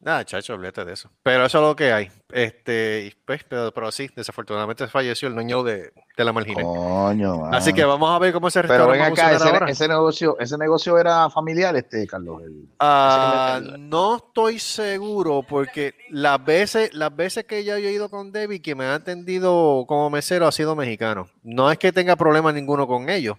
Nada, 0.01 0.25
chacho, 0.25 0.55
olvídate 0.55 0.85
de 0.85 0.93
eso. 0.93 1.11
Pero 1.25 1.45
eso 1.45 1.59
es 1.59 1.65
lo 1.65 1.75
que 1.75 1.93
hay. 1.93 2.09
Este, 2.31 3.13
pues, 3.25 3.43
pero, 3.45 3.91
sí, 3.91 4.09
desafortunadamente 4.15 4.87
falleció 4.87 5.27
el 5.27 5.35
dueño 5.35 5.65
de, 5.65 5.93
la 6.17 6.33
marginal. 6.33 6.63
Coño, 6.63 7.47
Así 7.47 7.73
que 7.73 7.85
vamos 7.85 8.09
a 8.09 8.19
ver 8.21 8.33
cómo 8.33 8.49
se 8.49 8.63
Pero 8.63 8.87
ven 8.89 9.01
acá, 9.01 9.33
ese, 9.67 9.89
negocio, 9.89 10.37
ese 10.39 10.57
negocio 10.57 10.99
era 10.99 11.29
familiar, 11.31 11.75
este, 11.75 12.07
Carlos. 12.07 12.43
Ah, 12.79 13.61
no 13.77 14.17
estoy 14.17 14.61
seguro, 14.61 15.43
porque 15.43 15.97
las 16.11 16.45
veces, 16.45 16.95
las 16.95 17.15
veces 17.15 17.45
que 17.45 17.65
ya 17.65 17.77
he 17.77 17.93
ido 17.93 18.09
con 18.09 18.31
Debbie, 18.31 18.63
que 18.63 18.77
me 18.77 18.85
ha 18.85 18.95
atendido 18.95 19.85
como 19.89 20.11
mesero, 20.11 20.47
ha 20.47 20.53
sido 20.53 20.77
mexicano. 20.77 21.29
No 21.43 21.73
es 21.73 21.79
que 21.79 21.91
tenga 21.91 22.15
problema 22.15 22.53
ninguno 22.53 22.87
con 22.87 23.09
ellos 23.09 23.37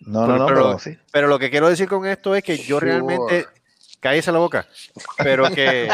No, 0.00 0.26
no, 0.26 0.38
no, 0.38 0.46
pero, 0.46 0.76
pero, 1.12 1.28
lo 1.28 1.38
que 1.38 1.50
quiero 1.50 1.68
decir 1.68 1.88
con 1.88 2.04
esto 2.04 2.34
es 2.34 2.42
que 2.42 2.58
yo 2.58 2.80
realmente, 2.80 3.46
cállese 4.00 4.32
la 4.32 4.38
boca, 4.38 4.66
pero 5.18 5.50
que, 5.50 5.88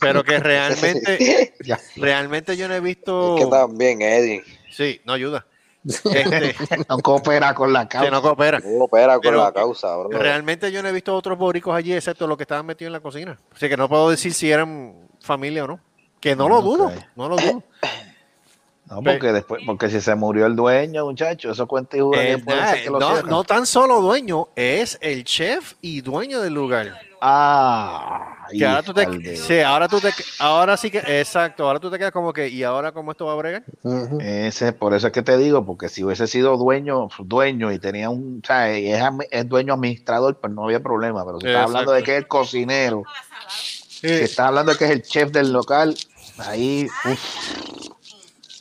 pero 0.00 0.24
que 0.24 0.38
realmente, 0.40 1.54
realmente 1.96 2.56
yo 2.56 2.68
no 2.68 2.74
he 2.74 2.80
visto. 2.80 3.36
Es 3.36 3.44
que 3.44 3.50
también, 3.50 4.02
Eddie. 4.02 4.42
Sí, 4.70 5.00
no 5.04 5.12
ayuda. 5.12 5.46
Este, 5.86 6.56
no 6.88 6.98
coopera 6.98 7.54
con 7.54 7.72
la 7.72 7.88
causa. 7.88 8.10
no 8.10 8.20
coopera. 8.20 8.58
No 8.58 8.78
coopera 8.80 9.20
con 9.20 9.36
la 9.36 9.52
causa. 9.52 9.94
Realmente 10.10 10.72
yo 10.72 10.82
no 10.82 10.88
he 10.88 10.92
visto 10.92 11.14
otros 11.14 11.38
boricos 11.38 11.76
allí, 11.76 11.92
excepto 11.92 12.26
los 12.26 12.36
que 12.36 12.42
estaban 12.42 12.66
metidos 12.66 12.88
en 12.88 12.92
la 12.94 13.00
cocina. 13.00 13.38
Así 13.54 13.68
que 13.68 13.76
no 13.76 13.88
puedo 13.88 14.10
decir 14.10 14.34
si 14.34 14.50
eran 14.50 15.08
familia 15.20 15.64
o 15.64 15.68
no. 15.68 15.80
Que 16.20 16.34
no, 16.34 16.48
lo 16.48 16.60
dudo, 16.60 16.92
no 17.14 17.28
lo 17.28 17.36
dudo. 17.36 17.62
No, 18.88 19.02
porque 19.02 19.32
después, 19.32 19.62
porque 19.66 19.90
si 19.90 20.00
se 20.00 20.14
murió 20.14 20.46
el 20.46 20.54
dueño, 20.54 21.06
muchacho, 21.06 21.50
eso 21.50 21.66
cuenta 21.66 21.96
y 21.96 22.00
eh, 22.14 22.40
no, 22.88 23.22
no 23.22 23.42
tan 23.42 23.66
solo 23.66 24.00
dueño, 24.00 24.48
es 24.54 24.96
el 25.00 25.24
chef 25.24 25.74
y 25.80 26.02
dueño 26.02 26.40
del 26.40 26.54
lugar. 26.54 26.96
Ah, 27.20 28.46
ahora 28.64 28.82
tú 28.84 28.94
te, 28.94 29.36
sí, 29.36 29.60
ahora 29.60 29.88
tú 29.88 30.00
te, 30.00 30.10
ahora 30.38 30.76
sí 30.76 30.90
que, 30.90 30.98
exacto, 30.98 31.66
ahora 31.66 31.80
tú 31.80 31.90
te 31.90 31.98
quedas 31.98 32.12
como 32.12 32.32
que, 32.32 32.48
¿y 32.48 32.62
ahora 32.62 32.92
cómo 32.92 33.10
esto 33.10 33.26
va 33.26 33.32
a 33.32 33.36
bregar? 33.36 33.64
Ese, 34.20 34.72
por 34.72 34.94
eso 34.94 35.08
es 35.08 35.12
que 35.12 35.22
te 35.22 35.36
digo, 35.36 35.64
porque 35.66 35.88
si 35.88 36.04
hubiese 36.04 36.28
sido 36.28 36.56
dueño, 36.56 37.08
dueño 37.18 37.72
y 37.72 37.80
tenía 37.80 38.10
un, 38.10 38.40
o 38.44 38.46
sea, 38.46 38.70
es, 38.70 39.02
es 39.30 39.48
dueño 39.48 39.74
administrador, 39.74 40.38
pues 40.38 40.52
no 40.52 40.64
había 40.64 40.80
problema, 40.80 41.24
pero 41.24 41.40
si 41.40 41.48
está 41.48 41.64
hablando 41.64 41.90
de 41.90 42.02
que 42.04 42.12
es 42.12 42.18
el 42.18 42.28
cocinero, 42.28 43.02
si 43.88 44.06
está 44.06 44.48
hablando 44.48 44.72
de 44.72 44.78
que 44.78 44.84
es 44.84 44.90
el 44.90 45.02
chef 45.02 45.32
del 45.32 45.52
local, 45.52 45.96
ahí, 46.38 46.86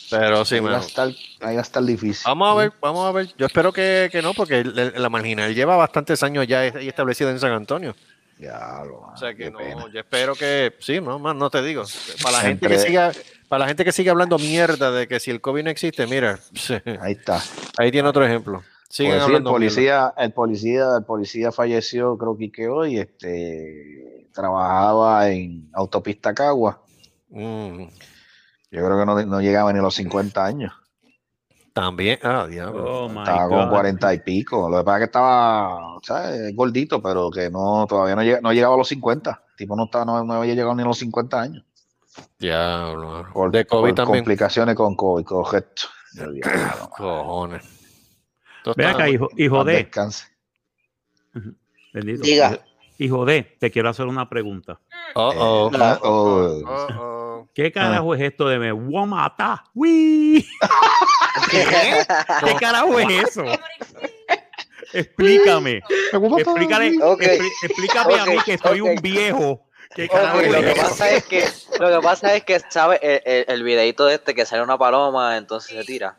Pero 0.09 0.45
sí, 0.45 0.55
ahí, 0.55 0.61
va 0.61 0.77
a 0.77 0.79
estar, 0.79 1.07
ahí 1.41 1.55
va 1.55 1.61
a 1.61 1.63
estar 1.63 1.83
difícil. 1.83 2.23
Vamos 2.25 2.51
a 2.51 2.53
ver, 2.55 2.73
vamos 2.81 3.07
a 3.07 3.11
ver. 3.11 3.27
Yo 3.37 3.45
espero 3.45 3.73
que, 3.73 4.09
que 4.11 4.21
no, 4.21 4.33
porque 4.33 4.63
la 4.63 5.09
marginal 5.09 5.53
lleva 5.53 5.75
bastantes 5.75 6.21
años 6.23 6.47
ya 6.47 6.65
establecida 6.65 7.31
en 7.31 7.39
San 7.39 7.51
Antonio. 7.51 7.95
Ya 8.37 8.83
lo 8.85 8.99
O 8.99 9.17
sea 9.17 9.33
que 9.33 9.49
no, 9.49 9.59
yo 9.89 9.99
espero 9.99 10.35
que 10.35 10.73
sí, 10.79 10.99
no 10.99 11.19
más 11.19 11.35
no 11.35 11.49
te 11.49 11.61
digo. 11.61 11.83
Para 12.21 12.37
la 12.37 12.43
gente 12.43 12.67
que 12.67 12.79
siga, 12.79 13.11
para 13.47 13.59
la 13.59 13.67
gente 13.67 13.85
que 13.85 13.93
sigue 13.93 14.09
hablando 14.09 14.37
mierda 14.37 14.91
de 14.91 15.07
que 15.07 15.19
si 15.19 15.31
el 15.31 15.39
COVID 15.39 15.63
no 15.63 15.69
existe, 15.69 16.05
mira, 16.05 16.39
ahí 17.01 17.13
está. 17.13 17.41
Ahí 17.77 17.91
tiene 17.91 18.07
otro 18.07 18.25
ejemplo. 18.25 18.63
Siguen 18.89 19.19
pues 19.19 19.37
el 19.37 19.43
policía, 19.43 20.13
el 20.17 20.31
policía, 20.31 20.85
el 20.97 21.03
policía 21.03 21.51
falleció, 21.51 22.17
creo 22.17 22.37
que 22.51 22.67
hoy, 22.67 22.99
este 22.99 24.29
trabajaba 24.33 25.29
en 25.29 25.69
autopista 25.73 26.33
Cagua. 26.33 26.81
Mm. 27.29 27.85
Yo 28.75 28.85
creo 28.85 28.99
que 28.99 29.05
no, 29.05 29.25
no 29.25 29.41
llegaba 29.41 29.71
ni 29.71 29.79
a 29.79 29.81
los 29.81 29.95
50 29.95 30.43
años. 30.43 30.73
También, 31.71 32.19
ah, 32.23 32.45
diablo. 32.49 33.05
Oh, 33.05 33.07
estaba 33.07 33.47
con 33.47 33.69
cuarenta 33.69 34.13
y 34.13 34.19
pico. 34.19 34.69
Lo 34.69 34.79
que 34.79 34.83
pasa 34.83 34.97
es 34.97 34.99
que 34.99 35.05
estaba 35.05 35.97
¿sabes? 36.03 36.55
gordito, 36.55 37.01
pero 37.01 37.29
que 37.31 37.49
no 37.49 37.85
todavía 37.87 38.15
no, 38.15 38.23
llega, 38.23 38.41
no 38.41 38.51
llegaba 38.51 38.75
a 38.75 38.77
los 38.77 38.89
50. 38.89 39.43
El 39.49 39.55
tipo 39.55 39.77
no, 39.77 39.85
estaba, 39.85 40.05
no, 40.05 40.33
había 40.33 40.53
llegado 40.53 40.75
ni 40.75 40.83
a 40.83 40.85
los 40.85 40.97
50 40.97 41.41
años. 41.41 41.65
Diablo. 42.37 43.27
Por, 43.33 43.51
de 43.51 43.65
COVID 43.65 43.93
también. 43.93 44.23
Complicaciones 44.23 44.75
con 44.75 44.95
COVID, 44.95 45.23
correcto. 45.23 45.83
Cojones. 46.97 47.63
Ve 48.75 48.85
acá, 48.85 49.07
hijo, 49.07 49.29
hijo 49.37 49.63
de. 49.63 49.73
Descanse. 49.73 50.25
Bendito. 51.93 52.23
Diga. 52.23 52.59
Hijo 52.97 53.25
de, 53.25 53.57
te 53.59 53.71
quiero 53.71 53.89
hacer 53.89 54.05
una 54.05 54.29
pregunta. 54.29 54.79
Oh, 55.15 55.33
oh. 55.37 55.71
oh, 55.73 55.99
oh. 56.03 56.61
oh 56.67 57.24
¿Qué 57.53 57.71
carajo 57.71 58.15
es 58.15 58.21
esto 58.21 58.47
de 58.47 58.59
me 58.59 58.71
voy 58.71 59.03
a 59.03 59.05
matar? 59.05 59.59
¿Qué? 59.73 60.43
¿Qué 62.43 62.55
carajo 62.59 62.99
es 62.99 63.29
eso? 63.29 63.43
Explícame. 64.93 65.81
Explícale, 66.11 66.95
explícame 67.63 68.19
a 68.19 68.25
mí 68.25 68.37
que 68.45 68.57
soy 68.57 68.81
un 68.81 68.95
viejo. 68.95 69.67
¿Qué 69.93 70.07
carajo 70.09 70.41
lo, 70.41 70.61
que 70.61 70.73
pasa 70.75 71.09
es 71.11 71.25
que, 71.25 71.47
lo 71.79 71.89
que 71.89 72.03
pasa 72.03 72.35
es 72.35 72.43
que, 72.43 72.59
¿sabes? 72.69 72.99
El, 73.01 73.45
el, 73.47 73.63
videito 73.63 74.05
de 74.05 74.15
este 74.15 74.33
que 74.33 74.45
sale 74.45 74.63
una 74.63 74.77
paloma, 74.77 75.37
entonces 75.37 75.77
se 75.77 75.83
tira. 75.83 76.17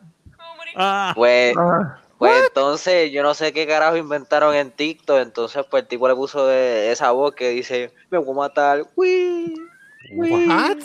Ah. 0.75 1.11
Pues, 1.15 1.55
ah. 1.57 1.99
pues 2.17 2.45
entonces 2.47 3.11
yo 3.11 3.23
no 3.23 3.33
sé 3.33 3.51
qué 3.53 3.67
carajo 3.67 3.97
inventaron 3.97 4.55
en 4.55 4.71
TikTok. 4.71 5.19
Entonces, 5.19 5.65
pues 5.69 5.83
el 5.83 5.89
tipo 5.89 6.07
le 6.07 6.15
puso 6.15 6.47
de 6.47 6.91
esa 6.91 7.11
voz 7.11 7.33
que 7.33 7.49
dice: 7.49 7.93
Me 8.09 8.17
voy 8.17 8.31
a 8.31 8.37
matar. 8.37 8.85
Uy, 8.95 9.55
What? 10.11 10.77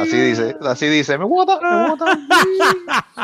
Así 0.00 0.16
dice, 0.16 0.56
así 0.62 0.88
dice, 0.88 1.18
me 1.18 1.24
guata, 1.24 1.60
me 1.60 1.88
guata. 1.88 2.18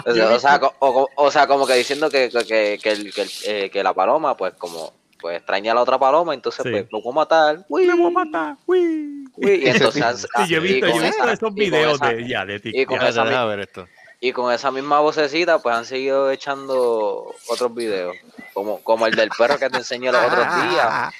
o, 0.34 0.38
sea, 0.38 0.60
o, 0.80 1.30
sea, 1.30 1.46
como 1.46 1.66
que 1.66 1.74
diciendo 1.74 2.10
que, 2.10 2.30
que, 2.30 2.78
que, 2.82 2.90
el, 2.90 3.12
que, 3.12 3.26
eh, 3.44 3.70
que, 3.70 3.82
la 3.82 3.94
paloma, 3.94 4.36
pues 4.36 4.54
como 4.54 4.92
pues 5.20 5.36
extraña 5.36 5.72
a 5.72 5.74
la 5.74 5.82
otra 5.82 5.98
paloma, 5.98 6.34
entonces 6.34 6.62
pues 6.62 6.86
lo 6.90 7.02
voy 7.02 7.12
a 7.12 7.14
matar. 7.14 7.64
Uy, 7.68 7.86
me 7.86 7.94
voy 7.94 8.06
a 8.06 8.10
matar. 8.10 8.56
Uy. 8.66 9.26
y 9.36 9.68
entonces, 9.68 10.26
sí, 10.36 10.48
yo 10.48 10.58
he 10.58 10.60
visto, 10.60 10.86
yo 10.86 10.94
he 10.94 11.04
visto 11.04 11.28
esos 11.28 11.54
videos 11.54 12.00
de, 12.00 12.28
ya, 12.28 12.44
de 12.44 12.60
TikTok. 12.60 12.80
Y 12.80 12.86
con, 12.86 13.06
esa, 13.06 13.44
ver 13.44 13.60
esto. 13.60 13.88
y 14.20 14.32
con 14.32 14.52
esa 14.52 14.70
misma 14.70 15.00
vocecita, 15.00 15.58
pues 15.58 15.74
han 15.76 15.84
seguido 15.84 16.30
echando 16.30 17.34
otros 17.48 17.74
videos, 17.74 18.16
como, 18.54 18.82
como 18.82 19.06
el 19.06 19.14
del 19.14 19.30
perro 19.36 19.58
que 19.58 19.68
te 19.68 19.78
enseñé 19.78 20.10
los 20.10 20.24
otros 20.24 20.46
días. 20.70 21.12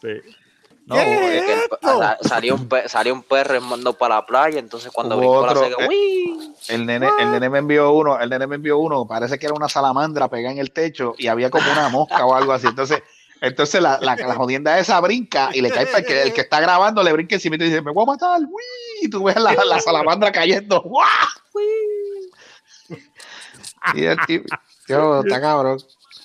Sí. 0.00 0.43
No, 0.86 0.96
es 0.96 1.42
que 1.42 2.28
salió, 2.28 2.56
un 2.56 2.68
salió 2.86 3.14
un 3.14 3.22
perro 3.22 3.58
mando 3.62 3.94
para 3.94 4.16
la 4.16 4.26
playa, 4.26 4.58
entonces 4.58 4.92
cuando 4.92 5.18
vi 5.18 5.26
la 5.26 5.54
seca, 5.54 5.84
eh, 5.84 6.54
El 6.68 6.84
nene, 6.84 7.08
el 7.18 7.30
nene 7.30 7.48
me 7.48 7.58
envió 7.58 7.92
uno, 7.92 8.20
el 8.20 8.28
nene 8.28 8.46
me 8.46 8.56
envió 8.56 8.78
uno, 8.78 9.06
parece 9.06 9.38
que 9.38 9.46
era 9.46 9.54
una 9.54 9.70
salamandra 9.70 10.28
pegada 10.28 10.52
en 10.52 10.58
el 10.58 10.72
techo 10.72 11.14
y 11.16 11.28
había 11.28 11.48
como 11.48 11.70
una 11.72 11.88
mosca 11.88 12.26
o 12.26 12.34
algo 12.34 12.52
así. 12.52 12.66
Entonces, 12.66 13.02
entonces 13.40 13.80
la, 13.80 13.98
la, 14.00 14.14
la 14.14 14.34
jodienda 14.34 14.78
esa 14.78 15.00
brinca 15.00 15.50
y 15.54 15.62
le 15.62 15.70
cae 15.70 15.86
para 15.86 15.98
el 15.98 16.04
que, 16.04 16.22
el 16.22 16.32
que 16.34 16.42
está 16.42 16.60
grabando 16.60 17.02
le 17.02 17.12
brinca 17.14 17.34
encima 17.34 17.56
y 17.56 17.60
dice, 17.60 17.80
me 17.80 17.90
voy 17.90 18.02
a 18.02 18.06
matar, 18.06 18.40
y 19.00 19.08
tú 19.08 19.24
ves 19.24 19.36
la, 19.36 19.54
la 19.54 19.80
salamandra 19.80 20.32
cayendo, 20.32 20.84
Y 23.94 24.04
el 24.04 24.18
tipo, 24.26 24.46
está 24.86 25.40
cabrón. 25.40 25.78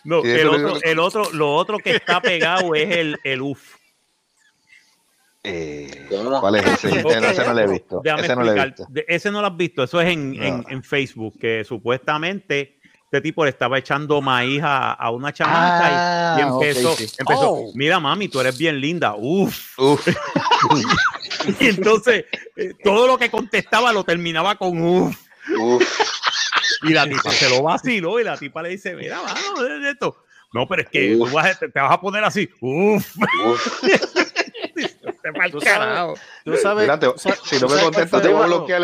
No, 0.03 0.21
el 0.23 0.47
otro, 0.47 0.77
el 0.81 0.99
otro, 0.99 1.31
lo 1.31 1.55
otro 1.55 1.77
que 1.77 1.91
está 1.95 2.21
pegado 2.21 2.73
es 2.75 2.89
el, 2.89 3.19
el 3.23 3.41
UF. 3.41 3.78
Eh, 5.43 6.07
¿Cuál 6.41 6.55
es 6.55 6.65
ese? 6.65 6.89
ese 6.99 7.45
no 7.45 7.53
lo 7.53 7.59
he 7.59 7.67
visto. 7.67 8.01
Ese 8.03 8.35
no, 8.35 8.43
lo 8.43 8.51
he 8.51 8.65
visto. 8.65 8.87
ese 9.07 9.31
no 9.31 9.41
lo 9.41 9.47
has 9.47 9.57
visto. 9.57 9.83
Eso 9.83 10.01
es 10.01 10.09
en, 10.09 10.41
en, 10.41 10.65
en, 10.67 10.83
Facebook, 10.83 11.39
que 11.39 11.63
supuestamente 11.63 12.79
este 13.11 13.21
tipo 13.21 13.43
le 13.43 13.49
estaba 13.49 13.79
echando 13.79 14.21
maíz 14.21 14.61
a, 14.61 14.93
a 14.93 15.09
una 15.09 15.33
chamaca 15.33 15.89
y, 15.89 15.91
ah, 15.91 16.37
empezó, 16.41 16.95
empezó 17.17 17.51
oh. 17.53 17.71
mira 17.73 17.99
mami, 17.99 18.27
tú 18.27 18.39
eres 18.39 18.55
bien 18.55 18.79
linda. 18.79 19.15
Uf. 19.15 19.79
Uf. 19.79 20.07
y 21.59 21.69
entonces 21.69 22.25
eh, 22.55 22.73
todo 22.83 23.07
lo 23.07 23.17
que 23.17 23.31
contestaba 23.31 23.91
lo 23.91 24.03
terminaba 24.03 24.55
con 24.55 24.79
uf. 24.79 25.17
uf. 25.57 26.01
Y 26.83 26.93
la 26.93 27.09
tipa 27.09 27.31
se 27.31 27.49
lo 27.49 27.63
vaciló 27.63 28.19
y 28.19 28.23
la 28.23 28.37
tipa 28.37 28.61
le 28.61 28.69
dice, 28.69 28.95
mira, 28.95 29.19
vamos, 29.21 29.65
esto. 29.85 30.23
No, 30.53 30.67
pero 30.67 30.83
es 30.83 30.89
que 30.89 31.15
tú 31.15 31.27
vas, 31.31 31.59
te, 31.59 31.67
vas 31.67 31.91
a 31.91 31.99
poner 31.99 32.23
así. 32.23 32.47
Uf. 32.61 33.15
uf. 33.45 33.83
Tú 35.51 35.61
sabes, 35.61 35.95
tú 36.45 36.55
sabes, 36.57 37.39
si 37.43 37.59
no 37.59 37.67
me 37.67 37.81
contestas, 37.81 38.21
te 38.21 38.27
voy 38.29 38.43
a 38.43 38.45
bloquear. 38.47 38.81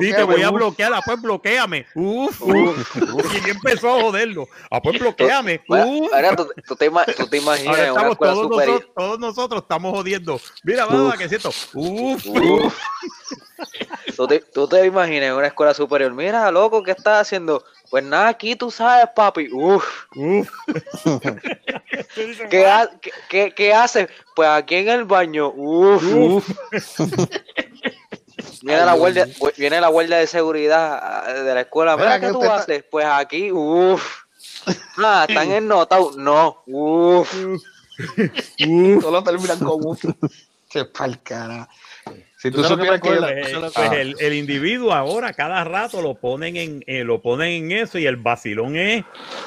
Sí, 0.00 0.12
te 0.12 0.22
voy 0.22 0.42
a 0.42 0.50
bloquear. 0.50 0.92
Ah, 0.94 1.00
pues 1.04 1.20
bloqueame. 1.20 1.86
Uf, 1.94 2.42
uf. 2.42 3.46
Y 3.46 3.50
empezó 3.50 3.96
a 3.96 4.02
joderlo. 4.02 4.48
Ah, 4.70 4.80
pues 4.80 4.98
bloqueame. 4.98 5.62
Uf. 5.68 6.12
Ahora 6.12 6.36
tú, 6.36 6.48
tú, 6.66 6.76
te, 6.76 6.90
tú 7.16 7.26
te 7.26 7.36
imaginas 7.38 7.78
Ahora 7.78 7.88
estamos 7.88 8.18
todos, 8.18 8.48
nosotros, 8.48 8.90
todos 8.94 9.18
nosotros 9.18 9.62
estamos 9.62 9.92
jodiendo. 9.92 10.40
Mira, 10.62 10.86
mamá, 10.86 11.16
que 11.16 11.24
es 11.24 11.30
cierto. 11.30 11.50
Uf. 11.74 12.26
uf. 12.26 12.74
¿Tú 14.16 14.26
te, 14.26 14.40
tú 14.40 14.68
te 14.68 14.84
imaginas 14.86 15.30
en 15.30 15.34
una 15.34 15.48
escuela 15.48 15.74
superior. 15.74 16.12
Mira, 16.12 16.50
loco, 16.50 16.82
¿qué 16.82 16.92
estás 16.92 17.22
haciendo? 17.22 17.64
Pues 17.90 18.02
nada, 18.04 18.28
aquí 18.28 18.56
tú 18.56 18.70
sabes, 18.70 19.08
papi. 19.14 19.48
Uf. 19.52 19.84
Uf. 20.16 20.50
¿Qué, 22.50 22.88
qué, 23.28 23.52
qué, 23.54 23.74
haces? 23.74 24.08
Pues 24.34 24.48
aquí 24.48 24.76
en 24.76 24.88
el 24.88 25.04
baño. 25.04 25.52
Uf. 25.54 26.02
Uf. 26.02 26.50
Viene, 28.62 28.84
la 28.84 28.94
guardia, 28.94 29.26
viene 29.58 29.80
la 29.80 29.88
guardia 29.88 30.16
de 30.16 30.26
seguridad 30.26 30.98
ah, 31.02 31.32
de 31.32 31.54
la 31.54 31.60
escuela. 31.60 31.96
Mira, 31.98 32.18
¿qué 32.18 32.28
tú 32.28 32.42
haces? 32.42 32.82
Pues 32.90 33.04
aquí, 33.04 33.52
uff. 33.52 34.22
Ah, 34.96 35.26
están 35.28 35.50
en 35.50 35.68
nota. 35.68 35.98
No, 36.16 36.62
uff. 36.66 37.30
Solo 39.02 39.22
terminan 39.22 39.58
con 39.58 39.86
uff. 39.86 40.04
Qué 40.70 40.86
pal 40.86 41.22
cara. 41.22 41.68
Si 42.44 42.50
tú, 42.50 42.62
supieras 42.62 43.00
que, 43.00 43.08
pues, 43.08 43.92
el, 43.92 44.16
el, 44.20 44.34
individuo 44.34 44.92
ahora 44.92 45.32
cada 45.32 45.64
rato 45.64 46.02
lo 46.02 46.14
ponen 46.14 46.58
en 46.58 46.84
eh, 46.86 47.02
lo 47.02 47.22
ponen 47.22 47.64
en 47.64 47.72
eso 47.72 47.98
y 47.98 48.04
el 48.04 48.16
vacilón 48.16 48.76
es 48.76 49.02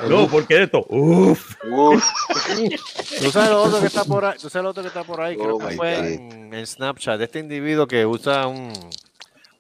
no 0.10 0.28
porque 0.28 0.64
esto 0.64 0.84
uf, 0.90 1.54
uf. 1.72 2.04
tú 3.22 3.30
sabes 3.30 3.52
lo 3.52 3.62
otro 3.62 3.82
que 3.82 3.86
está 3.86 4.04
por 4.04 4.26
ahí 4.26 4.40
tú 4.42 4.50
sabes 4.50 4.64
lo 4.64 4.70
otro 4.72 4.82
que 4.82 4.88
está 4.88 5.04
por 5.04 5.22
ahí 5.22 5.36
creo 5.36 5.58
oh 5.58 5.60
que 5.60 5.76
fue 5.76 6.16
en, 6.16 6.66
Snapchat 6.66 7.20
de 7.20 7.26
este 7.26 7.38
individuo 7.38 7.86
que 7.86 8.04
usa 8.04 8.48
un 8.48 8.74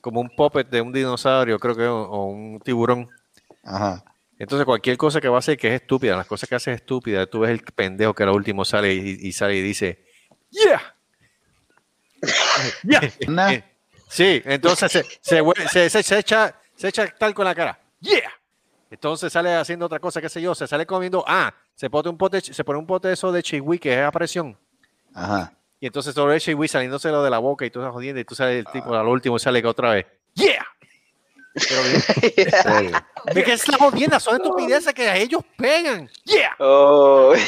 como 0.01 0.19
un 0.19 0.35
puppet 0.35 0.67
de 0.67 0.81
un 0.81 0.91
dinosaurio 0.91 1.59
creo 1.59 1.75
que 1.75 1.85
o, 1.85 2.25
un 2.25 2.59
tiburón 2.61 3.07
Ajá. 3.63 4.03
Entonces, 4.39 4.65
cualquier 4.65 4.97
cosa 4.97 5.21
que 5.21 5.27
va 5.27 5.35
a 5.35 5.39
hacer 5.39 5.57
que 5.57 5.67
es 5.67 5.81
estúpida, 5.81 6.15
las 6.15 6.25
cosas 6.25 6.47
que 6.47 6.55
hace 6.55 6.71
es 6.71 6.77
estúpida, 6.77 7.27
tú 7.27 7.41
ves 7.41 7.51
el 7.51 7.59
pendejo 7.59 8.13
que 8.13 8.25
lo 8.25 8.33
último 8.33 8.65
sale 8.65 8.93
y, 8.93 9.31
sale 9.31 9.57
y 9.57 9.61
dice, 9.61 10.05
¡Yeah! 10.51 10.96
¡Yeah! 12.83 13.01
sí, 14.09 14.41
entonces 14.45 14.91
se, 14.91 15.03
se, 15.21 15.89
se, 15.89 16.03
se, 16.03 16.19
echa, 16.19 16.55
se 16.75 16.87
echa 16.87 17.07
tal 17.17 17.33
con 17.33 17.45
la 17.45 17.55
cara, 17.55 17.79
¡Yeah! 17.99 18.31
Entonces 18.89 19.33
sale 19.33 19.53
haciendo 19.55 19.85
otra 19.85 19.99
cosa, 19.99 20.21
qué 20.21 20.29
sé 20.29 20.41
yo, 20.41 20.55
se 20.55 20.67
sale 20.67 20.85
comiendo, 20.85 21.23
ah, 21.27 21.53
se 21.75 21.89
pone 21.89 22.09
un 22.09 22.17
pote, 22.17 22.41
se 22.41 22.63
pone 22.63 22.79
un 22.79 22.87
pote 22.87 23.09
de 23.09 23.15
eso 23.15 23.31
de 23.31 23.43
chihui, 23.43 23.79
que 23.79 23.93
es 23.93 23.99
a 23.99 24.11
presión. 24.11 24.57
Ajá. 25.13 25.53
Y 25.79 25.87
entonces 25.87 26.15
todo 26.15 26.31
el 26.31 26.39
chihui 26.39 26.67
saliéndose 26.67 27.09
lo 27.09 27.21
de 27.21 27.29
la 27.29 27.39
boca 27.39 27.65
y 27.65 27.69
tú 27.69 27.79
estás 27.79 27.93
jodiendo 27.93 28.21
y 28.21 28.25
tú 28.25 28.33
sales 28.33 28.65
el 28.65 28.71
tipo 28.71 28.95
al 28.95 29.07
último 29.07 29.35
y 29.35 29.39
sale 29.39 29.65
otra 29.65 29.91
vez, 29.91 30.05
¡Yeah! 30.35 30.65
Pero 31.67 31.81
bien. 31.83 32.93
¿De 33.33 33.43
qué 33.43 33.53
es 33.53 33.67
la 33.67 33.77
jodienda? 33.77 34.19
Son 34.19 34.35
estupideces 34.35 34.93
que 34.93 35.09
a 35.09 35.17
ellos 35.17 35.41
pegan. 35.57 36.09
¡Yeah! 36.23 36.55
Oh. 36.59 37.33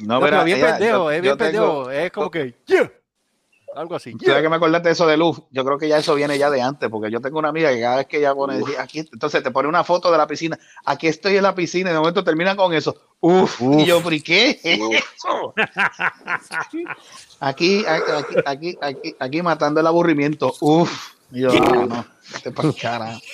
no, 0.00 0.20
pero 0.20 0.44
bien 0.44 0.60
pendejo, 0.60 1.10
es 1.10 1.22
bien 1.22 1.36
pendejo. 1.36 1.90
Es 1.90 2.10
como 2.10 2.30
que, 2.30 2.54
¡Yeah! 2.66 2.90
Algo 3.74 3.94
así. 3.94 4.14
¿Sabes 4.24 4.42
que 4.42 4.48
me 4.48 4.56
acordaste 4.56 4.88
de 4.88 4.92
eso 4.92 5.06
de 5.06 5.16
luz? 5.16 5.42
Yo 5.52 5.64
creo 5.64 5.78
que 5.78 5.88
ya 5.88 5.98
eso 5.98 6.14
viene 6.16 6.36
ya 6.38 6.50
de 6.50 6.60
antes, 6.60 6.88
porque 6.88 7.10
yo 7.10 7.20
tengo 7.20 7.38
una 7.38 7.50
amiga 7.50 7.70
que 7.70 7.80
cada 7.80 7.96
vez 7.98 8.06
que 8.06 8.18
ella 8.18 8.34
pone, 8.34 8.60
aquí, 8.78 8.98
entonces 9.12 9.42
te 9.42 9.50
pone 9.52 9.68
una 9.68 9.84
foto 9.84 10.10
de 10.10 10.18
la 10.18 10.26
piscina, 10.26 10.58
aquí 10.84 11.06
estoy 11.06 11.36
en 11.36 11.44
la 11.44 11.54
piscina 11.54 11.90
y 11.90 11.92
de 11.92 11.98
momento 11.98 12.24
termina 12.24 12.56
con 12.56 12.74
eso. 12.74 12.96
Uf, 13.20 13.60
y 13.60 13.84
yo, 13.84 14.02
¿por 14.02 14.20
qué 14.22 14.58
eso? 14.64 15.54
aquí, 17.40 17.84
aquí, 17.86 18.34
aquí, 18.44 18.78
aquí, 18.80 19.16
aquí 19.18 19.42
matando 19.42 19.80
el 19.80 19.86
aburrimiento. 19.86 20.52
Uf. 20.60 21.12
Yo, 21.32 21.52
no, 21.52 22.04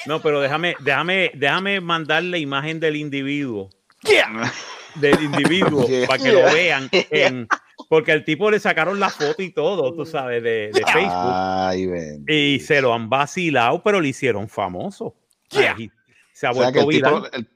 no, 0.04 0.20
pero 0.20 0.40
déjame, 0.40 0.76
déjame, 0.80 1.30
déjame 1.34 1.80
mandar 1.80 2.22
la 2.24 2.36
imagen 2.36 2.78
del 2.78 2.96
individuo. 2.96 3.70
Del 5.00 5.22
individuo 5.22 5.86
para 6.08 6.22
que 6.22 6.32
lo 6.32 6.44
vean 6.44 6.88
en, 6.92 7.48
porque 7.88 8.12
al 8.12 8.24
tipo 8.24 8.50
le 8.50 8.58
sacaron 8.58 8.98
la 8.98 9.10
foto 9.10 9.42
y 9.42 9.50
todo, 9.50 9.94
tú 9.94 10.06
sabes, 10.06 10.42
de, 10.42 10.70
Facebook. 10.72 12.30
y 12.30 12.60
se 12.60 12.80
lo 12.80 12.92
han 12.94 13.08
vacilado, 13.08 13.82
pero 13.82 14.00
le 14.00 14.08
hicieron 14.08 14.48
famoso. 14.48 15.14
se 15.48 16.46
ha 16.46 16.52
vuelto 16.52 16.80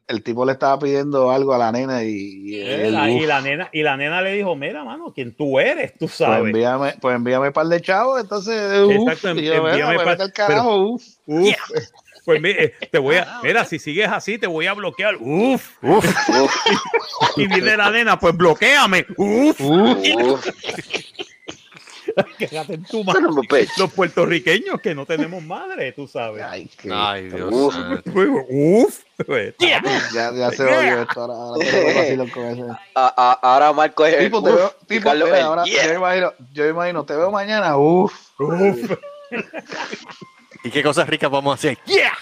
el, 0.07 0.23
tipo, 0.23 0.45
le 0.45 0.53
estaba 0.53 0.79
pidiendo 0.79 1.31
algo 1.31 1.55
a 1.55 1.59
la 1.59 1.73
nena 1.73 2.03
y, 2.03 2.55
y, 2.55 2.91
la, 2.91 3.41
nena 3.41 3.69
y 3.73 3.83
la 3.83 3.97
nena 3.97 4.23
le 4.23 4.33
dijo, 4.33 4.57
mira, 4.57 4.85
mano, 4.85 5.12
quién 5.15 5.35
tú 5.35 5.59
eres, 5.59 5.93
tú 5.93 6.07
pues 6.07 6.12
sabes. 6.12 6.41
Pues 6.41 6.55
envíame, 6.55 6.95
pues 7.01 7.17
envíame 7.17 7.49
un 7.49 7.53
par 7.53 7.67
de 7.67 7.81
chavos, 7.81 8.21
entonces, 8.21 8.89
Exacto, 8.91 9.29
envíame 9.29 9.97
par, 9.97 10.21
el 10.21 10.33
carajo, 10.33 10.77
uf. 10.79 11.05
Pues 12.25 12.41
eh, 12.45 12.75
te 12.91 12.99
voy 12.99 13.17
a, 13.17 13.23
ah, 13.23 13.41
mira, 13.43 13.65
si 13.65 13.79
sigues 13.79 14.09
así, 14.09 14.39
te 14.39 14.47
voy 14.47 14.67
a 14.67 14.75
bloquear. 14.75 15.17
Uf, 15.21 15.83
uf. 15.83 16.05
y 17.37 17.47
viene 17.47 17.77
la 17.77 17.91
nena, 17.91 18.19
pues 18.19 18.37
bloqueame. 18.37 19.07
Uf. 19.17 19.61
uf. 19.61 20.47
Quédate 22.39 22.75
en 22.75 22.85
tu 22.85 23.05
madre. 23.05 23.69
Los 23.79 23.93
puertorriqueños 23.93 24.81
que 24.81 24.95
no 24.95 25.07
tenemos 25.07 25.43
madre, 25.43 25.93
tú 25.93 26.07
sabes. 26.07 26.43
Ay, 26.43 26.71
Ay 26.91 27.29
Dios. 27.29 27.53
Uf. 27.53 27.75
uf. 28.49 29.01
Pues, 29.27 29.55
ya, 29.59 29.83
ya 30.13 30.51
se 30.51 30.65
volvió 30.65 31.03
esto. 31.03 31.21
Ahora, 31.21 31.35
ahora, 31.35 32.31
con 32.33 32.45
eso. 32.45 32.79
ahora 32.95 33.73
Marco 33.73 34.07
es. 34.07 34.19
Tipo, 34.19 34.43
te 34.43 34.53
veo, 34.53 34.75
tipo, 34.87 35.11
ahora, 35.11 35.65
yo, 35.67 35.95
imagino, 35.95 36.33
yo 36.53 36.69
imagino, 36.69 37.05
te 37.05 37.15
veo 37.15 37.31
mañana. 37.31 37.77
Uf. 37.77 38.13
Uf. 38.39 38.93
¿Y 40.62 40.70
qué 40.70 40.82
cosas 40.82 41.09
ricas 41.09 41.31
vamos 41.31 41.53
a 41.53 41.55
hacer? 41.55 41.78
¡Yeah! 41.87 42.12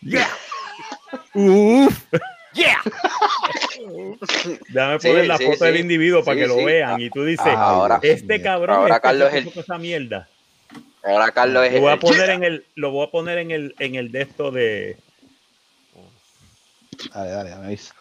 ¡Yeah! 0.00 0.28
¡Uf! 1.34 2.04
¡Yeah! 2.54 2.80
Déjame 4.68 4.98
poner 4.98 5.26
la 5.26 5.38
foto 5.38 5.64
del 5.64 5.76
individuo 5.76 6.24
para 6.24 6.40
que 6.40 6.46
lo 6.46 6.56
vean. 6.56 7.00
Y 7.00 7.10
tú 7.10 7.24
dices, 7.24 7.46
ahora, 7.46 8.00
este 8.02 8.40
cabrón 8.42 8.76
ahora 8.76 8.96
este 8.96 9.02
Carlos 9.02 9.32
es 9.32 9.56
esa 9.56 9.78
mierda. 9.78 10.28
Ahora 11.02 11.30
Carlos 11.32 11.66
es 11.66 11.74
lo 11.74 11.80
voy 11.80 11.92
a 11.92 11.96
poner 11.98 12.30
en 12.30 12.44
el 12.44 12.66
Lo 12.74 12.90
voy 12.90 13.06
a 13.06 13.10
poner 13.10 13.38
en 13.38 13.50
el, 13.50 13.74
en 13.78 13.94
el 13.94 14.12
de 14.12 14.22
esto 14.22 14.50
de. 14.50 14.96
Dale, 17.14 17.30
dale, 17.30 17.56
me 17.56 17.66
avisa. 17.66 17.94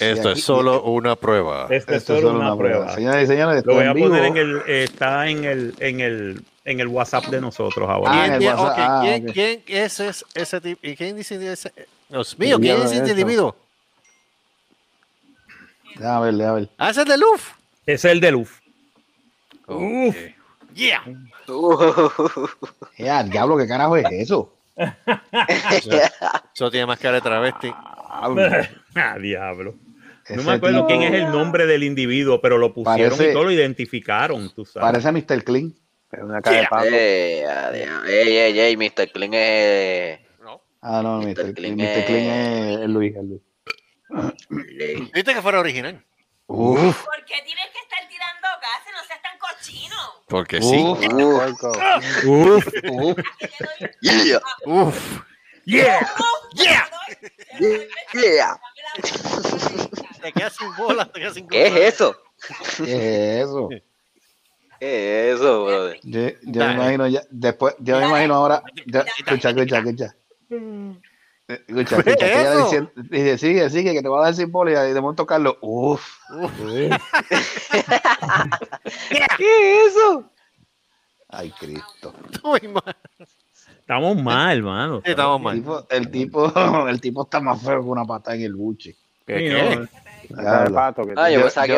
Esto 0.00 0.32
es 0.32 0.44
solo 0.44 0.82
una 0.82 1.16
prueba. 1.16 1.66
Esto, 1.70 1.94
es 1.94 2.04
solo 2.04 2.32
una, 2.32 2.56
prueba. 2.56 2.94
Señores 2.94 3.24
y 3.24 3.26
señores, 3.26 3.64
lo 3.64 3.74
voy 3.74 3.86
a 3.86 3.94
poner 3.94 4.24
en 4.24 4.36
el. 4.36 4.62
Está 4.66 5.28
en 5.28 5.44
el, 5.44 5.74
en 5.80 6.00
el 6.00 6.44
en 6.68 6.80
el 6.80 6.88
WhatsApp 6.88 7.24
de 7.26 7.40
nosotros 7.40 7.88
ahora. 7.88 8.12
Ah, 8.12 8.38
¿Quién, 8.38 8.52
ah, 8.54 9.20
¿quién, 9.32 9.62
es 9.66 10.00
ese, 10.34 10.60
tipo? 10.60 10.86
¿Y 10.86 10.94
quién 10.96 11.16
dice 11.16 11.52
ese? 11.52 11.72
Dios 12.10 12.38
mío, 12.38 12.58
¿quién 12.60 12.76
es 12.82 12.92
ese 12.92 13.10
individuo? 13.10 13.56
A 16.04 16.20
ver, 16.20 16.42
a 16.42 16.52
ver. 16.52 16.68
Ah, 16.76 16.90
ese 16.90 17.00
es 17.02 17.08
de 17.08 17.16
Luf. 17.16 17.52
Es 17.86 18.04
el 18.04 18.20
de 18.20 18.32
Luf. 18.32 18.60
Uf. 19.66 20.16
Yeah. 20.74 21.02
Ya, 22.98 23.22
diablo, 23.22 23.56
¿qué 23.56 23.66
carajo 23.66 23.96
es 23.96 24.04
eso? 24.10 24.52
eso, 26.52 26.70
tiene 26.70 26.84
más 26.84 26.98
cara 26.98 27.14
de 27.14 27.20
travesti. 27.22 27.72
ah, 28.94 29.18
diablo. 29.18 29.74
No 30.30 30.42
me 30.42 30.52
acuerdo 30.52 30.86
quién 30.86 31.02
es 31.02 31.14
el 31.14 31.30
nombre 31.30 31.66
del 31.66 31.84
individuo, 31.84 32.40
pero 32.40 32.58
lo 32.58 32.74
pusieron 32.74 33.18
y 33.22 33.32
todo 33.32 33.44
lo 33.44 33.50
identificaron, 33.50 34.52
tú 34.54 34.64
sabes. 34.64 34.86
Parece 34.86 35.08
a 35.08 35.12
Mr. 35.12 35.44
Clean. 35.44 35.74
Pero 36.10 36.26
una 36.26 36.40
cara 36.40 36.60
de 36.60 36.66
palo. 36.68 36.96
Ey, 36.96 38.36
ey, 38.36 38.60
ey, 38.60 38.76
Mr. 38.76 39.10
Clean 39.12 39.32
es. 39.34 40.20
No. 40.42 40.62
Ah, 40.80 41.02
no, 41.02 41.20
Mr. 41.20 41.54
Clean, 41.54 41.76
Mr. 41.76 42.04
Clean 42.06 42.82
es 42.82 42.88
Luis, 42.88 43.14
es 43.16 43.24
Luis. 43.24 43.42
¿Viste 45.14 45.34
que 45.34 45.42
fuera 45.42 45.60
original? 45.60 46.02
Uf. 46.46 47.04
¿Por 47.04 47.24
qué 47.26 47.42
tienes 47.44 47.66
que 47.72 47.78
estar 47.80 48.08
tirando 48.08 48.48
gases? 48.62 48.92
No 48.94 49.04
seas 49.06 49.20
tan 49.22 49.38
cochino. 49.38 49.96
Porque 50.28 50.62
sí. 50.62 50.82
Uf. 52.26 52.66
Uf. 52.84 53.22
Yeah. 54.00 54.40
Uf. 54.64 55.20
Yeah. 55.66 56.08
Yeah. 56.54 56.88
Yeah. 58.14 58.60
Te 60.22 60.32
quedas 60.32 60.56
sin 60.56 60.74
bola, 60.76 61.06
te 61.06 61.20
quedas 61.20 61.34
sin 61.34 61.46
bola. 61.46 61.56
¿Qué 61.56 61.66
es 61.66 61.94
eso? 61.94 62.16
¿Qué 62.78 62.84
es 62.84 63.44
eso? 63.46 63.68
¿Qué 64.80 65.30
es 65.30 65.36
eso, 65.36 65.64
brother? 65.64 66.00
Yo, 66.02 66.28
yo 66.42 66.66
me 66.66 66.74
imagino 66.74 67.06
ya, 67.06 67.22
después, 67.30 67.74
yo 67.78 67.98
me 67.98 68.06
imagino 68.06 68.34
ahora, 68.34 68.62
ya, 68.86 69.00
escucha, 69.16 69.50
escucha, 69.50 69.78
escucha. 69.78 70.16
Escucha, 71.48 71.96
escucha, 71.96 72.16
que 72.16 72.40
ella 72.40 72.56
dice, 72.56 72.88
dice, 72.96 73.38
sigue, 73.38 73.70
sigue, 73.70 73.92
que 73.92 74.02
te 74.02 74.08
va 74.08 74.20
a 74.20 74.24
dar 74.24 74.34
simbólica 74.34 74.88
y 74.88 74.92
de 74.92 75.00
momento 75.00 75.24
Carlos, 75.26 75.56
uff. 75.62 76.06
¿Qué 79.36 79.86
es 79.86 79.94
eso? 79.94 80.30
Ay, 81.28 81.52
Cristo. 81.58 82.14
Estamos 83.88 84.22
mal, 84.22 84.58
hermano. 84.58 85.00
Estamos 85.02 85.40
mal. 85.40 85.56
El 85.56 85.62
tipo, 85.62 85.86
el 85.88 86.10
tipo, 86.10 86.52
el 86.88 87.00
tipo 87.00 87.22
está 87.22 87.40
más 87.40 87.62
feo 87.62 87.80
que 87.82 87.88
una 87.88 88.04
pata 88.04 88.34
en 88.34 88.42
el 88.42 88.54
buche. 88.54 88.94
¿Qué? 89.26 89.88
Ah, 90.36 90.92
con 90.94 91.14
Jason, 91.16 91.68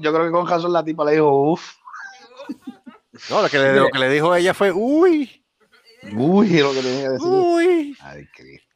yo 0.00 0.14
creo 0.14 0.24
que 0.24 0.32
con 0.32 0.46
Jason 0.46 0.72
la 0.72 0.82
tipa 0.82 1.04
le 1.04 1.12
dijo 1.12 1.52
uff. 1.52 1.74
No, 3.28 3.42
lo 3.42 3.50
que, 3.50 3.58
le, 3.58 3.74
lo 3.76 3.90
que 3.90 3.98
le 3.98 4.08
dijo 4.08 4.34
ella 4.34 4.54
fue 4.54 4.72
uy. 4.72 5.44
Uy, 6.16 6.58
lo 6.58 6.72
que 6.72 6.80
tenía 6.80 7.02
que 7.02 7.08
decir. 7.10 7.28
Uy. 7.28 7.96
Ay, 8.00 8.26
Cristo. 8.34 8.66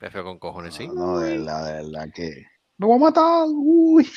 feo 0.00 0.24
con 0.24 0.40
cojones, 0.40 0.74
sí. 0.74 0.88
No, 0.88 1.20
de 1.20 1.38
verdad, 1.38 1.64
de 1.64 1.72
verdad 1.84 2.08
que. 2.12 2.44
Me 2.76 2.86
voy 2.88 2.96
a 2.96 3.00
matar, 3.00 3.44
uy. 3.46 4.10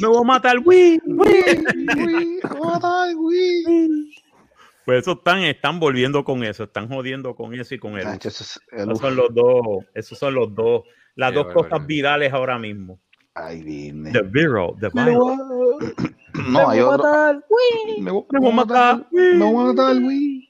Me 0.00 0.08
voy 0.08 0.20
a 0.22 0.24
matar, 0.24 0.56
uy. 0.64 0.98
Uy, 1.04 1.28
uy. 1.98 2.40
Me 2.42 2.48
voy 2.48 2.62
a 2.62 2.70
matar, 2.70 3.14
uy. 3.14 4.10
Pues 4.86 5.02
eso 5.02 5.12
están, 5.12 5.40
están 5.40 5.78
volviendo 5.78 6.24
con 6.24 6.42
eso, 6.42 6.64
están 6.64 6.88
jodiendo 6.88 7.34
con 7.34 7.54
eso 7.54 7.74
y 7.74 7.78
con 7.78 7.98
él. 7.98 8.06
esos 8.22 8.60
son 8.98 9.16
los 9.16 9.34
dos, 9.34 9.62
esos 9.94 10.18
son 10.18 10.34
los 10.34 10.54
dos 10.54 10.82
las 11.20 11.34
dos 11.34 11.52
cosas 11.52 11.86
virales 11.86 12.32
ahora 12.32 12.58
mismo. 12.58 12.98
Ay, 13.34 13.62
dime. 13.62 14.10
The 14.10 14.22
viral, 14.22 14.74
the 14.80 14.88
viral. 14.88 15.78
No, 16.48 16.70
hay 16.70 16.80
otro. 16.80 17.04
Me 17.98 18.10
voy 18.10 18.24
a 18.30 18.54
matar. 18.54 19.06
Me 19.10 19.36
voy 19.36 19.64
a 19.64 19.72
matar, 19.72 20.00
güey. 20.00 20.48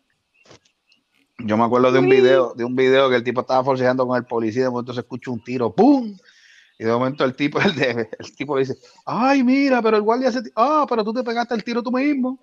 Yo 1.39 1.57
me 1.57 1.65
acuerdo 1.65 1.90
de 1.90 1.98
un 1.98 2.09
video, 2.09 2.52
de 2.55 2.65
un 2.65 2.77
video 2.77 3.09
que 3.09 3.16
el 3.16 3.24
tipo 3.24 3.40
estaba 3.40 3.65
forcejeando 3.65 4.07
con 4.07 4.16
el 4.16 4.27
policía, 4.27 4.65
de 4.65 4.70
momento 4.70 4.93
se 4.93 5.01
escucha 5.01 5.31
un 5.31 5.43
tiro, 5.43 5.74
¡pum! 5.74 6.15
Y 6.78 6.85
de 6.85 6.93
momento 6.93 7.24
el 7.24 7.35
tipo, 7.35 7.59
el, 7.61 7.74
de, 7.74 8.11
el 8.19 8.36
tipo 8.36 8.55
le 8.55 8.61
dice, 8.61 8.77
ay, 9.07 9.43
mira, 9.43 9.81
pero 9.81 9.97
el 9.97 10.02
guardia 10.02 10.31
se... 10.31 10.43
Ah, 10.55 10.85
pero 10.89 11.02
tú 11.02 11.15
te 11.15 11.24
pegaste 11.24 11.55
el 11.55 11.65
tiro 11.65 11.82
tú 11.82 11.90
mismo. 11.90 12.39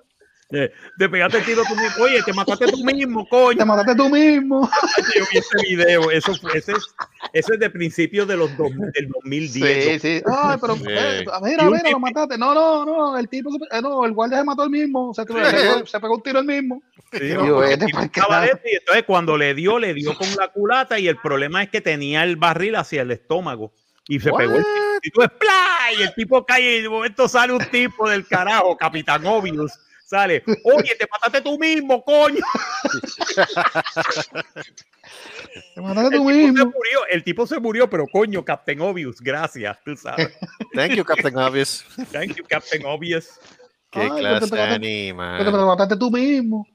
Eh, 0.50 0.72
te 0.98 1.10
pegaste 1.10 1.40
el 1.40 1.46
tiro 1.46 1.64
tú 1.68 1.76
mismo. 1.76 2.04
Oye, 2.06 2.24
te 2.24 2.32
mataste 2.32 2.68
tú 2.68 2.84
mismo, 2.84 3.28
coño. 3.28 3.58
Te 3.58 3.66
mataste 3.66 3.96
tú 3.96 4.10
mismo. 4.10 4.70
Yo 5.16 5.26
vi 5.32 5.40
ese 5.40 5.58
video. 5.68 6.10
Eso, 6.10 6.32
ese, 6.54 6.74
eso 7.34 7.54
es 7.54 7.60
de 7.60 7.70
principios 7.70 8.28
de 8.30 8.38
los 8.38 8.56
dos, 8.58 8.72
del 8.94 9.10
2010. 9.10 9.84
Sí, 9.84 10.00
sí. 10.00 10.24
Ay, 10.26 10.58
pero 10.62 10.76
eh, 10.76 11.26
mira, 11.44 11.70
mira, 11.70 11.92
lo 11.92 12.00
mataste. 12.00 12.38
No, 12.38 12.54
no, 12.54 12.86
no, 12.86 13.18
el 13.18 13.28
tipo, 13.28 13.50
eh, 13.72 13.82
no, 13.82 14.06
el 14.06 14.14
guardia 14.14 14.38
se 14.38 14.44
mató 14.46 14.64
el 14.64 14.70
mismo. 14.70 15.14
Se, 15.14 15.24
se 15.24 16.00
pegó 16.00 16.16
un 16.16 16.24
tiro 16.24 16.40
el 16.40 16.46
mismo. 16.46 16.82
Sí, 17.12 17.34
no, 17.34 17.64
este 17.64 17.86
y 17.86 18.76
entonces 18.76 19.04
cuando 19.06 19.38
le 19.38 19.54
dio, 19.54 19.80
le 19.80 19.94
dio 19.94 20.16
con 20.16 20.28
la 20.38 20.48
culata 20.50 20.98
y 21.00 21.08
el 21.08 21.18
problema 21.18 21.64
es 21.64 21.70
que 21.70 21.82
tenía 21.82 22.24
el 22.24 22.36
barril 22.36 22.76
hacia 22.76 23.02
el 23.02 23.12
estómago 23.12 23.74
y 24.10 24.20
se 24.20 24.32
pegó 24.32 24.56
el 24.56 24.64
y 25.02 25.12
tú 25.12 25.22
y 25.22 26.02
el 26.02 26.14
tipo 26.16 26.46
cae 26.46 26.78
y 26.78 26.82
de 26.82 26.90
momento 26.90 27.30
sale 27.30 27.54
un 27.54 27.64
tipo 27.72 28.10
del 28.10 28.28
carajo, 28.28 28.76
Capitán 28.76 29.26
Obvious 29.26 29.80
sale, 30.08 30.44
oye, 30.64 30.96
te 30.98 31.06
mataste 31.12 31.42
tú 31.42 31.60
mismo, 31.60 32.04
coño. 32.04 32.40
te 35.76 35.82
mataste 35.82 36.16
tú 36.16 36.24
mismo. 36.24 36.66
Murió, 36.66 37.06
el 37.10 37.24
tipo 37.24 37.46
se 37.46 37.60
murió, 37.60 37.90
pero 37.90 38.08
coño, 38.08 38.44
Captain 38.44 38.80
Obvious, 38.82 39.20
gracias, 39.20 39.78
tú 39.84 39.96
sabes. 39.96 40.30
Thank 40.74 40.94
you, 40.94 41.04
Captain 41.04 41.38
Obvious. 41.38 41.86
Thank 42.12 42.36
you, 42.36 42.46
Captain 42.48 42.86
Obvious. 42.86 43.40
Qué 43.92 44.08
clase 44.08 44.56
de 44.56 44.62
anima. 44.62 45.38
Te 45.44 45.52
mataste 45.52 45.98
tú 45.98 46.10
mismo. 46.10 46.66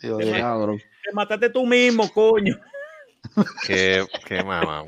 te, 0.00 0.08
te 0.08 1.12
mataste 1.12 1.50
tú 1.50 1.66
mismo, 1.66 2.08
coño. 2.12 2.58
qué, 3.66 4.06
qué 4.26 4.42
mamá. 4.44 4.84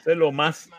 Eso 0.00 0.12
es 0.12 0.16
lo 0.16 0.32
más 0.32 0.70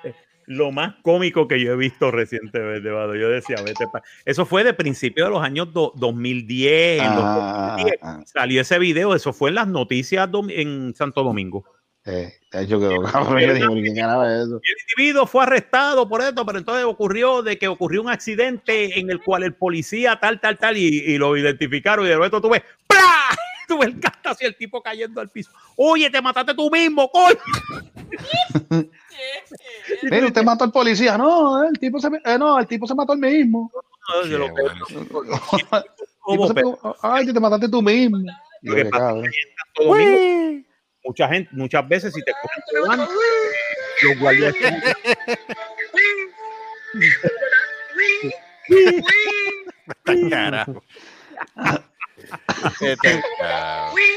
lo 0.50 0.72
más 0.72 0.96
cómico 1.04 1.48
que 1.48 1.62
yo 1.62 1.74
he 1.74 1.76
visto 1.76 2.10
recientemente, 2.10 2.90
Yo 2.90 3.30
decía, 3.30 3.58
vete 3.64 3.86
Eso 4.26 4.48
fue 4.48 4.64
de 4.64 4.74
principio 4.74 5.26
de 5.26 5.30
los 5.30 5.44
años 5.44 5.68
2010, 5.72 7.02
ah, 7.04 7.78
ah, 7.78 7.86
ah. 8.02 8.24
Salió 8.26 8.60
ese 8.60 8.80
video, 8.80 9.14
eso 9.14 9.32
fue 9.32 9.50
en 9.50 9.56
las 9.56 9.68
noticias 9.68 10.28
en 10.50 10.96
Santo 10.96 11.24
Domingo. 11.24 11.66
Eh, 12.04 12.34
hecho 12.54 12.80
que 12.80 12.88
el 12.88 12.96
individuo 14.98 15.28
fue 15.28 15.44
arrestado 15.44 16.10
por 16.10 16.22
esto, 16.22 16.44
pero 16.44 16.58
entonces 16.58 16.84
ocurrió 16.84 17.44
de 17.44 17.60
que 17.60 17.68
ocurrió 17.68 18.02
un 18.02 18.10
accidente 18.10 19.00
en 19.00 19.12
el 19.12 19.22
cual 19.22 19.44
el 19.44 19.54
policía 19.54 20.20
tal, 20.20 20.42
tal, 20.42 20.58
tal, 20.58 20.78
y, 20.78 21.16
lo 21.20 21.38
identificaron 21.38 22.08
y 22.08 22.10
de 22.10 22.16
repente 22.16 22.42
tú 22.42 22.50
ves, 22.50 22.64
¡plá! 22.88 23.38
Tuve 23.70 23.86
el 23.86 24.00
castazo 24.00 24.40
y 24.42 24.46
el 24.48 24.56
tipo 24.56 24.82
cayendo 24.82 25.22
al 25.22 25.30
piso. 25.30 25.52
Oye, 25.76 26.10
te 26.10 26.20
mataste 26.22 26.56
tú 26.56 26.72
mismo, 26.72 27.08
coño. 27.12 27.38
Mira, 30.04 30.26
usted 30.26 30.44
mató 30.44 30.64
al 30.64 30.72
policía. 30.72 31.16
No, 31.20 31.64
el 31.64 31.78
tipo 31.78 32.00
se, 32.00 32.08
eh, 32.08 32.38
no, 32.40 32.60
el 32.60 32.66
tipo 32.66 32.88
se 32.88 32.96
mató 32.96 33.14
al 33.14 33.20
mismo. 33.20 33.72
Ay, 37.04 37.32
te 37.32 37.40
mataste 37.40 37.70
tú 37.70 37.84
mismo. 37.84 38.18
mucha 41.04 41.28
gente, 41.28 41.50
muchas 41.54 41.88
veces 41.88 42.12
si 42.14 42.24
te 42.24 42.32
cogen 42.42 43.08
los 44.02 44.20
guardias 44.20 44.56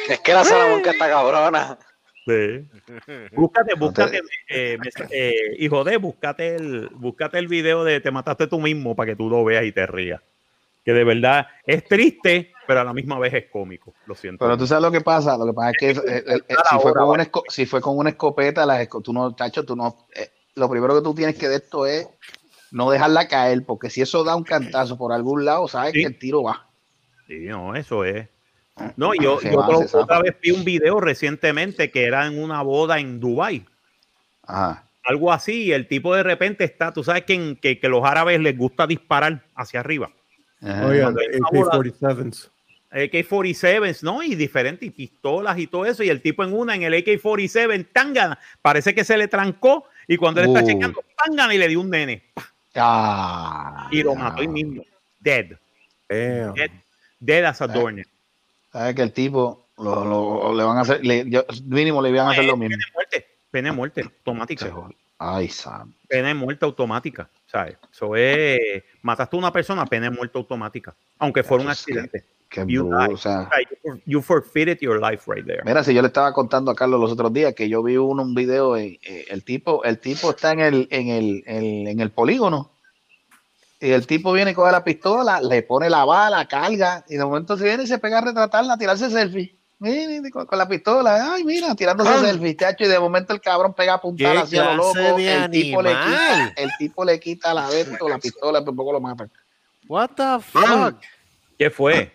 es 0.09 0.21
que 0.21 0.33
la 0.33 0.45
Salamanca 0.45 0.91
está 0.91 1.09
cabrona. 1.09 1.79
Sí. 2.25 2.69
Búscate, 3.33 3.75
búscate, 3.75 4.21
eh, 4.49 4.79
eh, 5.11 5.33
hijo 5.59 5.83
de, 5.83 5.97
búscate 5.97 6.55
el, 6.55 6.89
búscate 6.91 7.39
el 7.39 7.49
video 7.49 7.83
de 7.83 8.01
te 8.01 8.13
mataste 8.13 8.47
tú 8.47 8.61
mismo 8.61 8.95
para 8.95 9.11
que 9.11 9.17
tú 9.17 9.29
lo 9.29 9.45
veas 9.45 9.65
y 9.65 9.73
te 9.73 9.87
rías. 9.87 10.21
Que 10.85 10.93
de 10.93 11.05
verdad 11.05 11.47
es 11.65 11.85
triste, 11.85 12.53
pero 12.67 12.81
a 12.81 12.85
la 12.85 12.93
misma 12.93 13.19
vez 13.19 13.35
es 13.35 13.45
cómico. 13.51 13.95
Lo 14.07 14.15
siento. 14.15 14.45
Pero 14.45 14.57
tú 14.57 14.67
sabes 14.67 14.83
lo 14.83 14.91
que 14.91 15.01
pasa. 15.01 15.37
Lo 15.37 15.47
que 15.47 15.53
pasa 15.53 15.71
es 15.71 15.77
que 15.79 15.91
eh, 15.91 16.39
si, 16.71 16.79
fue 16.81 16.93
con 16.93 17.09
una 17.09 17.31
si, 17.49 17.67
fue 17.67 17.81
con 17.81 17.99
una 17.99 18.11
escopeta, 18.11 18.67
las 18.67 18.89
tú 18.89 19.13
no, 19.13 19.35
tacho, 19.35 19.65
tú 19.65 19.77
no. 19.77 20.07
lo 20.55 20.71
primero 20.71 20.95
que 20.95 21.03
tú 21.03 21.15
tienes 21.15 21.37
que 21.37 21.49
de 21.49 21.57
esto 21.57 21.87
es 21.87 22.09
no 22.73 22.91
dejarla 22.91 23.29
caer, 23.29 23.65
porque 23.65 23.91
si 23.91 24.01
eso 24.01 24.25
da 24.25 24.35
un 24.35 24.45
cantazo 24.45 24.97
por 24.97 25.13
algún 25.13 25.45
lado, 25.45 25.69
sabes 25.69 25.93
que 25.93 26.05
el 26.05 26.19
tiro 26.19 26.43
va. 26.43 26.69
Sí, 27.27 27.47
no, 27.47 27.75
eso 27.75 28.05
es. 28.05 28.29
No, 28.97 29.15
yo, 29.15 29.41
yo 29.41 29.59
otra 29.93 30.21
vez 30.21 30.37
vi 30.41 30.51
un 30.51 30.65
video 30.65 30.99
recientemente 31.01 31.91
que 31.91 32.05
era 32.05 32.27
en 32.27 32.43
una 32.43 32.63
boda 32.63 32.99
en 32.99 33.21
Dubai. 33.21 33.65
Algo 35.05 35.33
así, 35.33 35.65
y 35.65 35.73
el 35.73 35.89
tipo 35.89 36.15
de 36.15 36.23
repente 36.23 36.65
está, 36.65 36.93
tú 36.93 37.03
sabes 37.03 37.25
que, 37.25 37.57
que, 37.61 37.79
que 37.81 37.89
los 37.89 38.05
árabes 38.05 38.41
les 38.41 38.57
gusta 38.57 38.87
disparar 38.87 39.45
hacia 39.55 39.81
arriba. 39.81 40.11
AK-47s. 40.63 42.51
AK-47s, 42.91 44.03
¿no? 44.03 44.23
Y 44.23 44.35
diferentes, 44.35 44.87
y 44.87 44.91
pistolas 44.91 45.59
y 45.59 45.67
todo 45.67 45.87
eso. 45.87 46.03
Y 46.03 46.09
el 46.09 46.21
tipo 46.21 46.45
en 46.45 46.53
una, 46.53 46.75
en 46.75 46.83
el 46.83 46.95
AK-47, 46.95 47.89
tangana, 47.93 48.39
parece 48.61 48.95
que 48.95 49.05
se 49.05 49.17
le 49.17 49.29
trancó. 49.29 49.87
Y 50.07 50.17
cuando 50.17 50.41
él 50.41 50.49
está 50.49 50.65
chequeando, 50.65 51.03
tangana, 51.25 51.55
y 51.55 51.59
le 51.59 51.69
dio 51.69 51.81
un 51.81 51.91
nene. 51.91 52.23
Ah, 52.75 53.89
y 53.91 54.03
lo 54.03 54.15
mató 54.15 54.43
ahí 54.43 54.49
mismo. 54.49 54.83
Dead. 55.21 55.57
Dead. 56.09 56.71
Dead 57.23 57.45
as 57.45 57.63
a 57.63 57.69
doornail. 57.69 58.07
Sabes 58.73 58.97
que 58.97 59.03
el 59.03 59.13
tipo 59.13 59.69
lo, 59.79 60.53
le 60.55 60.65
van 60.65 60.79
a 60.79 60.81
hacer, 60.81 61.01
mínimo 61.03 62.03
le 62.03 62.09
iban 62.09 62.27
a 62.27 62.31
hacer 62.33 62.45
lo 62.45 62.57
mismo. 62.57 62.75
Pena 62.75 62.85
de 62.85 62.93
muerte, 62.93 63.27
pena 63.51 63.69
de 63.69 63.77
muerte 63.77 64.01
automática. 64.03 64.75
Ay, 65.19 65.49
Sam. 65.49 65.95
Pena 66.09 66.29
de 66.29 66.35
muerte 66.35 66.65
automática, 66.65 67.31
¿sabes? 67.47 67.77
Eso 67.93 68.17
es, 68.17 68.83
mataste 69.03 69.37
a 69.37 69.39
una 69.39 69.53
persona, 69.53 69.87
pena 69.87 70.11
de 70.11 70.17
muerte 70.17 70.37
automática, 70.37 70.97
aunque 71.21 71.45
fuera 71.45 71.63
un 71.63 71.71
accidente. 71.71 72.25
you, 72.67 72.91
o 72.93 73.17
sea, 73.17 73.49
you, 74.05 74.21
forfeited 74.21 74.81
your 74.81 75.01
life 75.01 75.31
right 75.33 75.47
there. 75.47 75.63
Mira, 75.65 75.85
si 75.85 75.95
yo 75.95 76.03
le 76.03 76.09
estaba 76.09 76.33
contando 76.33 76.73
a 76.73 76.75
Carlos 76.75 77.01
los 77.01 77.13
otros 77.13 77.33
días 77.33 77.55
que 77.55 77.69
yo 77.69 77.85
vi 77.85 77.99
un, 77.99 78.19
un 78.19 78.35
video, 78.35 78.77
eh, 78.77 78.99
el 79.29 79.45
tipo, 79.45 79.85
el 79.85 80.01
tipo 80.01 80.31
está 80.31 80.51
en 80.51 80.59
el, 80.59 80.89
en 80.91 81.07
el, 81.07 81.45
en 81.47 82.01
el 82.01 82.11
polígono 82.11 82.73
y 83.83 83.91
el 83.91 84.07
tipo 84.07 84.33
viene, 84.33 84.55
coge 84.55 84.71
la 84.71 84.85
pistola, 84.85 85.41
le 85.41 85.65
pone 85.65 85.91
la 85.91 86.05
bala, 86.05 86.47
carga, 86.47 87.05
y 87.09 87.17
de 87.17 87.25
momento 87.25 87.57
se 87.57 87.65
viene 87.65 87.83
y 87.83 87.89
se 87.89 87.99
pega 87.99 88.19
a 88.19 88.21
retratarla, 88.21 88.75
a 88.75 88.79
tirarse 88.79 89.11
selfie. 89.11 89.57
con, 90.31 90.47
la 90.57 90.69
pistola, 90.69 91.35
ay, 91.35 91.43
mira, 91.43 91.75
tirándose 91.75 92.11
ah. 92.11 92.21
selfie, 92.21 92.57
chacho, 92.57 92.85
y 92.85 92.87
de 92.87 93.01
momento 93.01 93.33
el 93.33 93.41
cabrón 93.41 93.75
pega 93.75 93.95
a 93.95 93.97
apuntar 93.97 94.37
hacia 94.37 94.67
lo 94.67 94.77
loco. 94.77 95.19
El 95.19 95.51
tipo, 95.51 95.83
le 95.83 95.91
quita, 95.91 96.53
el 96.57 96.71
tipo 96.79 97.05
le 97.05 97.19
quita 97.19 97.53
la 97.53 97.69
la 98.09 98.19
pistola, 98.19 98.65
por 98.65 98.77
poco 98.77 98.93
lo 98.93 99.01
mata. 99.01 99.29
What 99.89 100.11
the 100.11 100.39
fuck? 100.41 101.03
¿Qué 101.59 101.69
fue? 101.69 102.13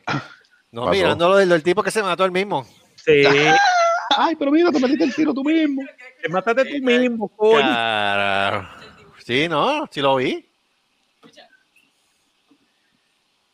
No, 0.72 0.88
mirando 0.88 1.28
lo 1.28 1.36
del, 1.36 1.64
tipo 1.64 1.84
que 1.84 1.92
se 1.92 2.02
mató 2.02 2.24
el 2.24 2.32
mismo. 2.32 2.66
Sí. 2.96 3.24
Ay, 4.18 4.38
pero 4.38 4.52
mira, 4.52 4.72
te 4.72 4.80
metiste 4.80 5.04
el 5.04 5.14
tiro 5.14 5.34
tú 5.34 5.44
mismo. 5.44 5.84
Te 6.22 6.30
mataste 6.30 6.64
tú 6.64 6.86
mismo, 6.86 7.28
coño. 7.28 8.70
Sí, 9.26 9.50
no, 9.50 9.86
sí 9.92 10.00
lo 10.00 10.16
vi. 10.16 10.47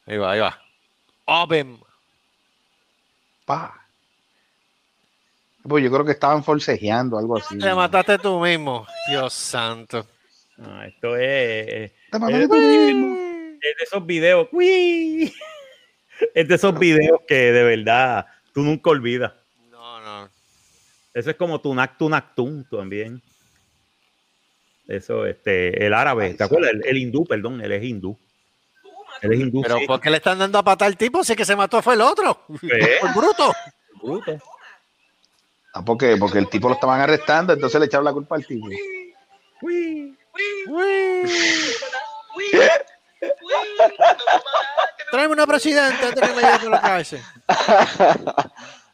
Ahí 0.06 0.18
va, 0.18 0.32
ahí 0.32 0.40
va. 0.40 0.60
Open. 1.26 1.80
Pa. 3.46 3.84
Pues 5.64 5.84
yo 5.84 5.92
creo 5.92 6.06
que 6.06 6.12
estaban 6.12 6.44
forcejeando, 6.44 7.18
algo 7.18 7.38
así. 7.38 7.58
Te 7.58 7.74
mataste 7.74 8.18
tú 8.18 8.40
mismo, 8.40 8.86
Dios 9.08 9.34
santo. 9.34 10.06
esto 10.86 11.16
es. 11.16 11.92
Te 12.12 12.20
mataste 12.20 12.48
tú 12.50 12.56
mismo. 12.56 13.16
Es 13.62 13.78
de 13.78 13.84
esos 13.84 14.06
videos. 14.06 14.48
¡Uy! 14.52 15.34
Es 16.36 16.48
de 16.48 16.56
esos 16.56 16.78
videos 16.78 17.22
que 17.28 17.52
de 17.52 17.64
verdad 17.64 18.28
tú 18.54 18.62
nunca 18.62 18.92
olvidas. 18.92 19.34
No, 19.72 20.00
no. 20.00 20.30
Eso 21.14 21.32
es 21.32 21.36
como 21.36 21.60
Tunak 21.60 21.98
Tunak 21.98 22.36
Tun 22.36 22.66
también. 22.70 23.22
Eso, 24.88 25.26
este, 25.26 25.86
el 25.86 25.94
árabe, 25.94 26.34
¿te 26.36 26.44
acuerdas? 26.44 26.72
El, 26.72 26.86
el, 26.86 26.98
hindú, 26.98 27.26
perdón, 27.26 27.62
él 29.22 29.34
es 29.34 29.40
hindú. 29.40 29.62
Pero 29.62 29.78
¿por 29.88 30.02
qué 30.02 30.10
le 30.10 30.18
están 30.18 30.40
dando 30.40 30.58
a 30.60 30.64
patar 30.64 30.88
al 30.88 30.98
tipo 30.98 31.24
si 31.24 31.36
que 31.36 31.46
se 31.46 31.56
mató 31.56 31.82
fue 31.82 31.94
el 31.94 32.02
otro? 32.02 32.46
El 32.62 33.14
bruto. 33.16 33.54
bruto. 34.02 34.38
Ah, 35.74 35.84
porque, 35.84 36.18
porque 36.18 36.38
el 36.38 36.50
tipo 36.50 36.68
lo 36.68 36.76
estaban 36.76 37.02
arrestando, 37.02 37.52
entonces 37.52 37.80
le 37.80 37.88
echaron 37.88 38.06
la 38.06 38.14
culpa 38.14 38.36
al 38.36 38.46
tipo. 38.46 38.68
Tráeme 45.10 45.34
una 45.34 45.48
presidenta 45.48 46.10
antes 46.10 46.30
que 46.30 46.36
me 46.36 46.42
lleve 46.42 46.60
por 46.60 46.70
la 46.72 46.82
cárcel. 46.82 47.22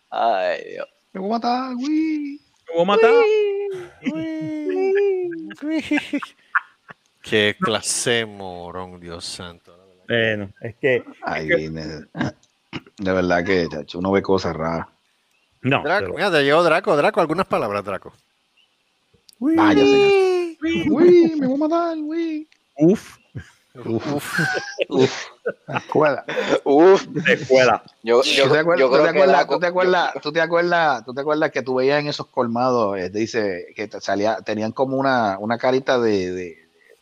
Ay, 0.09 0.63
Dios. 0.69 0.87
Me 1.11 1.19
voy 1.19 1.29
a 1.29 1.33
matar, 1.33 1.73
güey. 1.75 2.39
Me 2.67 2.73
voy 2.75 2.81
a 2.81 2.85
matar. 2.85 3.11
Qué 7.21 7.57
clase 7.59 8.25
morón, 8.25 8.99
Dios 8.99 9.25
santo. 9.25 9.78
Bueno, 10.09 10.51
es 10.61 10.75
que. 10.77 11.03
de 12.97 13.13
verdad 13.13 13.45
que, 13.45 13.67
chacho, 13.69 13.99
uno 13.99 14.11
ve 14.11 14.23
cosas 14.23 14.55
raras. 14.55 14.87
No. 15.61 15.83
Draco, 15.83 16.13
mira, 16.13 16.31
te 16.31 16.43
llegó 16.43 16.63
Draco, 16.63 16.97
Draco, 16.97 17.21
algunas 17.21 17.45
palabras, 17.45 17.85
Draco. 17.85 18.11
Vaya, 19.37 19.85
señor. 19.85 20.57
Uy, 20.89 21.35
me 21.39 21.47
voy 21.47 21.55
a 21.55 21.59
matar, 21.59 21.97
uy. 21.97 22.49
Uf. 22.77 23.17
Uf, 23.85 24.39
uf, 24.89 25.25
escuela. 25.67 26.25
Uf, 26.63 27.05
escuela. 27.27 27.83
Yo, 28.03 28.23
yo, 28.23 28.45
¿Tú, 28.45 28.51
te 28.51 28.59
acuerdas, 28.59 28.89
¿tú, 28.89 28.97
te 28.97 29.07
acuerdas, 29.09 29.47
¿tú, 29.47 29.59
te 29.59 29.67
acuerdas, 29.67 30.13
¿tú, 30.21 30.31
te 30.31 30.41
acuerdas, 30.41 31.05
¿tú 31.05 31.13
te 31.13 31.21
acuerdas, 31.21 31.51
que 31.51 31.61
tú 31.61 31.75
veías 31.75 31.99
en 31.99 32.07
esos 32.07 32.27
colmados, 32.27 32.97
eh, 32.97 33.09
dice, 33.09 33.67
que 33.75 33.87
salía, 34.01 34.41
tenían 34.41 34.71
como 34.71 34.97
una, 34.97 35.37
una 35.37 35.57
carita 35.57 35.99
de, 35.99 36.31
de, 36.31 36.57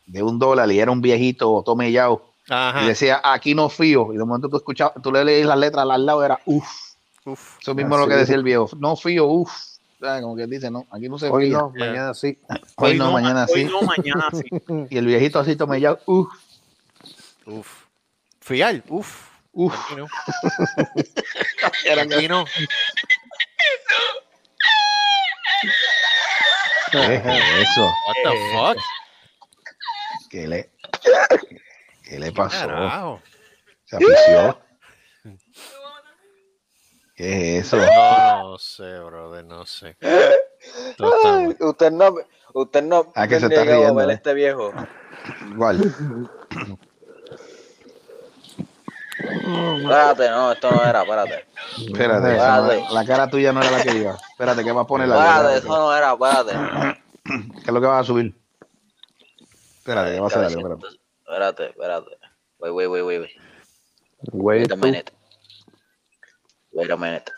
de, 0.06 0.22
un 0.22 0.38
dólar 0.38 0.70
y 0.70 0.78
era 0.78 0.92
un 0.92 1.00
viejito 1.00 1.62
tomellado 1.64 2.27
y 2.48 2.86
decía, 2.86 3.20
aquí 3.22 3.54
no 3.54 3.68
fío. 3.68 4.12
Y 4.12 4.16
de 4.16 4.24
momento 4.24 4.48
tú 4.48 4.56
escuchabas, 4.56 4.94
tú 5.02 5.12
le 5.12 5.24
leías 5.24 5.46
las 5.46 5.58
letras 5.58 5.86
al 5.88 6.06
lado, 6.06 6.24
era 6.24 6.40
uff. 6.46 6.66
Uf, 7.24 7.58
Eso 7.60 7.74
mismo 7.74 7.96
es 7.96 8.00
lo 8.00 8.08
que 8.08 8.14
decía 8.14 8.36
el 8.36 8.42
viejo. 8.42 8.70
No 8.78 8.96
fío, 8.96 9.26
uff. 9.26 9.52
Como 10.00 10.36
que 10.36 10.46
dice, 10.46 10.70
no, 10.70 10.86
aquí 10.90 11.08
no 11.08 11.18
se 11.18 11.28
Hoy 11.28 11.50
no, 11.50 11.70
mañana 11.70 12.14
sí. 12.14 12.38
Hoy, 12.76 12.96
no, 12.96 13.12
mañana 13.12 13.46
sí. 13.46 13.64
Hoy 13.64 13.64
no, 13.64 13.82
mañana 13.82 14.28
sí. 14.32 14.44
y 14.90 14.96
el 14.96 15.06
viejito 15.06 15.40
así 15.40 15.56
tomellado, 15.56 16.00
uff. 16.06 16.32
Uf. 17.46 17.84
Fial, 18.40 18.82
uf. 18.88 19.28
Uf. 19.52 19.74
Aquí 19.74 19.96
no. 19.96 20.06
Aquí 22.16 22.28
no. 22.28 22.44
¿Qué 26.92 27.14
es 27.14 27.68
eso? 27.68 27.84
What 27.84 28.16
the 28.24 28.30
fuck? 28.52 28.78
¿Qué 30.30 30.46
le, 30.46 30.70
qué 32.08 32.18
le 32.18 32.32
pasó? 32.32 32.66
Carajo. 32.66 33.22
Se 33.84 33.96
afició. 33.96 34.58
¿Qué 37.14 37.58
es 37.58 37.66
eso? 37.66 37.76
No, 37.76 38.50
no 38.50 38.58
sé, 38.58 38.98
brother, 39.00 39.44
no 39.44 39.66
sé. 39.66 39.96
usted 41.60 41.90
no, 41.92 42.14
usted 42.54 42.82
no. 42.82 43.12
Ah, 43.14 43.26
que 43.26 43.40
se 43.40 43.46
está 43.46 43.64
riendo. 43.64 43.94
Ver 43.94 44.10
este 44.10 44.34
viejo. 44.34 44.72
Igual. 45.50 45.92
Espérate, 49.18 50.30
no, 50.30 50.52
esto 50.52 50.70
no 50.70 50.84
era, 50.84 51.02
espérate. 51.02 51.46
Espérate, 51.76 52.32
espérate. 52.36 52.82
No, 52.82 52.94
la 52.94 53.04
cara 53.04 53.28
tuya 53.28 53.52
no 53.52 53.62
era 53.62 53.70
la 53.70 53.82
que 53.82 53.96
iba. 53.96 54.16
Espérate, 54.30 54.62
¿qué 54.62 54.72
va 54.72 54.82
a 54.82 54.86
poner 54.86 55.08
la 55.08 55.16
Espérate, 55.16 55.58
eso 55.58 55.68
no 55.68 55.96
era, 55.96 56.12
espérate. 56.12 56.52
¿Qué 57.24 57.66
es 57.66 57.72
lo 57.72 57.80
que 57.80 57.86
va 57.86 57.98
a 57.98 58.04
subir? 58.04 58.34
Espérate, 59.78 60.12
¿qué 60.12 60.20
va 60.20 60.26
a 60.26 60.28
hacer 60.28 60.44
algo? 60.44 60.60
Espérate. 60.60 61.07
Espérate, 61.28 61.66
espérate. 61.66 62.18
Wait, 62.58 62.72
wait, 62.72 62.88
wait, 62.88 63.02
wait. 63.02 63.20
Wait, 63.20 63.30
wait 64.32 64.72
a 64.72 64.76
minute. 64.76 65.12
Wait 66.72 66.90
a 66.90 66.96
minute. 66.96 67.30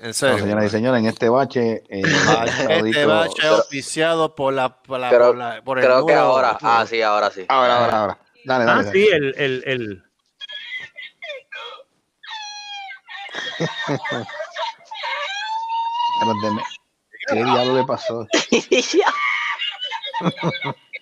En 0.00 0.14
serio. 0.14 0.38
No, 0.38 0.44
señoras 0.44 0.64
y 0.64 0.70
señores, 0.70 1.00
en 1.00 1.06
este 1.06 1.28
bache. 1.28 1.84
Eh, 1.88 2.02
este 2.70 3.06
bache 3.06 3.48
oficiado 3.50 4.34
por 4.34 4.54
la. 4.54 4.82
Por, 4.82 4.98
la, 4.98 5.08
creo, 5.08 5.28
por, 5.28 5.36
la, 5.36 5.62
por 5.62 5.78
el 5.78 5.84
creo 5.84 6.04
que 6.06 6.14
ahora. 6.14 6.58
Ah, 6.62 6.84
sí, 6.88 7.00
ahora 7.02 7.30
sí. 7.30 7.44
Ahora, 7.48 7.84
ahora, 7.84 8.00
ahora. 8.00 8.18
Dale, 8.44 8.64
dale. 8.64 8.88
Ah, 8.88 8.92
sí, 8.92 9.06
el. 9.08 9.34
el, 9.36 9.62
el... 9.66 10.02
¿Qué 17.28 17.36
diablo 17.36 17.74
le 17.74 17.84
pasó? 17.84 18.26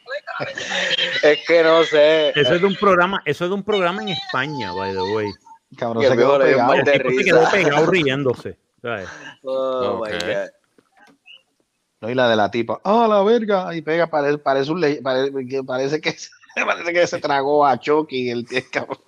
es 1.23 1.39
que 1.47 1.63
no 1.63 1.83
sé. 1.85 2.31
Eso 2.31 2.55
es 2.55 2.61
de 2.61 2.67
un 2.67 2.77
programa, 2.77 3.23
eso 3.25 3.45
es 3.45 3.51
de 3.51 3.55
un 3.55 3.63
programa 3.63 4.03
en 4.03 4.11
España, 4.11 4.73
by 4.73 4.93
the 4.93 5.03
way. 5.03 5.33
Cabrón, 5.77 6.05
se 6.05 6.17
quedó 6.17 6.39
pegado. 6.39 6.75
El 6.75 6.85
tipo 6.85 7.11
se 7.11 7.25
quedó 7.25 7.51
pegado 7.51 7.87
riéndose. 7.87 8.59
¿sabes? 8.83 9.09
Oh, 9.43 10.01
okay. 10.01 10.15
my 10.15 10.19
God. 10.21 10.51
No, 12.01 12.11
y 12.11 12.15
la 12.15 12.29
de 12.29 12.35
la 12.35 12.51
tipa, 12.51 12.81
ah, 12.83 13.07
la 13.09 13.23
verga, 13.23 13.75
y 13.77 13.81
pega, 13.81 14.09
parece, 14.09 14.39
parece, 14.39 14.73
un 14.73 14.81
parece, 15.05 15.63
parece 15.63 16.01
que 16.01 16.17
parece 16.67 16.93
que 16.93 17.07
se 17.07 17.21
tragó 17.21 17.65
a 17.65 17.79
Chucky 17.79 18.29
el, 18.29 18.45
el 18.51 18.71
cabrón. 18.71 18.99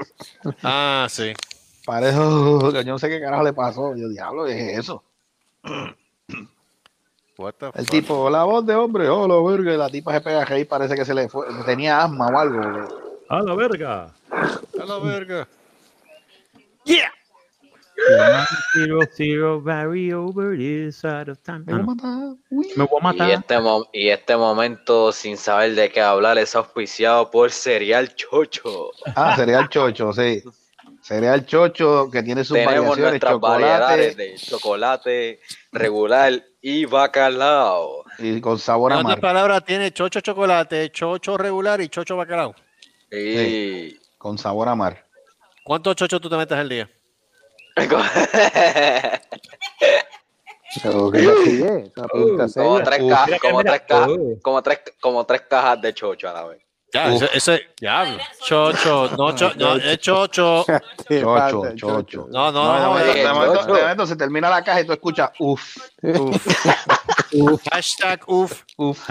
Ah, 0.63 1.09
sí. 1.11 1.33
Parece, 1.85 2.17
oh, 2.19 2.71
yo 2.83 2.85
no 2.85 2.99
sé 2.99 3.09
qué 3.09 3.21
carajo 3.21 3.43
le 3.43 3.53
pasó. 3.53 3.97
Yo, 3.97 4.09
diablo, 4.09 4.47
es 4.47 4.79
eso? 4.79 5.03
What 7.37 7.55
the 7.59 7.67
el 7.67 7.73
fuck? 7.73 7.91
tipo, 7.91 8.31
la 8.31 8.45
voz 8.45 8.65
de 8.65 8.75
hombre, 8.75 9.09
oh, 9.09 9.27
la 9.27 9.51
verga, 9.51 9.75
y 9.75 9.77
la 9.77 9.89
tipa 9.89 10.13
se 10.13 10.21
pega 10.21 10.43
a 10.43 10.45
reír, 10.45 10.69
parece 10.69 10.95
que 10.95 11.05
se 11.05 11.15
le 11.15 11.29
fue, 11.29 11.47
tenía 11.67 12.05
asma 12.05 12.29
o 12.29 12.39
algo. 12.39 12.61
A 13.29 13.43
la 13.43 13.55
verga. 13.55 14.15
A 14.31 14.85
la 14.85 14.99
verga. 14.99 15.49
Yeah. 16.85 17.11
Zero, 18.75 19.01
zero, 19.17 19.61
vary 19.61 20.13
over 20.13 20.57
this 20.57 20.97
side 20.97 21.31
of 21.31 21.39
time. 21.43 21.65
Me 21.67 21.73
voy 21.73 21.81
a 21.81 21.85
matar. 21.85 22.37
Uy. 22.51 22.69
Me 22.77 22.85
voy 22.85 23.01
a 23.01 23.03
matar. 23.03 23.29
Y 23.31 23.33
este, 23.33 23.59
y 23.93 24.09
este 24.11 24.37
momento, 24.37 25.13
sin 25.13 25.37
saber 25.37 25.75
de 25.75 25.91
qué 25.91 26.01
hablar, 26.01 26.37
es 26.39 26.55
auspiciado 26.55 27.31
por 27.31 27.51
Cereal 27.51 28.15
Chocho. 28.15 28.91
Ah, 29.15 29.35
Cereal 29.37 29.69
Chocho, 29.69 30.13
sí. 30.13 30.43
Cereal 31.01 31.47
Chocho 31.47 32.11
que 32.11 32.23
tiene 32.23 32.45
sus 32.45 32.57
Tenemos 32.57 32.97
variaciones, 32.97 33.11
nuestras 33.11 33.33
chocolate 33.33 33.65
variedades 33.65 34.17
de 34.17 34.35
chocolate 34.37 35.41
regular 35.73 36.43
y 36.67 36.87
bacalao. 36.87 38.05
y 38.19 38.41
con 38.41 38.59
sabor 38.59 38.91
a 38.95 39.03
mar. 39.03 39.21
palabras, 39.21 39.63
tiene 39.67 39.93
chocho 39.93 40.23
chocolate, 40.23 40.91
chocho 40.91 41.37
regular 41.37 41.79
y 41.83 41.91
chocho 41.91 42.17
bacalao. 42.17 42.55
Y... 43.11 43.99
Con 44.17 44.39
sabor 44.39 44.71
a 44.71 44.75
mar. 44.75 45.05
¿Cuántos 45.63 45.95
chochos 45.95 46.23
tú 46.23 46.31
te 46.31 46.39
metes 46.39 46.57
al 46.57 46.71
día? 46.71 46.91
Pero 47.75 48.01
como 52.55 52.83
tres 52.83 53.03
cajas, 53.11 53.41
como 53.41 53.63
tres 53.63 53.83
cajas, 53.87 54.19
como 54.43 54.63
tres, 54.63 54.81
como 55.01 55.27
tres 55.27 55.43
cajas 55.43 55.83
de 55.83 55.93
chocho 55.93 56.31
a 56.31 56.33
la 56.33 56.45
vez. 56.45 56.64
Ya, 56.95 57.13
ese, 57.13 57.29
ese, 57.35 57.61
diablo. 57.81 58.19
Chocho, 58.45 59.11
no, 59.19 59.35
cho, 59.35 59.53
no, 59.57 59.75
es 59.77 59.99
chocho. 59.99 60.65
Te 61.09 61.21
Chocho, 61.21 61.63
falta, 61.63 61.75
chocho. 61.75 62.27
No, 62.31 62.53
no, 62.53 62.65
No, 62.65 62.79
no. 62.95 62.99
de 62.99 63.03
eh, 63.03 63.05
momento- 63.05 63.13
de 63.29 63.33
momento- 63.35 63.61
chocho. 63.63 63.75
de 63.75 63.83
momento 63.83 64.07
se 64.07 64.17
termina 64.17 64.49
la 64.49 64.63
caja 64.63 64.81
y 64.81 64.87
tú 64.87 64.93
escuchas, 64.93 65.31
uff, 65.41 65.77
Hashtag 67.73 68.21
uf. 68.29 68.63
uff. 68.77 69.09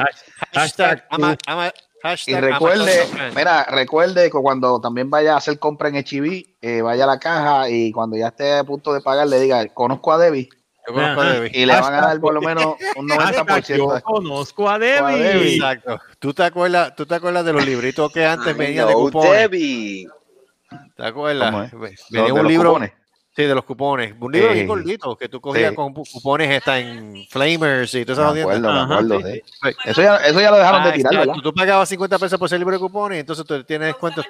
Hashtag 0.53 1.03
ama, 1.09 1.31
uf. 1.33 1.37
ama, 1.45 1.67
Y 1.67 1.71
hashtag 2.07 2.41
recuerde, 2.43 3.01
Amazon 3.01 3.17
Fan. 3.17 3.33
mira, 3.35 3.63
recuerde 3.65 4.23
que 4.25 4.37
cuando 4.39 4.79
también 4.81 5.09
vaya 5.09 5.33
a 5.33 5.37
hacer 5.37 5.59
compra 5.59 5.89
en 5.89 5.95
HB, 5.95 6.45
eh, 6.61 6.81
vaya 6.81 7.03
a 7.05 7.07
la 7.07 7.19
caja 7.19 7.69
y 7.69 7.91
cuando 7.91 8.15
ya 8.17 8.27
esté 8.27 8.57
a 8.57 8.63
punto 8.63 8.93
de 8.93 9.01
pagar 9.01 9.27
le 9.27 9.39
diga, 9.39 9.65
conozco 9.73 10.11
a 10.11 10.17
Debbie 10.17 10.49
Yo 10.87 10.93
conozco 10.93 11.21
a. 11.21 11.25
Debbie. 11.33 11.51
y 11.53 11.65
le 11.65 11.73
van 11.79 11.93
a 11.93 12.01
dar 12.01 12.19
por 12.19 12.33
lo 12.33 12.41
menos 12.41 12.75
un 12.95 13.07
90% 13.07 13.77
Yo 13.77 13.93
de 13.93 14.01
conozco 14.01 14.69
a 14.69 14.77
Debbie. 14.79 15.17
Debbie. 15.17 15.55
Exacto. 15.55 15.99
¿Tú 16.19 16.33
te 16.33 16.43
acuerdas, 16.43 16.95
tú 16.95 17.05
te 17.05 17.15
acuerdas 17.15 17.45
de 17.45 17.53
los 17.53 17.65
libritos 17.65 18.11
que 18.11 18.25
antes 18.25 18.55
venían 18.57 18.87
de 18.87 18.93
No, 18.93 18.99
cupones? 18.99 19.31
Debbie. 19.31 20.07
¿Te 20.95 21.05
acuerdas? 21.05 21.71
Venía 21.71 22.25
de 22.25 22.31
un 22.31 22.37
los 22.43 22.47
libro. 22.47 22.69
cupones. 22.71 22.91
Sí, 23.35 23.41
de 23.45 23.55
los 23.55 23.63
cupones. 23.63 24.13
Un 24.19 24.31
libro 24.31 24.51
Eh, 24.51 24.53
bien 24.53 24.67
gordito 24.67 25.15
que 25.17 25.27
tú 25.27 25.41
cogías 25.41 25.71
sí. 25.71 25.75
con 25.75 25.91
cupones 25.91 26.51
está 26.51 26.77
en 26.77 27.25
Flamers 27.31 27.91
y 27.95 28.05
todas 28.05 28.19
esas 28.19 28.33
Me 28.35 28.41
acuerdo, 28.41 28.71
me 28.71 28.79
Ajá, 28.79 28.93
acuerdo, 28.93 29.21
sí, 29.21 29.41
sí. 29.43 29.69
Eso 29.85 30.01
ya, 30.03 30.17
eso 30.17 30.39
ya 30.39 30.51
lo 30.51 30.57
dejaron 30.57 30.83
de 30.83 30.89
Ah, 30.89 30.93
tirar, 30.93 31.13
exacto. 31.13 31.29
¿verdad? 31.31 31.43
Tú 31.43 31.53
pagabas 31.55 31.89
50 31.89 32.19
pesos 32.19 32.37
por 32.37 32.45
ese 32.45 32.59
libro 32.59 32.75
de 32.75 32.79
cupones 32.79 33.15
y 33.17 33.19
entonces 33.21 33.43
tú 33.43 33.63
tienes 33.63 33.87
descuento. 33.87 34.21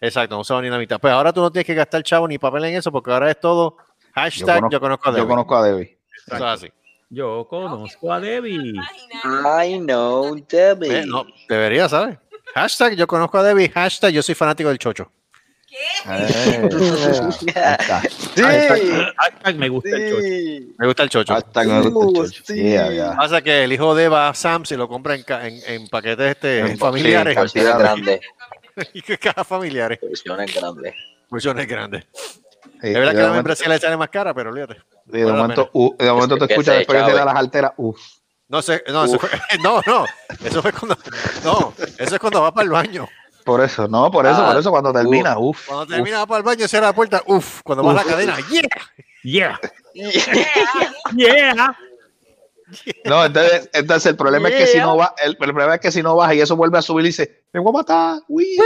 Exacto, 0.00 0.34
no 0.34 0.40
usaba 0.40 0.60
ni 0.62 0.68
la 0.68 0.78
mitad. 0.78 0.98
Pues 0.98 1.12
ahora 1.12 1.32
tú 1.32 1.40
no 1.42 1.52
tienes 1.52 1.64
que 1.66 1.74
gastar 1.74 2.02
chavo 2.02 2.26
ni 2.26 2.38
papel 2.38 2.64
en 2.64 2.74
eso 2.74 2.90
porque 2.90 3.12
ahora 3.12 3.30
es 3.30 3.38
todo 3.38 3.76
hashtag 4.14 4.70
yo 4.70 4.80
conozco, 4.80 5.08
a 5.08 5.12
yo 5.12 5.16
Debbie. 5.16 5.28
conozco 5.28 5.56
a 5.56 5.64
Debbie. 5.66 5.98
Eso 6.26 6.36
es 6.36 6.42
así. 6.42 6.72
Yo 7.08 7.46
conozco 7.48 8.12
a 8.12 8.20
Debbie. 8.20 8.74
I 9.64 9.78
know 9.80 10.36
Debbie. 10.48 10.98
Eh, 11.00 11.04
no, 11.06 11.26
debería, 11.48 11.88
¿sabes? 11.88 12.18
Hashtag 12.54 12.94
yo 12.94 13.06
conozco 13.06 13.38
a 13.38 13.42
Debbie, 13.42 13.68
hashtag 13.68 14.12
yo 14.12 14.22
soy 14.22 14.34
fanático 14.34 14.68
del 14.68 14.78
chocho. 14.78 15.10
Eh, 16.04 16.08
ahí 16.08 17.46
está. 17.46 18.02
Sí, 18.02 18.42
Hashtag 19.16 19.56
me 19.56 19.68
gusta 19.68 19.90
el 19.90 20.10
chocho. 20.10 20.22
sí. 20.22 20.74
Me 20.78 20.86
gusta 20.86 21.02
el 21.04 21.08
chocho. 21.10 21.34
Hashtag 21.34 21.66
me 21.68 21.80
gusta 21.82 22.20
el 22.22 22.30
chocho. 22.30 22.42
Sí. 22.46 22.54
Yeah, 22.62 22.90
yeah. 22.92 23.16
Pasa 23.16 23.40
que 23.42 23.64
el 23.64 23.72
hijo 23.72 23.94
de 23.94 24.04
Eva 24.04 24.34
Sam 24.34 24.64
se 24.64 24.76
lo 24.76 24.88
compra 24.88 25.14
en, 25.14 25.24
en, 25.28 25.60
en 25.66 25.88
paquetes 25.88 26.30
este, 26.32 26.60
En- 26.60 26.78
familiares. 26.78 27.36
sí, 27.52 27.60
grandes. 27.60 28.20
que 29.06 29.18
cajas 29.18 29.46
familiares. 29.46 29.98
Porciones 30.00 30.54
grandes. 30.54 30.94
Versiones 31.30 31.66
grandes. 31.68 32.04
Sí, 32.80 32.88
Es 32.88 32.94
verdad 32.94 33.12
que 33.12 33.18
la 33.22 33.30
membresía 33.32 33.68
le 33.68 33.78
sale 33.78 33.96
más 33.96 34.08
cara, 34.08 34.32
pero 34.34 34.50
olvídate. 34.50 34.76
de 35.06 35.24
momento, 35.26 35.70
uh, 35.72 35.96
de 35.98 36.10
momento 36.12 36.36
te 36.38 36.44
escuchas 36.52 36.76
después 36.78 37.02
que 37.04 37.10
te 37.10 37.16
da 37.16 37.24
las 37.24 37.36
alteras, 37.36 37.72
uff. 37.76 38.00
No 38.48 38.62
sé, 38.62 38.82
no, 38.88 39.04
eso 39.04 39.18
fue- 39.18 39.28
no, 39.62 39.80
no, 39.86 40.04
eso 40.44 40.62
fue 40.62 40.72
cuando, 40.72 40.96
no, 41.44 41.72
eso 41.98 42.14
es 42.14 42.18
cuando 42.20 42.42
va 42.42 42.52
para 42.52 42.64
el 42.64 42.70
baño. 42.70 43.08
Por 43.44 43.62
eso, 43.62 43.88
no, 43.88 44.10
por 44.10 44.26
eso, 44.26 44.36
Ah, 44.42 44.48
por 44.50 44.60
eso 44.60 44.70
cuando 44.70 44.92
termina, 44.92 45.38
uff. 45.38 45.66
Cuando 45.66 45.86
termina 45.86 46.18
va 46.18 46.26
para 46.26 46.38
el 46.38 46.44
baño, 46.44 46.68
cierra 46.68 46.88
la 46.88 46.92
puerta, 46.92 47.22
uff, 47.26 47.62
cuando 47.62 47.82
va 47.84 47.92
a 47.92 47.94
la 47.94 48.04
cadena, 48.04 48.36
yeah. 48.50 48.62
Yeah. 49.22 49.60
Yeah. 51.16 51.76
No, 53.04 53.24
entonces, 53.24 53.68
entonces 53.72 54.06
el 54.10 54.16
problema 54.16 54.48
es 54.48 54.54
que 54.54 54.66
si 54.68 54.78
no 54.78 54.96
va, 54.96 55.12
el, 55.24 55.30
el 55.30 55.36
problema 55.36 55.74
es 55.74 55.80
que 55.80 55.90
si 55.90 56.04
no 56.04 56.14
baja 56.14 56.34
y 56.34 56.40
eso 56.40 56.54
vuelve 56.54 56.78
a 56.78 56.82
subir 56.82 57.04
y 57.04 57.08
dice, 57.08 57.39
me 57.52 57.60
voy 57.60 57.70
a 57.70 57.72
matar, 57.72 58.20
uy. 58.28 58.56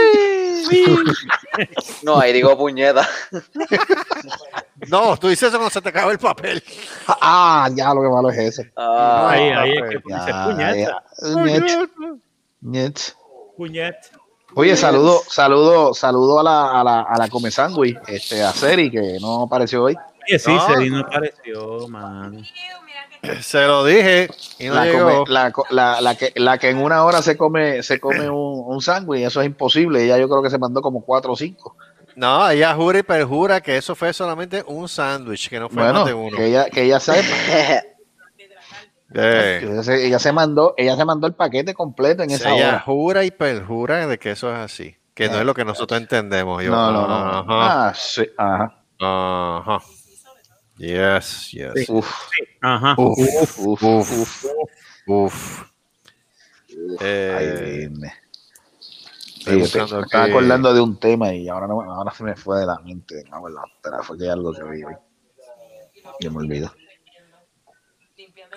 No, 2.03 2.19
ahí 2.19 2.33
digo 2.33 2.57
puñeta. 2.57 3.09
No, 4.89 5.17
tú 5.17 5.29
dices 5.29 5.49
eso 5.49 5.57
cuando 5.57 5.71
se 5.71 5.81
te 5.81 5.89
acaba 5.89 6.13
el 6.13 6.19
papel. 6.19 6.63
Ah, 7.07 7.69
ya 7.75 7.95
lo 7.95 8.03
que 8.03 8.09
malo 8.09 8.31
es 8.31 8.39
eso. 8.39 8.63
Ah, 8.77 9.29
Ahí, 9.31 9.49
ahí 9.51 9.73
es 9.79 9.83
que 9.91 10.03
Ya, 10.09 10.19
dice 10.19 10.33
puñeta. 10.45 11.05
Niet, 11.43 11.91
niet. 12.61 12.99
Puñet. 13.57 13.97
Oye, 14.57 14.77
saludo, 14.77 15.21
saludo, 15.29 15.95
saludo 15.95 16.41
a 16.41 16.43
la, 16.45 16.81
a 16.81 16.85
la, 16.85 17.01
a 17.03 17.19
la 17.19 17.29
Come 17.29 17.51
Sandwich, 17.51 17.99
este, 18.07 18.43
a 18.43 18.53
Seri, 18.53 18.91
que 18.91 19.19
no 19.21 19.43
apareció 19.45 19.85
hoy. 19.85 19.97
Sí, 20.27 20.39
sí, 20.39 20.51
no. 20.55 20.67
Seri 20.67 20.91
no 20.91 20.99
apareció, 21.01 21.89
man. 21.89 22.45
Se 23.43 23.67
lo 23.67 23.85
dije 23.85 24.29
y 24.59 24.67
no 24.67 24.75
la, 24.75 24.85
llegó. 24.85 25.25
come, 25.25 25.33
la, 25.33 25.53
la, 25.71 26.01
la, 26.01 26.15
que, 26.15 26.33
la 26.37 26.59
que 26.59 26.71
en 26.71 26.79
una 26.79 27.05
hora 27.05 27.23
se 27.23 27.37
come, 27.37 27.83
se 27.83 28.01
come 28.01 28.29
un, 28.29 28.63
un 28.67 28.81
sándwich, 28.83 29.23
eso 29.25 29.41
es 29.41 29.47
imposible. 29.47 30.05
Ella 30.05 30.19
yo 30.19 30.29
creo 30.29 30.43
que 30.43 30.51
se 30.51 30.59
mandó 30.59 30.83
como 30.83 31.03
cuatro 31.05 31.33
o 31.33 31.37
cinco. 31.37 31.77
No, 32.17 32.49
ella 32.49 32.75
jura 32.75 32.99
y 33.01 33.03
perjura 33.03 33.61
que 33.61 33.77
eso 33.77 33.95
fue 33.95 34.13
solamente 34.13 34.63
un 34.67 34.89
sándwich, 34.89 35.49
que 35.49 35.59
no 35.59 35.69
fue 35.69 35.83
bueno, 35.83 36.01
más 36.01 36.07
de 36.07 36.15
uno. 36.15 36.37
Que 36.37 36.47
ella, 36.47 36.67
que 36.71 36.83
ella 36.83 37.01
sepa. 37.01 37.21
Eh. 39.17 39.61
Ella, 39.63 39.83
se, 39.85 40.07
ella, 40.07 40.19
se, 40.19 40.33
mandó, 40.33 40.75
ella 40.77 40.97
se 40.97 41.05
mandó 41.05 41.29
el 41.29 41.35
paquete 41.35 41.73
completo 41.73 42.25
en 42.25 42.33
esa 42.33 42.53
ella 42.53 42.69
hora. 42.69 42.81
jura 42.81 43.25
y 43.25 43.31
perjura 43.31 44.09
de 44.09 44.19
que 44.19 44.33
eso 44.33 44.51
es 44.53 44.59
así, 44.59 44.97
que 45.15 45.29
no 45.29 45.39
es 45.39 45.45
lo 45.45 45.55
que 45.55 45.65
nosotros 45.65 46.01
entendemos. 46.01 46.65
Yo, 46.65 46.71
no, 46.73 46.91
no, 46.91 47.07
no. 47.07 47.15
Ajá. 47.15 47.89
Ah, 47.89 47.93
sí, 47.95 48.27
ajá. 48.37 48.83
Ajá. 48.99 49.79
Yes, 50.77 51.51
yes. 51.53 51.73
Sí. 51.75 51.87
Uf. 51.89 52.29
Sí. 52.31 52.45
Ajá. 52.61 52.95
Uf, 52.99 53.59
uf, 53.59 53.83
uf, 53.83 54.13
uf. 54.13 54.47
uf. 55.07 55.65
Eh, 57.01 57.37
Ay, 57.37 57.89
dime. 57.89 58.13
Sí, 59.45 59.61
yo 59.61 59.69
te, 59.69 59.95
me 59.95 60.03
estaba 60.03 60.25
acordando 60.25 60.73
de 60.73 60.81
un 60.81 60.99
tema 60.99 61.33
y 61.35 61.49
ahora, 61.49 61.67
no, 61.67 61.81
ahora 61.81 62.11
se 62.13 62.25
me 62.25 62.35
fue 62.35 62.61
de 62.61 62.67
la 62.67 62.79
mente. 62.81 63.23
No, 63.31 63.47
la, 63.49 63.63
fue 64.03 64.19
que 64.19 64.29
algo 64.29 64.53
que 64.53 64.65
vi 64.65 64.85
hoy. 64.85 64.95
Y 66.21 66.29
me 66.31 66.39
olvido. 66.39 66.73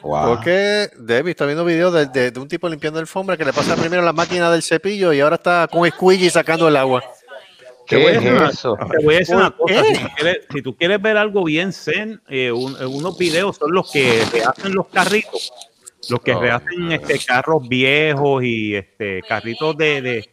Wow. 0.02 0.36
Porque 0.36 0.90
Debbie 0.98 1.32
está 1.32 1.46
viendo 1.46 1.66
videos 1.66 1.94
de, 1.94 2.06
de, 2.06 2.32
de, 2.32 2.40
un 2.40 2.48
tipo 2.48 2.70
limpiando 2.70 3.00
alfombra 3.00 3.36
que 3.36 3.44
le 3.44 3.52
pasa 3.52 3.76
primero 3.76 4.04
la 4.04 4.14
máquina 4.14 4.52
del 4.52 4.62
cepillo 4.62 5.12
y 5.12 5.20
ahora 5.20 5.36
está 5.36 5.68
con 5.68 5.90
squeegee 5.90 6.30
sacando 6.30 6.68
el 6.68 6.76
agua. 6.76 7.04
¿Qué, 7.88 7.96
¿Qué 7.96 8.12
es 8.12 8.18
una, 8.18 8.50
eso? 8.50 8.78
Te 8.92 9.04
voy 9.04 9.16
a 9.16 9.20
decir 9.20 9.36
una 9.36 9.52
cosa. 9.52 9.82
Si 9.82 9.94
tú, 9.94 10.08
quieres, 10.16 10.48
si 10.52 10.62
tú, 10.62 10.76
quieres, 10.76 11.02
ver 11.02 11.16
algo 11.16 11.46
bien 11.46 11.72
zen, 11.72 12.22
eh, 12.28 12.52
un, 12.52 12.76
unos 12.86 13.18
videos 13.18 13.56
son 13.56 13.72
los 13.72 13.90
que 13.90 14.22
hacen 14.46 14.74
los 14.74 14.88
carritos. 14.90 15.54
Los 16.10 16.20
que 16.20 16.34
oh, 16.34 16.42
rehacen 16.42 16.92
este, 16.92 17.20
carros 17.20 17.68
viejos 17.68 18.44
y 18.44 18.76
este, 18.76 19.22
carritos 19.28 19.78
de, 19.78 20.02
de, 20.02 20.30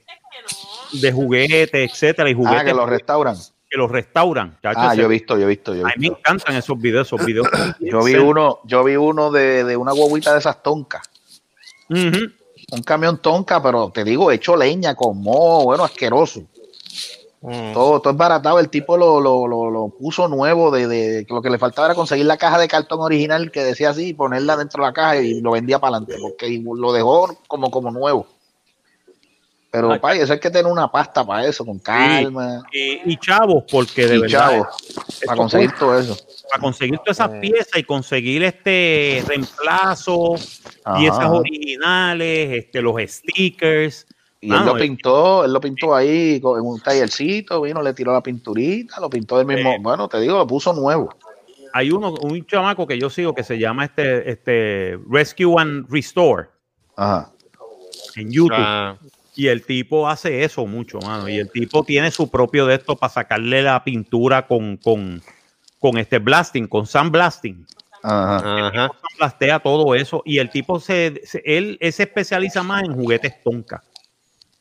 de 0.92 1.12
juguetes, 1.12 1.92
etcétera. 1.92 2.28
Y 2.28 2.34
juguetes 2.34 2.62
ah, 2.62 2.64
que 2.64 2.74
los 2.74 2.88
restauran. 2.88 3.36
Que 3.70 3.78
los 3.78 3.90
restauran. 3.90 4.58
Chacho, 4.60 4.80
ah, 4.80 4.94
yo 4.96 5.04
he 5.04 5.08
visto, 5.08 5.38
yo 5.38 5.44
he 5.44 5.48
visto. 5.48 5.74
Yo 5.74 5.82
he 5.82 5.84
visto. 5.84 5.96
A 5.96 6.00
mí 6.00 6.10
me 6.10 6.16
encantan 6.18 6.56
esos 6.56 6.78
videos. 6.78 7.06
Esos 7.06 7.24
videos 7.24 7.48
yo 7.80 8.02
vi 8.02 8.14
uno, 8.14 8.60
yo 8.64 8.82
vi 8.82 8.96
uno 8.96 9.30
de, 9.30 9.62
de 9.62 9.76
una 9.76 9.92
guaguita 9.92 10.32
de 10.32 10.40
esas 10.40 10.60
toncas. 10.60 11.02
Uh 11.88 11.94
-huh. 11.94 12.32
Un 12.72 12.82
camión 12.82 13.18
tonca, 13.18 13.62
pero 13.62 13.90
te 13.90 14.02
digo, 14.02 14.32
hecho 14.32 14.56
leña, 14.56 14.94
con 14.94 15.20
moho, 15.20 15.64
bueno, 15.64 15.84
asqueroso. 15.84 16.42
Mm. 17.44 17.74
Todo, 17.74 18.00
todo 18.00 18.12
es 18.12 18.16
baratado. 18.16 18.58
El 18.58 18.70
tipo 18.70 18.96
lo, 18.96 19.20
lo, 19.20 19.46
lo, 19.46 19.70
lo 19.70 19.88
puso 19.88 20.28
nuevo. 20.28 20.70
De, 20.70 20.88
de, 20.88 21.26
lo 21.28 21.42
que 21.42 21.50
le 21.50 21.58
faltaba 21.58 21.88
era 21.88 21.94
conseguir 21.94 22.24
la 22.24 22.38
caja 22.38 22.58
de 22.58 22.68
cartón 22.68 23.00
original 23.00 23.50
que 23.50 23.62
decía 23.62 23.90
así 23.90 24.08
y 24.08 24.14
ponerla 24.14 24.56
dentro 24.56 24.82
de 24.82 24.88
la 24.88 24.94
caja 24.94 25.16
y 25.16 25.42
lo 25.42 25.50
vendía 25.50 25.78
para 25.78 25.98
adelante. 25.98 26.16
Porque 26.22 26.62
lo 26.64 26.92
dejó 26.94 27.36
como, 27.46 27.70
como 27.70 27.90
nuevo. 27.90 28.26
Pero, 29.70 29.92
Ay, 29.92 29.98
pay, 29.98 30.20
eso 30.20 30.32
hay 30.32 30.38
que 30.40 30.50
tener 30.50 30.70
una 30.70 30.90
pasta 30.90 31.26
para 31.26 31.46
eso, 31.46 31.66
con 31.66 31.80
calma. 31.80 32.62
Y, 32.72 33.12
y 33.12 33.16
chavos, 33.18 33.64
porque 33.70 34.06
de 34.06 34.16
y 34.16 34.20
verdad. 34.20 34.50
Chavos, 34.50 34.66
para 35.26 35.36
conseguir 35.36 35.72
todo 35.72 35.98
eso. 35.98 36.16
Para 36.48 36.62
conseguir 36.62 36.98
todas 37.00 37.16
esas 37.18 37.40
piezas 37.40 37.76
y 37.76 37.82
conseguir 37.82 38.44
este 38.44 39.24
reemplazo, 39.26 40.36
Ajá. 40.84 40.96
piezas 40.96 41.28
originales, 41.28 42.64
este, 42.64 42.80
los 42.80 42.94
stickers. 43.04 44.06
Y 44.44 44.52
él 44.52 44.66
lo 44.66 44.76
pintó, 44.76 45.44
él 45.46 45.52
lo 45.54 45.60
pintó 45.60 45.94
ahí 45.94 46.36
en 46.36 46.42
un 46.44 46.78
tallercito, 46.78 47.62
vino, 47.62 47.80
le 47.80 47.94
tiró 47.94 48.12
la 48.12 48.22
pinturita, 48.22 49.00
lo 49.00 49.08
pintó 49.08 49.38
del 49.38 49.46
mismo, 49.46 49.70
eh, 49.70 49.78
bueno, 49.80 50.06
te 50.06 50.20
digo, 50.20 50.36
lo 50.36 50.46
puso 50.46 50.74
nuevo. 50.74 51.14
Hay 51.72 51.90
uno, 51.90 52.12
un 52.20 52.44
chamaco 52.44 52.86
que 52.86 52.98
yo 52.98 53.08
sigo 53.08 53.34
que 53.34 53.42
se 53.42 53.58
llama 53.58 53.86
este, 53.86 54.30
este 54.30 54.98
Rescue 55.08 55.58
and 55.58 55.90
Restore. 55.90 56.48
Ajá. 56.94 57.30
En 58.16 58.30
YouTube. 58.30 58.58
Ah. 58.58 58.98
Y 59.34 59.48
el 59.48 59.64
tipo 59.64 60.06
hace 60.08 60.44
eso 60.44 60.66
mucho, 60.66 60.98
mano. 61.00 61.26
Y 61.26 61.38
el 61.38 61.50
tipo 61.50 61.82
tiene 61.82 62.10
su 62.10 62.30
propio 62.30 62.66
de 62.66 62.74
esto 62.74 62.96
para 62.96 63.12
sacarle 63.12 63.62
la 63.62 63.82
pintura 63.82 64.46
con, 64.46 64.76
con, 64.76 65.22
con 65.80 65.96
este 65.96 66.18
blasting, 66.18 66.68
con 66.68 66.86
sandblasting. 66.86 67.66
Ajá. 68.02 68.68
Ajá. 68.68 68.90
Blastea 69.18 69.58
todo 69.58 69.94
eso. 69.94 70.22
Y 70.26 70.38
el 70.38 70.50
tipo 70.50 70.78
se, 70.78 71.22
se 71.24 71.42
él, 71.46 71.78
él, 71.80 71.92
se 71.94 72.02
especializa 72.02 72.62
más 72.62 72.84
en 72.84 72.94
juguetes 72.94 73.42
tonka. 73.42 73.82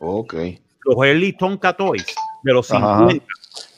Ok. 0.06 0.36
Los 0.86 0.98
early 1.06 1.32
Tonka 1.34 1.74
Toys 1.74 2.06
de 2.44 2.54
los 2.54 2.68
50, 2.68 2.92
Ajá. 2.92 3.08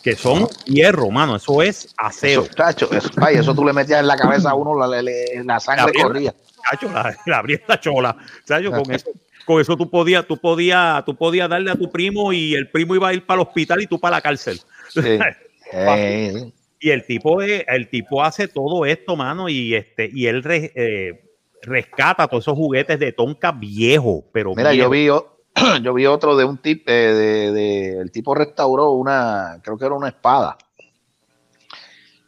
que 0.02 0.16
son 0.16 0.48
hierro, 0.66 1.12
mano. 1.12 1.36
Eso 1.36 1.62
es 1.62 1.94
acero. 1.98 2.46
Eso, 2.46 2.92
eso, 2.92 3.10
ay, 3.18 3.36
eso 3.36 3.54
tú 3.54 3.64
le 3.64 3.74
metías 3.74 4.00
en 4.00 4.08
la 4.08 4.18
cabeza 4.18 4.50
a 4.50 4.56
uno, 4.56 4.76
la, 4.76 5.02
la, 5.02 5.12
la 5.44 5.60
sangre 5.60 5.94
la 5.96 6.04
corría. 6.04 6.36
Chacho, 6.72 6.92
la, 6.92 7.16
la 7.28 7.38
abría 7.38 7.62
la 7.68 7.80
chola. 7.80 8.18
Chacho, 8.44 8.72
con 8.72 8.92
eso, 8.92 9.12
con 9.46 9.62
eso 9.62 9.78
tú 9.78 9.88
podías, 9.88 10.26
tú 10.26 10.38
podías, 10.38 11.06
tú 11.06 11.16
podías 11.16 11.48
darle 11.48 11.70
a 11.70 11.76
tu 11.76 11.92
primo 11.92 12.34
y 12.34 12.56
el 12.56 12.72
primo 12.72 12.96
iba 12.96 13.10
a 13.10 13.14
ir 13.14 13.24
para 13.24 13.42
el 13.42 13.48
hospital 13.48 13.84
y 13.84 13.88
tú 13.88 14.00
para 14.00 14.18
la 14.18 14.22
cárcel. 14.22 14.60
Sí. 14.90 15.20
hey. 15.72 16.52
Y 16.80 16.90
el 16.90 17.06
tipo, 17.06 17.42
el 17.42 17.90
tipo 17.90 18.24
hace 18.24 18.48
todo 18.48 18.86
esto, 18.86 19.16
mano, 19.16 19.48
y 19.48 19.76
este, 19.76 20.10
y 20.12 20.28
él 20.28 20.44
eh, 20.46 21.24
rescata 21.62 22.28
todos 22.28 22.44
esos 22.44 22.56
juguetes 22.56 23.00
de 23.00 23.12
Tonka 23.12 23.52
viejo, 23.52 24.24
pero 24.32 24.54
Mira, 24.56 24.72
viejo. 24.72 24.86
yo 24.86 24.90
vi 24.90 25.10
yo 25.82 25.94
vi 25.94 26.06
otro 26.06 26.36
de 26.36 26.46
un 26.46 26.58
tipo, 26.58 26.84
eh, 26.92 27.14
de, 27.14 27.52
de, 27.52 28.00
el 28.00 28.12
tipo 28.12 28.36
restauró 28.36 28.92
una, 28.92 29.60
creo 29.64 29.78
que 29.78 29.86
era 29.86 29.96
una 29.96 30.10
espada. 30.10 30.58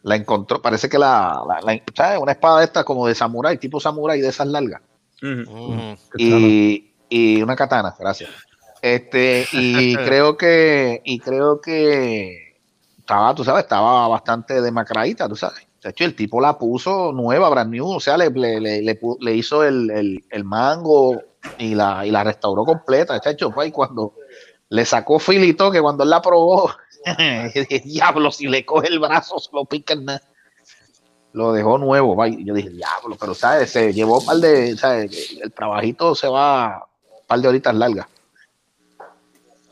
La 0.02 0.16
encontró, 0.16 0.62
parece 0.62 0.88
que 0.88 0.98
la, 0.98 1.42
la, 1.46 1.60
la 1.60 1.82
¿sabes? 1.94 2.18
Una 2.20 2.32
espada 2.32 2.64
esta 2.64 2.84
como 2.84 3.06
de 3.06 3.14
samurái, 3.14 3.58
tipo 3.58 3.80
samurái 3.80 4.20
de 4.20 4.28
esas 4.28 4.46
largas. 4.46 4.80
Uh 5.20 5.26
-huh. 5.26 5.98
y, 6.16 6.92
y, 7.08 7.42
una 7.42 7.56
katana, 7.56 7.94
gracias. 7.98 8.30
Este, 8.80 9.46
y 9.52 9.94
creo 10.06 10.36
que, 10.36 11.02
y 11.04 11.18
creo 11.18 11.60
que 11.60 12.56
estaba, 12.98 13.34
tú 13.34 13.44
sabes, 13.44 13.64
estaba 13.64 14.06
bastante 14.08 14.62
demacradita, 14.62 15.28
tú 15.28 15.36
sabes. 15.36 15.66
De 15.82 15.90
hecho, 15.90 16.04
el 16.04 16.14
tipo 16.14 16.40
la 16.40 16.58
puso 16.58 17.12
nueva, 17.12 17.48
brand 17.50 17.70
new, 17.70 17.86
o 17.86 18.00
sea, 18.00 18.16
le, 18.16 18.30
le, 18.30 18.60
le, 18.60 18.98
le 19.20 19.34
hizo 19.34 19.64
el, 19.64 19.90
el, 19.90 20.24
el 20.30 20.44
mango 20.44 21.20
y 21.58 21.74
la, 21.74 22.06
y 22.06 22.10
la 22.10 22.24
restauró 22.24 22.64
completa, 22.64 23.20
chacho, 23.20 23.50
fue 23.50 23.68
y 23.68 23.72
cuando 23.72 24.14
le 24.68 24.84
sacó 24.84 25.18
filito, 25.18 25.70
que 25.70 25.80
cuando 25.80 26.04
él 26.04 26.10
la 26.10 26.20
probó, 26.20 26.70
diablo, 27.84 28.30
si 28.30 28.48
le 28.48 28.64
coge 28.64 28.88
el 28.88 28.98
brazo, 28.98 29.38
se 29.38 29.50
lo 29.52 29.64
pica 29.64 29.94
en 29.94 30.04
nada. 30.04 30.22
Lo 31.32 31.52
dejó 31.52 31.78
nuevo, 31.78 32.16
va, 32.16 32.28
y 32.28 32.44
yo 32.44 32.54
dije, 32.54 32.70
diablo, 32.70 33.16
pero 33.18 33.34
sabes, 33.34 33.70
se 33.70 33.92
llevó 33.92 34.18
un 34.18 34.26
par 34.26 34.36
de, 34.36 34.76
¿sabes? 34.76 35.38
el 35.42 35.52
trabajito 35.52 36.14
se 36.14 36.26
va 36.26 36.86
un 37.10 37.26
par 37.26 37.40
de 37.40 37.48
horitas 37.48 37.74
largas. 37.74 38.06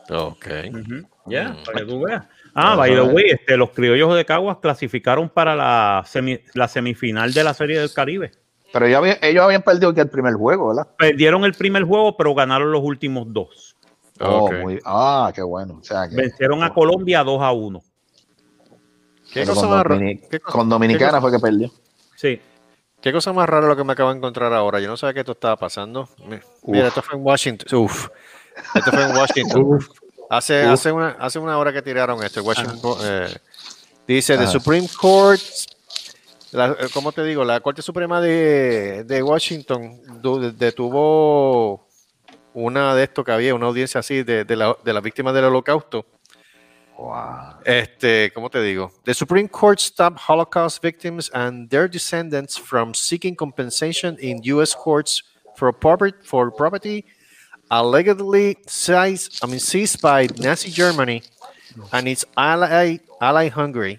Ok. 0.09 0.47
Uh 0.47 0.77
-huh. 0.77 1.07
Ya, 1.27 1.31
yeah, 1.31 1.49
mm. 1.49 1.65
para 1.65 1.79
que 1.81 1.85
tú 1.87 2.01
veas. 2.01 2.25
Ah, 2.55 2.75
by 2.75 2.95
the 2.95 3.03
way, 3.03 3.25
este, 3.31 3.57
los 3.57 3.71
criollos 3.71 4.17
de 4.17 4.25
Caguas 4.25 4.59
clasificaron 4.63 5.29
para 5.29 5.55
la, 5.55 6.03
semi, 6.07 6.41
la 6.55 6.69
semifinal 6.69 7.35
de 7.35 7.45
la 7.45 7.53
Serie 7.53 7.79
del 7.79 7.93
Caribe. 7.93 8.33
Pero 8.73 8.87
ellos 8.87 8.99
habían, 8.99 9.19
ellos 9.23 9.45
habían 9.45 9.63
perdido 9.63 9.95
que 9.95 10.01
el 10.01 10.11
primer 10.11 10.35
juego, 10.35 10.69
¿verdad? 10.69 10.89
Perdieron 10.99 11.45
el 11.45 11.55
primer 11.55 11.85
juego, 11.85 12.17
pero 12.17 12.35
ganaron 12.35 12.71
los 12.73 12.83
últimos 12.83 13.33
dos. 13.33 13.77
Oh, 14.21 14.47
okay. 14.47 14.63
muy, 14.63 14.81
ah, 14.85 15.31
qué 15.35 15.43
bueno. 15.43 15.79
O 15.81 15.85
sea, 15.85 16.09
que, 16.09 16.17
Vencieron 16.17 16.63
a 16.63 16.73
Colombia 16.73 17.23
2 17.23 17.43
a 17.43 17.53
1. 17.53 17.83
¿Qué 19.33 19.45
cosa 19.45 19.61
con, 19.61 19.71
más 19.71 19.85
Dominic, 19.85 20.29
¿qué 20.31 20.41
con 20.41 20.69
Dominicana 20.69 21.11
cosa? 21.13 21.21
fue 21.21 21.33
que 21.33 21.39
perdió. 21.39 21.71
Sí. 22.15 22.41
¿Qué 23.01 23.13
cosa 23.13 23.33
más 23.33 23.49
rara 23.49 23.67
lo 23.67 23.77
que 23.77 23.85
me 23.85 23.93
acabo 23.93 24.11
de 24.11 24.17
encontrar 24.17 24.53
ahora? 24.53 24.81
Yo 24.81 24.89
no 24.89 24.97
sabía 24.97 25.15
que 25.15 25.21
esto 25.21 25.33
estaba 25.33 25.57
pasando. 25.57 26.09
Mira, 26.27 26.43
Uf. 26.63 26.77
esto 26.77 27.03
fue 27.03 27.19
en 27.19 27.25
Washington. 27.25 27.79
Uf. 27.79 28.09
Esto 28.75 28.91
fue 28.91 29.03
en 29.05 29.17
Washington. 29.17 29.63
Uf. 29.67 29.89
Hace, 30.31 30.63
hace, 30.63 30.91
una, 30.91 31.11
hace 31.21 31.39
una 31.39 31.59
hora 31.59 31.73
que 31.73 31.83
tiraron 31.83 32.23
esto. 32.25 32.43
Washington, 32.43 32.99
eh, 33.03 33.37
dice: 34.09 34.35
Ajá. 34.35 34.45
The 34.45 34.51
Supreme 34.51 34.89
Court 35.01 35.41
la, 36.53 36.77
¿cómo 36.93 37.13
te 37.13 37.25
digo? 37.25 37.45
La 37.45 37.61
Corte 37.61 37.83
Suprema 37.83 38.21
de, 38.21 39.05
de 39.05 39.23
Washington 39.23 40.01
detuvo 40.57 41.87
una 42.55 42.95
de 42.95 43.05
esto 43.05 43.25
que 43.25 43.33
había, 43.33 43.55
una 43.55 43.67
audiencia 43.67 44.01
así 44.01 44.23
de, 44.23 44.45
de, 44.45 44.57
la, 44.57 44.77
de 44.85 44.93
las 44.93 45.03
víctimas 45.03 45.35
del 45.35 45.45
holocausto. 45.45 46.07
Wow. 46.97 47.61
Este, 47.65 48.33
¿cómo 48.33 48.49
te 48.49 48.63
digo? 48.63 48.91
The 49.05 49.13
Supreme 49.13 49.49
Court 49.49 49.79
stopped 49.79 50.19
Holocaust 50.29 50.83
victims 50.83 51.31
and 51.35 51.69
their 51.69 51.91
descendants 51.91 52.59
from 52.59 52.95
seeking 52.95 53.37
compensation 53.37 54.17
in 54.19 54.41
U.S. 54.45 54.75
courts 54.75 55.23
for 55.57 55.73
property, 55.73 56.17
for 56.23 56.51
property 56.51 57.05
allegedly 57.71 58.57
seized, 58.67 59.41
I 59.43 59.47
mean, 59.47 59.61
seized 59.61 60.01
by 60.01 60.29
Nazi 60.39 60.71
Germany 60.71 61.23
and 61.93 62.09
its 62.09 62.25
ally, 62.37 62.99
ally 63.21 63.49
Hungary. 63.49 63.99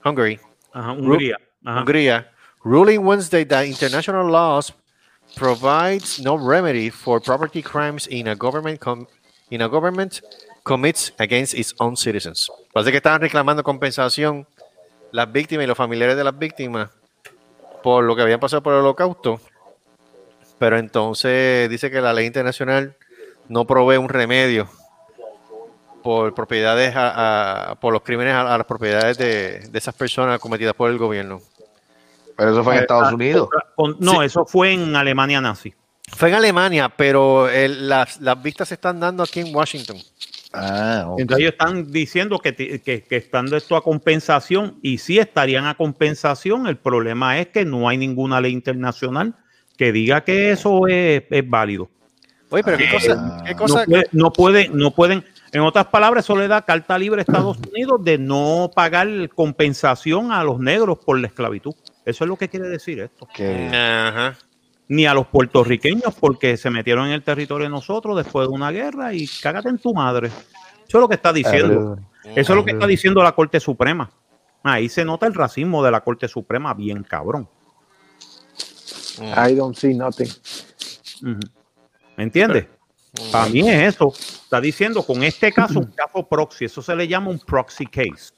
Hungary. 0.00 0.38
Hungría. 0.74 1.36
Uh-huh. 1.64 1.80
Hungría, 1.80 2.26
ruling 2.64 3.04
Wednesday 3.04 3.44
that 3.44 3.66
international 3.66 4.26
laws 4.30 4.72
provides 5.36 6.20
no 6.20 6.36
remedy 6.36 6.90
for 6.90 7.20
property 7.20 7.62
crimes 7.62 8.06
in 8.06 8.28
a 8.28 8.34
government 8.34 8.80
in 9.50 9.62
a 9.62 9.68
government 9.68 10.20
commits 10.64 11.12
against 11.18 11.54
its 11.54 11.74
own 11.78 11.96
citizens. 11.96 12.50
Parece 12.72 12.90
que 12.90 12.98
estaban 12.98 13.20
reclamando 13.20 13.62
compensación 13.62 14.46
las 15.10 15.30
víctimas 15.32 15.64
y 15.64 15.66
los 15.66 15.76
familiares 15.76 16.16
de 16.16 16.24
las 16.24 16.38
víctimas 16.38 16.90
por 17.82 18.04
lo 18.04 18.14
que 18.14 18.22
habían 18.22 18.40
pasado 18.40 18.62
por 18.62 18.74
el 18.74 18.80
holocausto. 18.80 19.40
Pero 20.58 20.78
entonces 20.78 21.70
dice 21.70 21.90
que 21.90 22.00
la 22.00 22.12
ley 22.12 22.26
internacional 22.26 22.96
no 23.48 23.66
provee 23.66 23.96
un 23.96 24.08
remedio 24.08 24.68
por 26.08 26.34
propiedades 26.34 26.94
por 27.82 27.92
los 27.92 28.00
crímenes 28.00 28.32
a, 28.32 28.56
las 28.56 28.66
propiedades 28.66 29.18
de, 29.18 29.68
esas 29.74 29.94
personas 29.94 30.40
cometidas 30.40 30.72
por 30.72 30.90
el 30.90 30.96
gobierno. 30.96 31.38
Pero 32.34 32.52
eso 32.52 32.64
fue 32.64 32.72
en 32.72 32.78
eh, 32.78 32.80
Estados 32.80 33.08
ah, 33.10 33.14
Unidos. 33.14 33.48
no, 33.98 34.22
eso 34.22 34.46
fue 34.46 34.72
en 34.72 34.96
Alemania 34.96 35.42
nazi. 35.42 35.74
Fue 36.16 36.30
en 36.30 36.36
Alemania, 36.36 36.88
pero 36.88 37.46
las, 37.52 38.18
vistas 38.42 38.68
se 38.68 38.74
están 38.76 38.98
dando 38.98 39.22
aquí 39.22 39.40
en 39.40 39.54
Washington. 39.54 39.98
Ah, 40.54 41.14
Entonces 41.18 41.42
ellos 41.42 41.52
están 41.52 41.92
diciendo 41.92 42.38
que, 42.38 42.54
que, 42.54 43.04
están 43.10 43.44
de 43.44 43.58
esto 43.58 43.76
a 43.76 43.84
compensación 43.84 44.78
y 44.80 44.96
sí 44.96 45.18
estarían 45.18 45.66
a 45.66 45.74
compensación. 45.74 46.68
El 46.68 46.78
problema 46.78 47.38
es 47.38 47.48
que 47.48 47.66
no 47.66 47.86
hay 47.86 47.98
ninguna 47.98 48.40
ley 48.40 48.52
internacional 48.52 49.34
que 49.76 49.92
diga 49.92 50.22
que 50.22 50.52
eso 50.52 50.86
es, 50.88 51.22
válido. 51.44 51.90
Oye, 52.48 52.64
pero 52.64 52.78
qué 52.78 52.90
cosa, 52.90 53.42
qué 53.46 53.54
cosa 53.54 53.84
no, 54.12 54.32
puede, 54.32 54.70
no, 54.70 54.90
pueden, 54.90 55.22
en 55.52 55.60
otras 55.62 55.86
palabras, 55.86 56.24
eso 56.24 56.36
le 56.36 56.48
da 56.48 56.62
carta 56.62 56.98
libre 56.98 57.20
a 57.20 57.22
Estados 57.22 57.58
Unidos 57.72 58.04
de 58.04 58.18
no 58.18 58.70
pagar 58.74 59.28
compensación 59.30 60.32
a 60.32 60.42
los 60.44 60.58
negros 60.58 60.98
por 60.98 61.18
la 61.18 61.28
esclavitud. 61.28 61.74
Eso 62.04 62.24
es 62.24 62.28
lo 62.28 62.36
que 62.36 62.48
quiere 62.48 62.68
decir 62.68 63.00
esto. 63.00 63.26
Ajá 63.34 64.36
ni 64.88 65.06
a 65.06 65.14
los 65.14 65.26
puertorriqueños 65.26 66.14
porque 66.18 66.56
se 66.56 66.70
metieron 66.70 67.06
en 67.06 67.12
el 67.12 67.22
territorio 67.22 67.64
de 67.64 67.70
nosotros 67.70 68.16
después 68.16 68.48
de 68.48 68.54
una 68.54 68.70
guerra 68.70 69.12
y 69.12 69.28
cágate 69.42 69.68
en 69.68 69.78
tu 69.78 69.92
madre. 69.92 70.28
Eso 70.28 70.98
es 70.98 71.00
lo 71.00 71.08
que 71.08 71.14
está 71.14 71.32
diciendo. 71.32 71.98
Eso 72.24 72.52
es 72.52 72.56
lo 72.56 72.64
que 72.64 72.72
está 72.72 72.86
diciendo 72.86 73.22
la 73.22 73.32
Corte 73.32 73.60
Suprema. 73.60 74.10
Ahí 74.62 74.88
se 74.88 75.04
nota 75.04 75.26
el 75.26 75.34
racismo 75.34 75.84
de 75.84 75.90
la 75.90 76.00
Corte 76.00 76.26
Suprema 76.26 76.74
bien 76.74 77.02
cabrón. 77.02 77.48
I 79.20 79.54
don't 79.54 79.76
see 79.76 79.94
nothing. 79.94 80.28
¿Me 82.16 82.24
entiendes? 82.24 82.66
Para 83.32 83.48
mí 83.48 83.60
es 83.68 83.94
eso. 83.94 84.12
Está 84.14 84.60
diciendo 84.60 85.02
con 85.02 85.22
este 85.22 85.52
caso 85.52 85.80
un 85.80 85.92
caso 85.92 86.26
proxy. 86.28 86.66
Eso 86.66 86.82
se 86.82 86.94
le 86.94 87.08
llama 87.08 87.30
un 87.30 87.38
proxy 87.38 87.86
case. 87.86 88.32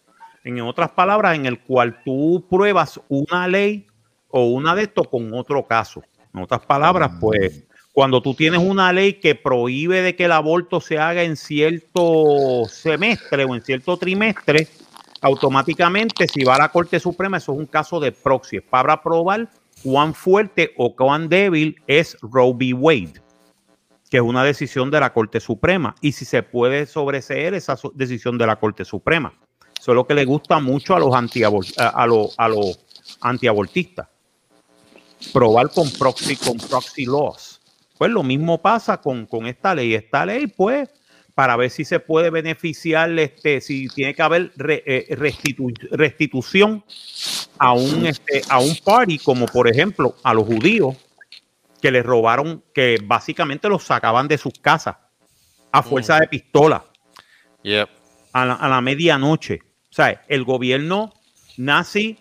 En 0.45 0.61
otras 0.63 0.91
palabras, 0.91 1.37
en 1.37 1.47
el 1.47 1.61
cual 1.61 2.03
tú 2.05 2.47
pruebas 2.49 3.01
una 3.09 3.47
ley 3.47 3.87
o 4.29 4.47
una 4.47 4.75
de 4.75 4.83
esto 4.83 5.05
con 5.05 5.33
otro 5.35 5.67
caso. 5.67 6.03
En 6.33 6.43
otras 6.43 6.61
palabras, 6.61 7.11
pues 7.21 7.65
cuando 7.93 8.23
tú 8.23 8.35
tienes 8.35 8.61
una 8.61 8.93
ley 8.93 9.15
que 9.15 9.35
prohíbe 9.35 10.01
de 10.01 10.17
que 10.17 10.25
el 10.25 10.33
aborto 10.33 10.81
se 10.81 10.99
haga 10.99 11.23
en 11.25 11.37
cierto 11.37 12.65
semestre 12.69 13.45
o 13.45 13.55
en 13.55 13.63
cierto 13.63 13.97
trimestre, 13.97 14.69
automáticamente 15.21 16.27
si 16.33 16.45
va 16.45 16.55
a 16.55 16.59
la 16.59 16.69
Corte 16.69 17.01
Suprema, 17.01 17.37
eso 17.37 17.53
es 17.53 17.59
un 17.59 17.67
caso 17.67 18.01
de 18.01 18.13
proxy, 18.13 18.61
para 18.61 19.03
probar 19.03 19.51
cuán 19.83 20.15
fuerte 20.15 20.73
o 20.77 20.95
cuán 20.95 21.29
débil 21.29 21.77
es 21.87 22.17
Roe 22.23 22.53
v. 22.53 22.75
Wade, 22.75 23.21
que 24.11 24.17
es 24.17 24.23
una 24.23 24.45
decisión 24.45 24.91
de 24.91 25.01
la 25.01 25.13
Corte 25.13 25.41
Suprema, 25.41 25.95
y 26.01 26.13
si 26.13 26.25
se 26.25 26.43
puede 26.43 26.87
sobreseer 26.87 27.55
esa 27.55 27.79
decisión 27.95 28.37
de 28.37 28.47
la 28.47 28.57
Corte 28.57 28.85
Suprema. 28.85 29.33
Eso 29.79 29.93
es 29.93 29.95
lo 29.95 30.07
que 30.07 30.15
le 30.15 30.25
gusta 30.25 30.59
mucho 30.59 30.95
a 30.95 30.99
los, 30.99 31.15
a 31.79 32.07
los, 32.07 32.35
a 32.37 32.49
los 32.49 32.81
antiabortistas 33.21 34.09
probar 35.33 35.71
con 35.71 35.91
proxy, 35.91 36.37
con 36.37 36.57
proxy 36.57 37.05
laws. 37.05 37.61
Pues 37.99 38.11
lo 38.11 38.23
mismo 38.23 38.61
pasa 38.61 39.01
con, 39.01 39.29
esta 39.47 39.75
ley. 39.75 39.95
Esta 39.95 40.25
ley, 40.25 40.47
pues, 40.47 40.89
para 41.35 41.57
ver 41.57 41.71
si 41.71 41.85
se 41.85 42.01
puede 42.01 42.31
beneficiar, 42.31 43.11
este, 43.19 43.61
si 43.61 43.89
tiene 43.89 44.15
que 44.15 44.23
haber 44.23 44.53
eh, 44.69 45.15
restitución 45.93 46.85
a 47.59 47.73
un, 47.73 48.07
este, 48.07 48.43
a 48.49 48.59
un 48.59 48.75
party, 48.83 49.19
como 49.19 49.47
por 49.47 49.69
ejemplo 49.69 50.17
a 50.23 50.33
los 50.33 50.45
judíos 50.45 50.97
que 51.81 51.91
les 51.91 52.05
robaron, 52.05 52.63
que 52.75 52.99
básicamente 53.03 53.69
los 53.69 53.85
sacaban 53.85 54.29
de 54.29 54.39
sus 54.39 54.55
casas 54.61 54.97
a 55.73 55.83
fuerza 55.83 56.19
de 56.19 56.29
pistola 56.29 56.85
a, 58.33 58.45
la, 58.45 58.55
a 58.55 58.69
la 58.69 58.81
medianoche. 58.81 59.61
O 59.91 59.93
sea, 59.93 60.25
el 60.29 60.45
gobierno 60.45 61.13
nazi 61.57 62.19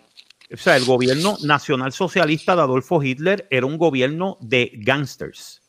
o 0.52 0.56
sea, 0.56 0.76
el 0.76 0.84
gobierno 0.84 1.36
nacional 1.44 1.92
socialista 1.92 2.56
de 2.56 2.62
Adolfo 2.62 3.02
Hitler 3.02 3.46
era 3.50 3.66
un 3.66 3.78
gobierno 3.78 4.36
de 4.40 4.72
gangsters. 4.74 5.62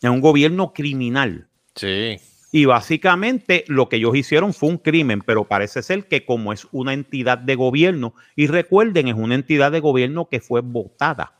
Era 0.00 0.10
un 0.10 0.22
gobierno 0.22 0.72
criminal. 0.72 1.48
Sí. 1.74 2.16
Y 2.50 2.64
básicamente 2.64 3.64
lo 3.68 3.88
que 3.88 3.96
ellos 3.96 4.16
hicieron 4.16 4.54
fue 4.54 4.70
un 4.70 4.78
crimen, 4.78 5.20
pero 5.20 5.44
parece 5.44 5.82
ser 5.82 6.08
que 6.08 6.24
como 6.24 6.52
es 6.52 6.66
una 6.72 6.94
entidad 6.94 7.36
de 7.36 7.54
gobierno, 7.54 8.14
y 8.34 8.46
recuerden, 8.46 9.08
es 9.08 9.14
una 9.14 9.34
entidad 9.34 9.70
de 9.70 9.80
gobierno 9.80 10.28
que 10.28 10.40
fue 10.40 10.62
votada. 10.62 11.34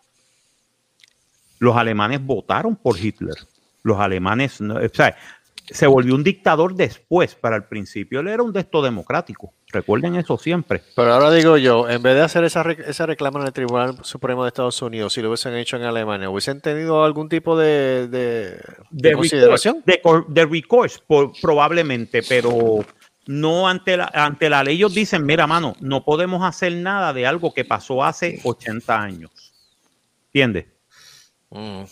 Los 1.61 1.77
alemanes 1.77 2.25
votaron 2.25 2.75
por 2.75 2.99
Hitler. 2.99 3.37
Los 3.83 4.01
alemanes, 4.01 4.61
o 4.61 4.89
sea, 4.93 5.17
se 5.71 5.87
volvió 5.87 6.15
un 6.15 6.25
dictador 6.25 6.75
después, 6.75 7.35
para 7.35 7.57
el 7.57 7.65
principio 7.65 8.21
él 8.21 8.29
era 8.29 8.43
un 8.43 8.53
desto 8.53 8.83
democrático. 8.83 9.53
Recuerden 9.69 10.17
eso 10.17 10.37
siempre. 10.37 10.83
Pero 10.97 11.15
ahora 11.15 11.31
digo 11.31 11.57
yo, 11.57 11.89
en 11.89 12.03
vez 12.03 12.17
de 12.17 12.23
hacer 12.23 12.43
esa, 12.45 12.63
esa 12.73 13.07
reclama 13.07 13.41
en 13.41 13.47
el 13.47 13.53
Tribunal 13.53 13.97
Supremo 14.03 14.43
de 14.43 14.49
Estados 14.49 14.83
Unidos, 14.83 15.13
si 15.13 15.23
lo 15.23 15.29
hubiesen 15.29 15.55
hecho 15.55 15.77
en 15.77 15.85
Alemania, 15.85 16.29
¿hubiesen 16.29 16.61
tenido 16.61 17.05
algún 17.05 17.29
tipo 17.29 17.57
de, 17.57 18.09
de, 18.91 19.13
consideración? 19.13 19.85
de, 19.85 20.47
recourse, 20.47 20.99
probablemente, 21.41 22.23
pero 22.29 22.85
no 23.27 23.69
ante 23.69 23.97
la, 23.97 24.11
ante 24.13 24.51
la 24.51 24.65
ley. 24.65 24.77
Ellos 24.77 24.93
dicen, 24.93 25.25
mira, 25.25 25.47
mano, 25.47 25.77
no 25.81 26.05
podemos 26.05 26.43
hacer 26.43 26.73
nada 26.73 27.13
de 27.13 27.27
algo 27.27 27.55
que 27.55 27.65
pasó 27.65 28.03
hace 28.03 28.41
80 28.43 29.01
años. 29.01 29.31
¿Entiendes? 30.27 30.67
Mm. 31.51 31.83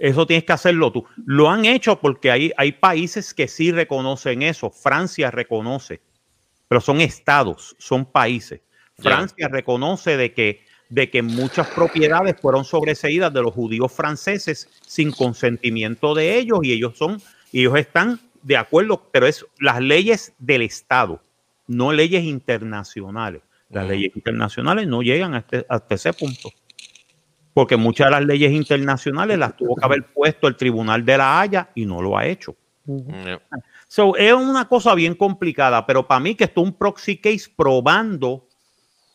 Eso 0.00 0.26
tienes 0.26 0.44
que 0.44 0.52
hacerlo 0.52 0.90
tú. 0.90 1.04
Lo 1.26 1.50
han 1.50 1.64
hecho 1.64 2.00
porque 2.00 2.30
hay, 2.30 2.52
hay 2.56 2.72
países 2.72 3.34
que 3.34 3.46
sí 3.46 3.70
reconocen 3.70 4.42
eso. 4.42 4.70
Francia 4.70 5.30
reconoce 5.30 6.00
pero 6.72 6.80
son 6.80 7.02
estados, 7.02 7.76
son 7.78 8.06
países. 8.06 8.62
Francia 8.96 9.46
reconoce 9.46 10.16
de 10.16 10.32
que, 10.32 10.64
de 10.88 11.10
que 11.10 11.20
muchas 11.20 11.68
propiedades 11.68 12.40
fueron 12.40 12.64
sobreseídas 12.64 13.30
de 13.30 13.42
los 13.42 13.52
judíos 13.52 13.92
franceses 13.92 14.70
sin 14.80 15.12
consentimiento 15.12 16.14
de 16.14 16.38
ellos 16.38 16.60
y 16.62 16.72
ellos 16.72 16.96
son, 16.96 17.20
ellos 17.52 17.76
están 17.76 18.20
de 18.42 18.56
acuerdo, 18.56 19.06
pero 19.12 19.26
es 19.26 19.44
las 19.60 19.82
leyes 19.82 20.32
del 20.38 20.62
Estado, 20.62 21.22
no 21.66 21.92
leyes 21.92 22.24
internacionales. 22.24 23.42
Las 23.68 23.86
leyes 23.86 24.16
internacionales 24.16 24.86
no 24.86 25.02
llegan 25.02 25.34
este, 25.34 25.66
hasta 25.68 25.94
ese 25.94 26.14
punto. 26.14 26.48
Porque 27.54 27.76
muchas 27.76 28.06
de 28.06 28.10
las 28.12 28.24
leyes 28.24 28.52
internacionales 28.52 29.38
las 29.38 29.56
tuvo 29.56 29.76
que 29.76 29.84
haber 29.84 30.04
puesto 30.12 30.48
el 30.48 30.56
Tribunal 30.56 31.04
de 31.04 31.18
la 31.18 31.40
Haya 31.40 31.70
y 31.74 31.84
no 31.84 32.00
lo 32.00 32.16
ha 32.16 32.26
hecho. 32.26 32.56
So, 33.86 34.16
es 34.16 34.32
una 34.32 34.66
cosa 34.68 34.94
bien 34.94 35.14
complicada, 35.14 35.86
pero 35.86 36.06
para 36.06 36.20
mí 36.20 36.34
que 36.34 36.44
esto 36.44 36.62
es 36.62 36.66
un 36.68 36.72
proxy 36.72 37.18
case 37.18 37.50
probando 37.54 38.48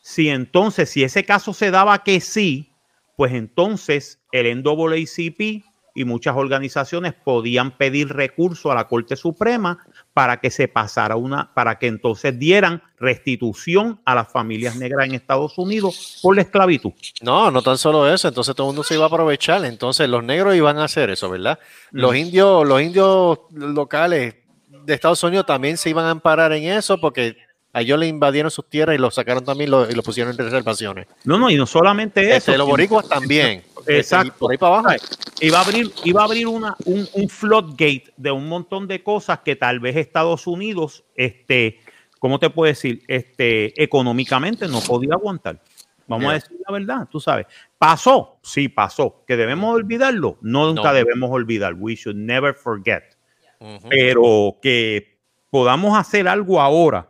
si 0.00 0.28
entonces, 0.30 0.88
si 0.88 1.04
ese 1.04 1.24
caso 1.24 1.52
se 1.52 1.70
daba 1.70 2.02
que 2.02 2.20
sí, 2.20 2.72
pues 3.16 3.32
entonces 3.32 4.20
el 4.32 4.62
NAACP 4.62 5.64
y 5.94 6.04
muchas 6.04 6.36
organizaciones 6.36 7.12
podían 7.12 7.76
pedir 7.76 8.08
recurso 8.08 8.70
a 8.70 8.74
la 8.74 8.86
Corte 8.86 9.16
Suprema 9.16 9.84
para 10.18 10.40
que 10.40 10.50
se 10.50 10.66
pasara 10.66 11.14
una, 11.14 11.54
para 11.54 11.78
que 11.78 11.86
entonces 11.86 12.36
dieran 12.36 12.82
restitución 12.98 14.00
a 14.04 14.16
las 14.16 14.32
familias 14.32 14.74
negras 14.74 15.06
en 15.06 15.14
Estados 15.14 15.56
Unidos 15.58 16.18
por 16.20 16.34
la 16.34 16.42
esclavitud. 16.42 16.90
No, 17.20 17.52
no 17.52 17.62
tan 17.62 17.78
solo 17.78 18.12
eso, 18.12 18.26
entonces 18.26 18.52
todo 18.56 18.66
el 18.66 18.70
mundo 18.70 18.82
se 18.82 18.94
iba 18.94 19.04
a 19.04 19.06
aprovechar, 19.06 19.64
entonces 19.64 20.08
los 20.08 20.24
negros 20.24 20.56
iban 20.56 20.76
a 20.78 20.86
hacer 20.86 21.08
eso, 21.10 21.30
¿verdad? 21.30 21.60
Los 21.92 22.16
indios, 22.16 22.66
los 22.66 22.82
indios 22.82 23.38
locales 23.52 24.34
de 24.66 24.92
Estados 24.92 25.22
Unidos 25.22 25.46
también 25.46 25.76
se 25.76 25.90
iban 25.90 26.06
a 26.06 26.10
amparar 26.10 26.52
en 26.52 26.64
eso 26.64 27.00
porque 27.00 27.36
a 27.78 27.80
ellos 27.80 27.98
le 27.98 28.06
invadieron 28.06 28.50
sus 28.50 28.68
tierras 28.68 28.96
y 28.96 28.98
lo 28.98 29.10
sacaron 29.10 29.44
también 29.44 29.68
y 29.68 29.94
lo 29.94 30.02
pusieron 30.02 30.32
en 30.32 30.38
reservaciones. 30.38 31.06
No, 31.24 31.38
no, 31.38 31.50
y 31.50 31.56
no 31.56 31.66
solamente 31.66 32.22
este, 32.22 32.52
eso. 32.52 32.58
los 32.58 32.66
boricuas 32.66 33.08
también. 33.08 33.62
Este, 33.78 34.00
Exacto. 34.00 34.34
por 34.38 34.52
ahí 34.52 34.58
para 34.58 34.80
abajo. 34.80 35.02
Iba 35.40 35.58
a 35.60 35.62
abrir, 35.62 35.90
iba 36.04 36.20
a 36.20 36.24
abrir 36.24 36.46
una, 36.46 36.76
un, 36.84 37.08
un, 37.14 37.28
floodgate 37.30 38.12
de 38.18 38.30
un 38.30 38.46
montón 38.46 38.86
de 38.86 39.02
cosas 39.02 39.38
que 39.38 39.56
tal 39.56 39.80
vez 39.80 39.96
Estados 39.96 40.46
Unidos, 40.46 41.04
este, 41.14 41.78
¿cómo 42.18 42.38
te 42.38 42.50
puedo 42.50 42.68
decir? 42.68 43.02
Este, 43.08 43.82
económicamente 43.82 44.68
no 44.68 44.82
podía 44.82 45.14
aguantar. 45.14 45.62
Vamos 46.06 46.28
a 46.28 46.34
decir 46.34 46.58
la 46.66 46.72
verdad, 46.72 47.08
tú 47.10 47.18
sabes. 47.18 47.46
¿Pasó? 47.78 48.40
Sí, 48.42 48.68
pasó. 48.68 49.24
¿Que 49.26 49.38
debemos 49.38 49.74
olvidarlo? 49.74 50.36
No, 50.42 50.66
nunca 50.66 50.92
debemos 50.92 51.30
olvidar. 51.30 51.72
We 51.72 51.94
should 51.94 52.16
never 52.18 52.52
forget 52.52 53.16
pero 53.88 54.56
que 54.62 55.18
podamos 55.50 55.98
hacer 55.98 56.28
algo 56.28 56.60
ahora. 56.60 57.08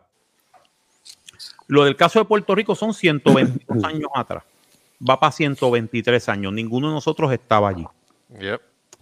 Lo 1.68 1.84
del 1.84 1.96
caso 1.96 2.18
de 2.18 2.24
Puerto 2.24 2.54
Rico 2.54 2.74
son 2.74 2.92
122 2.92 3.84
años 3.84 4.10
atrás. 4.14 4.42
Va 5.08 5.20
para 5.20 5.30
123 5.30 6.28
años. 6.28 6.52
Ninguno 6.52 6.88
de 6.88 6.94
nosotros 6.94 7.32
estaba 7.32 7.68
allí. 7.68 7.84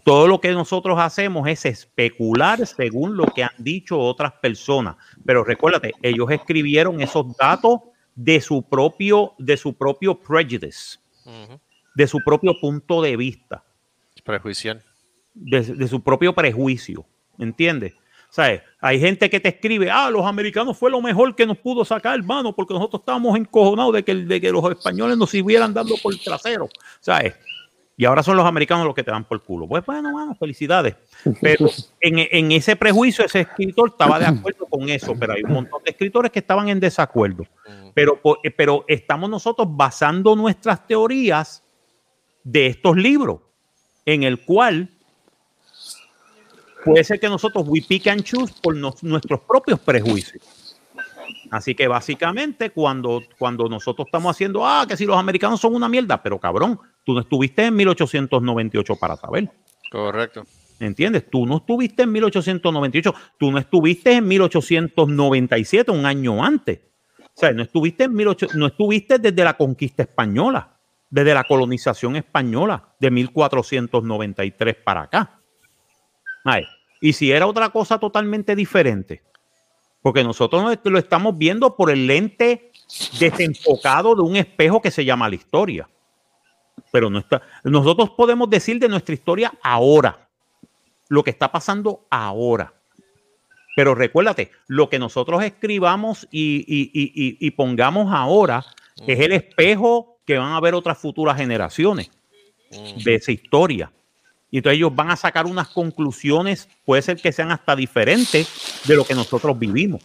todo 0.07 0.29
lo 0.29 0.41
que 0.41 0.53
nosotros 0.53 0.99
hacemos 1.01 1.49
es 1.49 1.65
especular 1.67 2.65
según 2.65 3.17
lo 3.17 3.27
que 3.27 3.43
han 3.43 3.55
dicho 3.59 3.99
otras 3.99 4.33
personas. 4.35 4.97
Pero 5.25 5.43
recuérdate, 5.43 5.95
ellos 6.01 6.31
escribieron 6.31 7.01
esos 7.01 7.37
datos 7.37 7.81
de 8.15 8.41
su 8.41 8.63
propio, 8.63 9.35
de 9.39 9.57
su 9.57 9.75
propio 9.75 10.21
prejudice, 10.21 10.99
de 11.95 12.07
su 12.07 12.21
propio 12.23 12.61
punto 12.61 13.03
de 13.03 13.17
vista. 13.17 13.65
Prejuicio. 14.25 14.81
De, 15.35 15.63
de 15.63 15.89
su 15.89 16.01
propio 16.03 16.33
prejuicio. 16.35 17.05
¿Entiendes? 17.39 17.95
¿Sabes? 18.37 18.61
Hay 18.81 19.01
gente 19.01 19.31
que 19.31 19.41
te 19.41 19.49
escribe, 19.49 19.91
ah, 19.91 20.11
los 20.11 20.27
americanos 20.27 20.77
fue 20.77 20.91
lo 20.91 21.01
mejor 21.01 21.35
que 21.35 21.47
nos 21.47 21.57
pudo 21.57 21.87
sacar, 21.87 22.19
hermano, 22.19 22.55
porque 22.55 22.75
nosotros 22.75 23.01
estábamos 23.01 23.35
encojonados 23.35 23.95
de 23.95 24.03
que, 24.03 24.15
de 24.15 24.39
que 24.43 24.53
los 24.53 24.63
españoles 24.71 25.17
nos 25.17 25.31
siguieran 25.31 25.73
dando 25.73 25.95
por 26.03 26.13
el 26.13 26.21
trasero. 26.21 26.69
¿Sabes? 27.01 27.35
Y 27.97 28.05
ahora 28.05 28.23
son 28.23 28.37
los 28.37 28.45
americanos 28.45 28.85
los 28.85 28.95
que 28.95 29.03
te 29.03 29.11
dan 29.11 29.25
por 29.25 29.43
culo. 29.43 29.67
Pues 29.67 29.87
bueno, 29.87 30.13
bueno, 30.13 30.35
felicidades. 30.35 30.97
Pero 31.41 31.71
en, 31.99 32.53
ese 32.53 32.77
prejuicio, 32.77 33.25
ese 33.25 33.41
escritor 33.41 33.89
estaba 33.89 34.19
de 34.19 34.27
acuerdo 34.27 34.67
con 34.67 34.87
eso, 34.91 35.15
pero 35.19 35.33
hay 35.33 35.43
un 35.43 35.55
montón 35.55 35.83
de 35.83 35.93
escritores 35.93 36.31
que 36.31 36.41
estaban 36.41 36.69
en 36.69 36.79
desacuerdo. 36.79 37.45
Pero, 37.95 38.21
pero 38.55 38.85
estamos 38.87 39.31
nosotros 39.31 39.67
basando 39.71 40.37
nuestras 40.37 40.87
teorías 40.87 41.65
de 42.45 42.67
estos 42.67 42.99
libros, 42.99 43.41
en 44.05 44.25
el 44.25 44.45
cual 44.45 44.91
puede 46.87 47.05
ser 47.05 47.19
que 47.19 47.29
nosotros 47.29 47.65
we 47.67 47.83
pick 47.87 48.07
and 48.07 48.23
choose 48.23 48.55
por 48.63 48.75
nuestros 48.77 49.41
propios 49.41 49.81
prejuicios. 49.81 50.43
Así 51.51 51.75
que 51.75 51.89
básicamente 51.89 52.71
cuando, 52.71 53.23
cuando 53.39 53.69
nosotros 53.69 54.07
estamos 54.07 54.35
haciendo, 54.35 54.67
ah, 54.67 54.87
que 54.89 54.97
si 54.97 55.05
los 55.05 55.17
americanos 55.17 55.61
son 55.61 55.75
una 55.75 55.89
mierda, 55.89 56.23
pero 56.23 56.39
cabrón, 56.39 56.79
tú 57.05 57.15
no 57.15 57.21
estuviste 57.21 57.67
en 57.67 57.77
1898 57.77 58.97
para 58.97 59.17
saber. 59.17 59.51
Correcto. 59.91 60.45
¿Entiendes? 60.79 61.29
Tú 61.31 61.47
no 61.47 61.59
estuviste 61.59 62.03
en 62.03 62.13
1898, 62.13 63.15
tú 63.39 63.51
no 63.51 63.59
estuviste 63.59 64.13
en 64.13 64.29
1897, 64.29 65.91
un 65.91 66.07
año 66.07 66.45
antes. 66.45 66.81
O 67.19 67.41
sea, 67.41 67.53
no 67.53 67.63
estuviste, 67.63 68.05
en 68.05 68.17
18, 68.17 68.49
no 68.55 68.67
estuviste 68.67 69.19
desde 69.19 69.45
la 69.45 69.57
conquista 69.57 70.03
española, 70.03 70.79
desde 71.11 71.35
la 71.35 71.45
colonización 71.45 72.17
española 72.17 72.95
de 73.01 73.11
1493 73.11 74.77
para 74.85 75.03
acá. 75.03 75.41
Ay, 76.45 76.65
y 77.01 77.13
si 77.13 77.31
era 77.31 77.47
otra 77.47 77.71
cosa 77.71 77.99
totalmente 77.99 78.57
diferente, 78.57 79.23
porque 80.03 80.23
nosotros 80.23 80.79
lo 80.85 80.99
estamos 80.99 81.37
viendo 81.37 81.77
por 81.77 81.91
el 81.91 82.07
lente 82.07 82.71
desenfocado 83.19 84.15
de 84.15 84.23
un 84.23 84.37
espejo 84.37 84.81
que 84.81 84.91
se 84.91 85.05
llama 85.05 85.29
la 85.29 85.35
historia. 85.35 85.89
Pero 86.93 87.11
no 87.11 87.19
está, 87.19 87.43
nosotros 87.65 88.11
podemos 88.11 88.49
decir 88.49 88.79
de 88.79 88.89
nuestra 88.89 89.15
historia 89.15 89.53
ahora, 89.63 90.29
lo 91.09 91.25
que 91.25 91.31
está 91.31 91.51
pasando 91.51 92.07
ahora. 92.11 92.73
Pero 93.77 93.95
recuérdate, 93.95 94.53
lo 94.69 94.89
que 94.89 94.99
nosotros 94.99 95.43
escribamos 95.43 96.27
y, 96.31 97.51
pongamos 97.51 98.13
ahora 98.13 98.65
es 99.07 99.21
el 99.21 99.33
espejo 99.33 100.19
que 100.25 100.39
van 100.39 100.53
a 100.53 100.61
ver 100.61 100.75
otras 100.75 100.99
futuras 100.99 101.37
generaciones 101.37 102.11
de 103.05 103.15
esa 103.15 103.33
historia. 103.33 103.93
Y 104.51 104.59
entonces 104.59 104.79
ellos 104.79 104.95
van 104.95 105.11
a 105.11 105.17
sacar 105.17 105.47
unas 105.47 105.69
conclusiones, 105.69 106.69
puede 106.85 107.03
ser 107.03 107.17
que 107.17 107.33
sean 107.33 107.51
hasta 107.51 107.75
diferentes 107.75 108.83
de 108.87 108.95
lo 108.95 109.05
que 109.05 109.15
nosotros 109.15 109.59
vivimos. 109.59 110.03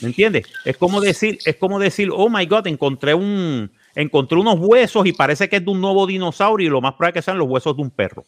¿Me 0.00 0.08
entiendes? 0.08 0.46
Es 0.64 0.76
como 0.76 1.00
decir, 1.00 1.38
es 1.44 1.56
como 1.56 1.78
decir, 1.78 2.10
oh 2.12 2.28
my 2.28 2.44
God, 2.46 2.66
encontré 2.66 3.14
un, 3.14 3.70
encontré 3.94 4.38
unos 4.38 4.58
huesos 4.58 5.06
y 5.06 5.12
parece 5.12 5.48
que 5.48 5.56
es 5.56 5.64
de 5.64 5.70
un 5.70 5.80
nuevo 5.80 6.06
dinosaurio 6.06 6.66
y 6.66 6.70
lo 6.70 6.80
más 6.80 6.94
probable 6.94 7.14
que 7.14 7.22
sean 7.22 7.38
los 7.38 7.48
huesos 7.48 7.76
de 7.76 7.82
un 7.82 7.90
perro. 7.90 8.24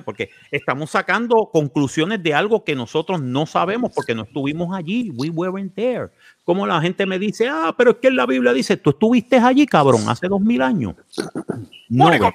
Porque 0.00 0.30
estamos 0.50 0.90
sacando 0.90 1.50
conclusiones 1.52 2.22
de 2.22 2.32
algo 2.32 2.64
que 2.64 2.74
nosotros 2.74 3.20
no 3.20 3.44
sabemos 3.44 3.92
porque 3.94 4.14
no 4.14 4.22
estuvimos 4.22 4.74
allí. 4.74 5.10
We 5.14 5.28
weren't 5.28 5.74
there. 5.74 6.08
Como 6.44 6.66
la 6.66 6.80
gente 6.80 7.06
me 7.06 7.18
dice, 7.18 7.48
ah, 7.48 7.74
pero 7.76 7.92
es 7.92 7.96
que 7.98 8.08
en 8.08 8.16
la 8.16 8.26
Biblia 8.26 8.52
dice, 8.52 8.76
tú 8.76 8.90
estuviste 8.90 9.36
allí, 9.36 9.66
cabrón, 9.66 10.08
hace 10.08 10.26
dos 10.26 10.40
mil 10.40 10.60
años. 10.60 10.94
No, 11.88 12.10
¿verdad? 12.10 12.32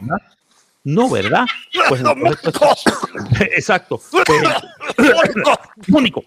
No, 0.83 1.09
¿verdad? 1.09 1.45
Pues 1.89 2.01
exacto. 3.57 3.99
único. 5.89 6.23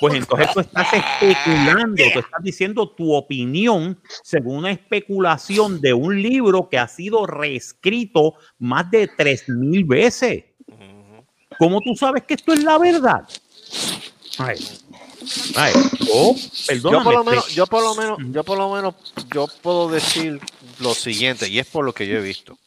Pues 0.00 0.14
entonces 0.14 0.48
tú 0.52 0.60
estás 0.60 0.88
especulando, 0.92 2.02
tú 2.12 2.18
estás 2.18 2.42
diciendo 2.42 2.88
tu 2.90 3.14
opinión 3.14 3.98
según 4.22 4.58
una 4.58 4.70
especulación 4.70 5.80
de 5.80 5.94
un 5.94 6.20
libro 6.20 6.68
que 6.68 6.78
ha 6.78 6.88
sido 6.88 7.26
reescrito 7.26 8.34
más 8.58 8.90
de 8.90 9.08
tres 9.08 9.48
mil 9.48 9.84
veces. 9.84 10.44
¿Cómo 11.58 11.80
tú 11.80 11.94
sabes 11.94 12.24
que 12.24 12.34
esto 12.34 12.52
es 12.52 12.62
la 12.64 12.78
verdad? 12.78 13.22
Ay, 14.38 14.56
oh, 16.12 16.36
yo 16.82 17.02
por 17.02 17.14
lo 17.14 17.24
menos, 17.24 17.48
yo 17.48 17.66
por 17.66 17.82
lo 17.82 17.94
menos, 17.94 18.18
yo 18.30 18.44
por 18.44 18.58
lo 18.58 18.74
menos, 18.74 18.94
yo 19.32 19.46
puedo 19.62 19.88
decir 19.88 20.40
lo 20.80 20.94
siguiente, 20.94 21.48
y 21.48 21.58
es 21.58 21.66
por 21.66 21.84
lo 21.84 21.92
que 21.92 22.06
yo 22.06 22.18
he 22.18 22.22
visto. 22.22 22.58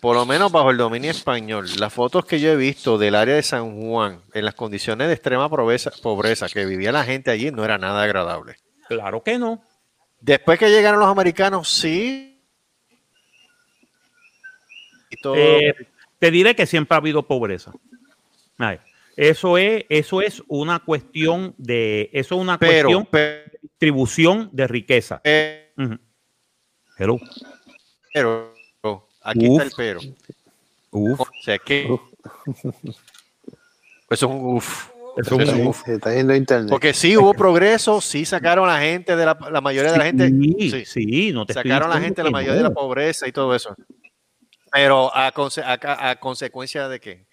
Por 0.00 0.14
lo 0.14 0.26
menos 0.26 0.52
bajo 0.52 0.70
el 0.70 0.76
dominio 0.76 1.10
español, 1.10 1.66
las 1.78 1.92
fotos 1.92 2.24
que 2.26 2.40
yo 2.40 2.50
he 2.50 2.56
visto 2.56 2.98
del 2.98 3.14
área 3.14 3.34
de 3.34 3.42
San 3.42 3.80
Juan, 3.80 4.20
en 4.34 4.44
las 4.44 4.54
condiciones 4.54 5.08
de 5.08 5.14
extrema 5.14 5.48
pobreza, 5.48 5.90
pobreza 6.02 6.48
que 6.48 6.66
vivía 6.66 6.92
la 6.92 7.04
gente 7.04 7.30
allí, 7.30 7.50
no 7.50 7.64
era 7.64 7.78
nada 7.78 8.02
agradable. 8.02 8.56
Claro 8.86 9.22
que 9.22 9.38
no. 9.38 9.62
Después 10.20 10.58
que 10.58 10.70
llegaron 10.70 11.00
los 11.00 11.08
americanos, 11.08 11.68
sí. 11.68 12.42
Eh, 15.34 15.74
te 16.18 16.30
diré 16.30 16.54
que 16.54 16.66
siempre 16.66 16.94
ha 16.94 16.98
habido 16.98 17.26
pobreza. 17.26 17.72
Eso 19.18 19.58
es, 19.58 19.84
eso 19.88 20.22
es 20.22 20.44
una 20.46 20.78
cuestión 20.78 21.52
de, 21.58 22.08
eso 22.12 22.36
es 22.36 22.40
una 22.40 22.56
cuestión 22.56 23.08
de 23.10 23.50
distribución 23.60 24.48
de 24.52 24.68
riqueza. 24.68 25.20
Eh, 25.24 25.74
pero, 26.96 27.18
pero, 28.14 28.54
aquí 29.22 29.46
está 29.46 29.64
el 29.64 29.72
pero. 29.76 30.00
Uf. 30.92 31.20
O 31.20 31.26
sea 31.42 31.58
que 31.58 31.82
eso 31.82 32.78
es 34.08 34.22
un 34.22 34.54
uf. 34.54 34.90
Eso 35.16 35.40
es 35.40 35.48
un 35.48 35.66
uf. 35.66 35.88
Está 35.88 36.14
yendo 36.14 36.32
internet. 36.32 36.70
Porque 36.70 36.94
sí 36.94 37.16
hubo 37.16 37.34
progreso, 37.34 38.00
sí 38.00 38.24
sacaron 38.24 38.70
a 38.70 38.74
la 38.74 38.80
gente 38.82 39.16
de 39.16 39.26
la, 39.26 39.36
la 39.50 39.60
mayoría 39.60 39.90
de 39.90 39.98
la 39.98 40.04
gente. 40.04 40.28
Sí, 40.28 40.84
sí, 40.84 41.32
no 41.32 41.44
te 41.44 41.54
sacaron 41.54 41.90
a 41.90 41.94
la 41.96 42.00
gente 42.00 42.20
de 42.20 42.26
la 42.26 42.30
mayoría 42.30 42.58
de 42.58 42.62
la 42.62 42.72
pobreza 42.72 43.26
y 43.26 43.32
todo 43.32 43.52
eso. 43.56 43.74
Pero 44.70 45.12
a, 45.12 45.26
a, 45.26 46.10
a 46.10 46.20
consecuencia 46.20 46.88
de 46.88 47.00
qué? 47.00 47.26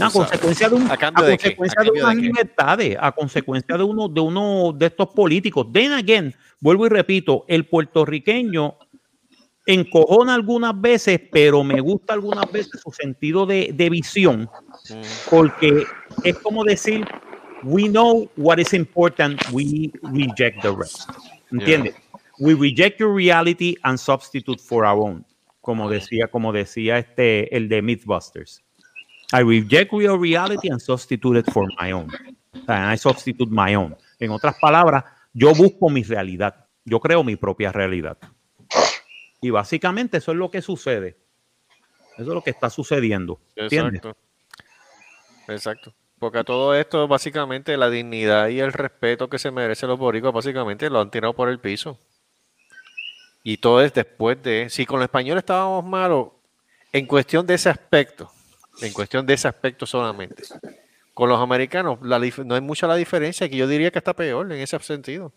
A 0.00 0.10
consecuencia 0.10 0.68
de, 0.68 0.74
un, 0.74 0.90
a 0.90 0.96
consecuencia 0.96 1.82
de, 1.82 1.90
unas 1.90 2.16
libertades, 2.16 2.96
a 3.00 3.12
consecuencia 3.12 3.76
de 3.76 3.84
uno, 3.84 4.08
de 4.08 4.20
uno 4.20 4.72
de 4.72 4.86
estos 4.86 5.08
políticos. 5.08 5.66
Then 5.72 5.92
again, 5.92 6.34
vuelvo 6.60 6.86
y 6.86 6.88
repito, 6.88 7.44
el 7.48 7.66
puertorriqueño 7.66 8.76
encojona 9.66 10.34
algunas 10.34 10.80
veces, 10.80 11.20
pero 11.30 11.62
me 11.62 11.80
gusta 11.80 12.14
algunas 12.14 12.50
veces 12.50 12.80
su 12.82 12.90
sentido 12.90 13.46
de, 13.46 13.72
de 13.74 13.90
visión, 13.90 14.48
porque 15.30 15.84
es 16.24 16.38
como 16.38 16.64
decir, 16.64 17.06
we 17.62 17.88
know 17.88 18.28
what 18.36 18.58
is 18.58 18.72
important, 18.72 19.40
we 19.52 19.90
reject 20.02 20.62
the 20.62 20.74
rest. 20.74 21.10
¿Entiendes? 21.52 21.94
We 22.38 22.54
reject 22.54 22.98
your 23.00 23.14
reality 23.14 23.76
and 23.82 23.98
substitute 23.98 24.60
for 24.60 24.86
our 24.86 24.98
own 24.98 25.24
como 25.60 25.90
decía, 25.90 26.28
como 26.28 26.52
decía 26.52 26.98
este, 26.98 27.54
el 27.56 27.68
de 27.68 27.82
Mythbusters. 27.82 28.64
I 29.32 29.42
reject 29.42 29.92
your 29.92 30.18
reality 30.18 30.70
and 30.70 30.80
substitute 30.80 31.38
it 31.38 31.50
for 31.52 31.66
my 31.80 31.92
own. 31.92 32.08
I 32.66 32.96
substitute 32.96 33.50
my 33.50 33.74
own. 33.74 33.96
En 34.18 34.30
otras 34.30 34.56
palabras, 34.60 35.04
yo 35.32 35.54
busco 35.54 35.88
mi 35.88 36.02
realidad. 36.02 36.66
Yo 36.84 37.00
creo 37.00 37.22
mi 37.22 37.36
propia 37.36 37.70
realidad. 37.70 38.18
Y 39.40 39.50
básicamente 39.50 40.18
eso 40.18 40.32
es 40.32 40.38
lo 40.38 40.50
que 40.50 40.62
sucede. 40.62 41.16
Eso 42.14 42.22
es 42.22 42.34
lo 42.34 42.42
que 42.42 42.50
está 42.50 42.68
sucediendo. 42.70 43.40
Exacto. 43.56 44.16
Exacto. 45.48 45.94
Porque 46.18 46.38
a 46.38 46.44
todo 46.44 46.74
esto, 46.74 47.08
básicamente, 47.08 47.76
la 47.76 47.88
dignidad 47.88 48.48
y 48.48 48.60
el 48.60 48.72
respeto 48.72 49.30
que 49.30 49.38
se 49.38 49.50
merecen 49.50 49.88
los 49.88 49.98
boricos, 49.98 50.34
básicamente 50.34 50.90
lo 50.90 51.00
han 51.00 51.10
tirado 51.10 51.34
por 51.34 51.48
el 51.48 51.58
piso. 51.60 51.98
Y 53.42 53.56
todo 53.56 53.80
es 53.80 53.94
después 53.94 54.42
de, 54.42 54.68
si 54.68 54.84
con 54.84 54.98
los 54.98 55.06
españoles 55.06 55.42
estábamos 55.42 55.82
malos, 55.84 56.28
en 56.92 57.06
cuestión 57.06 57.46
de 57.46 57.54
ese 57.54 57.70
aspecto, 57.70 58.30
en 58.80 58.92
cuestión 58.92 59.26
de 59.26 59.34
ese 59.34 59.48
aspecto 59.48 59.86
solamente. 59.86 60.42
Con 61.14 61.28
los 61.28 61.40
americanos 61.40 61.98
no 62.00 62.54
hay 62.54 62.60
mucha 62.60 62.86
la 62.86 62.96
diferencia, 62.96 63.48
que 63.48 63.56
yo 63.56 63.66
diría 63.66 63.90
que 63.90 63.98
está 63.98 64.14
peor 64.14 64.50
en 64.52 64.60
ese 64.60 64.78
sentido. 64.80 65.32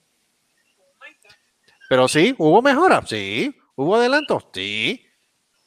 Pero 1.89 2.07
sí, 2.07 2.33
hubo 2.37 2.61
mejora, 2.61 3.05
sí, 3.05 3.55
hubo 3.75 3.95
adelantos, 3.95 4.47
sí. 4.53 5.05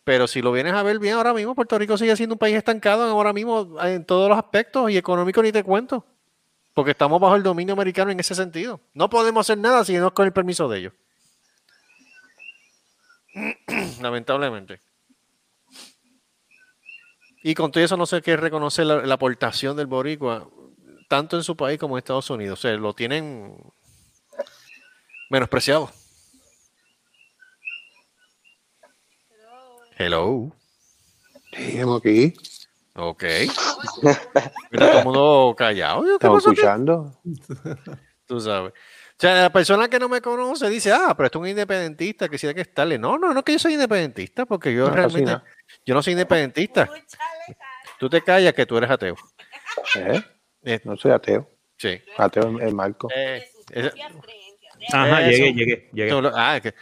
Pero 0.04 0.26
si 0.26 0.40
lo 0.40 0.52
vienes 0.52 0.72
a 0.74 0.82
ver 0.82 0.98
bien 0.98 1.14
ahora 1.14 1.34
mismo, 1.34 1.54
Puerto 1.54 1.78
Rico 1.78 1.98
sigue 1.98 2.16
siendo 2.16 2.34
un 2.34 2.38
país 2.38 2.56
estancado 2.56 3.04
ahora 3.04 3.32
mismo 3.32 3.76
en 3.82 4.04
todos 4.04 4.28
los 4.28 4.38
aspectos 4.38 4.90
y 4.90 4.96
económico 4.96 5.42
ni 5.42 5.52
te 5.52 5.64
cuento. 5.64 6.06
Porque 6.74 6.92
estamos 6.92 7.20
bajo 7.20 7.36
el 7.36 7.42
dominio 7.42 7.72
americano 7.72 8.10
en 8.10 8.20
ese 8.20 8.34
sentido. 8.34 8.80
No 8.94 9.10
podemos 9.10 9.46
hacer 9.46 9.58
nada 9.58 9.84
si 9.84 9.94
no 9.96 10.08
es 10.08 10.12
con 10.12 10.26
el 10.26 10.32
permiso 10.32 10.68
de 10.68 10.78
ellos. 10.78 10.92
Lamentablemente. 14.00 14.80
Y 17.46 17.54
con 17.54 17.70
todo 17.70 17.84
eso 17.84 17.96
no 17.96 18.06
sé 18.06 18.22
qué 18.22 18.36
reconocer 18.36 18.84
la, 18.86 19.14
aportación 19.14 19.76
del 19.76 19.86
boricua, 19.86 20.48
tanto 21.08 21.36
en 21.36 21.44
su 21.44 21.56
país 21.56 21.78
como 21.78 21.94
en 21.94 21.98
Estados 21.98 22.28
Unidos. 22.28 22.58
O 22.58 22.62
sea, 22.62 22.72
lo 22.72 22.92
tienen 22.92 23.56
menospreciado. 25.30 25.88
Hello. 29.96 30.52
Hello. 31.52 31.94
aquí. 31.94 32.34
Ok. 32.96 33.22
Mira, 34.72 34.90
todo 34.90 34.98
el 34.98 35.04
mundo 35.04 35.54
callado. 35.56 36.04
Estamos 36.14 36.44
escuchando. 36.44 37.16
Tú 38.26 38.40
sabes. 38.40 38.72
O 38.72 39.18
sea, 39.18 39.42
la 39.42 39.50
persona 39.50 39.88
que 39.88 39.98
no 39.98 40.10
me 40.10 40.20
conoce 40.20 40.68
dice, 40.68 40.92
ah, 40.92 41.14
pero 41.16 41.26
esto 41.26 41.38
es 41.38 41.42
un 41.42 41.48
independentista, 41.48 42.26
hay 42.26 42.54
que 42.54 42.60
estarle. 42.60 42.98
No, 42.98 43.16
no, 43.16 43.32
no 43.32 43.42
que 43.42 43.52
yo 43.52 43.58
soy 43.58 43.74
independentista, 43.74 44.44
porque 44.44 44.74
yo 44.74 44.90
realmente, 44.90 45.38
yo 45.86 45.94
no 45.94 46.02
soy 46.02 46.12
independentista. 46.12 46.90
Tú 47.98 48.08
te 48.08 48.22
callas 48.22 48.52
que 48.52 48.66
tú 48.66 48.76
eres 48.76 48.90
ateo. 48.90 49.16
¿Eh? 49.96 50.22
eh 50.64 50.80
no 50.84 50.96
soy 50.96 51.12
ateo. 51.12 51.48
Sí. 51.76 52.00
Ateo 52.16 52.58
es 52.60 52.72
Marco. 52.72 53.08
Eh, 53.14 53.46
Ajá, 54.92 55.22
llegué, 55.22 55.52
llegué, 55.52 55.90
llegué. 55.92 56.30
Ah, 56.34 56.60
que, 56.62 56.74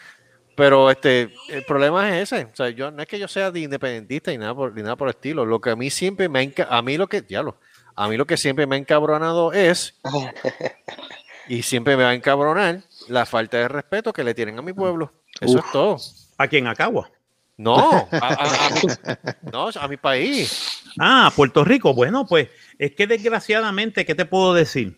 pero 0.55 0.91
este, 0.91 1.31
el 1.49 1.65
problema 1.65 2.09
es 2.19 2.33
ese. 2.33 2.45
O 2.45 2.55
sea, 2.55 2.71
yo 2.71 2.91
no 2.91 3.03
es 3.03 3.09
que 3.09 3.19
yo 3.19 3.29
sea 3.29 3.51
de 3.51 3.61
independentista 3.61 4.33
y 4.33 4.39
nada 4.39 4.55
por, 4.55 4.75
ni 4.75 4.83
nada 4.83 4.97
por 4.97 5.09
el 5.09 5.15
estilo. 5.15 5.45
Lo 5.45 5.61
que 5.61 5.71
a 5.71 5.77
mí 5.77 5.91
siempre 5.91 6.29
me 6.29 6.41
ha 6.41 6.77
a 6.77 6.83
mí 6.83 6.97
lo 6.97 7.09
que, 7.09 7.23
diablo, 7.23 7.57
a 7.97 8.09
mí 8.09 8.17
lo 8.17 8.27
que 8.27 8.37
siempre 8.37 8.67
me 8.67 8.77
ha 8.77 8.79
encabronado 8.79 9.53
es 9.53 10.01
y 11.49 11.63
siempre 11.63 11.97
me 11.97 12.05
va 12.05 12.11
a 12.11 12.15
encabronar 12.15 12.83
la 13.09 13.27
falta 13.27 13.59
de 13.59 13.69
respeto 13.69 14.13
que 14.13 14.25
le 14.25 14.35
tienen 14.35 14.59
a 14.59 14.63
mi 14.63 14.73
pueblo. 14.73 15.13
Eso 15.41 15.59
es 15.59 15.73
todo. 15.73 15.97
¿A 16.39 16.47
quién? 16.47 16.67
¿Acagua? 16.67 17.11
No, 17.57 18.09
a, 18.11 18.71
mi, 18.75 19.51
no, 19.53 19.69
a 19.69 19.89
mi 19.89 19.97
país. 19.97 20.74
Ah, 20.99 21.33
Puerto 21.35 21.65
Rico. 21.65 21.95
Bueno, 21.95 22.27
pues 22.27 22.49
es 22.79 22.93
que 22.95 23.07
desgraciadamente, 23.07 24.05
¿qué 24.05 24.15
te 24.15 24.25
puedo 24.25 24.55
decir? 24.55 24.97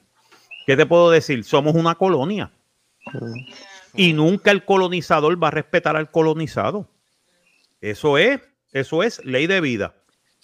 ¿Qué 0.66 0.76
te 0.76 0.86
puedo 0.86 1.10
decir? 1.10 1.44
Somos 1.44 1.74
una 1.74 1.94
colonia. 1.94 2.50
Y 3.94 4.12
nunca 4.12 4.50
el 4.50 4.64
colonizador 4.64 5.42
va 5.42 5.48
a 5.48 5.52
respetar 5.52 5.96
al 5.96 6.10
colonizado. 6.10 6.88
Eso 7.80 8.18
es, 8.18 8.40
eso 8.72 9.02
es 9.02 9.24
ley 9.24 9.46
de 9.46 9.60
vida. 9.60 9.94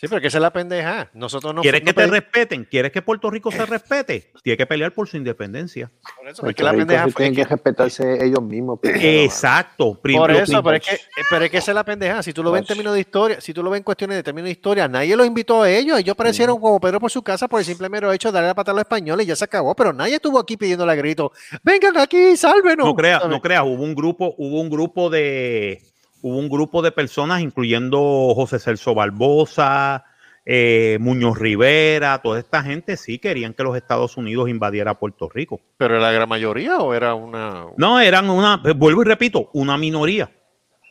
Sí, 0.02 0.08
pero 0.08 0.20
que 0.20 0.30
se 0.30 0.40
la 0.40 0.52
pendeja. 0.52 1.08
Nosotros 1.14 1.54
no 1.54 1.62
¿Quieres 1.62 1.82
que 1.82 1.92
te 1.92 2.04
respeten? 2.08 2.64
¿Quieres 2.64 2.90
que 2.90 3.02
Puerto 3.02 3.30
Rico 3.30 3.52
se 3.52 3.64
respete? 3.64 4.32
Tiene 4.42 4.56
que 4.56 4.66
pelear 4.66 4.92
por 4.92 5.06
su 5.06 5.16
independencia. 5.16 5.92
Por 6.16 6.28
eso, 6.28 6.42
porque 6.42 6.64
la 6.64 6.72
pendeja 6.72 7.06
tienen 7.06 7.36
que 7.36 7.44
respetarse 7.44 8.24
ellos 8.24 8.42
mismos. 8.42 8.80
Exacto. 8.82 10.00
por 10.02 10.32
eso, 10.32 10.60
pero 10.60 10.76
es, 10.76 10.82
que, 10.84 10.98
pero 11.30 11.44
es 11.44 11.52
que 11.52 11.58
esa 11.58 11.70
es 11.70 11.74
la 11.76 11.84
pendeja. 11.84 12.20
Si 12.24 12.32
tú 12.32 12.42
lo 12.42 12.50
ves 12.50 12.62
en 12.62 12.66
términos 12.66 12.94
de 12.94 12.98
historia, 12.98 13.40
si 13.40 13.54
tú 13.54 13.62
lo 13.62 13.70
ves 13.70 13.78
en 13.78 13.84
cuestiones 13.84 14.16
de 14.16 14.24
términos 14.24 14.46
de 14.46 14.50
historia, 14.50 14.88
nadie 14.88 15.14
los 15.14 15.24
invitó 15.24 15.62
a 15.62 15.70
ellos. 15.70 15.96
Ellos 15.96 16.16
parecieron 16.16 16.58
como 16.58 16.80
Pedro 16.80 16.98
por 16.98 17.12
su 17.12 17.22
casa 17.22 17.46
por 17.46 17.60
el 17.60 17.64
simple 17.64 17.88
mero 17.88 18.12
hecho 18.12 18.32
de 18.32 18.32
darle 18.32 18.48
la 18.48 18.54
patada 18.56 18.72
a 18.72 18.74
los 18.78 18.82
españoles 18.82 19.24
y 19.24 19.28
ya 19.28 19.36
se 19.36 19.44
acabó. 19.44 19.76
Pero 19.76 19.92
nadie 19.92 20.16
estuvo 20.16 20.40
aquí 20.40 20.56
pidiéndole 20.56 20.90
a 20.90 20.96
grito, 20.96 21.30
vengan 21.62 21.96
aquí, 21.98 22.36
sálvenos. 22.36 22.86
No 22.86 22.96
creas, 22.96 23.28
no 23.28 23.40
creas. 23.40 23.62
Hubo 23.62 23.84
un 23.84 23.94
grupo, 23.94 24.34
hubo 24.36 24.60
un 24.62 24.68
grupo 24.68 25.10
de, 25.10 25.91
hubo 26.22 26.38
un 26.38 26.48
grupo 26.48 26.80
de 26.82 26.92
personas, 26.92 27.42
incluyendo 27.42 28.32
José 28.34 28.58
Celso 28.58 28.94
Barbosa, 28.94 30.04
eh, 30.44 30.98
Muñoz 31.00 31.38
Rivera, 31.38 32.20
toda 32.22 32.38
esta 32.38 32.62
gente 32.62 32.96
sí 32.96 33.18
querían 33.18 33.54
que 33.54 33.62
los 33.62 33.76
Estados 33.76 34.16
Unidos 34.16 34.48
invadiera 34.48 34.98
Puerto 34.98 35.28
Rico. 35.28 35.60
¿Pero 35.76 35.94
era 35.96 36.02
la 36.02 36.12
gran 36.12 36.28
mayoría 36.28 36.78
o 36.78 36.94
era 36.94 37.14
una...? 37.14 37.66
No, 37.76 38.00
eran 38.00 38.30
una, 38.30 38.56
vuelvo 38.76 39.02
y 39.02 39.04
repito, 39.04 39.50
una 39.52 39.76
minoría. 39.76 40.32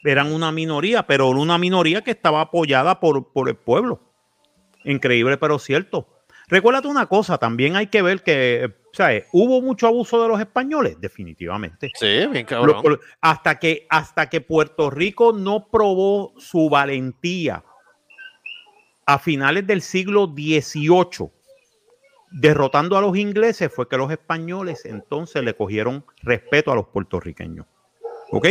Eran 0.04 0.32
una 0.32 0.52
minoría, 0.52 1.04
pero 1.04 1.30
una 1.30 1.58
minoría 1.58 2.02
que 2.02 2.12
estaba 2.12 2.42
apoyada 2.42 3.00
por, 3.00 3.32
por 3.32 3.50
el 3.50 3.56
pueblo. 3.56 4.00
Increíble, 4.84 5.38
pero 5.38 5.60
cierto. 5.60 6.08
Recuérdate 6.52 6.90
una 6.90 7.06
cosa, 7.06 7.38
también 7.38 7.78
hay 7.78 7.88
que 7.88 8.02
ver 8.02 8.24
que, 8.24 8.74
¿sabes? 8.92 9.26
¿Hubo 9.32 9.62
mucho 9.62 9.88
abuso 9.88 10.22
de 10.22 10.28
los 10.28 10.38
españoles? 10.38 11.00
Definitivamente. 11.00 11.90
Sí, 11.96 12.28
bien 12.28 12.46
cabrón. 12.46 13.00
Hasta 13.22 13.58
que, 13.58 13.88
hasta 13.90 14.30
que 14.30 14.42
Puerto 14.42 14.90
Rico 14.90 15.32
no 15.32 15.70
probó 15.70 16.34
su 16.38 16.70
valentía 16.70 17.64
a 19.06 19.18
finales 19.18 19.66
del 19.66 19.82
siglo 19.82 20.26
XVIII, 20.26 21.32
derrotando 22.32 22.98
a 22.98 23.02
los 23.02 23.16
ingleses, 23.16 23.74
fue 23.74 23.88
que 23.88 23.96
los 23.96 24.12
españoles 24.12 24.84
entonces 24.84 25.42
le 25.46 25.56
cogieron 25.56 26.06
respeto 26.22 26.70
a 26.74 26.76
los 26.76 26.88
puertorriqueños. 26.88 27.66
¿Ok? 28.32 28.48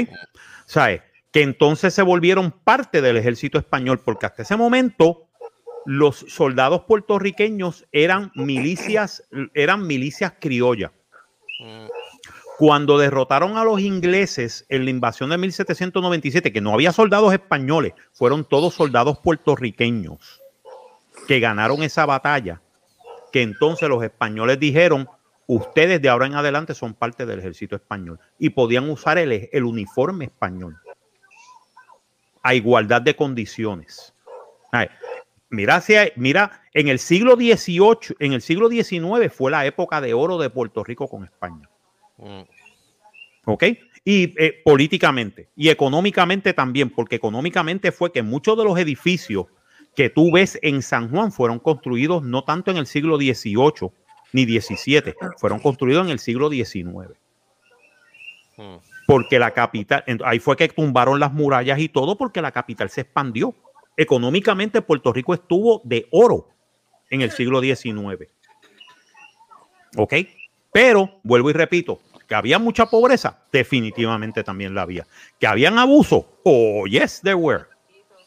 ¿Sabes? 0.64 1.02
Que 1.30 1.42
entonces 1.42 1.92
se 1.92 2.00
volvieron 2.00 2.50
parte 2.50 3.02
del 3.02 3.18
ejército 3.18 3.58
español, 3.58 4.00
porque 4.02 4.24
hasta 4.24 4.40
ese 4.40 4.56
momento 4.56 5.29
los 5.86 6.24
soldados 6.28 6.82
puertorriqueños 6.82 7.86
eran 7.92 8.32
milicias, 8.34 9.24
eran 9.54 9.86
milicias 9.86 10.34
criollas. 10.40 10.92
Cuando 12.58 12.98
derrotaron 12.98 13.56
a 13.56 13.64
los 13.64 13.80
ingleses 13.80 14.66
en 14.68 14.84
la 14.84 14.90
invasión 14.90 15.30
de 15.30 15.38
1797, 15.38 16.52
que 16.52 16.60
no 16.60 16.74
había 16.74 16.92
soldados 16.92 17.32
españoles, 17.32 17.94
fueron 18.12 18.44
todos 18.44 18.74
soldados 18.74 19.18
puertorriqueños 19.18 20.40
que 21.26 21.40
ganaron 21.40 21.82
esa 21.82 22.04
batalla, 22.06 22.60
que 23.32 23.42
entonces 23.42 23.88
los 23.88 24.02
españoles 24.02 24.58
dijeron, 24.60 25.08
ustedes 25.46 26.00
de 26.02 26.08
ahora 26.08 26.26
en 26.26 26.34
adelante 26.34 26.74
son 26.74 26.94
parte 26.94 27.24
del 27.24 27.38
ejército 27.38 27.76
español 27.76 28.20
y 28.38 28.50
podían 28.50 28.88
usar 28.90 29.18
el, 29.18 29.48
el 29.50 29.64
uniforme 29.64 30.26
español 30.26 30.76
a 32.42 32.54
igualdad 32.54 33.02
de 33.02 33.16
condiciones. 33.16 34.14
Mira, 35.50 35.82
mira, 36.16 36.62
en 36.72 36.88
el 36.88 36.98
siglo 36.98 37.36
XVIII, 37.36 38.16
en 38.18 38.32
el 38.32 38.40
siglo 38.40 38.68
XIX 38.68 39.32
fue 39.32 39.50
la 39.50 39.66
época 39.66 40.00
de 40.00 40.14
oro 40.14 40.38
de 40.38 40.50
Puerto 40.50 40.82
Rico 40.82 41.08
con 41.08 41.24
España. 41.24 41.68
Mm. 42.18 42.42
¿Ok? 43.44 43.64
Y 44.04 44.34
eh, 44.42 44.62
políticamente 44.64 45.48
y 45.54 45.68
económicamente 45.68 46.54
también, 46.54 46.90
porque 46.90 47.16
económicamente 47.16 47.92
fue 47.92 48.12
que 48.12 48.22
muchos 48.22 48.56
de 48.56 48.64
los 48.64 48.78
edificios 48.78 49.46
que 49.94 50.08
tú 50.08 50.32
ves 50.32 50.58
en 50.62 50.82
San 50.82 51.10
Juan 51.10 51.32
fueron 51.32 51.58
construidos 51.58 52.22
no 52.22 52.44
tanto 52.44 52.70
en 52.70 52.76
el 52.76 52.86
siglo 52.86 53.16
XVIII 53.16 53.90
ni 54.32 54.44
XVII, 54.44 55.14
fueron 55.36 55.58
construidos 55.58 56.06
en 56.06 56.12
el 56.12 56.18
siglo 56.18 56.48
XIX. 56.48 57.18
Hmm. 58.56 58.76
Porque 59.06 59.38
la 59.38 59.50
capital, 59.50 60.04
ahí 60.24 60.38
fue 60.38 60.56
que 60.56 60.68
tumbaron 60.68 61.18
las 61.18 61.32
murallas 61.32 61.80
y 61.80 61.88
todo 61.88 62.16
porque 62.16 62.40
la 62.40 62.52
capital 62.52 62.90
se 62.90 63.02
expandió. 63.02 63.54
Económicamente 63.96 64.82
Puerto 64.82 65.12
Rico 65.12 65.34
estuvo 65.34 65.80
de 65.84 66.06
oro 66.10 66.48
en 67.10 67.20
el 67.20 67.30
siglo 67.30 67.60
XIX. 67.60 68.28
¿Ok? 69.96 70.14
Pero, 70.72 71.20
vuelvo 71.22 71.50
y 71.50 71.52
repito, 71.52 72.00
que 72.28 72.34
había 72.34 72.58
mucha 72.58 72.86
pobreza, 72.86 73.42
definitivamente 73.50 74.44
también 74.44 74.74
la 74.74 74.82
había. 74.82 75.06
Que 75.38 75.46
habían 75.46 75.78
abuso, 75.78 76.38
oh 76.44 76.86
yes, 76.86 77.20
there 77.22 77.34
were. 77.34 77.64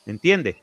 ¿Entiendes? 0.06 0.57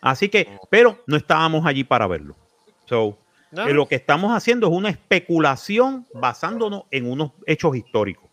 Así 0.00 0.28
que, 0.28 0.58
pero 0.70 1.02
no 1.06 1.16
estábamos 1.16 1.66
allí 1.66 1.82
para 1.82 2.06
verlo. 2.06 2.36
So, 2.84 3.18
eh, 3.52 3.72
lo 3.72 3.88
que 3.88 3.94
estamos 3.96 4.32
haciendo 4.32 4.68
es 4.68 4.72
una 4.72 4.90
especulación 4.90 6.06
basándonos 6.14 6.84
en 6.90 7.10
unos 7.10 7.32
hechos 7.46 7.74
históricos. 7.76 8.30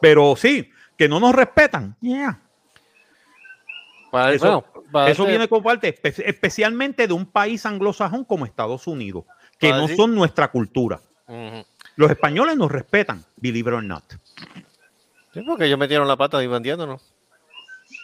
Pero 0.00 0.36
sí, 0.36 0.70
que 0.96 1.08
no 1.08 1.20
nos 1.20 1.34
respetan. 1.34 1.96
Yeah. 2.00 2.40
Eso, 4.12 5.26
viene 5.26 5.48
con 5.48 5.62
parte, 5.62 5.98
especialmente 6.02 7.06
de 7.06 7.14
un 7.14 7.26
país 7.26 7.64
anglosajón 7.66 8.24
como 8.24 8.44
Estados 8.44 8.86
Unidos, 8.86 9.24
que 9.58 9.70
no 9.70 9.88
son 9.88 10.14
nuestra 10.14 10.50
cultura. 10.50 11.00
Los 11.96 12.10
españoles 12.10 12.56
nos 12.56 12.70
respetan, 12.70 13.24
believe 13.36 13.70
it 13.70 13.76
or 13.76 13.82
not. 13.82 14.04
Sí, 15.32 15.40
porque 15.46 15.64
ellos 15.64 15.78
metieron 15.78 16.06
la 16.06 16.16
pata 16.16 16.42
y 16.42 16.46
vendiéndonos. 16.46 17.02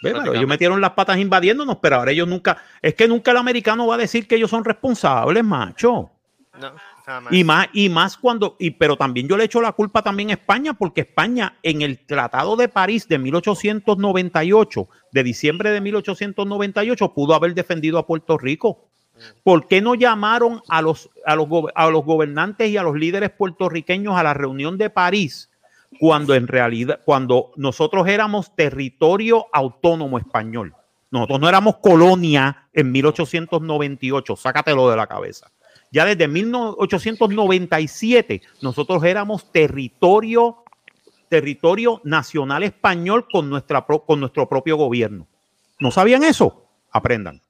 Ellos 0.02 0.46
metieron 0.46 0.80
las 0.80 0.92
patas 0.92 1.18
invadiéndonos, 1.18 1.78
pero 1.78 1.96
ahora 1.96 2.12
ellos 2.12 2.28
nunca. 2.28 2.62
Es 2.80 2.94
que 2.94 3.08
nunca 3.08 3.32
el 3.32 3.36
americano 3.36 3.86
va 3.86 3.96
a 3.96 3.98
decir 3.98 4.28
que 4.28 4.36
ellos 4.36 4.50
son 4.50 4.64
responsables, 4.64 5.42
macho. 5.42 6.10
No, 6.58 6.72
y 7.30 7.44
más, 7.44 7.68
y 7.72 7.88
más 7.88 8.16
cuando, 8.16 8.56
y, 8.58 8.70
pero 8.70 8.96
también 8.96 9.28
yo 9.28 9.36
le 9.36 9.44
echo 9.44 9.60
la 9.60 9.72
culpa 9.72 10.02
también 10.02 10.30
a 10.30 10.34
España, 10.34 10.74
porque 10.74 11.02
España 11.02 11.58
en 11.62 11.82
el 11.82 11.98
Tratado 11.98 12.56
de 12.56 12.68
París 12.68 13.08
de 13.08 13.18
1898, 13.18 14.88
de 15.12 15.22
diciembre 15.22 15.70
de 15.70 15.80
1898, 15.80 17.14
pudo 17.14 17.34
haber 17.34 17.54
defendido 17.54 17.98
a 17.98 18.06
Puerto 18.06 18.38
Rico. 18.38 18.84
¿Por 19.42 19.66
qué 19.66 19.80
no 19.80 19.94
llamaron 19.94 20.62
a 20.68 20.80
los, 20.80 21.10
a 21.26 21.34
los, 21.34 21.48
a 21.74 21.90
los 21.90 22.04
gobernantes 22.04 22.70
y 22.70 22.76
a 22.76 22.82
los 22.82 22.96
líderes 22.96 23.30
puertorriqueños 23.30 24.16
a 24.16 24.22
la 24.22 24.34
reunión 24.34 24.78
de 24.78 24.90
París 24.90 25.50
cuando 25.98 26.34
en 26.34 26.46
realidad, 26.46 27.00
cuando 27.04 27.52
nosotros 27.56 28.06
éramos 28.08 28.54
territorio 28.54 29.46
autónomo 29.52 30.18
español. 30.18 30.74
Nosotros 31.10 31.40
no 31.40 31.48
éramos 31.48 31.76
colonia 31.78 32.68
en 32.72 32.92
1898, 32.92 34.36
sácatelo 34.36 34.90
de 34.90 34.96
la 34.96 35.06
cabeza. 35.06 35.50
Ya 35.90 36.04
desde 36.04 36.28
1897 36.28 38.42
nosotros 38.60 39.02
éramos 39.04 39.50
territorio, 39.50 40.64
territorio 41.28 42.00
nacional 42.04 42.62
español 42.62 43.26
con, 43.30 43.48
nuestra, 43.48 43.86
con 43.86 44.20
nuestro 44.20 44.48
propio 44.48 44.76
gobierno. 44.76 45.26
¿No 45.78 45.90
sabían 45.90 46.24
eso? 46.24 46.66
Aprendan. 46.90 47.42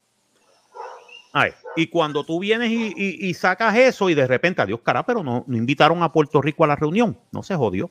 y 1.77 1.86
cuando 1.86 2.24
tú 2.24 2.40
vienes 2.40 2.70
y, 2.70 3.35
sacas 3.35 3.77
eso 3.77 4.10
y 4.10 4.15
de 4.15 4.27
repente, 4.27 4.62
adiós, 4.62 4.81
cara, 4.82 5.06
pero 5.06 5.23
no, 5.23 5.44
no, 5.47 5.56
invitaron 5.56 6.02
a 6.02 6.12
Puerto 6.12 6.43
Rico 6.43 6.65
a 6.65 6.66
la 6.66 6.77
reunión, 6.77 7.19
no 7.31 7.43
se 7.43 7.55
jodió. 7.55 7.90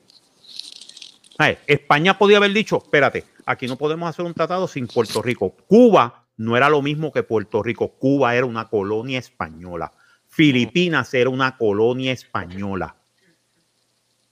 España 1.66 2.18
podía 2.18 2.38
haber 2.38 2.52
dicho, 2.52 2.78
espérate, 2.78 3.24
aquí 3.46 3.68
no 3.68 3.76
podemos 3.76 4.08
hacer 4.08 4.24
un 4.24 4.34
tratado 4.34 4.66
sin 4.66 4.88
Puerto 4.88 5.22
Rico. 5.22 5.54
Cuba 5.68 6.26
no 6.36 6.56
era 6.56 6.68
lo 6.68 6.82
mismo 6.82 7.12
que 7.12 7.22
Puerto 7.22 7.62
Rico. 7.62 7.92
Cuba 7.92 8.34
era 8.34 8.44
una 8.44 8.68
colonia 8.68 9.18
española. 9.18 9.92
Filipinas 10.38 11.12
era 11.14 11.30
una 11.30 11.56
colonia 11.56 12.12
española. 12.12 12.94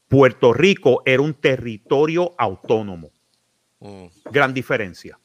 Puerto 0.07 0.53
Rico 0.53 1.03
era 1.05 1.21
un 1.21 1.35
territorio 1.35 2.33
autónomo. 2.39 3.11
Mm. 3.81 4.07
Gran 4.31 4.55
diferencia. 4.55 5.19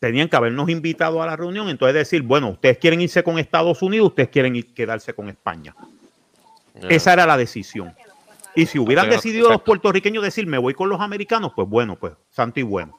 Tenían 0.00 0.28
que 0.28 0.34
habernos 0.34 0.68
invitado 0.68 1.22
a 1.22 1.26
la 1.26 1.36
reunión, 1.36 1.68
entonces 1.68 1.94
decir, 1.94 2.22
bueno, 2.22 2.48
ustedes 2.48 2.78
quieren 2.78 3.00
irse 3.00 3.22
con 3.22 3.38
Estados 3.38 3.82
Unidos, 3.82 4.08
ustedes 4.08 4.30
quieren 4.30 4.60
quedarse 4.74 5.14
con 5.14 5.28
España. 5.28 5.76
Esa 6.88 7.12
era 7.12 7.24
la 7.24 7.36
decisión. 7.36 7.94
Y 8.56 8.66
si 8.66 8.80
hubieran 8.80 9.08
decidido 9.08 9.48
los 9.48 9.62
puertorriqueños 9.62 10.24
decir, 10.24 10.48
me 10.48 10.58
voy 10.58 10.74
con 10.74 10.88
los 10.88 11.00
americanos, 11.00 11.52
pues 11.54 11.68
bueno, 11.68 11.94
pues 11.94 12.14
santo 12.30 12.58
y 12.58 12.64
bueno. 12.64 12.98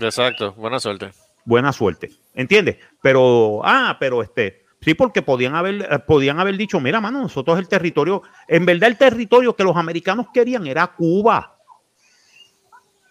Exacto, 0.00 0.54
buena 0.54 0.80
suerte. 0.80 1.10
Buena 1.44 1.74
suerte, 1.74 2.10
¿entiendes? 2.34 2.78
Pero, 3.02 3.60
ah, 3.64 3.98
pero 4.00 4.22
este, 4.22 4.65
Sí, 4.80 4.94
porque 4.94 5.22
podían 5.22 5.54
haber, 5.54 5.88
eh, 5.90 5.98
podían 5.98 6.38
haber 6.38 6.56
dicho, 6.56 6.80
mira, 6.80 7.00
mano, 7.00 7.20
nosotros 7.20 7.58
el 7.58 7.68
territorio, 7.68 8.22
en 8.46 8.66
verdad 8.66 8.88
el 8.88 8.98
territorio 8.98 9.56
que 9.56 9.64
los 9.64 9.76
americanos 9.76 10.26
querían 10.32 10.66
era 10.66 10.86
Cuba. 10.86 11.58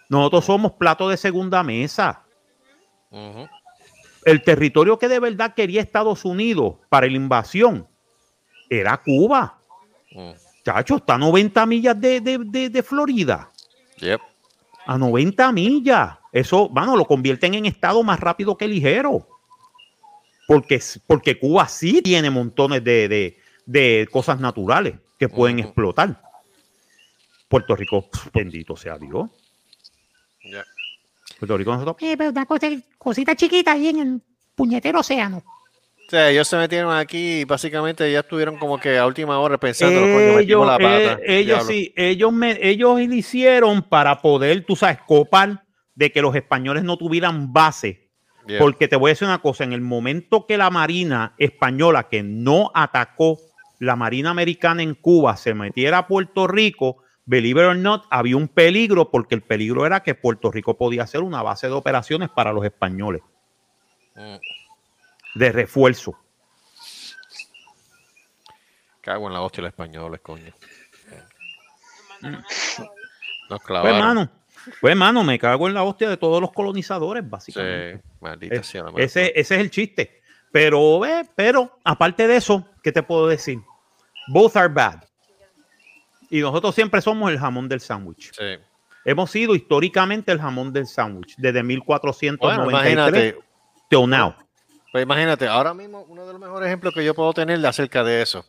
Nosotros 0.09 0.45
somos 0.45 0.73
plato 0.73 1.09
de 1.09 1.17
segunda 1.17 1.63
mesa. 1.63 2.23
El 4.23 4.43
territorio 4.43 4.99
que 4.99 5.07
de 5.07 5.19
verdad 5.19 5.53
quería 5.53 5.81
Estados 5.81 6.25
Unidos 6.25 6.75
para 6.89 7.07
la 7.07 7.13
invasión 7.13 7.87
era 8.69 9.01
Cuba. 9.01 9.59
Chacho, 10.63 10.97
está 10.97 11.15
a 11.15 11.17
90 11.17 11.65
millas 11.65 11.99
de, 11.99 12.83
Florida. 12.85 13.51
A 14.85 14.97
90 14.97 15.51
millas. 15.51 16.17
Eso, 16.31 16.69
mano, 16.69 16.95
lo 16.95 17.05
convierten 17.05 17.55
en 17.55 17.65
estado 17.65 18.03
más 18.03 18.19
rápido 18.19 18.55
que 18.57 18.67
ligero 18.67 19.34
porque, 20.47 20.81
porque 21.07 21.39
Cuba 21.39 21.67
sí 21.67 22.01
tiene 22.01 22.29
montones 22.29 22.83
de, 22.83 24.07
cosas 24.11 24.39
naturales 24.39 24.95
que 25.17 25.29
pueden 25.29 25.59
explotar. 25.59 26.21
Puerto 27.47 27.75
Rico, 27.75 28.09
bendito 28.33 28.75
sea 28.75 28.97
Dios. 28.97 29.29
Puerto 31.39 31.57
Rico 31.57 31.73
nosotros. 31.73 31.95
Eh, 32.01 32.15
pero 32.17 32.31
una 32.31 32.45
cosita 32.97 33.35
chiquita 33.35 33.73
ahí 33.73 33.89
en 33.89 33.99
el 33.99 34.21
puñetero 34.55 34.99
océano. 34.99 35.37
O 35.37 36.09
sea, 36.09 36.29
ellos 36.29 36.47
se 36.47 36.57
metieron 36.57 36.95
aquí 36.95 37.41
y 37.41 37.45
básicamente 37.45 38.11
ya 38.11 38.19
estuvieron 38.19 38.57
como 38.57 38.79
que 38.79 38.97
a 38.97 39.07
última 39.07 39.39
hora 39.39 39.57
pensando, 39.57 39.99
ellos, 40.39 40.65
la 40.65 40.77
pata. 40.77 41.19
Eh, 41.23 41.39
ellos 41.39 41.65
sí, 41.65 41.91
ellos, 41.95 42.31
me, 42.31 42.59
ellos 42.61 42.99
lo 42.99 43.13
hicieron 43.15 43.81
para 43.81 44.21
poder, 44.21 44.63
tú 44.65 44.75
sabes, 44.75 44.99
copar 45.07 45.63
de 45.95 46.11
que 46.11 46.21
los 46.21 46.35
españoles 46.35 46.83
no 46.83 46.97
tuvieran 46.97 47.51
base 47.51 48.04
porque 48.59 48.87
te 48.87 48.95
voy 48.95 49.09
a 49.09 49.13
decir 49.13 49.27
una 49.27 49.41
cosa, 49.41 49.63
en 49.63 49.73
el 49.73 49.81
momento 49.81 50.45
que 50.45 50.57
la 50.57 50.69
Marina 50.69 51.33
española, 51.37 52.07
que 52.09 52.23
no 52.23 52.71
atacó 52.73 53.39
la 53.79 53.95
Marina 53.95 54.29
americana 54.29 54.83
en 54.83 54.95
Cuba, 54.95 55.37
se 55.37 55.53
metiera 55.53 55.99
a 55.99 56.07
Puerto 56.07 56.47
Rico, 56.47 57.03
believe 57.25 57.61
it 57.61 57.67
or 57.67 57.75
not, 57.75 58.05
había 58.09 58.37
un 58.37 58.47
peligro 58.47 59.09
porque 59.09 59.35
el 59.35 59.41
peligro 59.41 59.85
era 59.85 60.03
que 60.03 60.15
Puerto 60.15 60.51
Rico 60.51 60.77
podía 60.77 61.05
ser 61.07 61.21
una 61.21 61.41
base 61.41 61.67
de 61.67 61.73
operaciones 61.73 62.29
para 62.29 62.53
los 62.53 62.63
españoles. 62.65 63.21
Mm. 64.15 64.35
De 65.35 65.51
refuerzo. 65.51 66.17
Cago 69.01 69.27
en 69.27 69.33
la 69.33 69.41
hostia 69.41 69.61
los 69.61 69.69
españoles, 69.69 70.21
coño. 70.21 70.53
Nos 73.49 73.61
clavaron. 73.61 74.27
Pues, 74.27 74.44
hermano, 74.81 75.23
me 75.23 75.39
cago 75.39 75.67
en 75.67 75.73
la 75.73 75.83
hostia 75.83 76.09
de 76.09 76.17
todos 76.17 76.41
los 76.41 76.51
colonizadores, 76.51 77.27
básicamente. 77.27 77.97
Sí, 77.97 78.09
maldita 78.21 78.63
sea 78.63 78.85
ese, 78.97 79.31
ese 79.35 79.55
es 79.55 79.61
el 79.61 79.69
chiste. 79.69 80.21
Pero, 80.51 81.05
eh, 81.05 81.23
pero, 81.35 81.79
aparte 81.83 82.27
de 82.27 82.37
eso, 82.37 82.65
¿qué 82.81 82.91
te 82.91 83.03
puedo 83.03 83.27
decir? 83.27 83.59
Both 84.27 84.55
are 84.55 84.73
bad. 84.73 85.03
Y 86.29 86.39
nosotros 86.39 86.73
siempre 86.73 87.01
somos 87.01 87.29
el 87.31 87.37
jamón 87.37 87.67
del 87.67 87.81
sándwich. 87.81 88.31
Sí. 88.33 88.57
Hemos 89.03 89.29
sido 89.29 89.53
históricamente 89.53 90.31
el 90.31 90.39
jamón 90.39 90.73
del 90.73 90.87
sándwich 90.87 91.35
desde 91.37 91.61
1493 91.61 93.35
bueno, 93.91 94.17
now. 94.17 94.35
Pues 94.91 95.03
imagínate, 95.03 95.47
ahora 95.47 95.73
mismo 95.73 96.05
uno 96.07 96.25
de 96.25 96.31
los 96.31 96.41
mejores 96.41 96.67
ejemplos 96.67 96.93
que 96.93 97.03
yo 97.03 97.13
puedo 97.13 97.33
tener 97.33 97.63
acerca 97.65 98.03
de 98.03 98.21
eso. 98.21 98.45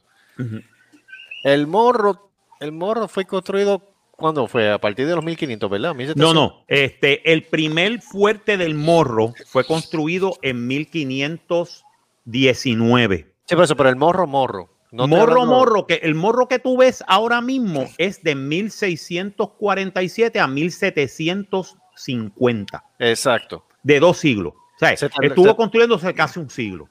El 1.43 1.67
morro, 1.67 2.31
el 2.61 2.73
morro 2.73 3.09
fue 3.09 3.25
construido 3.25 3.96
¿Cuándo 4.17 4.47
fue? 4.47 4.73
A 4.73 4.81
partir 4.81 5.07
de 5.07 5.15
los 5.15 5.23
1500, 5.23 5.71
¿verdad? 5.71 5.95
No, 6.17 6.33
no. 6.33 6.65
Este, 6.69 7.31
el 7.31 7.43
primer 7.43 8.01
fuerte 8.01 8.57
del 8.57 8.75
Morro 8.75 9.35
fue 9.47 9.65
construido 9.65 10.33
en 10.41 10.67
1519. 10.67 13.17
Sí, 13.19 13.27
pero 13.49 13.65
eso, 13.65 13.77
pero 13.77 13.91
el 13.91 13.97
Morro, 13.97 14.27
Morro. 14.27 14.71
morro, 14.91 15.45
Morro, 15.45 15.87
que 15.87 16.01
el 16.03 16.15
Morro 16.15 16.49
que 16.49 16.59
tú 16.59 16.79
ves 16.79 17.05
ahora 17.07 17.43
mismo 17.43 17.85
es 17.99 18.23
de 18.23 18.35
1647 18.35 20.41
a 20.41 20.47
1750. 20.47 22.85
Exacto. 22.99 23.67
De 23.83 24.01
dos 24.01 24.17
siglos. 24.17 24.55
O 24.55 24.79
sea, 24.79 24.93
estuvo 24.93 25.55
construyéndose 25.57 26.15
casi 26.15 26.41
un 26.41 26.49
siglo. 26.49 26.89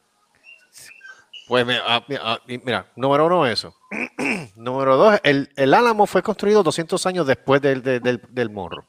Pues 1.48 1.66
ah, 1.84 2.04
ah, 2.22 2.40
mira, 2.48 2.92
número 2.96 3.28
uno 3.28 3.46
eso. 3.46 3.76
número 4.56 4.98
dos, 4.98 5.20
el, 5.24 5.74
álamo 5.74 6.08
fue 6.08 6.24
construido 6.24 6.64
200 6.64 7.06
años 7.06 7.28
después 7.28 7.62
del, 7.62 8.50
morro. 8.50 8.88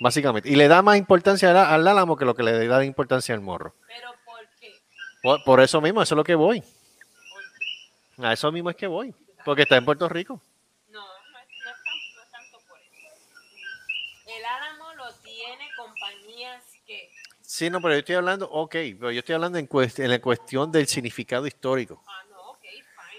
Básicamente. 0.00 0.48
Y 0.48 0.56
le 0.56 0.68
da 0.68 0.82
más 0.82 0.98
importancia 0.98 1.50
al, 1.74 1.88
álamo 1.88 2.16
que 2.16 2.26
lo 2.26 2.34
que 2.34 2.42
le 2.42 2.66
da 2.66 2.84
importancia 2.84 3.34
al 3.34 3.40
morro. 3.40 3.74
¿Pero 3.86 4.10
por 4.24 4.40
qué? 4.60 4.74
Por, 5.44 5.60
eso 5.60 5.80
mismo, 5.80 6.02
eso 6.02 6.14
es 6.14 6.16
lo 6.16 6.24
que 6.24 6.34
voy. 6.34 6.62
A 8.18 8.32
eso 8.32 8.52
mismo 8.52 8.68
es 8.68 8.76
que 8.76 8.86
voy. 8.86 9.14
Porque 9.44 9.62
está 9.62 9.76
en 9.76 9.86
Puerto 9.86 10.08
Rico. 10.08 10.42
No, 10.90 11.00
no 11.00 11.38
es, 11.38 12.30
tanto 12.30 12.58
por 12.68 12.78
eso. 12.78 12.98
El 14.26 14.44
álamo 14.44 14.92
lo 14.94 15.14
tiene 15.22 15.66
compañías 15.76 16.62
que 16.86 17.10
Sí, 17.58 17.70
no, 17.70 17.80
pero 17.80 17.94
yo 17.94 17.98
estoy 17.98 18.14
hablando, 18.14 18.48
ok, 18.48 18.72
pero 19.00 19.10
yo 19.10 19.18
estoy 19.18 19.34
hablando 19.34 19.58
en, 19.58 19.68
en 19.72 20.10
la 20.12 20.20
cuestión 20.20 20.70
del 20.70 20.86
significado 20.86 21.44
histórico. 21.44 22.00
Ah, 22.06 22.22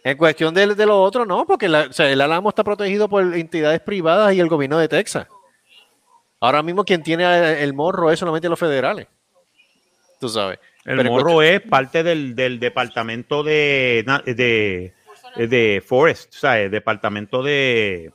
en 0.02 0.16
cuestión 0.16 0.54
de, 0.54 0.76
de, 0.76 0.86
lo 0.86 1.02
otro, 1.02 1.26
no, 1.26 1.46
porque 1.46 1.66
el 1.66 2.22
Álamo 2.22 2.48
está 2.48 2.64
protegido 2.64 3.10
por 3.10 3.22
entidades 3.36 3.82
privadas 3.82 4.34
y 4.34 4.40
el 4.40 4.48
gobierno 4.48 4.80
de 4.80 4.88
Texas. 4.88 5.28
Ahora 6.40 6.64
mismo 6.64 6.86
quien 6.86 7.04
tiene 7.04 7.62
el 7.62 7.74
morro 7.74 8.14
es 8.14 8.20
solamente 8.20 8.48
los 8.48 8.58
federales. 8.58 9.08
Tú 10.22 10.30
sabes. 10.30 10.58
El 10.86 11.04
morro 11.04 11.42
es 11.42 11.60
parte 11.60 12.02
del, 12.02 12.34
departamento 12.62 13.44
de, 13.44 14.06
de, 14.26 14.94
de 15.48 15.84
Forest, 15.86 16.34
o 16.34 16.38
sea, 16.38 16.62
el 16.62 16.72
departamento 16.72 17.44
de, 17.44 18.14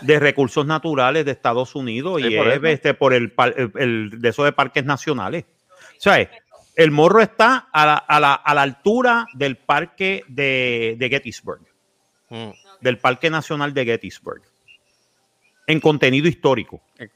de 0.00 0.18
recursos 0.18 0.66
naturales 0.66 1.24
de 1.24 1.32
Estados 1.32 1.74
Unidos 1.74 2.20
y 2.20 2.36
es 2.36 2.64
este, 2.64 2.94
por 2.94 3.14
el, 3.14 3.32
de 3.34 4.28
esos 4.28 4.44
de 4.44 4.52
parques 4.52 4.84
nacionales. 4.84 5.44
O 5.98 6.00
sea, 6.00 6.30
el 6.76 6.90
morro 6.90 7.20
está 7.20 7.68
a 7.72 8.20
la, 8.20 8.34
altura 8.34 9.26
del 9.32 9.56
parque 9.56 10.24
de, 10.28 11.08
Gettysburg, 11.10 11.62
mm. 12.28 12.50
del 12.80 12.98
Parque 12.98 13.30
Nacional 13.30 13.72
de 13.72 13.84
Gettysburg, 13.84 14.42
en 15.66 15.80
contenido 15.80 16.28
histórico. 16.28 16.82
Eh, 16.98 17.08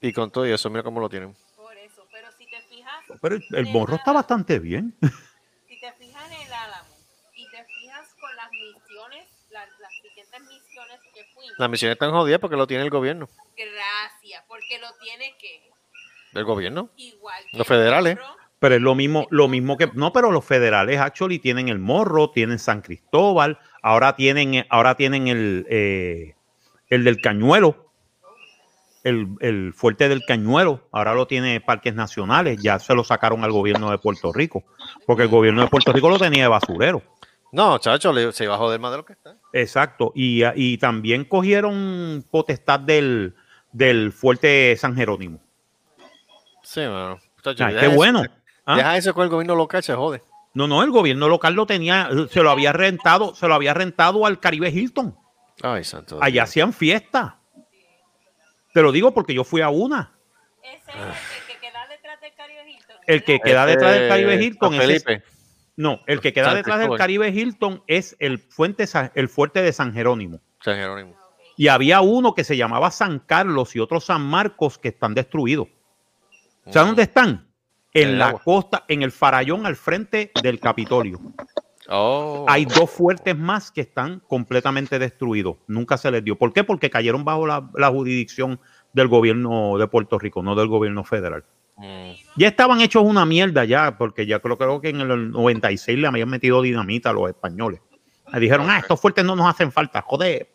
y 0.00 0.12
con 0.12 0.30
todo 0.30 0.44
eso, 0.44 0.68
mira 0.70 0.82
cómo 0.82 1.00
lo 1.00 1.08
tienen. 1.08 1.34
Por 1.56 1.76
eso, 1.78 2.06
pero 2.10 2.28
si 2.38 2.46
te 2.46 2.60
fijas. 2.68 3.04
Pero 3.20 3.36
el, 3.36 3.66
morro 3.66 3.96
está 3.96 4.12
bastante 4.12 4.58
bien. 4.58 4.94
Si 5.68 5.80
te 5.80 5.92
fijas 5.92 6.30
en 6.30 6.46
el 6.46 6.52
álamo 6.52 6.94
y 7.34 7.44
te 7.50 7.64
fijas 7.64 8.14
con 8.20 8.36
las 8.36 8.50
misiones, 8.50 9.28
las, 9.50 9.68
siguientes 10.02 10.40
misiones 10.40 11.00
que 11.14 11.24
fuimos. 11.24 11.32
Las 11.58 11.70
misiones 11.70 11.94
están 11.94 12.10
jodidas 12.10 12.40
porque 12.40 12.56
lo 12.56 12.66
tiene 12.66 12.84
el 12.84 12.90
gobierno. 12.90 13.28
Gracias, 13.56 14.44
porque 14.48 14.78
lo 14.78 14.88
tiene 15.02 15.34
que. 15.38 15.70
¿El 16.32 16.44
gobierno? 16.44 16.90
Igual. 16.96 17.42
Los 17.52 17.66
federales. 17.66 18.18
Pero 18.58 18.76
es 18.76 18.80
lo 18.80 18.94
mismo, 18.94 19.26
lo 19.30 19.48
mismo 19.48 19.76
que. 19.76 19.90
No, 19.94 20.12
pero 20.12 20.30
los 20.30 20.44
federales 20.44 20.98
actually 20.98 21.38
tienen 21.38 21.68
el 21.68 21.78
morro, 21.78 22.30
tienen 22.30 22.58
San 22.58 22.80
Cristóbal, 22.80 23.58
ahora 23.82 24.16
tienen, 24.16 24.64
ahora 24.70 24.94
tienen 24.94 25.28
el, 25.28 25.66
eh, 25.68 26.34
el 26.88 27.04
del 27.04 27.20
Cañuelo, 27.20 27.84
el, 29.04 29.74
fuerte 29.74 30.08
del 30.08 30.24
Cañuelo, 30.24 30.88
ahora 30.90 31.14
lo 31.14 31.26
tiene 31.26 31.60
Parques 31.60 31.94
Nacionales, 31.94 32.60
ya 32.62 32.78
se 32.78 32.94
lo 32.94 33.04
sacaron 33.04 33.44
al 33.44 33.52
gobierno 33.52 33.90
de 33.90 33.98
Puerto 33.98 34.32
Rico, 34.32 34.64
porque 35.06 35.24
el 35.24 35.28
gobierno 35.28 35.60
de 35.60 35.68
Puerto 35.68 35.92
Rico 35.92 36.08
lo 36.08 36.18
tenía 36.18 36.44
de 36.44 36.48
basurero. 36.48 37.02
No, 37.54 37.78
chacho, 37.78 38.32
se 38.32 38.46
bajó 38.46 38.70
del 38.70 38.80
más 38.80 38.90
de 38.90 38.96
lo 38.96 39.04
que 39.04 39.12
está. 39.12 39.36
Exacto, 39.52 40.12
y, 40.14 40.42
y 40.56 40.78
también 40.78 41.24
cogieron 41.24 42.24
potestad 42.30 42.80
del, 42.80 43.34
del 43.72 44.12
fuerte 44.12 44.76
San 44.76 44.96
Jerónimo. 44.96 45.40
Sí, 46.62 46.80
bueno 46.80 47.18
qué 47.52 47.88
bueno. 47.88 48.22
¿Ah? 48.66 48.76
Deja 48.76 48.96
eso 48.96 49.14
con 49.14 49.24
el 49.24 49.30
gobierno 49.30 49.54
local, 49.54 49.82
se 49.82 49.94
jode. 49.94 50.22
No, 50.54 50.66
no, 50.66 50.82
el 50.82 50.90
gobierno 50.90 51.28
local 51.28 51.54
lo 51.54 51.66
tenía, 51.66 52.08
se 52.30 52.42
lo 52.42 52.50
había 52.50 52.72
rentado, 52.72 53.34
se 53.34 53.46
lo 53.48 53.54
había 53.54 53.74
rentado 53.74 54.24
al 54.24 54.40
Caribe 54.40 54.70
Hilton. 54.70 55.16
Ay, 55.62 55.84
santo. 55.84 56.18
Allá 56.20 56.44
hacían 56.44 56.72
fiesta. 56.72 57.38
Te 58.72 58.82
lo 58.82 58.92
digo 58.92 59.12
porque 59.12 59.34
yo 59.34 59.44
fui 59.44 59.60
a 59.60 59.68
una. 59.68 60.12
Ese 60.62 60.90
es 60.90 60.96
el 60.96 61.46
que 61.46 61.60
queda 61.60 61.86
detrás 61.88 62.20
del 62.20 62.34
Caribe 62.34 62.70
Hilton. 62.70 62.96
El 63.06 63.24
que 63.24 63.40
queda 63.40 63.66
detrás 63.66 63.92
del 63.94 64.08
Caribe 64.08 64.42
Hilton 64.42 64.74
es. 64.74 65.04
No, 65.76 66.00
el 66.06 66.20
que 66.20 66.32
queda 66.32 66.54
detrás 66.54 66.78
del 66.78 66.96
Caribe 66.96 67.30
Hilton 67.30 67.82
es 67.86 68.16
el, 68.20 68.38
fuente, 68.38 68.84
el 69.14 69.28
fuerte 69.28 69.62
de 69.62 69.72
San 69.72 69.92
Jerónimo. 69.92 70.40
San 70.60 70.76
Jerónimo. 70.76 71.16
Y 71.56 71.68
había 71.68 72.00
uno 72.00 72.34
que 72.34 72.44
se 72.44 72.56
llamaba 72.56 72.90
San 72.90 73.20
Carlos 73.20 73.74
y 73.76 73.80
otro 73.80 74.00
San 74.00 74.22
Marcos 74.22 74.78
que 74.78 74.88
están 74.88 75.14
destruidos. 75.14 75.68
¿Sabes 76.70 76.88
dónde 76.88 77.02
están? 77.02 77.46
En 77.92 78.18
la 78.18 78.32
costa, 78.32 78.84
en 78.88 79.02
el 79.02 79.12
farallón 79.12 79.66
al 79.66 79.76
frente 79.76 80.32
del 80.42 80.58
Capitolio. 80.58 81.20
Oh. 81.88 82.46
Hay 82.48 82.64
dos 82.64 82.90
fuertes 82.90 83.36
más 83.36 83.70
que 83.70 83.82
están 83.82 84.20
completamente 84.20 84.98
destruidos. 84.98 85.56
Nunca 85.68 85.96
se 85.96 86.10
les 86.10 86.24
dio. 86.24 86.36
¿Por 86.36 86.52
qué? 86.52 86.64
Porque 86.64 86.90
cayeron 86.90 87.24
bajo 87.24 87.46
la, 87.46 87.90
jurisdicción 87.90 88.58
del 88.92 89.08
gobierno 89.08 89.78
de 89.78 89.86
Puerto 89.86 90.18
Rico, 90.18 90.42
no 90.42 90.54
del 90.54 90.68
gobierno 90.68 91.04
federal. 91.04 91.44
Mm. 91.76 92.12
Ya 92.36 92.48
estaban 92.48 92.80
hechos 92.80 93.02
una 93.04 93.26
mierda 93.26 93.64
ya, 93.64 93.96
porque 93.98 94.26
ya 94.26 94.38
creo, 94.40 94.56
creo 94.56 94.80
que 94.80 94.90
en 94.90 95.00
el 95.00 95.30
96 95.30 95.98
le 95.98 96.06
habían 96.06 96.28
metido 96.28 96.62
dinamita 96.62 97.10
a 97.10 97.12
los 97.12 97.28
españoles. 97.28 97.80
Le 98.32 98.40
dijeron, 98.40 98.68
ah, 98.70 98.78
estos 98.78 99.00
fuertes 99.00 99.24
no 99.24 99.36
nos 99.36 99.48
hacen 99.48 99.70
falta, 99.70 100.02
joder, 100.02 100.48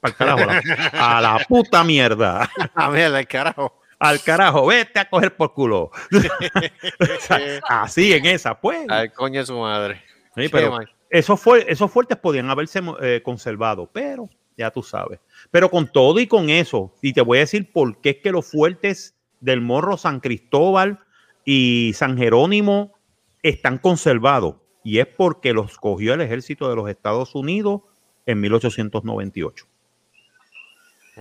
para 0.00 0.12
el 0.12 0.16
carajo, 0.16 0.50
a 0.92 1.20
la 1.20 1.38
puta 1.48 1.84
mierda. 1.84 2.48
A 2.74 2.90
mierda, 2.90 3.18
el 3.18 3.26
carajo 3.26 3.80
al 4.00 4.22
carajo, 4.22 4.66
vete 4.66 4.98
a 4.98 5.08
coger 5.08 5.36
por 5.36 5.52
culo. 5.52 5.90
así 7.68 8.12
en 8.14 8.26
esa, 8.26 8.58
pues. 8.58 8.88
Al 8.88 9.12
coño 9.12 9.40
de 9.40 9.46
su 9.46 9.58
madre. 9.58 10.02
pero 10.50 10.78
esos, 11.10 11.38
fue, 11.38 11.66
esos 11.68 11.90
fuertes 11.92 12.16
podían 12.16 12.48
haberse 12.48 12.80
eh, 13.02 13.20
conservado, 13.22 13.88
pero 13.92 14.28
ya 14.56 14.70
tú 14.70 14.82
sabes. 14.82 15.20
Pero 15.50 15.70
con 15.70 15.86
todo 15.86 16.18
y 16.18 16.26
con 16.26 16.48
eso, 16.48 16.94
y 17.02 17.12
te 17.12 17.20
voy 17.20 17.38
a 17.38 17.40
decir 17.42 17.70
por 17.70 18.00
qué 18.00 18.10
es 18.10 18.16
que 18.22 18.32
los 18.32 18.50
fuertes 18.50 19.14
del 19.40 19.60
Morro 19.60 19.96
San 19.96 20.20
Cristóbal 20.20 21.00
y 21.44 21.92
San 21.94 22.16
Jerónimo 22.16 22.94
están 23.42 23.78
conservados. 23.78 24.56
Y 24.82 24.98
es 24.98 25.06
porque 25.06 25.52
los 25.52 25.76
cogió 25.76 26.14
el 26.14 26.20
ejército 26.20 26.68
de 26.68 26.76
los 26.76 26.88
Estados 26.88 27.34
Unidos 27.34 27.82
en 28.26 28.40
1898. 28.40 29.66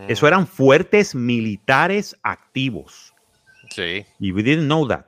Eso 0.07 0.27
eran 0.27 0.47
fuertes 0.47 1.13
militares 1.13 2.15
activos. 2.23 3.13
Sí. 3.69 4.05
Y 4.19 4.31
we 4.31 4.43
didn't 4.43 4.65
know 4.65 4.87
that. 4.87 5.05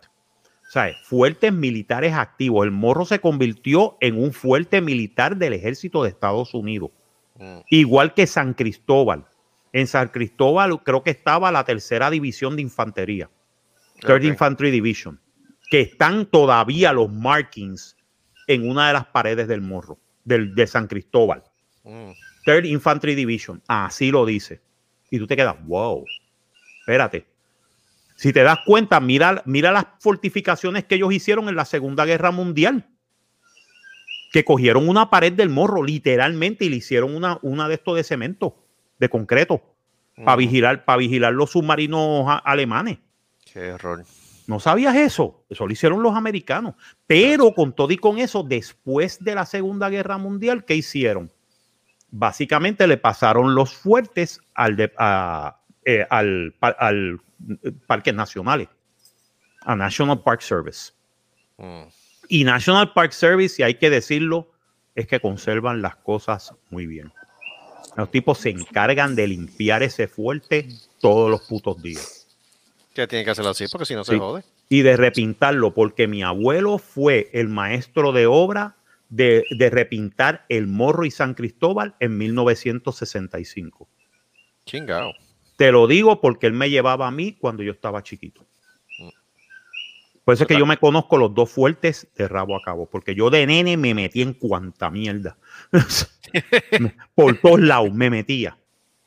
O 0.68 0.72
sea, 0.72 0.94
fuertes 1.04 1.52
militares 1.52 2.14
activos. 2.14 2.66
El 2.66 2.72
morro 2.72 3.06
se 3.06 3.20
convirtió 3.20 3.98
en 4.02 4.22
un 4.22 4.34
fuerte 4.34 4.82
militar 4.82 5.38
del 5.38 5.54
ejército 5.54 6.04
de 6.04 6.10
Estados 6.10 6.54
Unidos. 6.54 6.92
Mm. 7.36 7.60
Igual 7.70 8.14
que 8.14 8.28
San 8.28 8.54
Cristóbal. 8.54 9.26
En 9.74 9.88
San 9.88 10.10
Cristóbal 10.10 10.84
creo 10.84 11.04
que 11.04 11.12
estaba 11.12 11.52
la 11.52 11.64
tercera 11.64 12.10
división 12.10 12.56
de 12.56 12.62
infantería. 12.62 13.30
Third 14.00 14.24
Infantry 14.24 14.72
Division. 14.72 15.20
Que 15.70 15.82
están 15.82 16.26
todavía 16.26 16.92
los 16.92 17.12
markings 17.12 17.96
en 18.48 18.70
una 18.70 18.88
de 18.88 18.94
las 18.94 19.06
paredes 19.06 19.48
del 19.48 19.62
morro, 19.62 19.98
del, 20.26 20.54
de 20.56 20.68
San 20.68 20.88
Cristóbal. 20.88 21.44
Mm. 21.84 22.12
Third 22.46 22.66
Infantry 22.66 23.16
Division. 23.16 23.62
Así 23.68 24.12
lo 24.12 24.26
dice 24.26 24.62
y 25.12 25.20
tú 25.20 25.28
te 25.28 25.36
quedas, 25.36 25.58
wow, 25.66 26.06
espérate. 26.80 27.28
Si 28.16 28.32
te 28.34 28.44
das 28.44 28.60
cuenta, 28.66 29.00
mira, 29.00 29.44
mira 29.46 29.72
las 29.72 29.86
fortificaciones 30.00 30.86
que 30.86 30.96
ellos 30.96 31.14
hicieron 31.14 31.50
en 31.50 31.56
la 31.56 31.66
Segunda 31.66 32.06
Guerra 32.06 32.32
Mundial. 32.32 32.88
Que 34.32 34.46
cogieron 34.46 34.88
una 34.88 35.10
pared 35.10 35.34
del 35.34 35.50
morro, 35.50 35.84
literalmente, 35.84 36.66
y 36.66 36.70
le 36.70 36.78
hicieron 36.78 37.14
una, 37.14 37.40
una 37.42 37.68
de 37.68 37.74
estos 37.76 37.98
de 37.98 38.04
cemento, 38.04 38.61
de 39.02 39.10
concreto, 39.10 39.62
para 40.16 40.38
vigilar, 40.38 40.86
para 40.86 41.00
vigilar 41.00 41.34
los 41.34 41.52
submarinos 41.52 42.26
alemanes. 42.46 43.00
Qué 43.52 43.60
error. 43.60 44.06
¿No 44.48 44.62
sabías 44.62 44.96
eso? 44.96 45.44
Eso 45.50 45.68
lo 45.68 45.74
hicieron 45.74 46.02
los 46.02 46.16
americanos. 46.16 46.76
Pero 47.06 47.54
con 47.54 47.74
todo 47.74 47.92
y 47.92 47.98
con 47.98 48.18
eso, 48.18 48.44
después 48.44 49.22
de 49.22 49.36
la 49.36 49.46
Segunda 49.46 49.90
Guerra 49.90 50.18
Mundial, 50.18 50.64
¿qué 50.64 50.76
hicieron? 50.76 51.32
básicamente 52.12 52.86
le 52.86 52.98
pasaron 52.98 53.56
los 53.56 53.74
fuertes 53.74 54.42
al, 54.54 54.80
eh, 54.80 56.06
al, 56.10 56.54
al 56.60 57.20
parques 57.88 58.14
nacionales, 58.14 58.68
a 59.62 59.76
National 59.76 60.22
Park 60.22 60.42
Service. 60.42 60.92
Mm. 61.58 61.84
Y 62.28 62.44
National 62.44 62.94
Park 62.94 63.14
Service, 63.14 63.56
si 63.56 63.64
hay 63.64 63.76
que 63.76 63.90
decirlo, 63.90 64.52
es 64.94 65.08
que 65.08 65.20
conservan 65.20 65.82
las 65.82 65.96
cosas 65.96 66.54
muy 66.70 66.86
bien. 66.86 67.12
Los 67.96 68.10
tipos 68.12 68.38
se 68.38 68.50
encargan 68.50 69.16
de 69.16 69.28
limpiar 69.28 69.84
ese 69.84 70.08
fuerte 70.08 70.68
todos 71.00 71.30
los 71.30 71.42
putos 71.42 71.82
días. 71.82 72.28
Que 72.94 73.08
tienen 73.08 73.26
que 73.26 73.32
hacerlo 73.32 73.52
así 73.52 73.66
porque 73.72 73.86
si 73.86 73.96
no 73.96 74.04
se 74.04 74.18
jode. 74.18 74.44
Y 74.70 74.82
de 74.82 74.96
repintarlo, 74.96 75.74
porque 75.74 76.08
mi 76.08 76.24
abuelo 76.24 76.78
fue 76.78 77.30
el 77.34 77.50
maestro 77.50 78.12
de 78.12 78.26
obra 78.26 78.78
de, 79.12 79.70
repintar 79.72 80.46
el 80.50 80.68
Morro 80.68 81.06
y 81.06 81.12
San 81.12 81.34
Cristóbal 81.34 81.96
en 82.00 82.18
1965. 82.18 83.88
Chingao. 84.66 85.14
Te 85.58 85.72
lo 85.72 85.86
digo 85.88 86.22
porque 86.22 86.48
él 86.48 86.54
me 86.54 86.70
llevaba 86.70 87.08
a 87.08 87.12
mí 87.12 87.34
cuando 87.34 87.62
yo 87.62 87.72
estaba 87.72 88.02
chiquito. 88.02 88.46
Por 90.32 90.36
eso 90.36 90.44
es 90.46 90.48
que 90.48 90.58
yo 90.58 90.66
me 90.66 90.78
conozco 90.78 91.18
los 91.18 91.36
dos 91.36 91.52
fuertes 91.52 92.08
de 92.16 92.26
rabo 92.26 92.56
a 92.56 92.62
cabo, 92.62 92.86
porque 92.86 93.14
yo 93.16 93.30
de 93.30 93.46
nene 93.46 93.76
me 93.76 93.94
metí 93.94 94.22
en 94.22 94.32
cuanta 94.34 94.90
mierda. 94.90 95.38
Por 97.16 97.38
todos 97.42 97.60
lados 97.60 97.94
me 97.94 98.10
metía. 98.10 98.58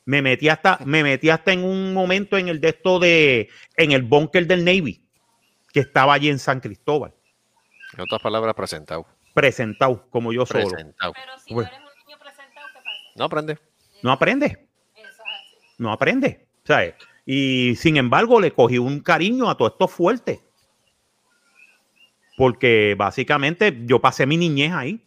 Me 0.04 0.20
metí 0.20 0.50
hasta, 0.50 0.78
me 0.84 1.02
metí 1.02 1.30
hasta 1.30 1.54
en 1.54 1.64
un 1.64 1.94
momento 1.94 2.36
en 2.36 2.48
el 2.48 2.60
de 2.60 2.68
esto 2.68 2.98
de, 2.98 3.48
en 3.74 3.92
el 3.92 4.02
búnker 4.02 4.46
del 4.46 4.66
Navy, 4.66 5.02
que 5.72 5.80
estaba 5.80 6.12
allí 6.12 6.28
en 6.28 6.38
San 6.38 6.60
Cristóbal. 6.60 7.14
En 7.94 8.02
otras 8.02 8.20
palabras, 8.20 8.54
presentado 8.54 9.06
presentado 9.32 10.06
como 10.10 10.30
yo 10.30 10.44
solo. 10.44 10.68
Pero 10.76 10.92
si 11.38 11.54
no 11.54 11.62
eres 11.62 11.72
un 11.72 12.06
niño 12.06 12.18
presentado, 12.20 12.66
¿qué 12.74 12.80
pasa? 12.80 12.90
No 13.16 13.24
aprende. 13.24 13.58
No 14.02 14.12
aprende. 14.12 14.68
No 15.78 15.90
aprende. 15.90 16.46
¿sabes? 16.64 16.94
Y 17.24 17.76
sin 17.76 17.96
embargo, 17.96 18.42
le 18.42 18.52
cogí 18.52 18.76
un 18.76 19.00
cariño 19.00 19.48
a 19.48 19.56
todo 19.56 19.68
esto 19.68 19.88
fuerte. 19.88 20.42
Porque 22.36 22.94
básicamente 22.98 23.82
yo 23.84 24.00
pasé 24.00 24.26
mi 24.26 24.36
niñez 24.36 24.72
ahí. 24.72 25.00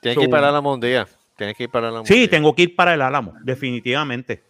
Tienes 0.00 0.18
que 0.18 0.24
ir 0.24 0.30
para 0.30 0.44
el 0.44 0.48
Álamo 0.50 0.74
un 0.74 0.80
día. 0.80 1.06
Tienes 1.36 1.56
que 1.56 1.64
ir 1.64 1.70
para 1.70 1.88
el 1.88 1.94
Álamo. 1.94 2.06
Sí, 2.06 2.28
tengo 2.28 2.54
que 2.54 2.62
ir 2.62 2.76
para 2.76 2.94
el 2.94 3.02
Álamo, 3.02 3.34
definitivamente. 3.42 4.44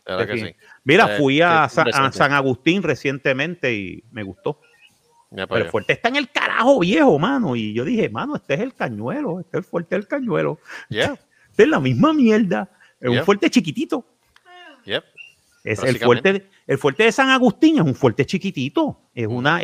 Mira, 0.85 1.15
eh, 1.15 1.19
fui 1.19 1.41
a 1.41 1.69
San 1.69 2.33
Agustín 2.33 2.83
recientemente 2.83 3.73
y 3.73 4.05
me 4.11 4.23
gustó. 4.23 4.61
Pero 5.31 5.57
el 5.57 5.67
fuerte 5.67 5.93
está 5.93 6.09
en 6.09 6.17
el 6.17 6.29
carajo 6.31 6.81
viejo, 6.81 7.19
mano. 7.19 7.55
Y 7.55 7.73
yo 7.73 7.85
dije, 7.85 8.09
mano, 8.09 8.37
este 8.37 8.55
es 8.55 8.61
el 8.61 8.75
cañuelo, 8.75 9.41
este 9.41 9.59
es 9.59 9.65
el 9.65 9.71
fuerte 9.71 9.95
del 9.95 10.07
cañuelo. 10.07 10.59
Este 11.51 11.65
es 11.65 11.69
la 11.69 11.81
misma 11.81 12.13
mierda. 12.13 12.71
Es 13.01 13.11
un 13.11 13.25
fuerte 13.25 13.51
chiquitito. 13.51 14.07
Es 15.65 15.83
el 15.83 15.99
fuerte, 15.99 16.49
el 16.67 16.79
fuerte 16.79 17.03
de 17.03 17.13
San 17.13 17.29
Agustín 17.29 17.77
es 17.77 17.83
un 17.83 17.95
fuerte 17.95 18.25
chiquitito. 18.25 19.11
Es 19.15 19.27
una, 19.27 19.61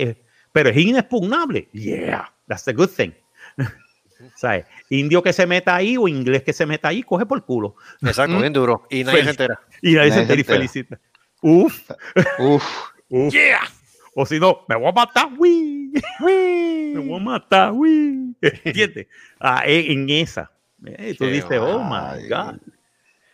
pero 0.57 0.71
es 0.71 0.77
inexpugnable. 0.79 1.69
Yeah, 1.75 2.33
that's 2.49 2.65
the 2.65 2.73
good 2.73 2.89
thing. 2.89 3.13
¿Sabes? 4.37 4.65
Indio 4.89 5.23
que 5.23 5.35
se 5.35 5.47
meta 5.47 5.77
ahí 5.77 5.99
o 5.99 6.09
inglés 6.09 6.45
que 6.45 6.55
se 6.55 6.65
meta 6.65 6.89
ahí, 6.89 7.03
coge 7.03 7.27
por 7.27 7.45
culo. 7.45 7.77
Exacto, 8.01 8.39
bien 8.39 8.55
duro. 8.55 8.87
Y 8.89 9.05
nadie 9.05 9.25
se 9.25 9.31
entera. 9.31 9.61
Y 9.83 9.93
nadie, 9.93 10.13
se 10.13 10.21
entera 10.23 10.41
y 10.41 10.45
felicita. 10.45 10.99
Uf. 11.43 11.91
Uf. 12.39 12.65
Uf. 13.11 13.35
Yeah. 13.35 13.61
O 14.15 14.25
si 14.25 14.41
no, 14.41 14.65
me 14.67 14.77
voy 14.77 14.89
a 14.89 14.93
matar, 14.93 15.29
¡Wii! 15.37 15.93
me 16.21 17.01
voy 17.01 17.21
a 17.21 17.23
matar, 17.23 17.73
¡Wii! 17.73 18.37
¿entiendes? 18.41 19.09
Ah, 19.39 19.63
en 19.67 20.09
esa. 20.09 20.51
Eh, 20.87 21.15
tú 21.19 21.27
dices, 21.27 21.59
oh 21.61 21.85
my 21.85 22.27
God. 22.31 22.57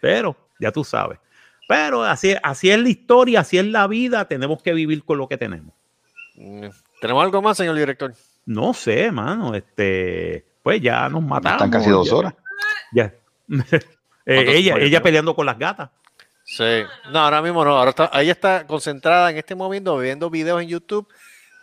Pero, 0.01 0.37
ya 0.59 0.73
tú 0.73 0.83
sabes. 0.83 1.21
Pero 1.69 2.03
así, 2.03 2.35
así 2.43 2.69
es 2.69 2.81
la 2.81 2.89
historia, 2.89 3.41
así 3.41 3.59
es 3.59 3.67
la 3.67 3.87
vida, 3.87 4.27
tenemos 4.27 4.61
que 4.61 4.73
vivir 4.73 5.05
con 5.05 5.19
lo 5.19 5.29
que 5.29 5.39
tenemos. 5.39 5.73
Mm, 6.35 6.67
¿Tenemos 7.03 7.25
algo 7.25 7.43
más, 7.43 7.57
señor 7.57 7.75
director? 7.75 8.15
No 8.47 8.73
sé, 8.73 9.11
mano. 9.11 9.57
Este, 9.57 10.45
pues 10.63 10.81
ya 10.81 11.09
nos 11.09 11.21
matamos. 11.21 11.57
Están 11.57 11.71
casi 11.73 11.91
dos 11.91 12.13
horas. 12.13 12.35
Ya. 12.93 13.13
Eh, 14.25 14.57
ella, 14.57 14.77
ella 14.77 15.03
peleando 15.03 15.35
con 15.35 15.45
las 15.45 15.59
gatas. 15.59 15.91
Sí, 16.45 16.85
no, 17.11 17.19
ahora 17.19 17.43
mismo 17.43 17.65
no. 17.65 17.77
Ahora 17.77 17.91
está, 17.91 18.09
ella 18.15 18.31
está 18.31 18.69
concentrada 18.69 19.33
en 19.33 19.37
este 19.37 19.57
momento 19.57 19.99
viendo 19.99 20.31
videos 20.31 20.63
en 20.63 20.69
YouTube 20.69 21.09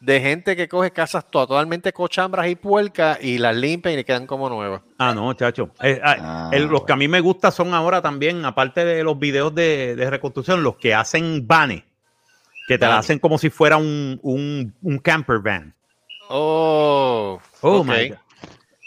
de 0.01 0.19
gente 0.19 0.57
que 0.57 0.67
coge 0.67 0.91
casas 0.91 1.31
totalmente 1.31 1.93
cochambras 1.93 2.49
y 2.49 2.57
puercas 2.57 3.17
y 3.21 3.37
las 3.37 3.55
limpia 3.55 3.93
y 3.93 3.95
le 3.95 4.03
quedan 4.03 4.27
como 4.27 4.49
nuevas. 4.49 4.81
Ah, 4.97 5.13
no, 5.13 5.33
chacho. 5.35 5.71
Eh, 5.81 6.01
ah, 6.03 6.49
ah, 6.51 6.57
los 6.57 6.83
que 6.83 6.91
a 6.91 6.95
mí 6.97 7.07
me 7.07 7.21
gustan 7.21 7.53
son 7.53 7.73
ahora 7.73 8.01
también, 8.01 8.43
aparte 8.43 8.83
de 8.83 9.03
los 9.05 9.17
videos 9.17 9.55
de, 9.55 9.95
reconstrucción, 10.09 10.63
los 10.63 10.75
que 10.75 10.93
hacen 10.93 11.47
vanes, 11.47 11.83
que 12.69 12.77
te 12.77 12.85
la 12.85 12.99
hacen 12.99 13.17
como 13.17 13.39
si 13.39 13.49
fuera 13.49 13.77
un, 13.77 14.19
un, 14.21 14.75
un 14.83 14.99
camper 14.99 15.39
van. 15.39 15.73
Oh, 16.29 17.41
oh 17.61 17.83
my 17.83 18.09
God. 18.09 18.17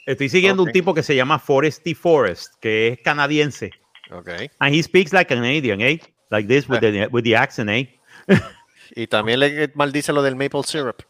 Estoy 0.07 0.29
siguiendo 0.29 0.63
un 0.63 0.71
tipo 0.71 0.95
que 0.95 1.03
se 1.03 1.17
llama 1.17 1.41
Foresty 1.41 1.93
Forest, 1.93 2.55
que 2.61 2.89
es 2.89 3.01
canadiense. 3.01 3.73
Okay. 4.13 4.49
And 4.61 4.73
he 4.73 4.85
speaks 4.85 5.13
like 5.13 5.35
a 5.35 5.37
Canadian, 5.37 5.81
eh? 5.81 5.99
Like 6.31 6.47
this 6.47 6.69
with, 6.69 6.79
the, 6.79 7.09
with 7.11 7.25
the 7.25 7.35
accent, 7.35 7.71
eh? 7.71 7.89
y 8.95 9.09
también 9.09 9.41
le 9.41 9.73
maldice 9.75 10.13
lo 10.13 10.23
del 10.23 10.37
maple 10.37 10.63
syrup. 10.63 11.03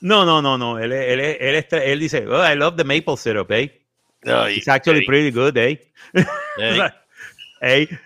No, 0.00 0.24
no, 0.24 0.42
no, 0.42 0.58
no. 0.58 0.80
Él, 0.80 0.90
él, 0.90 1.20
él, 1.20 1.66
él, 1.70 2.00
dice, 2.00 2.26
oh, 2.26 2.42
I 2.42 2.56
love 2.56 2.76
the 2.76 2.84
maple 2.84 3.16
syrup, 3.16 3.52
eh? 3.52 3.70
It's 4.24 4.66
actually 4.66 5.06
pretty 5.06 5.30
good, 5.30 5.56
eh? 5.56 5.78
eh? 7.62 7.86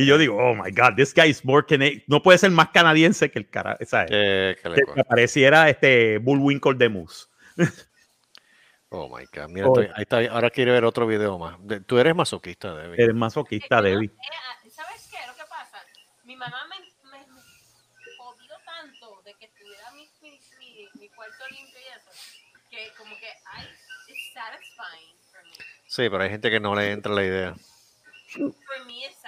Y 0.00 0.06
yo 0.06 0.16
digo, 0.16 0.38
oh 0.38 0.54
my 0.54 0.70
God, 0.70 0.94
this 0.96 1.12
guy 1.12 1.26
is 1.26 1.44
more 1.44 1.62
Canadian. 1.62 2.02
No 2.06 2.22
puede 2.22 2.38
ser 2.38 2.50
más 2.50 2.70
canadiense 2.70 3.30
que 3.30 3.38
el 3.38 3.50
cara, 3.50 3.76
¿sabes? 3.86 4.08
Eh, 4.10 4.56
que, 4.62 4.94
que 4.94 5.04
pareciera 5.04 5.68
este 5.68 6.16
Bullwinkle 6.16 6.72
de 6.72 6.88
Moose. 6.88 7.26
oh 8.88 9.14
my 9.14 9.26
God, 9.26 9.50
mira, 9.50 9.68
oh. 9.68 9.78
ahí 9.78 9.90
está, 9.98 10.20
ahora 10.30 10.48
quiero 10.48 10.72
ver 10.72 10.86
otro 10.86 11.06
video 11.06 11.38
más. 11.38 11.58
Tú 11.84 11.98
eres 11.98 12.14
masoquista, 12.14 12.74
Debbie. 12.74 13.02
Eres 13.02 13.14
masoquista, 13.14 13.82
Debbie. 13.82 14.10
¿Sabes 14.70 15.06
qué? 15.10 15.18
Lo 15.26 15.34
que 15.34 15.44
pasa, 15.50 15.84
mi 16.24 16.34
mamá 16.34 16.66
me, 16.70 16.80
me, 17.10 17.18
me 17.26 18.16
jodió 18.16 18.54
tanto 18.64 19.20
de 19.26 19.34
que 19.34 19.48
tuviera 19.48 19.90
mi, 19.92 20.08
mi, 20.22 20.40
mi, 20.60 20.88
mi, 20.98 21.08
cuarto 21.10 21.44
limpio 21.50 21.78
y 21.78 21.88
eso, 21.94 22.10
que 22.70 22.90
como 22.96 23.14
que, 23.18 23.28
ay, 23.52 23.66
it's 24.08 24.32
satisfying 24.32 25.18
for 25.30 25.42
me. 25.44 25.62
Sí, 25.86 26.08
pero 26.08 26.22
hay 26.22 26.30
gente 26.30 26.50
que 26.50 26.58
no 26.58 26.74
le 26.74 26.90
entra 26.90 27.12
la 27.12 27.22
idea. 27.22 27.54
For 28.32 28.86
me, 28.86 29.04
it's. 29.04 29.19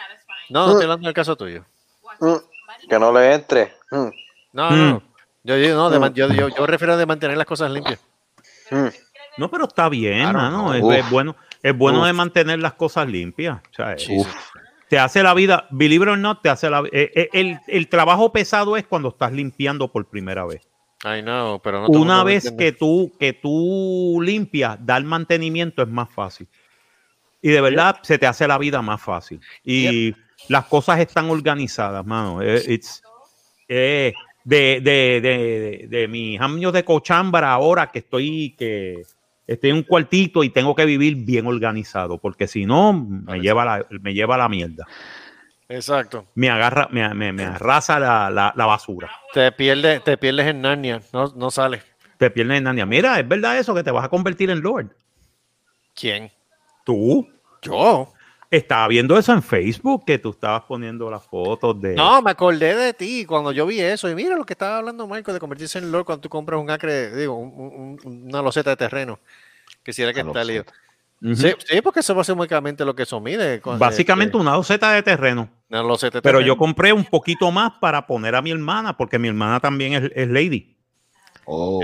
No, 0.52 0.66
no 0.66 0.72
estoy 0.72 0.84
hablando 0.84 1.06
del 1.06 1.14
caso 1.14 1.34
tuyo. 1.34 1.64
Mm, 2.20 2.88
que 2.88 2.98
no 2.98 3.12
le 3.12 3.34
entre. 3.34 3.72
Mm. 3.90 4.08
No, 4.52 4.70
no. 4.70 4.94
Mm. 4.94 5.02
Yo, 5.44 5.56
yo, 5.56 5.74
no 5.74 5.90
de, 5.90 6.12
yo, 6.14 6.28
yo, 6.28 6.48
yo, 6.48 6.66
refiero 6.66 6.96
de 6.96 7.06
mantener 7.06 7.36
las 7.36 7.46
cosas 7.46 7.70
limpias. 7.70 7.98
No, 9.38 9.50
pero 9.50 9.64
está 9.64 9.88
bien, 9.88 10.30
claro, 10.30 10.74
es, 10.74 11.04
es, 11.04 11.10
bueno, 11.10 11.34
es 11.62 11.76
bueno 11.76 12.04
de 12.04 12.12
mantener 12.12 12.58
las 12.58 12.74
cosas 12.74 13.08
limpias. 13.08 13.60
O 13.70 13.74
sea, 13.74 13.96
te 14.88 14.98
hace 14.98 15.22
la 15.22 15.34
vida, 15.34 15.66
believe 15.70 16.04
it 16.04 16.10
or 16.10 16.18
not, 16.18 16.42
te 16.42 16.50
hace 16.50 16.68
la 16.68 16.80
eh, 16.92 17.10
eh, 17.14 17.28
el, 17.32 17.58
el, 17.66 17.88
trabajo 17.88 18.30
pesado 18.30 18.76
es 18.76 18.86
cuando 18.86 19.08
estás 19.08 19.32
limpiando 19.32 19.88
por 19.88 20.06
primera 20.06 20.44
vez. 20.44 20.68
I 21.04 21.22
know, 21.22 21.60
pero 21.60 21.80
no 21.80 21.86
Una 21.88 22.22
vez 22.22 22.52
que 22.56 22.72
tú, 22.72 23.12
que 23.18 23.32
tú 23.32 24.20
limpias, 24.22 24.78
dar 24.80 25.02
mantenimiento 25.02 25.82
es 25.82 25.88
más 25.88 26.10
fácil. 26.10 26.46
Y 27.40 27.50
de 27.50 27.60
verdad 27.60 27.98
se 28.02 28.18
te 28.18 28.26
hace 28.26 28.46
la 28.46 28.56
vida 28.56 28.80
más 28.82 29.02
fácil. 29.02 29.40
Y 29.64 30.14
las 30.48 30.66
cosas 30.66 31.00
están 31.00 31.30
organizadas, 31.30 32.04
mano. 32.04 32.42
Eh, 32.42 32.62
it's, 32.68 33.02
eh, 33.68 34.12
de, 34.44 34.80
de, 34.82 35.20
de, 35.20 35.86
de, 35.88 36.08
mis 36.08 36.40
años 36.40 36.72
de 36.72 36.84
cochambra 36.84 37.52
ahora 37.52 37.90
que 37.90 38.00
estoy, 38.00 38.54
que 38.58 39.02
estoy 39.46 39.70
en 39.70 39.76
un 39.76 39.82
cuartito 39.82 40.42
y 40.42 40.50
tengo 40.50 40.74
que 40.74 40.84
vivir 40.84 41.16
bien 41.16 41.46
organizado, 41.46 42.18
porque 42.18 42.46
si 42.48 42.66
no, 42.66 42.92
me 42.92 43.40
lleva 43.40 43.64
la, 43.64 43.86
me 44.00 44.14
lleva 44.14 44.36
la 44.36 44.48
mierda. 44.48 44.86
Exacto. 45.68 46.26
Me 46.34 46.50
agarra, 46.50 46.88
me, 46.90 47.14
me, 47.14 47.32
me 47.32 47.44
arrasa 47.44 47.98
la, 47.98 48.30
la, 48.30 48.52
la, 48.54 48.66
basura. 48.66 49.10
Te 49.32 49.50
pierdes, 49.52 50.04
te 50.04 50.18
pierdes 50.18 50.48
en 50.48 50.60
Narnia, 50.60 51.00
no, 51.12 51.32
no 51.34 51.50
sales. 51.50 51.82
Te 52.18 52.30
pierdes 52.30 52.58
en 52.58 52.64
Narnia. 52.64 52.84
Mira, 52.84 53.18
es 53.18 53.26
verdad 53.26 53.58
eso 53.58 53.74
que 53.74 53.82
te 53.82 53.90
vas 53.90 54.04
a 54.04 54.08
convertir 54.08 54.50
en 54.50 54.60
Lord. 54.60 54.94
¿Quién? 55.94 56.30
¿Tú? 56.84 57.28
¿Yo? 57.62 58.12
Estaba 58.52 58.86
viendo 58.86 59.16
eso 59.16 59.32
en 59.32 59.42
Facebook, 59.42 60.04
que 60.04 60.18
tú 60.18 60.28
estabas 60.28 60.64
poniendo 60.64 61.10
las 61.10 61.24
fotos 61.24 61.80
de. 61.80 61.94
No, 61.94 62.20
me 62.20 62.32
acordé 62.32 62.76
de 62.76 62.92
ti 62.92 63.24
cuando 63.24 63.50
yo 63.50 63.64
vi 63.64 63.80
eso. 63.80 64.10
Y 64.10 64.14
mira 64.14 64.36
lo 64.36 64.44
que 64.44 64.52
estaba 64.52 64.76
hablando 64.76 65.08
Marco 65.08 65.32
de 65.32 65.40
convertirse 65.40 65.78
en 65.78 65.90
Lord 65.90 66.04
cuando 66.04 66.20
tú 66.20 66.28
compras 66.28 66.60
un 66.60 66.68
acre, 66.68 67.16
digo, 67.16 67.34
una 67.34 68.42
loseta 68.42 68.68
de 68.68 68.76
terreno. 68.76 69.18
Que 69.82 69.94
si 69.94 70.02
era 70.02 70.12
que 70.12 70.20
está 70.20 70.44
lío. 70.44 70.66
sí, 71.34 71.54
porque 71.82 72.00
eso 72.00 72.14
va 72.14 72.20
a 72.20 72.24
ser 72.24 72.36
únicamente 72.36 72.84
lo 72.84 72.94
que 72.94 73.04
eso 73.04 73.22
mide. 73.22 73.62
Básicamente 73.64 74.36
una 74.36 74.52
loseta 74.52 74.92
de 74.92 75.02
terreno. 75.02 75.48
Una 75.70 75.82
loseta 75.82 76.18
de 76.18 76.22
Pero 76.22 76.42
yo 76.42 76.58
compré 76.58 76.92
un 76.92 77.06
poquito 77.06 77.50
más 77.50 77.72
para 77.80 78.06
poner 78.06 78.34
a 78.34 78.42
mi 78.42 78.50
hermana, 78.50 78.94
porque 78.98 79.18
mi 79.18 79.28
hermana 79.28 79.60
también 79.60 80.10
es, 80.14 80.28
lady. 80.28 80.76
Oh. 81.46 81.80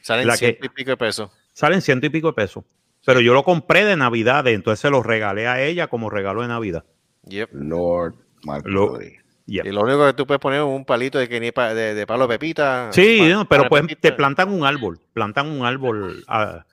Salen 0.00 0.32
ciento 0.32 0.66
y 0.66 0.68
pico 0.68 0.90
de 0.90 0.96
pesos. 0.96 1.30
Salen 1.52 1.80
ciento 1.80 2.06
y 2.06 2.08
pico 2.08 2.26
de 2.26 2.32
pesos. 2.32 2.64
Pero 3.06 3.20
yo 3.20 3.34
lo 3.34 3.44
compré 3.44 3.84
de 3.84 3.94
Navidad, 3.94 4.48
entonces 4.48 4.80
se 4.80 4.90
lo 4.90 5.00
regalé 5.00 5.46
a 5.46 5.62
ella 5.62 5.86
como 5.86 6.10
regalo 6.10 6.42
de 6.42 6.48
Navidad. 6.48 6.84
Yep. 7.28 7.50
Lord 7.52 8.16
Lo, 8.64 8.98
Y 9.46 9.62
lo 9.62 9.82
único 9.82 10.06
que 10.06 10.12
tú 10.14 10.26
puedes 10.26 10.40
poner 10.40 10.58
es 10.58 10.66
un 10.66 10.84
palito 10.84 11.16
de, 11.18 11.28
de, 11.28 11.94
de 11.94 12.06
palo 12.06 12.26
pepita. 12.26 12.88
Sí, 12.92 13.32
pero 13.48 13.68
pues 13.68 13.84
te 14.00 14.10
plantan 14.10 14.52
un 14.52 14.66
árbol, 14.66 14.98
plantan 15.12 15.48
un 15.48 15.64
árbol 15.64 16.24
a, 16.26 16.64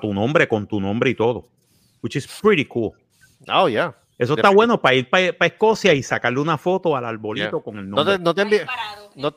tu 0.00 0.14
nombre, 0.14 0.46
con 0.46 0.68
tu 0.68 0.80
nombre 0.80 1.10
y 1.10 1.16
todo. 1.16 1.48
Which 2.04 2.14
is 2.14 2.28
pretty 2.40 2.66
cool. 2.66 2.92
Oh, 3.48 3.68
yeah. 3.68 3.92
Eso 4.16 4.34
está 4.34 4.50
bueno 4.50 4.80
para 4.80 4.94
ir 4.94 5.10
para, 5.10 5.26
Escocia 5.40 5.92
y 5.92 6.04
sacarle 6.04 6.38
una 6.38 6.56
foto 6.56 6.96
al 6.96 7.04
arbolito 7.04 7.64
con 7.64 7.78
el 7.78 7.90
nombre. 7.90 8.16
No 8.20 8.32
te, 8.32 8.44
no 8.46 8.52
te 8.52 8.66
no 9.16 9.32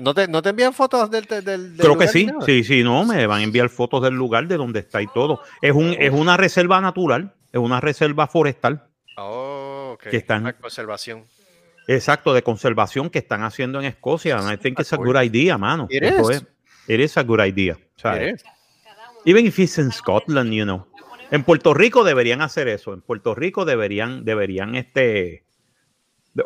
¿No 0.00 0.14
te, 0.14 0.28
¿No 0.28 0.42
te 0.42 0.48
envían 0.50 0.72
fotos 0.72 1.10
del, 1.10 1.24
del, 1.24 1.76
Creo 1.76 1.98
que 1.98 2.08
sí, 2.08 2.28
sí, 2.46 2.64
sí, 2.64 2.82
no, 2.82 3.04
me 3.04 3.26
van 3.26 3.40
a 3.40 3.44
enviar 3.44 3.68
fotos 3.68 4.02
del 4.02 4.14
lugar 4.14 4.46
de 4.46 4.56
donde 4.56 4.80
está 4.80 5.02
y 5.02 5.06
todo. 5.06 5.42
Es, 5.60 5.72
un, 5.72 5.94
es 5.98 6.12
una 6.12 6.36
reserva 6.36 6.80
natural, 6.80 7.34
es 7.52 7.60
una 7.60 7.80
reserva 7.80 8.26
forestal. 8.26 8.86
Oh, 9.16 9.92
ok. 9.94 10.04
Que 10.04 10.16
están, 10.16 10.54
conservación. 10.60 11.24
Exacto, 11.86 12.32
de 12.32 12.42
conservación 12.42 13.10
que 13.10 13.18
están 13.18 13.42
haciendo 13.42 13.80
en 13.80 13.86
Escocia. 13.86 14.38
I 14.52 14.56
think 14.56 14.78
it's 14.78 14.92
a 14.92 14.96
good 14.96 15.16
idea, 15.20 15.58
mano. 15.58 15.86
It 15.90 16.02
is. 16.02 16.44
It 16.86 17.00
is 17.00 17.16
a 17.16 17.22
good 17.22 17.40
idea. 17.40 17.76
Even 19.24 19.46
if 19.46 19.58
it's 19.58 19.78
in 19.78 19.92
Scotland, 19.92 20.52
you 20.52 20.64
know. 20.64 20.86
En 21.30 21.44
Puerto 21.44 21.74
Rico 21.74 22.02
deberían 22.02 22.42
hacer 22.42 22.68
eso. 22.68 22.92
En 22.92 23.02
Puerto 23.02 23.34
Rico 23.34 23.64
deberían, 23.64 24.24
deberían 24.24 24.74
este, 24.74 25.44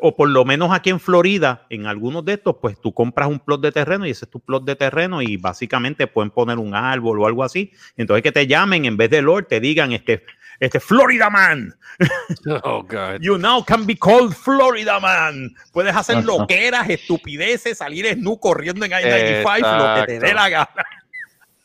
o 0.01 0.17
por 0.17 0.29
lo 0.29 0.45
menos 0.45 0.73
aquí 0.73 0.91
en 0.91 1.01
Florida, 1.01 1.67
en 1.71 1.87
algunos 1.87 2.25
de 2.25 2.35
estos, 2.35 2.57
pues 2.61 2.81
tú 2.81 2.93
compras 2.93 3.29
un 3.29 3.41
plot 3.41 3.61
de 3.61 3.73
terreno 3.73 4.07
y 4.07 4.11
ese 4.11 4.25
es 4.25 4.31
tu 4.31 4.41
plot 4.41 4.65
de 4.65 4.77
terreno 4.77 5.23
y 5.23 5.37
básicamente 5.37 6.07
pueden 6.07 6.31
poner 6.31 6.59
un 6.59 6.75
árbol 6.75 7.21
o 7.21 7.27
algo 7.27 7.45
así. 7.45 7.73
Entonces 7.97 8.23
que 8.23 8.33
te 8.33 8.47
llamen 8.47 8.85
en 8.85 8.97
vez 8.97 9.11
de 9.11 9.23
Lord, 9.23 9.47
te 9.47 9.61
digan 9.61 9.93
este, 9.93 10.25
este 10.61 10.81
Florida 10.81 11.31
Man. 11.31 11.75
Oh, 12.65 12.83
God. 12.83 13.21
You 13.21 13.39
now 13.39 13.65
can 13.65 13.87
be 13.87 13.97
called 13.97 14.35
Florida 14.35 14.99
Man. 15.01 15.55
Puedes 15.73 15.95
hacer 15.95 16.25
loqueras, 16.25 16.89
estupideces, 16.91 17.79
salir 17.79 18.07
snu 18.15 18.39
corriendo 18.39 18.85
en 18.85 18.93
I-95, 18.93 19.79
lo 19.79 20.01
que 20.01 20.07
te 20.07 20.21
dé 20.21 20.35
la 20.35 20.49
gana. 20.49 20.87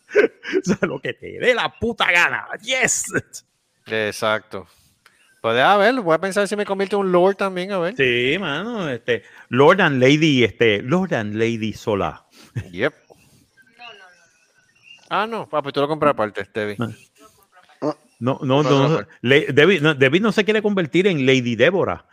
o 0.13 0.63
sea, 0.63 0.87
lo 0.87 0.99
que 0.99 1.13
te 1.13 1.39
dé 1.39 1.53
la 1.53 1.73
puta 1.79 2.11
gana. 2.11 2.47
Yes. 2.61 3.05
Exacto. 3.85 4.67
Puede 5.41 5.61
haber, 5.61 6.01
voy 6.01 6.15
a 6.15 6.19
pensar 6.19 6.47
si 6.47 6.55
me 6.55 6.65
convierte 6.65 6.95
en 6.95 7.01
un 7.01 7.11
Lord 7.11 7.35
también, 7.35 7.71
a 7.71 7.79
ver. 7.79 7.95
Sí, 7.95 8.37
mano, 8.39 8.89
este, 8.89 9.23
Lord 9.47 9.79
and 9.81 10.01
Lady, 10.01 10.43
este, 10.43 10.81
Lord 10.81 11.13
and 11.13 11.35
Lady 11.35 11.71
Sola. 11.73 12.25
Yep. 12.71 12.93
Ah, 15.09 15.25
no, 15.25 15.47
papi, 15.47 15.71
tú 15.71 15.81
lo 15.81 15.87
compras 15.87 16.11
aparte, 16.11 16.45
Debbie. 16.53 16.77
No, 18.19 18.39
no, 18.43 18.63
no, 18.63 18.63
no, 18.63 19.07
Debbie, 19.21 19.79
no, 19.79 19.95
Debbie 19.95 20.19
no 20.19 20.33
se 20.33 20.43
quiere 20.43 20.61
convertir 20.61 21.07
en 21.07 21.25
Lady 21.25 21.55
Débora. 21.55 22.05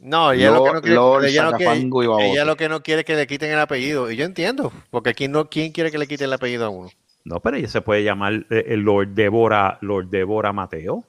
No, 0.00 0.32
ella, 0.32 0.50
lo, 0.50 0.64
que 0.64 0.72
no 0.72 0.80
quiere, 0.80 1.28
ella, 1.28 1.50
no 1.50 1.56
quiere, 1.56 2.30
ella 2.30 2.44
lo 2.44 2.56
que 2.56 2.68
no 2.68 2.82
quiere 2.82 3.00
es 3.00 3.06
que 3.06 3.14
le 3.14 3.26
quiten 3.26 3.50
el 3.52 3.60
apellido. 3.60 4.10
Y 4.10 4.16
yo 4.16 4.24
entiendo, 4.24 4.72
porque 4.90 5.14
¿quién, 5.14 5.30
no, 5.30 5.48
¿quién 5.48 5.72
quiere 5.72 5.90
que 5.90 5.98
le 5.98 6.08
quiten 6.08 6.26
el 6.26 6.32
apellido 6.32 6.64
a 6.66 6.70
uno? 6.70 6.90
No, 7.24 7.40
pero 7.40 7.58
ella 7.58 7.68
se 7.68 7.82
puede 7.82 8.02
llamar 8.02 8.46
eh, 8.50 8.64
el 8.68 8.80
Lord 8.80 9.08
Débora, 9.08 9.78
Lord 9.82 10.08
Débora 10.08 10.52
Mateo. 10.52 11.04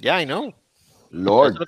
Yeah, 0.00 0.16
I 0.16 0.24
know. 0.24 0.54
Lord. 1.10 1.58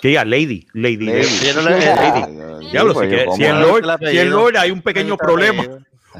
Que 0.00 0.08
diga 0.08 0.24
Lady, 0.24 0.66
Lady, 0.72 1.06
Lady. 1.06 1.52
Lady. 1.54 2.70
Diablo, 2.70 2.94
si, 2.94 3.08
que, 3.08 3.26
si, 3.36 3.44
el 3.44 3.60
Lord, 3.60 3.98
si 3.98 4.18
el 4.18 4.30
Lord 4.30 4.56
hay 4.56 4.70
un 4.70 4.80
pequeño 4.80 5.16
problema. 5.16 5.64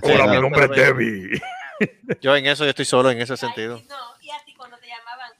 Hola, 0.02 0.26
mi 0.26 0.40
nombre 0.40 0.64
es 0.64 0.70
Debbie. 0.70 1.40
Yo 2.20 2.36
en 2.36 2.46
eso 2.46 2.64
yo 2.64 2.70
estoy 2.70 2.84
solo 2.84 3.10
en 3.10 3.20
ese 3.22 3.38
sentido. 3.38 3.80
No, 3.88 3.96
y 4.20 4.30
a 4.30 4.44
ti 4.44 4.54
cuando 4.54 4.76
te 4.76 4.86
llamaban, 4.86 5.30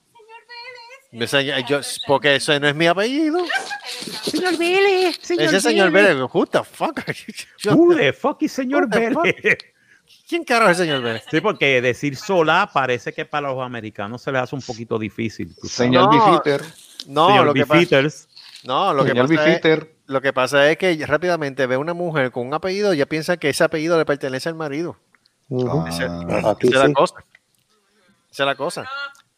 señor 1.10 1.28
Vélez. 1.43 1.68
Yo, 1.68 1.81
porque 2.06 2.36
ese 2.36 2.59
no 2.59 2.68
es 2.68 2.74
mi 2.74 2.86
apellido. 2.86 3.44
Señor 4.22 4.56
Vélez. 4.56 5.18
Señor 5.20 5.44
ese 5.44 5.60
señor 5.60 5.90
Vélez. 5.90 6.16
Who 6.32 6.47
the 6.47 6.64
fuck? 6.64 7.01
Who 7.66 7.94
the 7.94 8.12
fuck 8.14 8.43
is 8.43 8.52
señor 8.52 8.89
Vélez? 8.89 9.59
¿Quién 10.28 10.45
carajo 10.45 10.70
es 10.70 10.78
el 10.78 10.87
señor 10.87 11.03
Vélez? 11.03 11.24
Sí, 11.31 11.41
porque 11.41 11.82
decir 11.82 12.16
sola 12.16 12.70
parece 12.73 13.12
que 13.12 13.24
para 13.24 13.49
los 13.49 13.61
americanos 13.61 14.23
se 14.23 14.31
les 14.31 14.43
hace 14.43 14.55
un 14.55 14.62
poquito 14.62 14.99
difícil. 14.99 15.55
Señor 15.65 16.12
no, 16.15 16.43
No, 17.09 17.28
señor 17.28 17.47
lo 17.47 17.55
que 17.55 17.66
pasa, 17.66 18.01
no, 18.65 18.93
lo 18.93 19.05
que, 19.05 19.15
pasa 19.15 19.49
es, 19.49 19.87
lo 20.07 20.20
que 20.20 20.32
pasa 20.32 20.70
es 20.70 20.77
que 20.77 21.05
rápidamente 21.07 21.66
ve 21.66 21.77
una 21.77 21.95
mujer 21.95 22.31
con 22.31 22.47
un 22.47 22.55
apellido 22.55 22.93
y 22.93 22.99
ya 22.99 23.07
piensa 23.07 23.39
que 23.39 23.49
ese 23.49 23.65
apellido 23.65 23.97
le 23.97 24.05
pertenece 24.05 24.49
al 24.49 24.55
marido. 24.55 24.97
Uh 25.49 25.87
esa, 25.87 26.05
es 26.05 26.70
la 26.70 26.93
cosa. 26.93 27.15
Esa 28.31 28.43
es 28.43 28.47
la 28.47 28.55
cosa. 28.55 28.89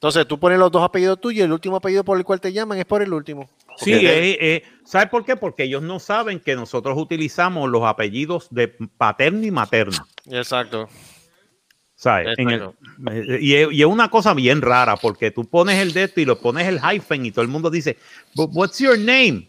Entonces 0.02 0.26
tú 0.26 0.36
pones 0.36 0.58
los 0.58 0.72
dos 0.72 0.82
apellidos 0.82 1.20
tuyos 1.20 1.42
y 1.42 1.44
el 1.44 1.52
último 1.52 1.76
apellido 1.76 2.02
por 2.02 2.18
el 2.18 2.24
cual 2.24 2.40
te 2.40 2.52
llaman 2.52 2.76
es 2.76 2.84
por 2.84 3.02
el 3.02 3.12
último. 3.12 3.48
Sí, 3.76 3.92
eh, 3.92 4.36
eh, 4.40 4.64
¿sabes 4.84 5.08
por 5.08 5.24
qué? 5.24 5.36
Porque 5.36 5.62
ellos 5.62 5.80
no 5.80 6.00
saben 6.00 6.40
que 6.40 6.56
nosotros 6.56 6.98
utilizamos 6.98 7.70
los 7.70 7.84
apellidos 7.84 8.48
de 8.50 8.66
paterno 8.66 9.46
y 9.46 9.52
materno. 9.52 10.04
Exacto. 10.28 10.88
¿Sabes? 11.94 12.36
y, 13.40 13.54
es 13.54 13.86
una 13.86 14.10
cosa 14.10 14.34
bien 14.34 14.60
rara 14.60 14.96
porque 14.96 15.30
tú 15.30 15.44
pones 15.44 15.78
el 15.78 15.92
de 15.92 16.12
y 16.16 16.24
lo 16.24 16.36
pones 16.36 16.66
el 16.66 16.80
hyphen 16.80 17.24
y 17.24 17.30
todo 17.30 17.42
el 17.42 17.48
mundo 17.48 17.70
dice, 17.70 17.96
what's 18.34 18.80
your 18.80 18.98
name? 18.98 19.46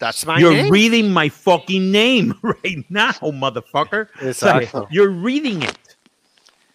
That's 0.00 0.26
my 0.26 0.40
You're 0.40 0.68
reading 0.68 1.12
my 1.14 1.30
fucking 1.30 1.92
name 1.92 2.34
right 2.42 2.84
now, 2.88 3.12
motherfucker. 3.20 4.08
Exacto. 4.20 4.88
You're 4.90 5.12
reading 5.12 5.62
it. 5.62 5.78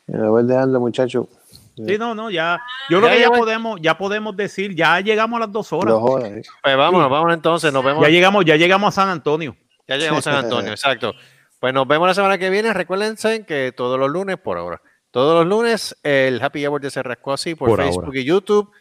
Lo 0.07 0.31
voy 0.31 0.43
dejando, 0.43 0.79
muchacho. 0.79 1.27
Sí, 1.75 1.97
no, 1.97 2.15
no, 2.15 2.29
ya. 2.29 2.61
Yo 2.89 2.99
creo 2.99 3.11
que 3.11 3.19
ya 3.19 3.29
podemos, 3.29 3.79
ya 3.81 3.97
podemos 3.97 4.35
decir, 4.35 4.75
ya 4.75 4.99
llegamos 5.01 5.37
a 5.37 5.41
las 5.41 5.51
dos 5.51 5.73
horas. 5.73 5.93
Dos 5.93 6.09
horas. 6.09 6.31
Pues 6.63 6.77
vámonos, 6.77 7.09
vámonos 7.09 7.35
entonces, 7.35 7.73
nos 7.73 7.83
vemos. 7.83 8.03
Ya 8.03 8.09
llegamos, 8.09 8.45
ya 8.45 8.55
llegamos 8.55 8.89
a 8.89 9.01
San 9.01 9.09
Antonio. 9.09 9.55
Ya 9.87 9.97
llegamos 9.97 10.25
a 10.25 10.31
San 10.31 10.45
Antonio, 10.45 10.71
exacto. 10.71 11.13
Pues 11.59 11.73
nos 11.73 11.87
vemos 11.87 12.07
la 12.07 12.13
semana 12.13 12.37
que 12.37 12.49
viene. 12.49 12.73
Recuérdense 12.73 13.45
que 13.45 13.73
todos 13.75 13.99
los 13.99 14.09
lunes, 14.09 14.37
por 14.37 14.57
ahora, 14.57 14.81
todos 15.11 15.35
los 15.35 15.47
lunes, 15.47 15.97
el 16.03 16.41
Happy 16.41 16.65
Hour 16.65 16.81
de 16.81 16.91
se 16.91 17.03
rascó 17.03 17.33
así 17.33 17.55
por, 17.55 17.75
Facebook 17.75 18.15
y 18.15 18.23
YouTube. 18.23 18.71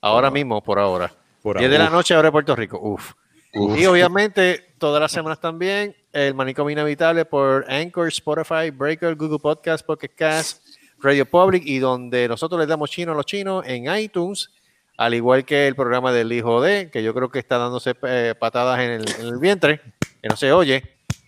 Ahora 0.00 0.30
mismo, 0.30 0.62
por 0.62 0.78
ahora. 0.78 1.10
Por 1.42 1.58
10 1.58 1.70
de 1.70 1.78
la 1.78 1.90
noche, 1.90 2.14
ahora 2.14 2.28
en 2.28 2.32
Puerto 2.32 2.54
Rico. 2.54 2.78
Uf. 2.80 3.12
Y 3.52 3.86
obviamente, 3.86 4.74
todas 4.78 5.00
las 5.00 5.12
semanas 5.12 5.40
también, 5.40 5.94
el 6.12 6.34
Manicomio 6.34 6.72
Inevitable 6.72 7.24
por 7.24 7.64
Anchor, 7.70 8.08
Spotify, 8.08 8.70
Breaker, 8.70 9.14
Google 9.14 9.38
Podcast, 9.38 9.86
Pocket 9.86 10.08
Cast, 10.08 10.63
Radio 11.04 11.26
Public 11.26 11.62
y 11.66 11.78
donde 11.78 12.26
nosotros 12.28 12.58
les 12.58 12.68
damos 12.68 12.90
chino 12.90 13.12
a 13.12 13.14
los 13.14 13.26
chinos 13.26 13.64
en 13.66 13.94
iTunes, 13.94 14.50
al 14.96 15.14
igual 15.14 15.44
que 15.44 15.66
el 15.66 15.76
programa 15.76 16.12
del 16.12 16.32
hijo 16.32 16.60
de, 16.60 16.90
que 16.90 17.02
yo 17.02 17.14
creo 17.14 17.28
que 17.28 17.38
está 17.38 17.58
dándose 17.58 17.94
eh, 18.02 18.34
patadas 18.38 18.80
en 18.80 18.90
el, 18.90 19.38
vientre, 19.38 19.80
que 20.22 20.28
no 20.28 20.36
se 20.36 20.52
oye. 20.52 20.82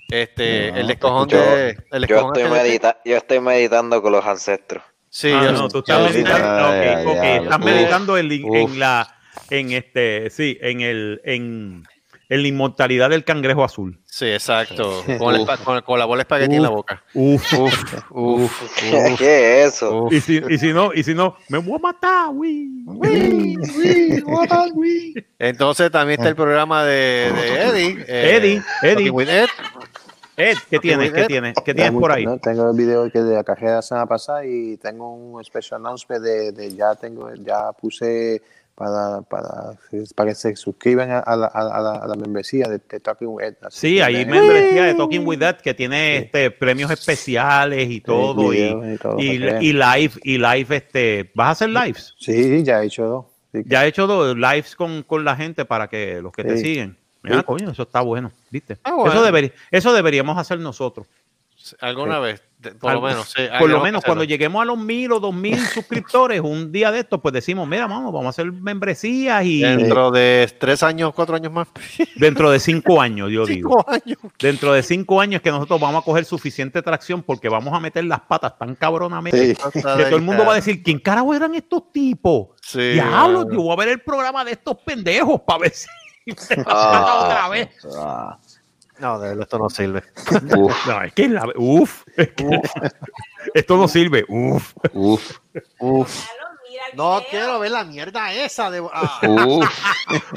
Este, 0.09 0.69
el 0.69 0.91
escojón 0.91 1.29
de. 1.29 1.77
El 1.91 2.07
yo, 2.07 2.33
estoy 3.17 3.41
meditando 3.41 4.01
con 4.01 4.13
los 4.13 4.25
ancestros. 4.25 4.85
Sí, 5.11 5.33
ah, 5.33 5.51
no, 5.53 5.69
tú 5.69 5.81
estás 5.81 6.13
meditando, 6.13 8.17
en, 8.17 8.79
la. 8.79 9.19
En 9.51 9.73
este, 9.73 10.31
sí, 10.31 10.59
en 10.61 10.81
el. 10.81 11.21
En, 11.25 11.85
en 12.29 12.43
la 12.43 12.49
inmortalidad 12.49 13.11
del 13.11 13.25
cangrejo 13.25 13.65
azul. 13.65 14.01
Sí, 14.05 14.27
exacto. 14.27 15.05
Con, 15.19 15.99
la 15.99 16.05
bola 16.05 16.23
espagueti 16.23 16.57
en 16.57 16.63
la 16.63 16.71
boca. 16.71 17.03
Uf, 17.15 17.53
uf, 17.53 18.11
uf. 18.11 18.81
¿Qué 19.19 19.63
es 19.63 19.75
eso? 19.75 20.09
Y 20.11 20.21
si, 20.21 20.43
y 20.49 20.59
si 20.59 20.73
no, 20.73 20.93
y 20.93 21.03
si 21.03 21.15
no, 21.15 21.37
me 21.49 21.59
voy 21.59 21.77
a 21.77 21.79
matar, 21.79 22.31
güey. 22.33 22.69
Güey, 22.85 23.57
me 23.57 24.21
voy 24.23 24.37
a 24.37 24.41
matar, 24.41 24.71
güey. 24.73 25.15
Entonces 25.39 25.91
también 25.91 26.21
está 26.21 26.29
el 26.29 26.37
programa 26.37 26.85
de, 26.85 27.33
de 27.33 27.63
Eddie. 27.63 28.05
Eh, 28.09 28.37
Eddie, 28.37 28.63
Eddie. 28.83 29.49
Ed. 30.39 30.57
¿qué 30.69 30.79
tienes? 30.79 31.13
¿Qué 31.13 31.25
tienes? 31.25 31.55
¿Qué 31.65 31.75
tienes 31.75 31.93
por 31.93 32.13
ahí? 32.13 32.27
Tengo 32.43 32.71
el 32.71 32.77
video 32.77 33.11
que 33.11 33.21
de 33.21 33.35
la 33.35 33.45
cajera 33.45 33.77
la 33.77 33.83
semana 33.83 34.07
pasada 34.07 34.45
y 34.45 34.77
tengo 34.77 35.15
un 35.15 35.43
special 35.43 35.81
announcement 35.81 36.23
de, 36.23 36.53
de 36.53 36.75
ya 36.75 36.95
tengo, 36.95 37.33
ya 37.35 37.73
puse 37.73 38.43
para, 38.77 39.23
para, 39.23 39.79
para 40.15 40.31
que 40.31 40.35
se 40.35 40.55
suscriban 40.55 41.11
a, 41.11 41.23
la, 41.35 41.47
a, 41.47 41.65
la, 41.65 41.93
a 41.93 42.07
la, 42.07 42.15
membresía 42.15 42.69
de, 42.69 42.79
Talking 42.79 43.29
with 43.29 43.45
Ed. 43.45 43.55
sí, 43.71 44.01
hay 44.01 44.27
membresía 44.27 44.85
de 44.85 44.95
Talking 44.95 45.27
with 45.27 45.43
Ed 45.43 45.57
que 45.57 45.73
tiene 45.73 46.19
este, 46.19 46.51
premios 46.51 46.91
especiales 46.91 47.89
y 47.91 48.03
todo, 48.03 48.53
y, 48.53 48.59
y, 48.59 49.33
y, 49.61 49.73
live, 49.73 50.13
y 50.23 50.37
live, 50.37 50.77
este, 50.77 51.31
¿vas 51.35 51.49
a 51.49 51.51
hacer 51.53 51.71
lives? 51.71 52.15
Sí, 52.19 52.63
ya 52.65 52.83
he 52.83 52.87
hecho 52.87 53.07
dos. 53.07 53.27
ya 53.65 53.87
he 53.87 53.89
hecho 53.89 54.07
dos 54.07 54.37
lives 54.37 54.77
con, 54.77 55.03
con, 55.03 55.25
la 55.25 55.37
gente 55.37 55.65
para 55.65 55.89
que 55.89 56.21
los 56.21 56.33
que 56.33 56.45
te 56.45 56.59
siguen. 56.59 56.99
Mira, 57.23 57.43
coño, 57.43 57.71
eso 57.71 57.83
está 57.83 58.03
bueno, 58.03 58.31
¿viste? 58.51 58.77
Ah, 58.85 58.95
eso, 59.07 59.25
debería, 59.25 59.53
eso 59.71 59.95
deberíamos 59.95 60.37
hacer 60.37 60.61
nosotros. 60.61 61.07
Alguna 61.81 62.19
vez, 62.19 62.43
por 62.81 62.93
lo 62.93 63.01
menos. 63.01 63.35
por 63.59 63.69
lo 63.69 63.81
menos 63.81 64.05
cuando 64.05 64.25
lleguemos 64.25 64.63
a 64.63 64.65
los 64.65 64.79
mil 64.79 65.13
o 65.13 65.21
dos 65.21 65.35
mil 65.35 65.59
suscriptores, 65.75 66.41
un 66.41 66.73
día 66.73 66.91
de 66.91 67.01
estos, 67.01 67.21
pues 67.21 67.33
decimos, 67.35 67.67
mira, 67.67 67.87
vamos, 67.87 68.13
vamos 68.13 68.27
a 68.27 68.31
hacer 68.31 68.51
membresías 68.53 69.45
y... 69.45 69.61
Dentro 69.61 70.11
de 70.11 70.53
tres 70.59 70.83
años, 70.83 71.13
cuatro 71.15 71.37
años 71.37 71.53
más. 71.53 71.69
Dentro 72.17 72.51
de 72.51 72.61
cinco 72.61 73.01
años, 73.01 73.31
yo 73.31 73.47
digo. 73.47 73.85
Años. 73.89 74.19
Dentro 74.39 74.73
de 74.73 74.83
cinco 74.83 75.21
años 75.21 75.43
que 75.43 75.51
nosotros 75.51 75.81
vamos 75.81 76.03
a 76.03 76.05
coger 76.05 76.25
suficiente 76.25 76.83
tracción 76.83 77.23
porque 77.23 77.49
vamos 77.49 77.75
a 77.75 77.81
meter 77.81 78.05
las 78.05 78.21
patas 78.21 78.59
tan 78.59 78.75
cabronamente 78.75 79.57
que 79.73 79.81
todo 79.83 80.17
el 80.17 80.23
mundo 80.23 80.45
va 80.45 80.53
a 80.53 80.57
decir, 80.57 80.83
¿quién 80.83 80.99
carajo 80.99 81.35
eran 81.35 81.55
estos 81.55 81.93
tipos? 81.93 82.49
Sí, 82.63 82.93
Diablo, 82.93 83.51
yo 83.51 83.63
voy 83.63 83.73
a 83.73 83.77
ver 83.77 83.89
el 83.89 84.01
programa 84.01 84.45
de 84.45 84.53
estos 84.53 84.77
pendejos 84.79 85.41
para 85.47 85.61
ver 85.61 85.73
si... 85.73 85.87
Ah, 86.67 87.23
otra 87.25 87.49
vez. 87.49 87.69
Ah. 87.97 88.37
No, 88.99 89.19
de 89.19 89.41
esto 89.41 89.59
no 89.59 89.69
sirve. 89.69 90.03
Uf. 90.57 90.87
No, 90.87 91.03
es 91.03 91.13
que 91.13 91.29
la, 91.29 91.47
uf, 91.57 92.03
esto 93.55 93.77
no 93.77 93.89
sirve. 93.89 94.25
Uf. 94.29 94.73
Uf. 94.93 95.39
Uf. 95.81 96.27
No 96.95 97.21
quiero 97.29 97.59
ver 97.59 97.73
la 97.73 97.85
mierda 97.85 98.33
esa 98.33 98.71
de. 98.71 98.87
Ah. 98.93 99.21
Uf. 99.23 99.69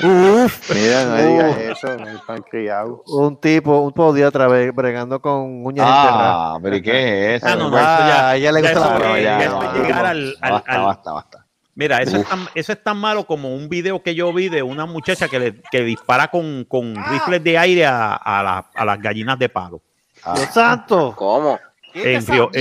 Uf. 0.03 0.71
Mira, 0.73 1.05
no 1.05 1.15
digas 1.17 1.57
eso, 1.57 1.97
no 1.97 2.09
es 2.09 2.21
pan 2.21 2.41
criado. 2.41 3.03
Un 3.07 3.39
tipo, 3.39 3.79
un 3.79 3.93
podiatra 3.93 4.47
bregando 4.47 5.21
con 5.21 5.65
uñas 5.65 5.85
ah, 5.87 6.57
pero 6.61 6.81
qué 6.81 7.35
es 7.35 7.43
eso? 7.43 7.51
Ah, 7.51 7.55
no, 7.55 7.69
no, 7.69 7.77
ya, 7.77 8.37
ya 8.37 8.51
le 8.51 8.61
gusta 8.61 8.79
la 8.79 8.97
broma. 8.97 9.19
Ya, 9.19 9.73
llegar 9.73 10.05
al, 10.05 10.35
al, 10.41 10.51
basta, 10.51 10.79
basta, 10.79 11.11
basta. 11.13 11.45
Mira, 11.79 12.01
eso 12.01 12.17
es, 12.17 12.27
tan, 12.27 12.45
eso 12.55 12.73
es, 12.73 12.83
tan, 12.83 12.97
malo 12.97 13.25
como 13.25 13.55
un 13.55 13.69
video 13.69 14.03
que 14.03 14.13
yo 14.13 14.33
vi 14.33 14.49
de 14.49 14.61
una 14.61 14.85
muchacha 14.85 15.29
que, 15.29 15.39
le, 15.39 15.61
que 15.71 15.81
dispara 15.81 16.27
con, 16.27 16.65
con 16.65 16.93
ah. 16.97 17.07
rifles 17.09 17.41
de 17.41 17.57
aire 17.57 17.85
a, 17.85 18.15
a, 18.15 18.43
la, 18.43 18.69
a, 18.75 18.83
las 18.83 18.99
gallinas 18.99 19.39
de 19.39 19.47
palo. 19.47 19.81
Ah. 20.21 20.33
¡Dios 20.35 20.49
santo! 20.53 21.13
¿Cómo? 21.15 21.57
En, 21.93 22.17
en, 22.17 22.51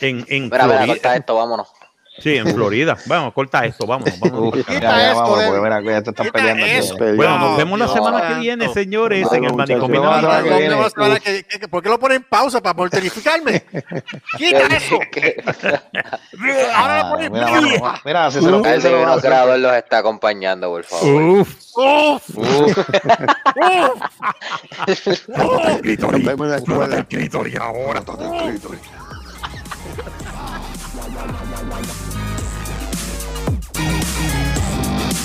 en, 0.00 0.26
en 0.28 0.42
Mira, 0.50 0.66
mira, 0.66 1.14
esto, 1.14 1.36
vámonos. 1.36 1.68
Sí, 2.22 2.36
en 2.36 2.46
Florida. 2.54 2.96
Bueno, 3.06 3.32
corta 3.32 3.64
esto, 3.64 3.86
vamos. 3.86 4.10
vamos. 4.20 4.54
Bueno, 7.16 7.38
nos 7.38 7.56
vemos 7.56 7.78
la 7.78 7.88
semana 7.88 8.28
que 8.28 8.34
viene, 8.40 8.72
señores, 8.72 9.26
en 9.32 9.44
el 9.44 9.54
manicomio. 9.54 10.02
¿Por 11.70 11.82
qué 11.82 11.88
lo 11.88 11.98
ponen 11.98 12.18
en 12.18 12.22
pausa 12.24 12.62
para 12.62 12.74
mortificarme? 12.74 13.64
Quita 14.36 14.66
eso. 14.76 14.98
Ahora 16.74 17.02
lo 17.02 17.10
ponen 17.10 17.32
Mira, 17.32 18.00
mira, 18.04 18.30
si 18.30 18.40
se 18.40 18.50
lo 18.50 18.64
El 18.64 18.80
creador 19.20 19.58
los 19.58 19.74
está 19.74 19.98
acompañando, 19.98 20.68
por 20.68 20.84
favor. 20.84 21.22
Uf. 21.22 21.56
Uf. 21.74 22.36
Uf. 22.36 22.78
Nos 25.32 26.24
vemos 26.24 26.46
en 26.46 26.50
la 26.50 26.56
escuela. 26.58 27.06
Ahora 27.60 28.02